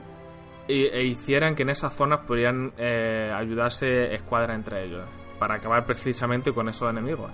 Y, 0.66 0.86
e 0.86 1.04
hicieran 1.04 1.54
que 1.54 1.62
en 1.62 1.70
esas 1.70 1.92
zonas 1.92 2.20
pudieran 2.26 2.72
eh, 2.78 3.30
ayudarse 3.32 4.14
escuadras 4.14 4.56
entre 4.56 4.84
ellos, 4.84 5.06
para 5.38 5.56
acabar 5.56 5.84
precisamente 5.86 6.52
con 6.52 6.68
esos 6.68 6.90
enemigos. 6.90 7.30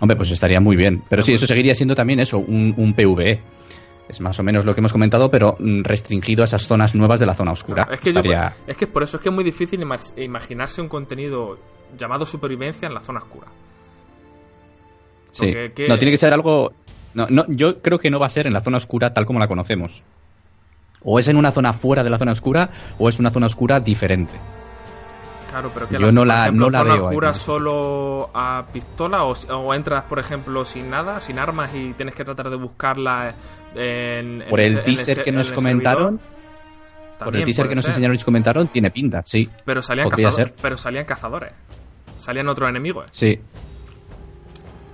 Hombre, 0.00 0.16
pues 0.16 0.30
estaría 0.30 0.60
muy 0.60 0.76
bien. 0.76 1.02
Pero 1.08 1.22
sí, 1.22 1.34
eso 1.34 1.46
seguiría 1.46 1.74
siendo 1.74 1.94
también 1.94 2.20
eso, 2.20 2.38
un, 2.38 2.74
un 2.76 2.94
PvE. 2.94 3.40
Es 4.08 4.20
más 4.20 4.38
o 4.40 4.42
menos 4.42 4.64
lo 4.64 4.74
que 4.74 4.80
hemos 4.80 4.92
comentado, 4.92 5.30
pero 5.30 5.56
mm, 5.58 5.84
restringido 5.84 6.42
a 6.42 6.44
esas 6.44 6.66
zonas 6.66 6.94
nuevas 6.94 7.20
de 7.20 7.26
la 7.26 7.34
zona 7.34 7.52
oscura. 7.52 7.86
es, 7.90 8.00
que 8.00 8.10
es 8.66 8.76
que 8.76 8.86
por 8.86 9.02
eso 9.02 9.16
es 9.18 9.22
que 9.22 9.28
es 9.28 9.34
muy 9.34 9.44
difícil 9.44 9.80
imaginarse 10.16 10.82
un 10.82 10.88
contenido 10.88 11.58
llamado 11.96 12.26
supervivencia 12.26 12.86
en 12.86 12.94
la 12.94 13.00
zona 13.00 13.20
oscura. 13.20 13.46
sí. 15.30 15.46
No, 15.88 15.98
tiene 15.98 16.10
que 16.10 16.18
ser 16.18 16.32
algo... 16.32 16.72
No, 17.14 17.26
no, 17.28 17.44
yo 17.48 17.82
creo 17.82 17.98
que 17.98 18.10
no 18.10 18.18
va 18.18 18.26
a 18.26 18.30
ser 18.30 18.46
en 18.46 18.54
la 18.54 18.60
zona 18.60 18.78
oscura 18.78 19.12
tal 19.12 19.26
como 19.26 19.38
la 19.38 19.48
conocemos. 19.48 20.02
O 21.04 21.18
es 21.18 21.28
en 21.28 21.36
una 21.36 21.52
zona 21.52 21.72
fuera 21.72 22.02
de 22.02 22.10
la 22.10 22.18
zona 22.18 22.32
oscura 22.32 22.70
o 22.98 23.08
es 23.08 23.18
una 23.18 23.30
zona 23.30 23.46
oscura 23.46 23.80
diferente. 23.80 24.34
Claro, 25.52 25.70
pero 25.74 25.86
que 25.86 25.98
yo 25.98 26.10
no 26.10 26.24
la, 26.24 26.50
no 26.50 26.70
la 26.70 26.78
zona 26.78 26.94
oscura 26.94 27.34
solo 27.34 28.30
a 28.32 28.64
pistola 28.72 29.24
o, 29.24 29.74
entras, 29.74 30.04
por 30.04 30.18
ejemplo, 30.18 30.64
sin 30.64 30.88
nada, 30.88 31.20
sin 31.20 31.38
armas 31.38 31.74
y 31.74 31.92
tienes 31.92 32.14
que 32.14 32.24
tratar 32.24 32.48
de 32.48 32.56
buscarla 32.56 33.34
en... 33.74 34.44
Por 34.48 34.60
el, 34.60 34.82
teaser 34.82 35.22
que 35.22 35.30
nos 35.30 35.52
comentaron... 35.52 36.18
por 37.22 37.36
el 37.36 37.44
teaser 37.44 37.68
que 37.68 37.74
nos 37.74 37.86
enseñaron 37.86 38.14
y 38.14 38.16
nos 38.16 38.24
comentaron, 38.24 38.68
tiene 38.68 38.90
pinta, 38.90 39.22
sí. 39.26 39.50
Pero 39.66 39.82
salían, 39.82 40.08
cazadores, 40.08 40.54
pero 40.62 40.78
salían 40.78 41.04
cazadores. 41.04 41.52
Salían 42.22 42.48
otros 42.48 42.70
enemigos. 42.70 43.06
Sí. 43.10 43.36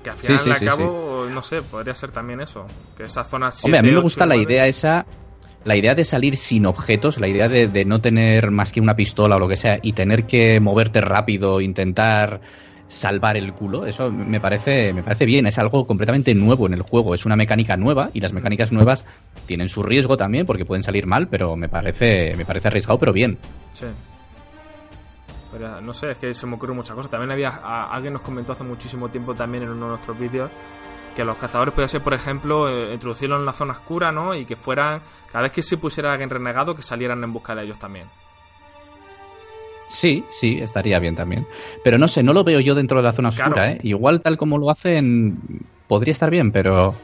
Que 0.02 0.10
al 0.10 0.16
final, 0.16 0.52
al 0.52 0.60
cabo, 0.60 1.26
no 1.30 1.42
sé, 1.42 1.60
podría 1.60 1.94
ser 1.94 2.10
también 2.10 2.40
eso. 2.40 2.66
Que 2.96 3.02
esa 3.02 3.22
zona 3.22 3.50
Hombre, 3.62 3.78
a 3.78 3.82
mí 3.82 3.90
me 3.90 4.00
gusta 4.00 4.24
la 4.24 4.36
idea 4.36 4.66
esa 4.66 5.04
la 5.64 5.76
idea 5.76 5.94
de 5.94 6.04
salir 6.06 6.38
sin 6.38 6.64
objetos, 6.64 7.18
la 7.18 7.28
idea 7.28 7.48
de, 7.48 7.84
no 7.84 8.00
tener 8.00 8.50
más 8.50 8.72
que 8.72 8.80
una 8.80 8.94
pistola 8.94 9.36
o 9.36 9.38
lo 9.38 9.48
que 9.48 9.56
sea 9.56 9.78
y 9.82 9.92
tener 9.92 10.24
que 10.24 10.60
moverte 10.60 11.02
rápido, 11.02 11.60
intentar 11.60 12.40
salvar 12.86 13.36
el 13.36 13.52
culo, 13.52 13.84
eso 13.84 14.10
me 14.10 14.40
parece, 14.40 14.94
me 14.94 15.02
parece 15.02 15.26
bien, 15.26 15.46
es 15.46 15.58
algo 15.58 15.86
completamente 15.86 16.34
nuevo 16.34 16.66
en 16.66 16.72
el 16.72 16.80
juego, 16.80 17.14
es 17.14 17.26
una 17.26 17.36
mecánica 17.36 17.76
nueva 17.76 18.08
y 18.14 18.20
las 18.20 18.32
mecánicas 18.32 18.72
nuevas 18.72 19.04
tienen 19.44 19.68
su 19.68 19.82
riesgo 19.82 20.16
también 20.16 20.46
porque 20.46 20.64
pueden 20.64 20.82
salir 20.82 21.04
mal, 21.04 21.28
pero 21.28 21.54
me 21.54 21.68
parece, 21.68 22.32
me 22.34 22.46
parece 22.46 22.68
arriesgado, 22.68 22.98
pero 22.98 23.12
bien. 23.12 23.36
Sí. 23.74 23.84
No 25.82 25.92
sé, 25.92 26.12
es 26.12 26.18
que 26.18 26.34
se 26.34 26.46
me 26.46 26.56
ocurre 26.56 26.74
muchas 26.74 26.94
cosas. 26.94 27.10
También 27.10 27.30
había, 27.30 27.48
alguien 27.90 28.12
nos 28.12 28.22
comentó 28.22 28.52
hace 28.52 28.64
muchísimo 28.64 29.08
tiempo 29.08 29.34
también 29.34 29.64
en 29.64 29.70
uno 29.70 29.84
de 29.86 29.90
nuestros 29.92 30.18
vídeos 30.18 30.50
que 31.18 31.24
los 31.24 31.36
cazadores 31.36 31.74
podían 31.74 31.88
ser, 31.88 32.00
por 32.00 32.14
ejemplo, 32.14 32.68
eh, 32.68 32.94
introducirlo 32.94 33.36
en 33.36 33.44
la 33.44 33.52
zona 33.52 33.72
oscura, 33.72 34.12
¿no? 34.12 34.36
Y 34.36 34.44
que 34.44 34.54
fueran, 34.54 35.00
cada 35.26 35.42
vez 35.42 35.52
que 35.52 35.62
se 35.62 35.76
pusiera 35.76 36.12
alguien 36.12 36.30
renegado, 36.30 36.76
que 36.76 36.82
salieran 36.82 37.24
en 37.24 37.32
busca 37.32 37.56
de 37.56 37.64
ellos 37.64 37.76
también. 37.76 38.06
Sí, 39.88 40.24
sí, 40.28 40.60
estaría 40.60 41.00
bien 41.00 41.16
también. 41.16 41.44
Pero 41.82 41.98
no 41.98 42.06
sé, 42.06 42.22
no 42.22 42.32
lo 42.32 42.44
veo 42.44 42.60
yo 42.60 42.76
dentro 42.76 42.98
de 42.98 43.02
la 43.02 43.10
zona 43.10 43.30
oscura, 43.30 43.72
¿eh? 43.72 43.80
Igual 43.82 44.20
tal 44.20 44.36
como 44.36 44.58
lo 44.58 44.70
hacen, 44.70 45.66
podría 45.88 46.12
estar 46.12 46.30
bien, 46.30 46.52
pero 46.52 46.94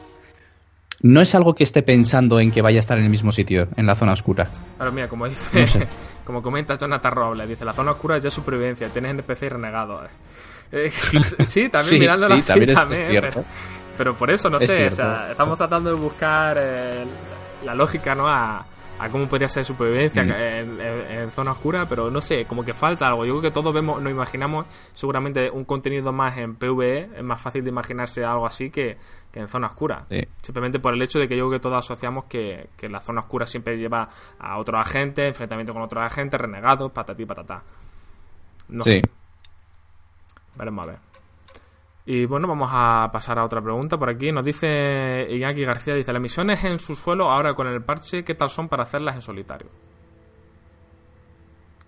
no 1.01 1.21
es 1.21 1.35
algo 1.35 1.53
que 1.55 1.63
esté 1.63 1.83
pensando 1.83 2.39
en 2.39 2.51
que 2.51 2.61
vaya 2.61 2.77
a 2.77 2.79
estar 2.79 2.97
en 2.97 3.05
el 3.05 3.09
mismo 3.09 3.31
sitio, 3.31 3.67
en 3.75 3.85
la 3.85 3.95
zona 3.95 4.13
oscura. 4.13 4.47
Claro, 4.77 4.91
mira, 4.91 5.07
como 5.07 5.27
dice, 5.27 5.87
como 6.25 6.41
comenta 6.41 6.77
Jonathan 6.77 7.11
Robles, 7.11 7.47
dice, 7.47 7.65
la 7.65 7.73
zona 7.73 7.91
oscura 7.91 8.17
es 8.17 8.23
ya 8.23 8.31
supervivencia, 8.31 8.89
tienes 8.89 9.11
NPC 9.11 9.49
renegados. 9.49 10.09
Eh, 10.71 10.91
sí, 11.43 11.69
también 11.69 11.99
mirando 11.99 12.29
la 12.29 12.41
también, 12.41 12.73
también 12.73 13.45
pero 13.97 14.13
por 14.13 14.29
eso, 14.29 14.49
no 14.49 14.59
sé, 14.59 14.87
o 14.87 14.91
sea, 14.91 15.31
estamos 15.31 15.57
tratando 15.57 15.89
de 15.89 15.95
buscar 15.95 16.57
eh, 16.59 17.05
la 17.63 17.73
lógica, 17.73 18.13
¿no? 18.13 18.27
A, 18.27 18.65
cómo 19.11 19.27
podría 19.27 19.47
ser 19.47 19.65
supervivencia 19.65 20.23
mm. 20.23 20.79
en, 20.79 21.31
zona 21.31 21.51
oscura, 21.51 21.87
pero 21.87 22.09
no 22.09 22.21
sé, 22.21 22.45
como 22.45 22.63
que 22.63 22.73
falta 22.73 23.07
algo. 23.07 23.25
Yo 23.25 23.33
creo 23.33 23.41
que 23.43 23.51
todos 23.51 23.73
vemos, 23.73 24.01
nos 24.01 24.11
imaginamos 24.11 24.65
seguramente 24.93 25.49
un 25.49 25.65
contenido 25.65 26.11
más 26.11 26.37
en 26.37 26.55
PvE, 26.55 27.09
es 27.17 27.23
más 27.23 27.41
fácil 27.41 27.63
de 27.63 27.69
imaginarse 27.69 28.23
algo 28.23 28.45
así 28.45 28.69
que, 28.69 28.97
en 29.33 29.49
zona 29.49 29.67
oscura. 29.67 30.05
Simplemente 30.41 30.79
por 30.79 30.93
el 30.93 31.01
hecho 31.01 31.19
de 31.19 31.27
que 31.27 31.35
yo 31.35 31.47
creo 31.47 31.59
que 31.59 31.63
todos 31.63 31.77
asociamos 31.83 32.25
que, 32.25 32.69
que 32.77 32.87
la 32.87 33.01
zona 33.01 33.21
oscura 33.21 33.45
siempre 33.45 33.77
lleva 33.77 34.07
a 34.39 34.57
otro 34.57 34.79
agente, 34.79 35.27
enfrentamiento 35.27 35.73
con 35.73 35.81
otros 35.81 36.01
agentes, 36.03 36.39
renegados, 36.39 36.91
patatí, 36.91 37.25
patatá. 37.25 37.61
No 38.69 38.83
sé. 38.83 39.01
Veremos 40.55 40.83
a 40.83 40.91
ver. 40.91 41.14
Y 42.07 42.25
bueno, 42.25 42.47
vamos 42.47 42.69
a 42.71 43.09
pasar 43.11 43.39
a 43.39 43.45
otra 43.45 43.61
pregunta 43.61 43.97
por 43.97 44.09
aquí. 44.09 44.31
Nos 44.31 44.45
dice 44.45 45.27
Iñaki 45.29 45.65
García, 45.65 45.95
dice, 45.95 46.13
las 46.13 46.21
misiones 46.21 46.63
en 46.63 46.77
su 46.77 46.95
suelo 46.95 47.31
ahora 47.31 47.55
con 47.55 47.67
el 47.67 47.81
parche, 47.81 48.23
¿qué 48.23 48.35
tal 48.35 48.49
son 48.49 48.69
para 48.69 48.83
hacerlas 48.83 49.15
en 49.15 49.21
solitario? 49.21 49.67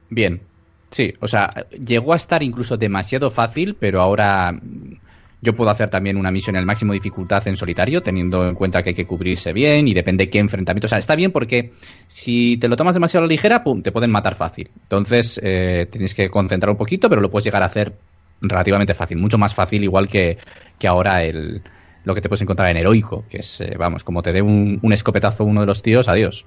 Bien, 0.10 0.42
sí, 0.90 1.14
o 1.20 1.28
sea, 1.28 1.50
llegó 1.72 2.14
a 2.14 2.16
estar 2.16 2.42
incluso 2.42 2.78
demasiado 2.78 3.30
fácil, 3.30 3.76
pero 3.80 4.02
ahora 4.02 4.54
mm, 4.54 4.94
yo 5.42 5.54
puedo 5.54 5.70
hacer 5.70 5.90
también 5.90 6.18
una 6.18 6.32
misión 6.32 6.56
en 6.56 6.62
el 6.62 6.66
máximo 6.66 6.94
dificultad 6.94 7.48
en 7.48 7.56
solitario, 7.56 8.02
teniendo 8.02 8.48
en 8.48 8.56
cuenta 8.56 8.82
que 8.82 8.90
hay 8.90 8.96
que 8.96 9.06
cubrirse 9.06 9.54
bien 9.54 9.88
y 9.88 9.94
depende 9.94 10.32
qué 10.32 10.40
enfrentamiento. 10.40 10.86
O 10.86 10.90
sea, 10.90 10.98
está 10.98 11.16
bien 11.16 11.32
porque 11.32 11.74
si 12.08 12.58
te 12.58 12.68
lo 12.68 12.76
tomas 12.76 12.96
demasiado 12.96 13.24
a 13.24 13.28
la 13.28 13.32
ligera, 13.32 13.64
pum, 13.64 13.84
te 13.84 13.92
pueden 13.92 14.10
matar 14.10 14.34
fácil. 14.34 14.72
Entonces, 14.82 15.40
eh, 15.44 15.88
tienes 15.92 16.16
que 16.16 16.30
concentrar 16.30 16.72
un 16.72 16.78
poquito, 16.78 17.08
pero 17.08 17.22
lo 17.22 17.30
puedes 17.30 17.46
llegar 17.46 17.62
a 17.62 17.68
hacer 17.68 17.94
relativamente 18.42 18.94
fácil, 18.94 19.18
mucho 19.18 19.38
más 19.38 19.54
fácil 19.54 19.84
igual 19.84 20.08
que, 20.08 20.38
que 20.78 20.88
ahora 20.88 21.24
el, 21.24 21.62
lo 22.04 22.16
que 22.16 22.22
te 22.22 22.30
puedes 22.30 22.42
encontrar 22.42 22.70
en 22.70 22.78
heroico, 22.78 23.26
que 23.30 23.38
es, 23.40 23.60
eh, 23.62 23.76
vamos, 23.78 24.04
como 24.04 24.22
te 24.22 24.32
dé 24.32 24.42
un, 24.42 24.80
un 24.82 24.94
escopetazo 24.94 25.44
uno 25.44 25.62
de 25.62 25.68
los 25.68 25.82
tíos, 25.82 26.08
adiós. 26.08 26.46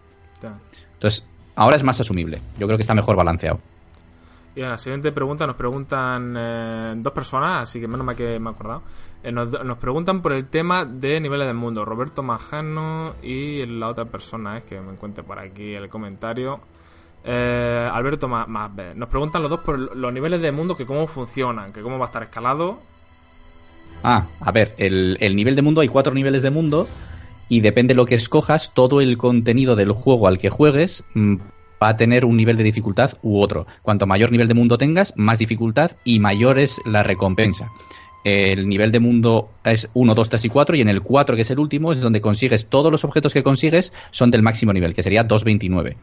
Entonces, 0.94 1.26
ahora 1.54 1.76
es 1.76 1.82
más 1.82 2.00
asumible. 2.00 2.40
Yo 2.58 2.66
creo 2.66 2.78
que 2.78 2.82
está 2.82 2.94
mejor 2.94 3.16
balanceado. 3.16 3.60
Y 4.54 4.62
en 4.62 4.68
la 4.68 4.78
siguiente 4.78 5.12
pregunta 5.12 5.46
nos 5.46 5.56
preguntan 5.56 6.34
eh, 6.36 6.94
dos 6.96 7.12
personas, 7.12 7.62
así 7.62 7.80
que 7.80 7.86
menos 7.86 8.04
mal 8.04 8.16
que 8.16 8.38
me 8.38 8.50
he 8.50 8.52
acordado. 8.52 8.82
Eh, 9.22 9.30
nos, 9.30 9.64
nos 9.64 9.78
preguntan 9.78 10.22
por 10.22 10.32
el 10.32 10.48
tema 10.48 10.84
de 10.84 11.20
niveles 11.20 11.46
del 11.46 11.56
mundo. 11.56 11.84
Roberto 11.84 12.22
Majano 12.22 13.14
y 13.22 13.64
la 13.66 13.88
otra 13.88 14.06
persona, 14.06 14.58
es 14.58 14.64
que 14.64 14.80
me 14.80 14.92
encuentre 14.92 15.22
por 15.22 15.38
aquí 15.38 15.74
el 15.74 15.88
comentario. 15.88 16.60
Eh, 17.24 17.90
Alberto 17.92 18.28
Masbe. 18.28 18.94
Nos 18.94 19.08
preguntan 19.08 19.42
los 19.42 19.50
dos 19.50 19.60
por 19.60 19.78
los 19.78 20.12
niveles 20.12 20.40
de 20.40 20.52
mundo, 20.52 20.76
que 20.76 20.86
cómo 20.86 21.06
funcionan, 21.06 21.72
que 21.72 21.82
cómo 21.82 21.98
va 21.98 22.06
a 22.06 22.08
estar 22.08 22.22
escalado. 22.22 22.80
Ah, 24.02 24.26
a 24.40 24.52
ver, 24.52 24.74
el, 24.78 25.18
el 25.20 25.36
nivel 25.36 25.56
de 25.56 25.62
mundo, 25.62 25.80
hay 25.82 25.88
cuatro 25.88 26.14
niveles 26.14 26.42
de 26.42 26.50
mundo 26.50 26.88
y 27.48 27.60
depende 27.60 27.92
de 27.92 27.96
lo 27.96 28.06
que 28.06 28.14
escojas, 28.14 28.72
todo 28.72 29.00
el 29.00 29.18
contenido 29.18 29.76
del 29.76 29.92
juego 29.92 30.28
al 30.28 30.38
que 30.38 30.48
juegues 30.48 31.04
mm, 31.14 31.36
va 31.82 31.88
a 31.88 31.96
tener 31.96 32.24
un 32.24 32.36
nivel 32.36 32.56
de 32.56 32.62
dificultad 32.62 33.12
u 33.22 33.40
otro. 33.40 33.66
Cuanto 33.82 34.06
mayor 34.06 34.30
nivel 34.30 34.48
de 34.48 34.54
mundo 34.54 34.78
tengas, 34.78 35.12
más 35.16 35.38
dificultad 35.38 35.92
y 36.04 36.20
mayor 36.20 36.58
es 36.58 36.80
la 36.86 37.02
recompensa. 37.02 37.70
El 38.22 38.68
nivel 38.68 38.92
de 38.92 39.00
mundo 39.00 39.48
es 39.64 39.88
1, 39.94 40.14
2, 40.14 40.28
3 40.28 40.44
y 40.44 40.48
4 40.50 40.76
y 40.76 40.80
en 40.82 40.88
el 40.90 41.00
4, 41.00 41.36
que 41.36 41.42
es 41.42 41.50
el 41.50 41.58
último, 41.58 41.90
es 41.92 42.00
donde 42.00 42.20
consigues 42.20 42.66
todos 42.66 42.92
los 42.92 43.02
objetos 43.04 43.32
que 43.32 43.42
consigues 43.42 43.94
son 44.10 44.30
del 44.30 44.42
máximo 44.42 44.74
nivel, 44.74 44.92
que 44.92 45.02
sería 45.02 45.26
2.29. 45.26 45.96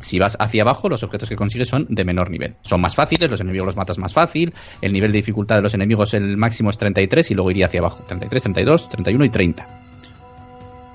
Si 0.00 0.18
vas 0.18 0.38
hacia 0.40 0.62
abajo, 0.62 0.88
los 0.88 1.02
objetos 1.02 1.28
que 1.28 1.36
consigues 1.36 1.68
son 1.68 1.86
de 1.90 2.04
menor 2.04 2.30
nivel. 2.30 2.54
Son 2.62 2.80
más 2.80 2.94
fáciles, 2.94 3.30
los 3.30 3.40
enemigos 3.42 3.66
los 3.66 3.76
matas 3.76 3.98
más 3.98 4.14
fácil, 4.14 4.54
el 4.80 4.94
nivel 4.94 5.12
de 5.12 5.18
dificultad 5.18 5.56
de 5.56 5.62
los 5.62 5.74
enemigos 5.74 6.14
el 6.14 6.38
máximo 6.38 6.70
es 6.70 6.78
33 6.78 7.30
y 7.30 7.34
luego 7.34 7.50
iría 7.50 7.66
hacia 7.66 7.80
abajo. 7.80 8.02
33, 8.08 8.42
32, 8.44 8.88
31 8.88 9.24
y 9.26 9.28
30. 9.28 9.66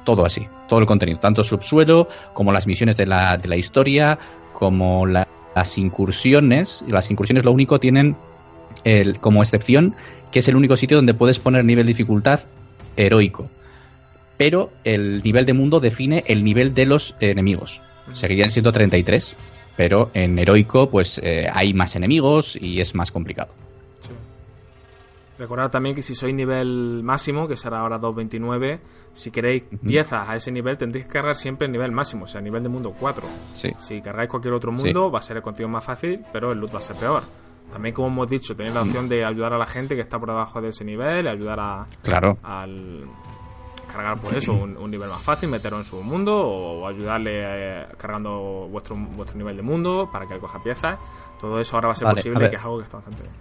Todo 0.05 0.25
así, 0.25 0.45
todo 0.67 0.79
el 0.79 0.85
contenido, 0.85 1.19
tanto 1.19 1.43
subsuelo 1.43 2.09
como 2.33 2.51
las 2.51 2.67
misiones 2.67 2.97
de 2.97 3.05
la, 3.05 3.37
de 3.37 3.47
la 3.47 3.55
historia, 3.55 4.17
como 4.53 5.05
la- 5.05 5.27
las 5.55 5.77
incursiones. 5.77 6.83
Las 6.87 7.09
incursiones 7.11 7.45
lo 7.45 7.51
único 7.51 7.79
tienen 7.79 8.15
como 9.21 9.41
excepción 9.43 9.95
que 10.34 10.39
es 10.39 10.47
el 10.47 10.55
único 10.55 10.76
sitio 10.76 10.97
donde 10.97 11.14
puedes 11.14 11.39
poner 11.39 11.64
nivel 11.64 11.85
de 11.85 11.91
dificultad 11.91 12.41
heroico. 12.97 13.49
Pero 14.35 14.72
el 14.84 15.22
nivel 15.23 15.45
de 15.45 15.53
mundo 15.53 15.80
define 15.80 16.23
el 16.27 16.43
nivel 16.43 16.73
de 16.73 16.88
los 16.88 17.15
enemigos. 17.19 17.84
Seguirían 18.14 18.49
siendo 18.49 18.72
33, 18.72 19.35
pero 19.77 20.10
en 20.15 20.38
heroico 20.39 20.89
pues 20.89 21.19
eh, 21.23 21.47
hay 21.53 21.73
más 21.76 21.95
enemigos 21.95 22.57
y 22.60 22.81
es 22.81 22.95
más 22.95 23.11
complicado. 23.11 23.53
Sí. 23.99 24.10
Recordad 25.38 25.69
también 25.69 25.95
que 25.95 26.01
si 26.01 26.15
sois 26.15 26.34
nivel 26.34 27.01
máximo, 27.03 27.47
que 27.47 27.55
será 27.55 27.81
ahora 27.81 27.99
2.29, 27.99 28.80
si 29.14 29.30
queréis 29.30 29.65
piezas 29.85 30.27
a 30.27 30.35
ese 30.35 30.51
nivel 30.51 30.80
tendréis 30.80 31.05
que 31.05 31.14
cargar 31.14 31.35
siempre 31.35 31.68
el 31.68 31.72
nivel 31.72 31.91
máximo, 31.91 32.23
o 32.23 32.27
sea, 32.27 32.41
nivel 32.41 32.64
de 32.64 32.69
mundo 32.69 32.95
4. 32.99 33.27
Sí. 33.53 33.69
Si 33.77 34.01
cargáis 34.01 34.31
cualquier 34.31 34.55
otro 34.55 34.72
mundo, 34.72 35.11
va 35.11 35.19
a 35.19 35.22
ser 35.22 35.38
el 35.38 35.43
contenido 35.43 35.69
más 35.69 35.85
fácil, 35.85 36.26
pero 36.34 36.51
el 36.51 36.60
loot 36.60 36.73
va 36.73 36.80
a 36.80 36.81
ser 36.81 36.95
peor. 36.95 37.43
También, 37.72 37.95
como 37.95 38.07
hemos 38.10 38.30
dicho, 38.30 38.56
tenéis 38.56 38.76
la 38.76 38.84
opción 38.84 39.10
de 39.10 39.26
ayudar 39.26 39.53
a 39.53 39.57
la 39.57 39.65
gente 39.65 39.95
que 39.95 40.02
está 40.02 40.19
por 40.19 40.30
debajo 40.30 40.61
de 40.61 40.69
ese 40.69 40.85
nivel, 40.85 41.27
ayudar 41.27 41.60
a, 41.60 41.88
Claro. 42.03 42.38
al 42.44 43.06
cargar 43.91 44.19
pues 44.22 44.38
eso, 44.38 44.53
un, 44.53 44.76
un 44.77 44.90
nivel 44.91 45.10
más 45.10 45.22
fácil, 45.22 45.49
meterlo 45.49 45.80
en 45.80 45.84
su 45.84 46.02
mundo 46.02 46.35
o 46.35 46.88
ayudarle 46.88 47.31
eh, 47.44 47.85
cargando 47.98 48.68
vuestro, 48.72 48.95
vuestro 48.95 49.38
nivel 49.38 49.56
de 49.56 49.61
mundo 49.64 50.10
para 50.11 50.27
que 50.27 50.34
él 50.35 50.40
coja 50.40 50.61
piezas. 50.64 50.98
Todo 51.40 51.60
eso 51.60 51.76
ahora 51.76 51.88
va 51.90 51.94
a 51.94 51.95
ser 51.95 52.06
Vale, 52.06 52.15
posible, 52.18 52.49
que 52.49 52.56
es 52.56 52.61
algo 52.64 52.77
que 52.77 52.84
está 52.85 52.98
bastante 52.98 53.23
bien. 53.23 53.34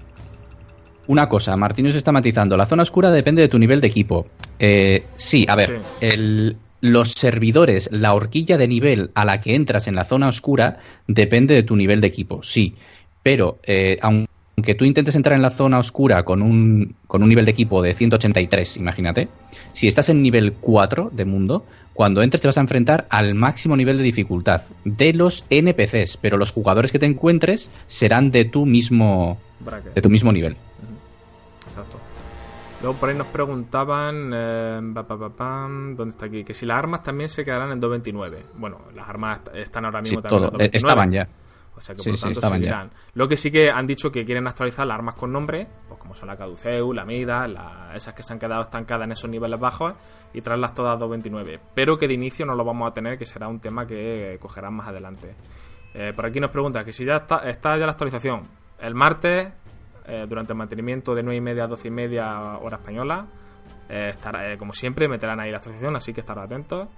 Una 1.09 1.29
cosa, 1.29 1.57
Martínez 1.57 1.97
está 1.97 2.13
matizando. 2.13 2.57
La 2.57 2.67
zona 2.67 2.83
oscura 2.83 3.11
depende 3.11 3.43
de 3.43 3.49
tu 3.49 3.59
nivel 3.59 3.81
de 3.81 3.89
equipo. 3.89 4.27
Eh, 4.59 5.07
sí, 5.17 5.45
a 5.49 5.57
ver, 5.57 5.83
Sí. 5.83 5.97
el- 6.01 6.57
los 6.81 7.13
servidores, 7.13 7.89
la 7.93 8.13
horquilla 8.15 8.57
de 8.59 8.67
nivel 8.69 9.11
a 9.15 9.25
la 9.25 9.41
que 9.41 9.55
entras 9.55 9.87
en 9.89 9.95
la 9.95 10.05
zona 10.05 10.29
oscura 10.29 10.79
depende 11.07 11.55
de 11.55 11.63
tu 11.63 11.77
nivel 11.77 12.01
de 12.01 12.09
equipo, 12.09 12.43
sí. 12.43 12.75
Pero 13.23 13.59
eh, 13.65 13.99
aunque 14.03 14.75
tú 14.77 14.85
intentes 14.85 15.15
entrar 15.17 15.37
en 15.37 15.43
la 15.43 15.51
zona 15.51 15.79
oscura 15.79 16.25
con 16.25 16.43
un, 16.43 16.95
con 17.07 17.23
un 17.23 17.29
nivel 17.29 17.45
de 17.45 17.51
equipo 17.53 17.83
de 17.83 17.95
183, 17.95 18.77
imagínate, 18.77 19.29
si 19.73 19.89
estás 19.89 20.09
en 20.09 20.23
nivel 20.23 20.55
4 20.55 21.11
de 21.13 21.25
mundo, 21.25 21.65
cuando 21.95 22.23
entres 22.23 22.41
te 22.41 22.49
vas 22.49 22.59
a 22.59 22.63
enfrentar 22.63 23.07
al 23.11 23.35
máximo 23.35 23.77
nivel 23.77 23.99
de 23.99 24.03
dificultad 24.03 24.63
de 24.85 25.13
los 25.13 25.45
NPCs, 25.51 26.17
pero 26.17 26.37
los 26.37 26.51
jugadores 26.53 26.91
que 26.91 26.99
te 26.99 27.07
encuentres 27.07 27.71
serán 27.87 28.31
de 28.31 28.45
tu 28.47 28.65
mismo, 28.67 29.39
Bracket. 29.61 29.95
de 29.95 30.03
tu 30.03 30.09
mismo 30.11 30.33
nivel. 30.33 30.57
Exacto. 31.69 31.99
Luego 32.81 32.97
por 32.99 33.09
ahí 33.11 33.15
nos 33.17 33.29
preguntaban, 33.29 34.33
eh, 34.35 34.81
pa, 34.93 35.07
pa, 35.07 35.17
pa, 35.19 35.29
pam, 35.31 35.95
¿dónde 35.97 36.11
está 36.13 36.27
aquí? 36.27 36.43
Que 36.43 36.53
si 36.55 36.67
las 36.67 36.79
armas 36.79 37.03
también 37.05 37.29
se 37.29 37.45
quedarán 37.45 37.71
en 37.71 37.81
2.29. 37.81 38.39
Bueno, 38.59 38.81
las 38.97 39.09
armas 39.09 39.39
est- 39.39 39.55
están 39.57 39.85
ahora 39.85 40.01
Sí, 40.03 40.11
mismo 40.11 40.23
también 40.23 40.51
todo. 40.51 40.59
en 40.59 40.65
Eh, 40.67 40.71
2.29. 40.71 40.77
Estaban 40.77 41.13
ya. 41.13 41.29
Sea 41.83 41.97
que 41.97 42.03
por 42.05 42.17
sí, 42.17 42.23
tanto 42.25 42.41
ya. 42.41 42.49
seguirán. 42.49 42.91
Lo 43.15 43.27
que 43.27 43.37
sí 43.37 43.51
que 43.51 43.71
han 43.71 43.87
dicho 43.87 44.11
que 44.13 44.25
quieren 44.25 44.47
actualizar 44.47 44.87
las 44.87 44.95
armas 44.95 45.17
con 45.17 45.33
nombre, 45.33 45.67
pues 45.89 45.99
como 46.01 46.15
son 46.15 46.29
la 46.29 46.37
Caduceu, 46.37 46.93
la 46.93 47.05
Mida, 47.05 47.49
la- 47.49 47.91
esas 47.95 48.15
que 48.15 48.23
se 48.23 48.33
han 48.33 48.39
quedado 48.39 48.63
estancadas 48.63 49.05
en 49.07 49.13
esos 49.13 49.29
niveles 49.29 49.59
bajos 49.59 49.95
y 50.33 50.41
traerlas 50.43 50.75
todas 50.75 50.97
a 50.97 51.05
2.29. 51.05 51.59
Pero 51.75 51.99
que 51.99 52.07
de 52.07 52.15
inicio 52.15 52.47
no 52.47 52.55
lo 52.55 52.65
vamos 52.65 52.89
a 52.89 52.95
tener, 52.95 53.19
que 53.19 53.27
será 53.27 53.49
un 53.49 53.59
tema 53.59 53.85
que 53.87 54.37
cogerán 54.41 54.75
más 54.75 54.87
adelante. 54.89 55.35
Eh, 55.95 56.13
por 56.15 56.25
aquí 56.27 56.39
nos 56.41 56.51
pregunta 56.51 56.85
que 56.85 56.93
si 56.93 57.05
ya 57.05 57.17
está, 57.17 57.39
está 57.49 57.77
ya 57.77 57.85
la 57.87 57.93
actualización. 57.93 58.43
El 58.79 58.95
martes, 58.95 59.53
eh, 60.07 60.25
durante 60.29 60.53
el 60.53 60.59
mantenimiento 60.59 61.15
de 61.15 61.23
9 61.23 61.37
y 61.37 61.41
media 61.41 61.65
a 61.65 61.67
12 61.67 61.89
y 61.89 61.91
media 61.91 62.59
hora 62.59 62.77
española, 62.77 63.27
eh, 63.89 64.09
estará, 64.11 64.53
eh, 64.53 64.57
como 64.57 64.73
siempre, 64.73 65.09
meterán 65.09 65.41
ahí 65.41 65.51
la 65.51 65.57
actualización, 65.59 65.97
así 65.97 66.13
que 66.15 66.21
estar 66.21 66.39
atentos. 66.39 66.89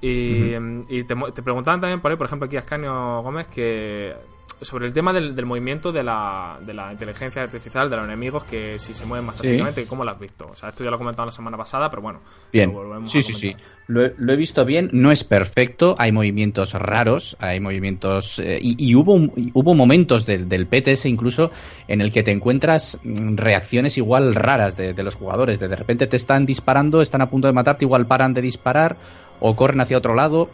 Y, 0.00 0.54
y 0.88 1.04
te, 1.04 1.14
te 1.34 1.42
preguntaban 1.42 1.80
también 1.80 2.00
por 2.00 2.10
ahí, 2.10 2.16
por 2.16 2.26
ejemplo, 2.26 2.46
aquí 2.46 2.56
a 2.56 2.60
Ascanio 2.60 3.22
Gómez, 3.22 3.46
que 3.48 4.14
sobre 4.60 4.86
el 4.86 4.94
tema 4.94 5.12
del, 5.12 5.34
del 5.34 5.44
movimiento 5.44 5.92
de 5.92 6.02
la, 6.02 6.58
de 6.64 6.72
la 6.72 6.90
inteligencia 6.90 7.42
artificial 7.42 7.90
de 7.90 7.96
los 7.96 8.06
enemigos, 8.06 8.44
que 8.44 8.78
si 8.78 8.94
se 8.94 9.04
mueven 9.04 9.26
más 9.26 9.36
Sí. 9.36 9.48
rápidamente, 9.48 9.84
¿cómo 9.86 10.02
lo 10.02 10.10
has 10.12 10.18
visto? 10.18 10.46
O 10.50 10.54
sea, 10.54 10.70
esto 10.70 10.82
ya 10.82 10.88
lo 10.88 10.96
he 10.96 10.98
comentado 10.98 11.26
la 11.26 11.32
semana 11.32 11.58
pasada, 11.58 11.90
pero 11.90 12.00
bueno. 12.00 12.20
Bien, 12.52 12.72
lo 12.72 13.06
sí, 13.06 13.22
sí, 13.22 13.34
sí. 13.34 13.54
Lo, 13.88 14.04
he- 14.04 14.14
lo 14.16 14.32
he 14.32 14.36
visto 14.36 14.64
bien, 14.64 14.88
no 14.94 15.12
es 15.12 15.24
perfecto, 15.24 15.94
hay 15.98 16.10
movimientos 16.10 16.72
raros, 16.72 17.36
hay 17.38 17.60
movimientos... 17.60 18.38
eh, 18.38 18.58
y, 18.62 18.76
y 18.82 18.94
hubo, 18.94 19.14
hubo 19.52 19.74
momentos 19.74 20.24
del, 20.24 20.48
del 20.48 20.66
PTS 20.66 21.04
incluso 21.04 21.50
en 21.86 22.00
el 22.00 22.10
que 22.10 22.22
te 22.22 22.30
encuentras 22.30 22.98
mm, 23.04 23.36
reacciones 23.36 23.98
igual 23.98 24.34
raras 24.34 24.74
de, 24.76 24.94
de 24.94 25.02
los 25.02 25.16
jugadores, 25.16 25.60
de 25.60 25.68
de 25.68 25.76
repente 25.76 26.06
te 26.06 26.16
están 26.16 26.46
disparando, 26.46 27.02
están 27.02 27.20
a 27.20 27.28
punto 27.28 27.46
de 27.46 27.52
matarte, 27.52 27.84
igual 27.84 28.06
paran 28.06 28.32
de 28.32 28.40
disparar 28.40 28.96
o 29.40 29.56
corren 29.56 29.80
hacia 29.80 29.98
otro 29.98 30.14
lado. 30.14 30.48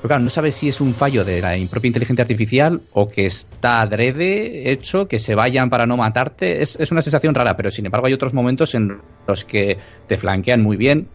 Pero 0.00 0.08
claro, 0.08 0.24
no 0.24 0.30
sabes 0.30 0.54
si 0.56 0.68
es 0.68 0.80
un 0.80 0.94
fallo 0.94 1.24
de 1.24 1.40
la 1.40 1.54
propia 1.70 1.88
inteligencia 1.88 2.22
artificial 2.22 2.80
o 2.92 3.08
que 3.08 3.26
está 3.26 3.82
adrede 3.82 4.72
hecho, 4.72 5.06
que 5.06 5.20
se 5.20 5.36
vayan 5.36 5.70
para 5.70 5.86
no 5.86 5.96
matarte. 5.96 6.60
Es, 6.60 6.76
es 6.80 6.90
una 6.90 7.02
sensación 7.02 7.34
rara, 7.34 7.56
pero 7.56 7.70
sin 7.70 7.86
embargo 7.86 8.08
hay 8.08 8.12
otros 8.12 8.34
momentos 8.34 8.74
en 8.74 9.00
los 9.28 9.44
que 9.44 9.78
te 10.08 10.16
flanquean 10.16 10.60
muy 10.60 10.76
bien, 10.76 11.06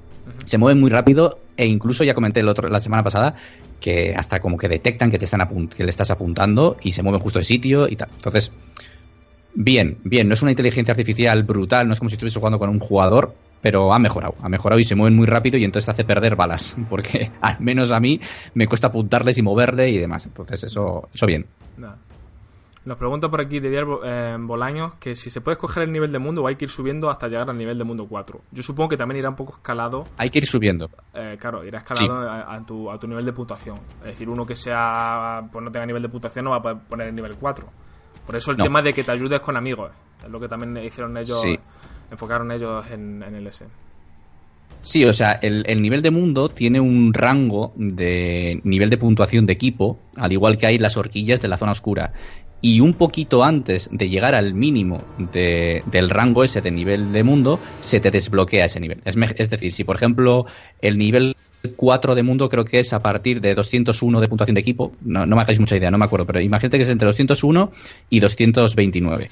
se 0.45 0.57
mueven 0.57 0.79
muy 0.79 0.89
rápido 0.89 1.39
e 1.57 1.65
incluso 1.65 2.03
ya 2.03 2.13
comenté 2.13 2.39
el 2.39 2.47
otro, 2.47 2.69
la 2.69 2.79
semana 2.79 3.03
pasada 3.03 3.35
que 3.79 4.13
hasta 4.15 4.39
como 4.39 4.57
que 4.57 4.67
detectan 4.67 5.11
que 5.11 5.17
te 5.17 5.25
están 5.25 5.67
que 5.67 5.83
le 5.83 5.89
estás 5.89 6.11
apuntando 6.11 6.77
y 6.81 6.93
se 6.93 7.03
mueven 7.03 7.21
justo 7.21 7.39
de 7.39 7.43
sitio 7.43 7.87
y 7.87 7.95
tal. 7.95 8.09
Entonces, 8.15 8.51
bien, 9.53 9.99
bien, 10.03 10.27
no 10.27 10.33
es 10.33 10.41
una 10.41 10.51
inteligencia 10.51 10.91
artificial 10.91 11.43
brutal, 11.43 11.87
no 11.87 11.93
es 11.93 11.99
como 11.99 12.09
si 12.09 12.15
estuviese 12.15 12.39
jugando 12.39 12.59
con 12.59 12.69
un 12.69 12.79
jugador, 12.79 13.35
pero 13.61 13.93
ha 13.93 13.99
mejorado, 13.99 14.35
ha 14.39 14.49
mejorado 14.49 14.79
y 14.79 14.83
se 14.83 14.95
mueven 14.95 15.15
muy 15.15 15.25
rápido 15.25 15.57
y 15.57 15.63
entonces 15.63 15.89
hace 15.89 16.03
perder 16.05 16.35
balas, 16.35 16.75
porque 16.89 17.31
al 17.41 17.57
menos 17.59 17.91
a 17.91 17.99
mí 17.99 18.19
me 18.53 18.67
cuesta 18.67 18.87
apuntarles 18.87 19.37
y 19.37 19.41
moverle 19.41 19.89
y 19.89 19.97
demás. 19.97 20.25
Entonces, 20.25 20.63
eso, 20.63 21.09
eso 21.13 21.25
bien. 21.25 21.45
Nos 22.85 22.97
pregunta 22.97 23.29
por 23.29 23.41
aquí 23.41 23.59
Bo- 23.59 24.01
eh, 24.05 24.37
Bolaños 24.39 24.93
que 24.95 25.13
si 25.15 25.29
se 25.29 25.41
puede 25.41 25.55
escoger 25.55 25.83
el 25.83 25.91
nivel 25.91 26.09
de 26.11 26.19
mundo 26.19 26.41
o 26.43 26.47
hay 26.47 26.55
que 26.55 26.65
ir 26.65 26.71
subiendo 26.71 27.09
hasta 27.09 27.27
llegar 27.27 27.49
al 27.49 27.57
nivel 27.57 27.77
de 27.77 27.83
mundo 27.83 28.07
4. 28.07 28.39
Yo 28.51 28.63
supongo 28.63 28.87
que 28.87 28.95
también 28.95 29.19
irá 29.19 29.29
un 29.29 29.35
poco 29.35 29.55
escalado 29.57 30.05
Hay 30.17 30.29
que 30.29 30.39
ir 30.39 30.45
subiendo. 30.45 30.89
Eh, 31.13 31.35
claro, 31.37 31.65
irá 31.65 31.79
escalado 31.79 32.29
a, 32.29 32.55
a 32.55 32.65
tu, 32.65 32.89
a 32.89 32.97
tu 32.97 33.07
nivel 33.07 33.25
de 33.25 33.33
puntuación. 33.33 33.77
Es 34.01 34.07
decir, 34.07 34.29
uno 34.29 34.45
que 34.45 34.55
sea 34.55 35.49
pues 35.51 35.65
no 35.65 35.69
tenga 35.71 35.85
nivel 35.85 36.01
de 36.01 36.07
puntuación 36.09 36.45
no 36.45 36.51
va 36.51 36.57
a 36.57 36.61
poder 36.61 36.77
poner 36.89 37.07
el 37.09 37.15
nivel 37.15 37.35
4. 37.35 37.67
Por 38.27 38.35
eso 38.35 38.51
el 38.51 38.57
No. 38.57 38.65
tema 38.65 38.81
de 38.83 38.93
que 38.93 39.03
te 39.03 39.11
ayudes 39.11 39.39
con 39.39 39.57
amigos. 39.57 39.89
Es 40.23 40.29
lo 40.29 40.39
que 40.39 40.47
también 40.47 40.77
hicieron 40.85 41.17
ellos, 41.17 41.41
Sí. 41.41 41.57
enfocaron 42.11 42.51
ellos 42.51 42.85
en, 42.91 43.23
en 43.23 43.33
el 43.35 43.47
S. 43.47 43.65
Sí, 44.83 45.03
o 45.05 45.13
sea, 45.13 45.33
el, 45.41 45.63
el 45.67 45.81
nivel 45.81 46.01
de 46.01 46.11
mundo 46.11 46.49
tiene 46.49 46.79
un 46.79 47.13
rango 47.13 47.73
de 47.75 48.61
nivel 48.63 48.89
de 48.89 48.97
puntuación 48.97 49.45
de 49.45 49.53
equipo, 49.53 49.97
al 50.15 50.31
igual 50.31 50.57
que 50.57 50.67
hay 50.67 50.77
las 50.77 50.95
horquillas 50.97 51.41
de 51.41 51.47
la 51.47 51.57
zona 51.57 51.71
oscura. 51.71 52.13
Y 52.61 52.79
un 52.79 52.93
poquito 52.93 53.43
antes 53.43 53.89
de 53.91 54.09
llegar 54.09 54.33
al 54.33 54.53
mínimo 54.53 55.03
de- 55.31 55.83
del 55.87 56.09
rango 56.09 56.43
ese 56.43 56.61
de 56.61 56.71
nivel 56.71 57.11
de 57.11 57.23
mundo, 57.23 57.59
se 57.81 57.99
te 57.99 58.11
desbloquea 58.11 58.65
ese 58.65 58.79
nivel. 58.79 59.01
Es, 59.05 59.15
es 59.17 59.49
decir, 59.49 59.73
si 59.73 59.83
por 59.83 59.95
ejemplo 59.97 60.45
el 60.81 60.97
nivel 60.97 61.35
4 61.75 62.15
de 62.15 62.23
mundo 62.23 62.49
creo 62.49 62.65
que 62.65 62.79
es 62.79 62.93
a 62.93 63.01
partir 63.01 63.41
de 63.41 63.55
201 63.55 64.21
de 64.21 64.27
puntuación 64.27 64.55
de 64.55 64.61
equipo, 64.61 64.93
no, 65.01 65.25
no 65.25 65.35
me 65.35 65.41
hagáis 65.41 65.59
mucha 65.59 65.75
idea, 65.75 65.91
no 65.91 65.97
me 65.97 66.05
acuerdo, 66.05 66.25
pero 66.25 66.39
imagínate 66.39 66.77
que 66.77 66.83
es 66.83 66.89
entre 66.89 67.07
201 67.07 67.71
y 68.09 68.19
229. 68.19 69.29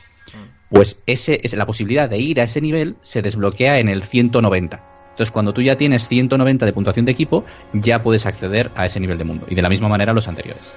Pues 0.69 1.03
ese, 1.06 1.39
es 1.43 1.53
la 1.53 1.65
posibilidad 1.65 2.10
de 2.10 2.18
ir 2.18 2.41
a 2.41 2.43
ese 2.43 2.60
nivel 2.61 2.95
se 3.02 3.22
desbloquea 3.22 3.80
en 3.80 3.88
el 3.88 4.03
190 4.03 4.81
Entonces, 5.11 5.31
cuando 5.31 5.53
tú 5.53 5.61
ya 5.61 5.77
tienes 5.77 6.07
190 6.07 6.65
de 6.65 6.73
puntuación 6.73 7.06
de 7.06 7.11
equipo, 7.11 7.45
ya 7.73 8.02
puedes 8.02 8.26
acceder 8.26 8.72
a 8.76 8.85
ese 8.85 8.99
nivel 8.99 9.18
de 9.18 9.23
mundo. 9.23 9.45
Y 9.49 9.56
de 9.56 9.61
la 9.61 9.69
misma 9.69 9.88
manera 9.88 10.14
los 10.14 10.27
anteriores. 10.27 10.73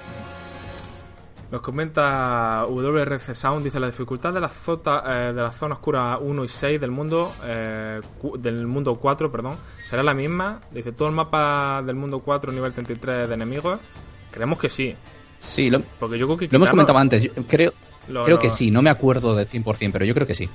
Nos 1.51 1.63
comenta 1.63 2.67
WRC 2.69 3.35
Sound, 3.35 3.65
dice 3.65 3.81
la 3.81 3.87
dificultad 3.87 4.35
de 4.35 4.41
la, 4.41 4.49
zota, 4.49 5.03
eh, 5.07 5.33
de 5.33 5.41
la 5.41 5.51
zona 5.51 5.75
oscura 5.77 6.19
1 6.19 6.45
y 6.45 6.49
6 6.49 6.79
del 6.79 6.91
mundo 6.91 7.33
eh, 7.43 8.01
del 8.39 8.67
mundo 8.67 8.97
4, 8.97 9.33
perdón, 9.33 9.57
será 9.83 10.03
la 10.03 10.13
misma. 10.13 10.61
Dice 10.71 10.93
todo 10.93 11.09
el 11.09 11.15
mapa 11.15 11.83
del 11.87 11.97
mundo 11.97 12.19
4 12.21 12.53
nivel 12.53 12.73
33 12.75 13.29
de 13.29 13.35
enemigos. 13.35 13.79
Creemos 14.31 14.59
que 14.59 14.69
sí. 14.69 14.95
Sí, 15.41 15.71
lo, 15.71 15.81
Porque 15.99 16.19
yo 16.19 16.27
creo 16.27 16.37
que 16.37 16.49
lo 16.49 16.57
hemos 16.57 16.69
comentado 16.71 16.99
antes. 16.99 17.23
Yo 17.23 17.31
creo 17.49 17.73
lo- 18.09 18.25
creo 18.25 18.37
lo- 18.37 18.43
que 18.43 18.51
sí, 18.51 18.71
no 18.71 18.83
me 18.83 18.91
acuerdo 18.91 19.35
del 19.35 19.47
100%, 19.47 19.91
pero 19.93 20.05
yo 20.05 20.13
creo 20.13 20.27
que 20.27 20.35
sí. 20.35 20.51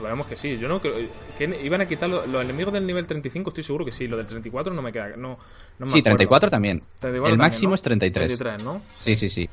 Sabemos 0.00 0.26
que 0.26 0.36
sí. 0.36 0.56
Yo 0.58 0.68
no 0.68 0.80
creo 0.80 0.94
que 1.36 1.60
iban 1.64 1.80
a 1.80 1.86
quitar 1.86 2.08
lo- 2.08 2.26
los 2.26 2.44
enemigos 2.44 2.72
del 2.72 2.86
nivel 2.86 3.06
35, 3.06 3.50
estoy 3.50 3.64
seguro 3.64 3.84
que 3.84 3.92
sí. 3.92 4.06
Lo 4.06 4.16
del 4.16 4.26
34 4.26 4.72
no 4.72 4.80
me 4.82 4.92
queda. 4.92 5.08
No, 5.16 5.16
no 5.16 5.86
me 5.86 5.88
Sí, 5.88 5.98
acuerdo. 5.98 6.02
34 6.16 6.50
también. 6.50 6.82
34 7.00 7.14
el 7.14 7.22
también, 7.32 7.38
máximo 7.38 7.70
¿no? 7.70 7.74
es 7.74 7.82
33. 7.82 8.38
33, 8.38 8.62
¿no? 8.64 8.82
Sí, 8.94 9.16
sí, 9.16 9.28
sí. 9.28 9.48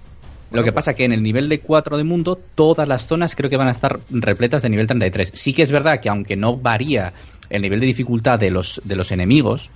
Lo 0.52 0.64
que 0.64 0.72
pasa 0.72 0.94
que 0.94 1.04
en 1.04 1.12
el 1.12 1.24
nivel 1.24 1.50
de 1.50 1.60
4 1.60 1.98
de 1.98 2.04
mundo, 2.04 2.40
todas 2.56 2.88
las 2.88 3.08
zonas 3.08 3.36
creo 3.36 3.50
que 3.50 3.58
van 3.58 3.68
a 3.68 3.72
estar 3.72 4.00
repletas 4.12 4.62
de 4.62 4.70
nivel 4.70 4.86
33. 4.88 5.32
Sí 5.34 5.54
que 5.54 5.64
es 5.64 5.72
verdad 5.72 6.00
que 6.00 6.08
aunque 6.10 6.36
no 6.36 6.56
varía 6.56 7.12
el 7.50 7.62
nivel 7.64 7.80
de 7.80 7.88
dificultad 7.88 8.40
de 8.40 8.52
los, 8.52 8.80
de 8.86 8.96
los 8.96 9.12
enemigos, 9.12 9.72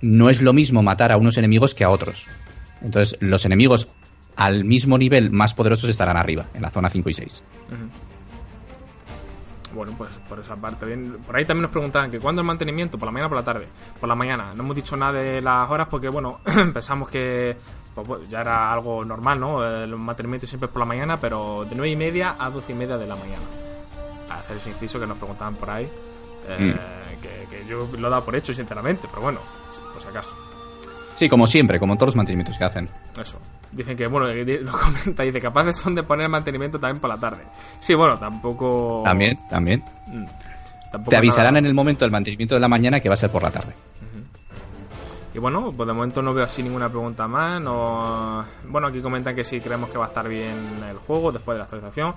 no 0.00 0.30
es 0.30 0.40
lo 0.40 0.52
mismo 0.52 0.82
matar 0.82 1.10
a 1.12 1.16
unos 1.16 1.36
enemigos 1.38 1.74
que 1.74 1.82
a 1.84 1.90
otros. 1.90 2.26
Entonces, 2.82 3.16
los 3.20 3.44
enemigos 3.44 3.88
al 4.36 4.64
mismo 4.64 4.96
nivel 4.96 5.30
más 5.30 5.54
poderosos 5.54 5.90
estarán 5.90 6.16
arriba, 6.16 6.46
en 6.54 6.62
la 6.62 6.70
zona 6.70 6.88
5 6.88 7.10
y 7.10 7.14
6. 7.14 7.42
Ujú. 7.68 7.76
Bueno, 9.74 9.92
pues 9.96 10.10
por 10.28 10.38
esa 10.40 10.56
parte. 10.56 10.86
Bien. 10.86 11.16
Por 11.26 11.36
ahí 11.36 11.44
también 11.44 11.62
nos 11.62 11.70
preguntaban 11.70 12.10
que 12.10 12.18
cuándo 12.18 12.40
el 12.42 12.46
mantenimiento, 12.46 12.98
por 12.98 13.06
la 13.06 13.12
mañana 13.12 13.26
o 13.26 13.30
por 13.30 13.38
la 13.38 13.44
tarde. 13.44 13.68
Por 13.98 14.08
la 14.08 14.14
mañana. 14.14 14.52
No 14.54 14.62
hemos 14.62 14.76
dicho 14.76 14.96
nada 14.96 15.12
de 15.12 15.40
las 15.40 15.70
horas 15.70 15.88
porque, 15.90 16.08
bueno, 16.08 16.40
pensamos 16.72 17.08
que 17.08 17.56
pues, 17.94 18.28
ya 18.28 18.40
era 18.40 18.72
algo 18.72 19.04
normal, 19.04 19.40
¿no? 19.40 19.64
El 19.64 19.96
mantenimiento 19.96 20.46
siempre 20.46 20.66
es 20.66 20.72
por 20.72 20.80
la 20.80 20.86
mañana, 20.86 21.18
pero 21.18 21.64
de 21.68 21.74
9 21.74 21.90
y 21.90 21.96
media 21.96 22.36
a 22.38 22.50
12 22.50 22.72
y 22.72 22.74
media 22.74 22.96
de 22.98 23.06
la 23.06 23.16
mañana. 23.16 23.42
A 24.30 24.36
hacer 24.36 24.56
ese 24.56 24.70
inciso 24.70 24.98
que 25.00 25.06
nos 25.06 25.18
preguntaban 25.18 25.54
por 25.56 25.70
ahí. 25.70 25.88
eh, 26.48 26.76
que, 27.20 27.46
que 27.48 27.66
yo 27.66 27.88
lo 27.98 28.08
he 28.08 28.10
dado 28.10 28.24
por 28.24 28.34
hecho, 28.34 28.52
sinceramente, 28.52 29.06
pero 29.08 29.22
bueno, 29.22 29.40
por 29.92 30.02
si 30.02 30.08
acaso. 30.08 30.34
Sí, 31.14 31.28
como 31.28 31.46
siempre, 31.46 31.78
como 31.78 31.92
en 31.92 31.98
todos 31.98 32.08
los 32.08 32.16
mantenimientos 32.16 32.56
que 32.58 32.64
hacen. 32.64 32.88
Eso. 33.20 33.38
Dicen 33.72 33.96
que, 33.96 34.06
bueno, 34.06 34.26
lo 34.62 34.72
comenta, 34.72 35.22
dice, 35.22 35.40
capaces 35.40 35.76
son 35.76 35.94
de 35.94 36.02
poner 36.02 36.28
mantenimiento 36.28 36.78
también 36.78 37.00
por 37.00 37.08
la 37.10 37.18
tarde. 37.18 37.42
Sí, 37.80 37.94
bueno, 37.94 38.18
tampoco... 38.18 39.02
También, 39.04 39.38
también. 39.48 39.82
Mm. 40.06 40.24
Tampoco 40.92 41.10
Te 41.10 41.16
avisarán 41.16 41.54
nada- 41.54 41.60
en 41.60 41.66
el 41.66 41.74
momento 41.74 42.04
del 42.04 42.12
mantenimiento 42.12 42.54
de 42.54 42.60
la 42.60 42.68
mañana 42.68 43.00
que 43.00 43.08
va 43.08 43.14
a 43.14 43.16
ser 43.16 43.30
por 43.30 43.42
la 43.42 43.50
tarde. 43.50 43.72
Y 45.34 45.38
bueno, 45.38 45.72
pues 45.74 45.86
de 45.86 45.94
momento 45.94 46.20
no 46.20 46.34
veo 46.34 46.44
así 46.44 46.62
ninguna 46.62 46.90
pregunta 46.90 47.26
más. 47.26 47.58
No... 47.62 48.44
Bueno, 48.68 48.88
aquí 48.88 49.00
comentan 49.00 49.34
que 49.34 49.44
sí, 49.44 49.60
creemos 49.60 49.88
que 49.88 49.96
va 49.96 50.04
a 50.04 50.08
estar 50.08 50.28
bien 50.28 50.54
el 50.90 50.98
juego 50.98 51.32
después 51.32 51.54
de 51.54 51.58
la 51.60 51.64
actualización. 51.64 52.14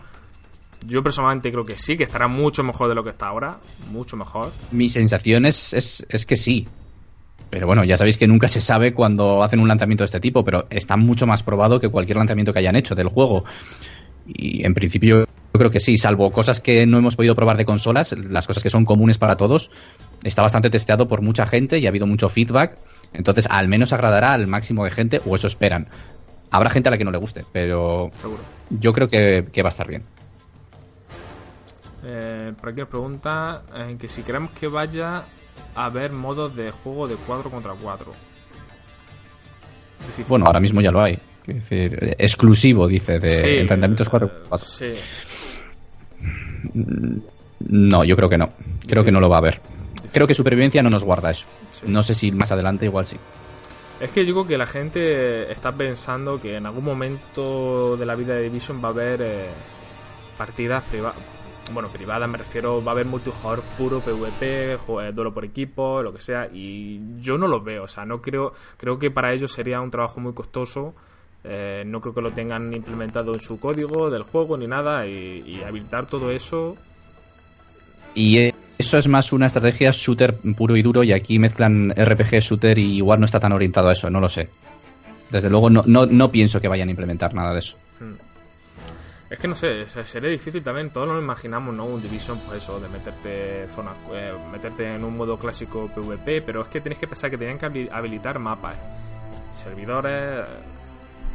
Yo 0.85 1.01
personalmente 1.01 1.49
creo 1.49 1.63
que 1.63 1.77
sí, 1.77 1.95
que 1.95 2.03
estará 2.03 2.27
mucho 2.27 2.61
mejor 2.63 2.89
de 2.89 2.95
lo 2.95 3.03
que 3.03 3.11
está 3.11 3.27
ahora. 3.27 3.55
Mucho 3.89 4.17
mejor. 4.17 4.51
Mi 4.71 4.89
sensación 4.89 5.45
es, 5.45 5.71
es, 5.73 6.05
es 6.09 6.25
que 6.25 6.35
sí. 6.35 6.67
Pero 7.55 7.67
bueno, 7.67 7.85
ya 7.85 7.95
sabéis 7.95 8.17
que 8.17 8.27
nunca 8.27 8.49
se 8.49 8.59
sabe 8.59 8.93
cuando 8.93 9.41
hacen 9.41 9.61
un 9.61 9.69
lanzamiento 9.69 10.03
de 10.03 10.07
este 10.07 10.19
tipo, 10.19 10.43
pero 10.43 10.67
está 10.69 10.97
mucho 10.97 11.25
más 11.25 11.41
probado 11.41 11.79
que 11.79 11.87
cualquier 11.87 12.17
lanzamiento 12.17 12.51
que 12.51 12.59
hayan 12.59 12.75
hecho 12.75 12.95
del 12.95 13.07
juego. 13.07 13.45
Y 14.27 14.65
en 14.65 14.73
principio 14.73 15.19
yo 15.19 15.57
creo 15.57 15.71
que 15.71 15.79
sí, 15.79 15.95
salvo 15.95 16.33
cosas 16.33 16.59
que 16.59 16.85
no 16.85 16.97
hemos 16.97 17.15
podido 17.15 17.33
probar 17.33 17.55
de 17.55 17.63
consolas, 17.63 18.11
las 18.11 18.45
cosas 18.45 18.61
que 18.61 18.69
son 18.69 18.83
comunes 18.83 19.17
para 19.17 19.37
todos, 19.37 19.71
está 20.21 20.41
bastante 20.41 20.69
testeado 20.69 21.07
por 21.07 21.21
mucha 21.21 21.45
gente 21.45 21.79
y 21.79 21.85
ha 21.85 21.89
habido 21.91 22.05
mucho 22.05 22.27
feedback. 22.27 22.77
Entonces, 23.13 23.47
al 23.49 23.69
menos 23.69 23.93
agradará 23.93 24.33
al 24.33 24.47
máximo 24.47 24.83
de 24.83 24.91
gente, 24.91 25.21
o 25.25 25.33
eso 25.33 25.47
esperan. 25.47 25.87
Habrá 26.51 26.69
gente 26.71 26.89
a 26.89 26.91
la 26.91 26.97
que 26.97 27.05
no 27.05 27.11
le 27.11 27.19
guste, 27.19 27.45
pero 27.53 28.11
Seguro. 28.15 28.41
yo 28.69 28.91
creo 28.91 29.07
que, 29.07 29.45
que 29.49 29.61
va 29.61 29.69
a 29.69 29.71
estar 29.71 29.87
bien. 29.87 30.03
Eh, 32.03 32.51
por 32.59 32.67
aquí 32.67 32.81
nos 32.81 32.89
pregunta 32.89 33.63
eh, 33.73 33.95
que 33.97 34.09
si 34.09 34.23
queremos 34.23 34.51
que 34.51 34.67
vaya 34.67 35.23
haber 35.75 36.11
modos 36.11 36.55
de 36.55 36.71
juego 36.71 37.07
de 37.07 37.15
4 37.15 37.49
contra 37.49 37.73
4. 37.73 38.13
Difícil. 39.99 40.25
Bueno, 40.27 40.45
ahora 40.45 40.59
mismo 40.59 40.81
ya 40.81 40.91
lo 40.91 41.01
hay. 41.01 41.17
Es 41.47 41.55
decir, 41.55 42.15
exclusivo, 42.17 42.87
dice, 42.87 43.19
de 43.19 43.41
Sí, 43.41 43.57
enfrentamientos 43.57 44.09
4 44.09 44.31
eh, 44.51 44.59
Sí. 44.63 44.93
No, 47.59 48.03
yo 48.03 48.15
creo 48.15 48.29
que 48.29 48.37
no. 48.37 48.49
Creo 48.87 49.03
que 49.03 49.11
no 49.11 49.19
lo 49.19 49.29
va 49.29 49.37
a 49.37 49.39
haber. 49.39 49.61
Creo 50.11 50.27
que 50.27 50.33
supervivencia 50.33 50.81
no 50.81 50.89
nos 50.89 51.03
guarda 51.03 51.31
eso. 51.31 51.45
Sí. 51.69 51.85
No 51.87 52.03
sé 52.03 52.15
si 52.15 52.31
más 52.31 52.51
adelante 52.51 52.85
igual 52.85 53.05
sí. 53.05 53.17
Es 53.99 54.09
que 54.09 54.25
yo 54.25 54.33
creo 54.33 54.47
que 54.47 54.57
la 54.57 54.65
gente 54.65 55.51
está 55.51 55.71
pensando 55.71 56.41
que 56.41 56.57
en 56.57 56.65
algún 56.65 56.83
momento 56.83 57.95
de 57.95 58.05
la 58.05 58.15
vida 58.15 58.35
de 58.35 58.43
Division 58.43 58.83
va 58.83 58.89
a 58.89 58.91
haber 58.91 59.21
eh, 59.21 59.47
partidas 60.37 60.83
privadas. 60.83 61.34
Bueno, 61.71 61.89
privadas 61.89 62.29
me 62.29 62.37
refiero, 62.37 62.83
va 62.83 62.91
a 62.91 62.93
haber 62.93 63.07
multijugador 63.07 63.63
puro 63.77 63.99
PvP, 63.99 64.77
duelo 65.13 65.33
por 65.33 65.45
equipo, 65.45 66.03
lo 66.03 66.13
que 66.13 66.21
sea, 66.21 66.47
y 66.53 66.99
yo 67.19 67.37
no 67.37 67.47
lo 67.47 67.61
veo, 67.61 67.83
o 67.83 67.87
sea, 67.87 68.05
no 68.05 68.21
creo, 68.21 68.53
creo 68.77 68.99
que 68.99 69.09
para 69.09 69.33
ellos 69.33 69.51
sería 69.51 69.81
un 69.81 69.89
trabajo 69.89 70.19
muy 70.19 70.33
costoso, 70.33 70.93
eh, 71.43 71.83
no 71.85 72.01
creo 72.01 72.13
que 72.13 72.21
lo 72.21 72.31
tengan 72.31 72.71
implementado 72.73 73.33
en 73.33 73.39
su 73.39 73.59
código 73.59 74.11
del 74.11 74.23
juego 74.23 74.57
ni 74.57 74.67
nada, 74.67 75.07
y, 75.07 75.43
y 75.45 75.63
habilitar 75.63 76.05
todo 76.05 76.29
eso, 76.29 76.77
Y 78.15 78.51
eso 78.77 78.97
es 78.97 79.07
más 79.07 79.33
una 79.33 79.45
estrategia 79.45 79.91
shooter 79.91 80.35
puro 80.55 80.75
y 80.75 80.81
duro 80.81 81.03
y 81.03 81.11
aquí 81.11 81.37
mezclan 81.37 81.91
RPG, 81.91 82.39
shooter 82.39 82.77
y 82.79 82.95
igual 82.95 83.19
no 83.19 83.25
está 83.25 83.39
tan 83.39 83.51
orientado 83.51 83.89
a 83.89 83.91
eso, 83.91 84.09
no 84.09 84.19
lo 84.19 84.29
sé. 84.29 84.49
Desde 85.29 85.49
luego 85.49 85.69
no, 85.69 85.83
no, 85.85 86.05
no 86.05 86.31
pienso 86.31 86.61
que 86.61 86.67
vayan 86.67 86.87
a 86.87 86.91
implementar 86.91 87.33
nada 87.33 87.53
de 87.53 87.59
eso. 87.59 87.77
Hmm. 87.99 88.13
Es 89.29 89.39
que 89.39 89.47
no 89.47 89.55
sé, 89.55 89.87
se- 89.87 90.05
sería 90.05 90.29
difícil 90.29 90.63
también, 90.63 90.91
todos 90.91 91.07
nos 91.07 91.21
imaginamos, 91.21 91.73
¿no? 91.73 91.85
Un 91.85 92.01
Division, 92.01 92.39
pues 92.47 92.61
eso, 92.63 92.79
de 92.79 92.87
meterte 92.89 93.67
zona, 93.69 93.91
eh, 94.11 94.33
meterte 94.51 94.93
en 94.93 95.03
un 95.03 95.17
modo 95.17 95.37
clásico 95.37 95.87
PvP, 95.93 96.41
pero 96.43 96.61
es 96.61 96.67
que 96.67 96.79
tenéis 96.79 96.99
que 96.99 97.07
pensar 97.07 97.31
que 97.31 97.37
tenían 97.37 97.57
que 97.57 97.65
habi- 97.65 97.89
habilitar 97.91 98.37
mapas, 98.37 98.77
servidores, 99.55 100.45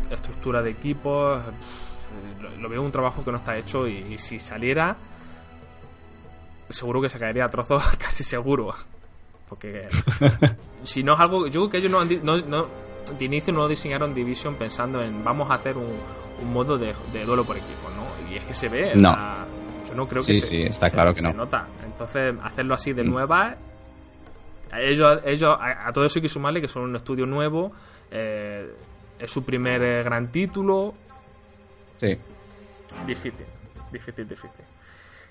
estructura 0.08 0.62
de 0.62 0.70
equipos, 0.70 1.42
pff, 1.42 2.58
lo, 2.60 2.68
veo 2.68 2.80
un 2.82 2.92
trabajo 2.92 3.24
que 3.24 3.32
no 3.32 3.38
está 3.38 3.56
hecho 3.56 3.88
y, 3.88 3.98
y 4.14 4.18
si 4.18 4.38
saliera, 4.38 4.96
seguro 6.68 7.00
que 7.00 7.08
se 7.08 7.18
caería 7.18 7.46
a 7.46 7.50
trozos, 7.50 7.84
casi 7.98 8.22
seguro. 8.24 8.72
Porque 9.48 9.88
si 10.84 11.02
no 11.02 11.14
es 11.14 11.20
algo, 11.20 11.46
yo 11.48 11.62
creo 11.62 11.70
que 11.70 11.78
ellos 11.78 11.90
no, 11.90 11.98
han 12.00 12.24
no- 12.48 12.68
de 13.18 13.24
inicio 13.24 13.52
no 13.52 13.66
diseñaron 13.68 14.14
Division 14.14 14.54
pensando 14.56 15.02
en 15.02 15.22
vamos 15.24 15.50
a 15.50 15.54
hacer 15.54 15.76
un, 15.76 15.86
un 16.42 16.52
modo 16.52 16.78
de, 16.78 16.94
de 17.12 17.24
duelo 17.24 17.44
por 17.44 17.56
equipo, 17.56 17.88
¿no? 17.96 18.30
Y 18.32 18.36
es 18.36 18.44
que 18.44 18.54
se 18.54 18.68
ve, 18.68 18.92
No. 18.94 19.14
yo 19.88 19.94
no 19.94 20.08
creo 20.08 20.24
que 20.24 20.34
Sí, 20.34 20.40
se, 20.40 20.46
sí, 20.46 20.62
está 20.62 20.88
se- 20.88 20.94
claro 20.94 21.12
que 21.14 21.22
se 21.22 21.28
no. 21.28 21.34
nota. 21.34 21.66
Entonces, 21.84 22.34
hacerlo 22.42 22.74
así 22.74 22.92
de 22.92 23.04
Mm. 23.04 23.10
nueva, 23.10 23.56
a 24.72 24.80
ellos, 24.80 25.20
ellos 25.24 25.56
a, 25.60 25.88
a 25.88 25.92
todo 25.92 26.04
eso 26.04 26.18
hay 26.18 26.22
que 26.22 26.28
sumarle 26.28 26.60
que 26.60 26.68
son 26.68 26.82
un 26.84 26.96
estudio 26.96 27.26
nuevo, 27.26 27.72
eh, 28.10 28.70
es 29.18 29.30
su 29.30 29.44
primer 29.44 29.82
eh, 29.82 30.02
gran 30.02 30.30
título, 30.32 30.94
Sí. 31.98 32.16
Difícil, 33.06 33.34
difícil, 33.92 34.26
difícil. 34.28 34.50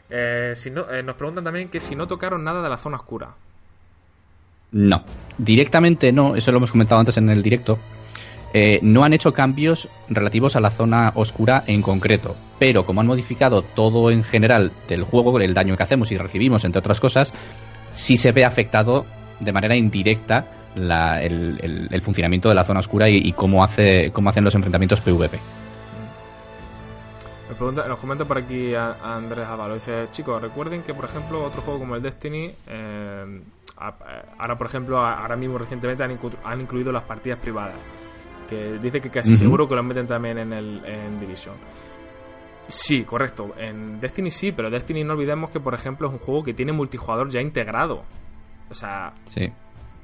Eh, 0.10 0.54
si 0.56 0.70
no, 0.72 0.90
eh, 0.92 1.02
nos 1.04 1.16
preguntan 1.16 1.44
también 1.44 1.70
que 1.70 1.80
si 1.80 1.96
no 1.96 2.08
tocaron 2.08 2.44
nada 2.44 2.62
de 2.62 2.70
la 2.70 2.78
zona 2.78 2.98
oscura. 2.98 3.34
No. 4.72 5.04
Directamente 5.38 6.12
no, 6.12 6.36
eso 6.36 6.52
lo 6.52 6.58
hemos 6.58 6.72
comentado 6.72 7.00
antes 7.00 7.18
en 7.18 7.30
el 7.30 7.42
directo. 7.42 7.80
Eh, 8.54 8.80
no 8.82 9.04
han 9.04 9.14
hecho 9.14 9.32
cambios 9.32 9.90
relativos 10.10 10.56
a 10.56 10.60
la 10.60 10.72
zona 10.72 11.12
oscura 11.16 11.64
en 11.68 11.82
concreto, 11.84 12.36
pero 12.58 12.84
como 12.86 13.00
han 13.02 13.08
modificado 13.08 13.62
todo 13.62 14.10
en 14.10 14.24
general 14.24 14.72
del 14.88 15.04
juego, 15.04 15.40
el 15.40 15.54
daño 15.54 15.78
que 15.78 15.84
hacemos 15.84 16.12
y 16.12 16.18
recibimos, 16.18 16.66
entre 16.66 16.80
otras 16.80 17.00
cosas, 17.00 17.34
sí 17.94 18.18
se 18.18 18.32
ve 18.32 18.46
afectado 18.46 19.06
de 19.40 19.52
manera 19.52 19.76
indirecta 19.76 20.48
la- 20.76 21.22
el, 21.22 22.02
funcionamiento 22.02 22.50
de 22.50 22.56
la 22.56 22.64
zona 22.64 22.80
oscura 22.80 23.08
y, 23.08 23.32
cómo, 23.34 23.64
hace, 23.64 24.12
cómo 24.12 24.30
hacen 24.30 24.44
los 24.44 24.56
enfrentamientos 24.56 25.00
PvP. 25.02 25.40
Nos, 27.60 28.00
comenta 28.00 28.26
por 28.26 28.38
aquí 28.38 28.74
Andrés 28.76 29.46
Avalo. 29.48 29.74
Dice, 29.76 30.08
chicos, 30.12 30.42
recuerden 30.42 30.82
que, 30.84 30.94
por 30.94 31.06
ejemplo, 31.06 31.44
otro 31.44 31.62
juego 31.62 31.80
como 31.80 31.96
el 31.96 32.02
Destiny, 32.02 32.52
eh, 32.68 33.42
ahora, 33.80 34.58
por 34.58 34.68
ejemplo, 34.68 35.00
ahora 35.00 35.36
mismo 35.36 35.58
recientemente 35.58 36.04
han, 36.04 36.12
inclu- 36.18 36.38
han 36.44 36.62
incluido 36.62 36.92
las 36.92 37.04
partidas 37.04 37.40
privadas. 37.40 37.76
Que 38.50 38.80
dice 38.80 39.00
que 39.00 39.10
casi 39.10 39.32
seguro 39.38 39.68
que 39.68 39.76
lo 39.76 39.84
meten 39.84 40.08
también 40.08 40.38
en, 40.40 40.52
el, 40.54 40.84
en 40.86 41.20
Division. 41.20 41.56
Sí, 42.68 43.04
correcto. 43.04 43.54
En 43.58 44.00
Destiny 44.00 44.32
sí, 44.32 44.52
pero 44.52 44.70
Destiny 44.70 45.04
no 45.04 45.14
olvidemos 45.14 45.50
que, 45.50 45.60
por 45.60 45.74
ejemplo, 45.74 46.08
es 46.08 46.14
un 46.14 46.20
juego 46.20 46.44
que 46.44 46.54
tiene 46.54 46.72
multijugador 46.72 47.30
ya 47.30 47.42
integrado. 47.42 48.04
O 48.70 48.74
sea, 48.74 49.14
Sí. 49.26 49.52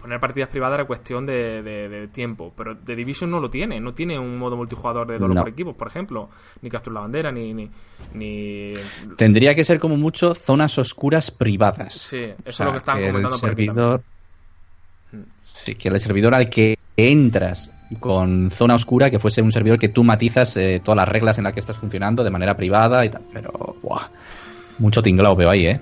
Poner 0.01 0.19
partidas 0.19 0.49
privadas 0.49 0.75
era 0.75 0.85
cuestión 0.85 1.25
de, 1.25 1.61
de- 1.63 1.89
de 1.89 2.07
tiempo, 2.09 2.53
pero 2.55 2.77
The 2.77 2.95
Division 2.95 3.29
no 3.31 3.39
lo 3.39 3.49
tiene, 3.49 3.79
no 3.79 3.93
tiene 3.93 4.17
un 4.19 4.37
modo 4.37 4.55
multijugador 4.57 5.07
de 5.07 5.17
duelo 5.17 5.33
No. 5.33 5.41
por 5.41 5.49
equipos, 5.49 5.75
por 5.75 5.87
ejemplo, 5.87 6.29
ni 6.61 6.69
captura 6.69 6.95
la 6.95 6.99
bandera, 7.01 7.31
ni, 7.31 7.53
ni, 7.53 7.69
ni- 8.13 8.73
Tendría 9.17 9.53
que 9.55 9.63
ser 9.63 9.79
como 9.79 9.97
mucho 9.97 10.33
zonas 10.33 10.77
oscuras 10.77 11.31
privadas. 11.31 11.93
Sí, 11.93 12.17
eso 12.17 12.33
O 12.45 12.49
es 12.49 12.59
lo 12.59 12.71
que 12.71 12.77
estaban 12.77 13.01
el 13.03 13.07
comentando 13.11 13.39
por 13.39 13.49
aquí 13.51 13.65
servidor, 13.65 14.01
también. 15.11 15.29
sí, 15.65 15.75
que 15.75 15.89
el 15.89 15.99
servidor 15.99 16.33
al 16.35 16.49
que 16.49 16.77
entras 16.97 17.71
con 17.99 18.49
zona 18.51 18.75
oscura, 18.75 19.09
que 19.11 19.19
fuese 19.19 19.41
un 19.41 19.51
servidor 19.51 19.77
que 19.79 19.89
tú 19.89 20.03
matizas 20.03 20.55
eh, 20.57 20.81
todas 20.83 20.97
las 20.97 21.07
reglas 21.07 21.37
en 21.37 21.43
las 21.43 21.53
que 21.53 21.59
estás 21.59 21.77
funcionando 21.77 22.23
de 22.23 22.29
manera 22.29 22.55
privada 22.55 23.05
y 23.05 23.09
tal. 23.09 23.21
Pero, 23.31 23.75
buah, 23.81 24.07
mucho 24.79 25.01
tinglao 25.01 25.35
veo 25.35 25.49
ahí, 25.49 25.67
¿eh? 25.67 25.79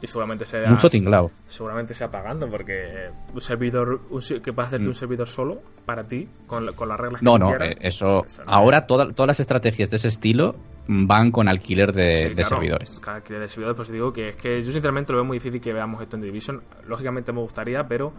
Y 0.00 0.06
seguramente 0.06 0.44
sea 0.44 0.68
Mucho 0.70 0.88
tinglao. 0.88 1.30
seguramente 1.46 1.92
sea 1.94 2.08
pagando 2.10 2.48
porque 2.48 3.10
un 3.34 3.40
servidor 3.40 4.00
un 4.10 4.20
que 4.42 4.52
puedes 4.52 4.68
hacerte 4.68 4.86
un 4.86 4.94
servidor 4.94 5.26
solo 5.26 5.60
para 5.84 6.04
ti 6.04 6.28
con, 6.46 6.72
con 6.74 6.88
las 6.88 7.00
reglas 7.00 7.20
Mm. 7.20 7.24
No, 7.24 7.32
que 7.32 7.38
no, 7.40 7.46
quieras. 7.48 7.68
eh, 7.70 7.76
eso. 7.80 8.24
Eso 8.24 8.42
no. 8.46 8.52
Ahora 8.52 8.86
toda- 8.86 9.12
todas 9.12 9.26
las 9.26 9.40
estrategias 9.40 9.90
de 9.90 9.96
ese 9.96 10.08
estilo 10.08 10.54
van 10.86 11.30
con 11.32 11.48
alquiler 11.48 11.92
de, 11.92 12.16
Sí, 12.16 12.24
de 12.28 12.34
claro, 12.34 12.48
servidores. 12.48 13.00
cada 13.00 13.16
alquiler 13.16 13.40
de 13.42 13.48
servidores, 13.48 13.76
pues 13.76 13.90
digo 13.90 14.12
que 14.12 14.28
es 14.30 14.36
que 14.36 14.62
yo 14.62 14.72
sinceramente 14.72 15.12
lo 15.12 15.18
veo 15.18 15.24
muy 15.24 15.38
difícil 15.38 15.60
que 15.60 15.72
veamos 15.72 16.00
esto 16.00 16.16
en 16.16 16.22
Division. 16.22 16.62
Lógicamente 16.86 17.32
me 17.32 17.40
gustaría, 17.40 17.86
pero 17.88 18.12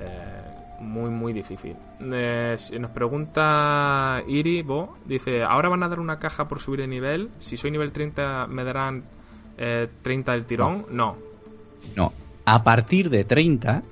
eh, 0.00 0.42
muy, 0.80 1.10
muy 1.10 1.32
difícil. 1.32 1.76
Eh, 2.00 2.56
nos 2.80 2.90
pregunta 2.90 4.22
Iri, 4.26 4.62
Bo, 4.62 4.96
dice, 5.04 5.42
¿ahora 5.42 5.68
van 5.68 5.82
a 5.82 5.88
dar 5.88 6.00
una 6.00 6.18
caja 6.18 6.48
por 6.48 6.58
subir 6.60 6.80
de 6.80 6.88
nivel? 6.88 7.30
Si 7.38 7.56
soy 7.56 7.70
nivel 7.70 7.92
30, 7.92 8.46
¿me 8.48 8.64
darán 8.64 9.02
eh, 9.58 9.88
30 10.02 10.32
del 10.32 10.44
tirón? 10.46 10.86
No. 10.90 11.16
No. 11.96 12.12
A 12.44 12.62
partir 12.64 13.10
de 13.10 13.24
30, 13.24 13.82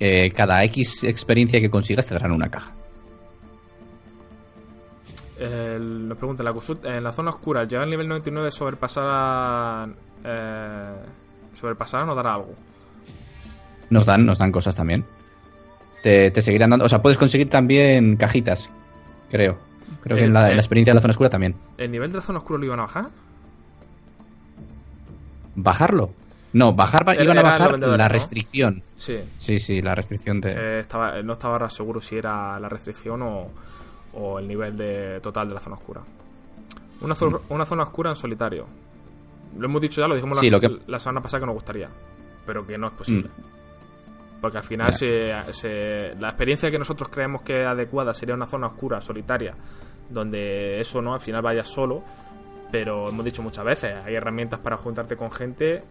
eh, 0.00 0.30
cada 0.32 0.62
X 0.64 1.04
experiencia 1.04 1.60
que 1.60 1.70
consigas 1.70 2.06
te 2.06 2.14
darán 2.14 2.32
una 2.32 2.48
caja. 2.50 2.72
Eh, 5.38 5.78
nos 5.80 6.18
pregunta, 6.18 6.42
¿la 6.42 6.52
consulta- 6.52 6.96
en 6.96 7.02
la 7.02 7.12
zona 7.12 7.30
oscura, 7.30 7.64
¿llegar 7.64 7.84
al 7.84 7.90
nivel 7.90 8.08
99 8.08 8.50
sobrepasar... 8.50 9.88
Eh, 10.24 10.92
sobrepasar 11.54 12.08
o 12.08 12.14
dará 12.14 12.34
algo? 12.34 12.54
Nos 13.90 14.06
dan, 14.06 14.24
nos 14.24 14.38
dan 14.38 14.52
cosas 14.52 14.76
también. 14.76 15.04
Te, 16.02 16.30
te 16.30 16.42
seguirán 16.42 16.70
dando. 16.70 16.84
O 16.84 16.88
sea, 16.88 17.00
puedes 17.02 17.18
conseguir 17.18 17.48
también 17.50 18.16
cajitas, 18.16 18.70
creo. 19.30 19.58
Creo 20.02 20.16
que 20.16 20.22
Eh, 20.24 20.26
en 20.26 20.32
la, 20.32 20.46
en 20.46 20.52
eh. 20.52 20.54
la 20.54 20.60
experiencia 20.60 20.92
de 20.92 20.96
la 20.96 21.00
zona 21.02 21.10
oscura 21.12 21.30
también. 21.30 21.54
¿El 21.78 21.90
nivel 21.90 22.10
de 22.10 22.16
la 22.18 22.22
zona 22.22 22.38
oscura 22.38 22.58
lo 22.58 22.64
iban 22.66 22.78
a 22.80 22.82
bajar? 22.82 23.06
¿Bajarlo? 25.54 26.10
No, 26.54 26.74
bajar 26.74 27.02
Era- 27.08 27.24
iban 27.24 27.38
a 27.38 27.42
bajar 27.42 27.78
la 27.78 27.96
¿no? 27.96 28.08
restricción. 28.08 28.82
Sí. 28.94 29.18
Sí, 29.38 29.58
sí, 29.58 29.80
la 29.80 29.94
restricción 29.94 30.40
de. 30.40 30.50
Eh, 30.52 30.80
estaba, 30.80 31.22
no 31.22 31.32
estaba 31.32 31.68
seguro 31.70 32.00
si 32.00 32.16
era 32.16 32.60
la 32.60 32.68
restricción 32.68 33.22
o, 33.22 33.48
o 34.14 34.38
el 34.38 34.46
nivel 34.46 34.76
de 34.76 35.20
total 35.22 35.48
de 35.48 35.54
la 35.54 35.60
zona 35.60 35.76
oscura. 35.76 36.02
Una, 37.00 37.14
zo- 37.14 37.40
una 37.48 37.64
zona 37.64 37.84
oscura 37.84 38.10
en 38.10 38.16
solitario. 38.16 38.66
Lo 39.58 39.64
hemos 39.66 39.80
dicho 39.80 40.00
ya, 40.00 40.06
lo 40.06 40.14
dijimos 40.14 40.38
Sí, 40.38 40.50
la, 40.50 40.58
lo 40.58 40.60
que- 40.60 40.78
la 40.86 40.98
semana 40.98 41.22
pasada 41.22 41.40
que 41.40 41.46
nos 41.46 41.54
gustaría. 41.54 41.88
Pero 42.46 42.66
que 42.66 42.76
no 42.76 42.88
es 42.88 42.92
posible. 42.92 43.28
Mm. 43.28 44.40
Porque 44.40 44.58
al 44.58 44.64
final 44.64 44.92
se- 44.92 46.14
la 46.18 46.28
experiencia 46.28 46.70
que 46.70 46.78
nosotros 46.78 47.08
creemos 47.08 47.42
que 47.42 47.62
es 47.62 47.66
adecuada 47.66 48.12
sería 48.12 48.34
una 48.34 48.46
zona 48.46 48.66
oscura, 48.68 49.00
solitaria, 49.00 49.54
donde 50.10 50.80
eso 50.80 51.00
no, 51.00 51.14
al 51.14 51.20
final 51.20 51.40
vaya 51.42 51.64
solo. 51.64 52.02
Pero 52.72 53.08
hemos 53.10 53.24
dicho 53.24 53.42
muchas 53.42 53.64
veces, 53.64 53.94
hay 54.04 54.14
herramientas 54.16 54.58
para 54.58 54.76
juntarte 54.76 55.14
con 55.16 55.30
gente 55.30 55.84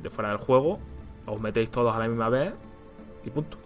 de 0.00 0.10
fuera 0.10 0.28
del 0.30 0.38
juego, 0.38 0.78
os 1.26 1.40
metéis 1.40 1.70
todos 1.70 1.92
a 1.96 1.98
la 1.98 2.06
misma 2.06 2.28
vez 2.28 2.52
y 3.24 3.30
punto. 3.30 3.58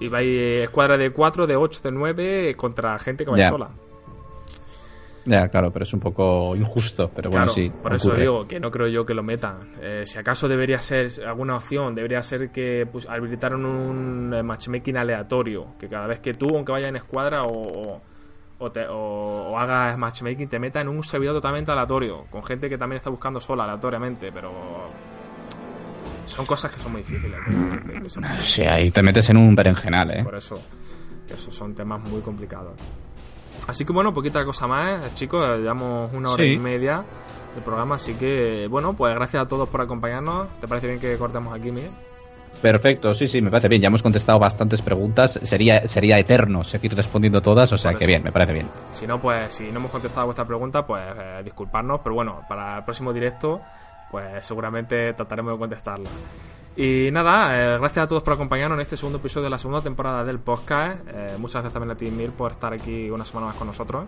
Y 0.00 0.08
vais 0.08 0.62
escuadra 0.62 0.98
de 0.98 1.10
4, 1.10 1.46
de 1.46 1.56
8, 1.56 1.80
de 1.84 1.90
9 1.92 2.54
contra 2.56 2.98
gente 2.98 3.24
que 3.24 3.30
vaya 3.30 3.44
Ya. 3.44 3.50
sola. 3.50 3.70
Ya, 5.26 5.48
claro, 5.48 5.70
pero 5.70 5.84
es 5.84 5.92
un 5.92 6.00
poco 6.00 6.56
injusto. 6.56 7.10
Pero 7.14 7.28
bueno, 7.30 7.44
Claro, 7.46 7.52
sí. 7.54 7.70
por 7.82 7.94
eso 7.94 8.14
digo 8.14 8.46
que 8.48 8.58
no 8.58 8.70
creo 8.70 8.88
yo 8.88 9.04
que 9.04 9.12
lo 9.12 9.22
metan. 9.22 9.74
Eh, 9.80 10.02
si 10.06 10.18
acaso 10.18 10.48
debería 10.48 10.78
ser 10.78 11.08
alguna 11.26 11.56
opción, 11.56 11.94
debería 11.94 12.22
ser 12.22 12.50
que 12.50 12.88
pues, 12.90 13.06
habilitaron 13.08 13.64
un 13.66 14.30
matchmaking 14.44 14.96
aleatorio. 14.96 15.74
Que 15.78 15.88
cada 15.88 16.06
vez 16.06 16.20
que 16.20 16.32
tú, 16.34 16.46
aunque 16.56 16.72
vayas 16.72 16.88
en 16.88 16.96
escuadra 16.96 17.44
o, 17.44 18.00
o, 18.60 18.70
te- 18.70 18.86
o- 18.88 19.48
o 19.50 19.58
hagas 19.58 19.98
matchmaking, 19.98 20.48
te 20.48 20.58
meta 20.58 20.80
en 20.80 20.88
un 20.88 21.02
servidor 21.02 21.34
totalmente 21.34 21.72
aleatorio. 21.72 22.26
Con 22.30 22.44
gente 22.44 22.68
que 22.68 22.78
también 22.78 22.98
está 22.98 23.10
buscando 23.10 23.40
sola 23.40 23.64
aleatoriamente. 23.64 24.30
Pero 24.32 24.52
son 26.26 26.46
cosas 26.46 26.70
que 26.70 26.80
son 26.80 26.92
muy 26.92 27.00
difíciles. 27.02 27.38
de- 27.46 27.92
de 27.94 28.00
nos- 28.00 28.44
Sí, 28.44 28.62
ahí 28.62 28.90
te 28.90 29.02
metes 29.02 29.28
en 29.30 29.36
un 29.36 29.54
berenjenal, 29.54 30.10
¿eh? 30.12 30.22
por 30.24 30.36
eso, 30.36 30.60
que 31.26 31.34
esos 31.34 31.54
son 31.54 31.74
temas 31.74 32.00
muy 32.00 32.20
complicados. 32.20 32.74
Así 33.66 33.84
que 33.84 33.92
bueno, 33.92 34.12
poquita 34.12 34.44
cosa 34.44 34.66
más, 34.66 35.06
eh, 35.06 35.10
chicos, 35.14 35.58
llevamos 35.58 36.12
una 36.12 36.30
hora 36.30 36.44
Sí. 36.44 36.50
y 36.52 36.58
media 36.58 37.04
de 37.54 37.60
programa, 37.62 37.96
así 37.96 38.14
que 38.14 38.66
bueno, 38.70 38.94
pues 38.94 39.14
gracias 39.14 39.42
a 39.42 39.48
todos 39.48 39.68
por 39.68 39.80
acompañarnos. 39.80 40.48
¿Te 40.60 40.68
parece 40.68 40.86
bien 40.86 41.00
que 41.00 41.16
cortemos 41.18 41.52
aquí, 41.54 41.70
Miguel? 41.72 41.90
Perfecto, 42.60 43.14
sí, 43.14 43.26
sí, 43.26 43.40
me 43.40 43.50
parece 43.50 43.68
bien. 43.68 43.80
Ya 43.82 43.88
hemos 43.88 44.02
contestado 44.02 44.38
bastantes 44.38 44.82
preguntas. 44.82 45.38
Sería, 45.42 45.86
sería 45.88 46.18
eterno 46.18 46.62
seguir 46.62 46.94
respondiendo 46.94 47.40
todas, 47.40 47.72
o 47.72 47.76
sea 47.76 47.94
que 47.94 48.06
bien, 48.06 48.22
me 48.22 48.32
parece 48.32 48.52
bien. 48.52 48.68
Si 48.92 49.06
no, 49.06 49.20
pues 49.20 49.54
si 49.54 49.64
no 49.70 49.78
hemos 49.78 49.90
contestado 49.90 50.26
vuestra 50.26 50.44
pregunta, 50.44 50.86
pues 50.86 51.02
eh, 51.18 51.40
disculparnos, 51.42 52.00
pero 52.00 52.14
bueno, 52.14 52.42
para 52.48 52.78
el 52.78 52.84
próximo 52.84 53.12
directo, 53.12 53.60
pues 54.10 54.44
seguramente 54.46 55.14
trataremos 55.14 55.54
de 55.54 55.58
contestarla. 55.58 56.10
Y 56.76 57.10
nada, 57.10 57.74
eh, 57.74 57.78
gracias 57.78 58.04
a 58.04 58.06
todos 58.06 58.22
por 58.22 58.34
acompañarnos 58.34 58.76
en 58.76 58.82
este 58.82 58.96
segundo 58.96 59.18
episodio 59.18 59.44
de 59.44 59.50
la 59.50 59.58
segunda 59.58 59.82
temporada 59.82 60.24
del 60.24 60.38
podcast. 60.38 61.00
Eh, 61.08 61.36
muchas 61.38 61.54
gracias 61.54 61.72
también 61.72 61.90
a 61.90 61.96
ti, 61.96 62.10
Mir, 62.10 62.30
por 62.30 62.52
estar 62.52 62.72
aquí 62.72 63.10
una 63.10 63.24
semana 63.24 63.48
más 63.48 63.56
con 63.56 63.66
nosotros. 63.66 64.06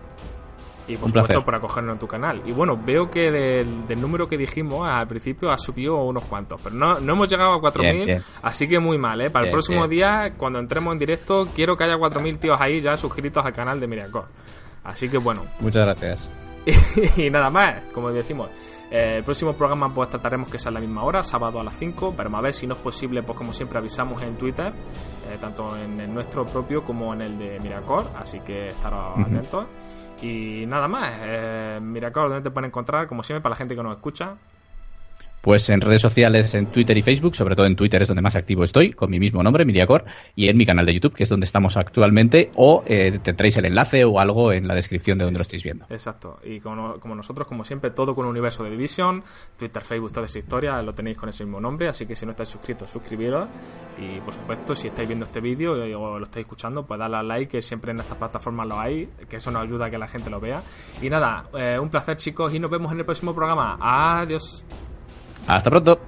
Y 0.89 0.97
por 0.97 1.05
Un 1.05 1.09
supuesto 1.11 1.27
placer. 1.29 1.45
por 1.45 1.55
acogernos 1.55 1.93
en 1.95 1.99
tu 2.01 2.07
canal. 2.09 2.43
Y 2.45 2.51
bueno, 2.53 2.77
veo 2.77 3.09
que 3.09 3.31
del, 3.31 3.87
del 3.87 4.01
número 4.01 4.27
que 4.29 4.37
dijimos 4.37 4.89
al 4.89 5.07
principio 5.07 5.51
ha 5.53 5.57
subido 5.59 6.03
unos 6.05 6.25
cuantos, 6.25 6.61
pero 6.63 6.75
no, 6.75 6.99
no 6.99 7.13
hemos 7.13 7.29
llegado 7.31 7.53
a 7.53 7.61
4.000, 7.61 7.81
Bien, 7.93 8.07
bien. 8.07 8.23
así 8.43 8.67
que 8.67 8.79
muy 8.81 8.99
mal, 8.99 9.21
¿eh? 9.21 9.31
Para 9.31 9.47
el 9.47 9.53
próximo 9.53 9.87
bien. 9.87 9.91
día, 9.91 10.35
cuando 10.37 10.59
entremos 10.59 10.93
en 10.93 10.99
directo, 10.99 11.47
quiero 11.55 11.77
que 11.77 11.85
haya 11.85 11.95
4.000 11.97 12.39
tíos 12.39 12.61
ahí 12.61 12.81
ya 12.81 12.97
suscritos 12.97 13.45
al 13.47 13.53
canal 13.53 13.79
de 13.79 13.87
Miracle. 13.87 14.23
Así 14.83 15.09
que 15.09 15.19
bueno, 15.19 15.45
Muchas 15.61 15.85
gracias. 15.85 16.33
y 17.17 17.31
nada 17.31 17.51
más, 17.51 17.83
como 17.93 18.11
decimos. 18.11 18.51
eh, 18.91 19.17
el 19.19 19.25
próximo 19.25 19.53
programa 19.55 19.93
pues 19.95 20.09
trataremos 20.11 20.49
que 20.49 20.59
sea 20.59 20.71
a 20.71 20.73
la 20.75 20.81
misma 20.81 21.03
hora, 21.05 21.23
sábado 21.23 21.61
a 21.61 21.65
las 21.65 21.77
5, 21.77 22.15
pero 22.17 22.37
a 22.37 22.41
ver 22.41 22.53
si 22.53 22.67
no 22.67 22.75
es 22.75 22.81
posible, 22.81 23.23
pues 23.23 23.39
como 23.39 23.53
siempre 23.53 23.79
avisamos 23.79 24.21
en 24.23 24.37
Twitter, 24.37 24.73
eh, 25.31 25.39
tanto 25.41 25.77
en 25.77 26.01
el 26.01 26.13
nuestro 26.13 26.45
propio 26.45 26.85
como 26.85 27.15
en 27.15 27.23
el 27.23 27.39
de 27.39 27.59
Miracor, 27.61 28.11
así 28.17 28.41
que 28.41 28.69
estaros 28.69 29.13
Ujú. 29.19 29.23
atentos. 29.23 29.67
Y 30.23 30.67
nada 30.69 30.87
más, 30.87 31.21
eh, 31.25 31.81
Miracor, 31.83 32.29
¿dónde 32.29 32.49
te 32.49 32.53
pueden 32.53 32.69
encontrar? 32.69 33.09
Como 33.09 33.25
siempre, 33.25 33.43
para 33.43 33.55
la 33.55 33.57
gente 33.57 33.75
que 33.75 33.83
nos 33.83 33.97
escucha. 33.97 34.39
Pues 35.43 35.69
en 35.71 35.81
redes 35.81 36.01
sociales, 36.01 36.55
en 36.55 36.67
Twitter 36.67 36.97
y 36.97 37.03
Facebook, 37.03 37.35
sobre 37.35 37.57
todo 37.57 37.67
en 37.67 37.75
Twitter 37.75 38.01
es 38.01 38.07
donde 38.07 38.23
más 38.23 38.37
activo 38.37 38.63
estoy, 38.63 38.93
con 38.93 39.11
mi 39.11 39.19
mismo 39.19 39.43
nombre, 39.43 39.65
Miriacor, 39.65 40.05
y 40.37 40.49
en 40.49 40.57
mi 40.57 40.65
canal 40.65 40.87
de 40.87 40.95
YouTube, 40.95 41.15
que 41.15 41.25
es 41.25 41.29
donde 41.29 41.47
estamos 41.47 41.77
actualmente, 41.77 42.53
o 42.55 42.85
eh, 42.87 43.19
tendréis 43.21 43.57
el 43.57 43.67
enlace 43.67 44.05
o 44.05 44.21
algo 44.21 44.53
en 44.53 44.69
la 44.69 44.75
descripción 44.77 45.19
de 45.19 45.25
donde 45.25 45.39
lo 45.39 45.43
estéis 45.43 45.65
viendo. 45.65 45.85
Exacto. 45.91 46.39
Y 46.45 46.61
como, 46.61 47.01
como 47.01 47.17
nosotros, 47.17 47.49
como 47.49 47.65
siempre, 47.65 47.91
todo 47.91 48.15
con 48.15 48.25
el 48.27 48.31
universo 48.31 48.63
de 48.63 48.71
Division, 48.71 49.25
Twitter, 49.59 49.83
Facebook, 49.83 50.13
toda 50.13 50.27
esa 50.27 50.39
historia, 50.39 50.81
lo 50.81 50.95
tenéis 50.95 51.17
con 51.17 51.29
ese 51.29 51.45
mismo 51.45 51.61
nombre, 51.61 51.89
así 51.89 52.07
que 52.07 52.15
si 52.15 52.25
no 52.25 52.31
estáis 52.31 52.49
suscritos, 52.49 52.89
suscribiros. 52.89 53.49
Y 53.99 54.21
por 54.21 54.33
supuesto, 54.35 54.77
si 54.77 54.87
estáis 54.87 55.09
viendo 55.09 55.25
este 55.25 55.41
vídeo 55.41 55.73
o 55.73 56.19
lo 56.21 56.25
estáis 56.25 56.45
escuchando, 56.45 56.87
pues 56.87 57.01
darle 57.01 57.17
al 57.17 57.27
like, 57.27 57.51
que 57.51 57.63
siempre 57.63 57.91
en 57.91 57.99
estas 57.99 58.17
plataformas 58.17 58.69
lo 58.69 58.79
hay, 58.79 59.09
que 59.29 59.39
eso 59.39 59.51
nos 59.51 59.65
ayuda 59.65 59.87
a 59.87 59.91
que 59.91 59.99
la 59.99 60.07
gente 60.07 60.31
lo 60.31 60.39
vea. 60.39 60.63
Y 61.03 61.11
nada, 61.11 61.47
eh, 61.59 61.81
un 61.81 61.91
placer 61.91 62.17
chicos 62.17 62.55
y 62.55 62.61
nos 62.61 62.71
vemos 62.71 62.93
en 62.93 63.01
el 63.01 63.05
próximo 63.05 63.35
programa. 63.35 63.77
Adiós. 63.81 64.65
Hasta 65.47 65.71
pronto. 65.71 65.99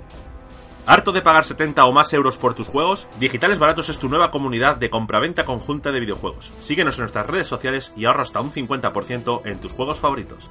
¿Harto 0.86 1.12
de 1.12 1.22
pagar 1.22 1.44
70 1.44 1.82
o 1.86 1.92
más 1.92 2.12
euros 2.12 2.36
por 2.36 2.52
tus 2.52 2.68
juegos? 2.68 3.08
Digitales 3.18 3.58
Baratos 3.58 3.88
es 3.88 3.98
tu 3.98 4.10
nueva 4.10 4.30
comunidad 4.30 4.76
de 4.76 4.90
compraventa 4.90 5.46
conjunta 5.46 5.92
de 5.92 6.00
videojuegos. 6.00 6.52
Síguenos 6.58 6.98
en 6.98 7.02
nuestras 7.02 7.26
redes 7.26 7.46
sociales 7.46 7.94
y 7.96 8.04
ahorra 8.04 8.22
hasta 8.22 8.40
un 8.40 8.52
50% 8.52 9.46
en 9.46 9.60
tus 9.60 9.72
juegos 9.72 9.98
favoritos. 9.98 10.50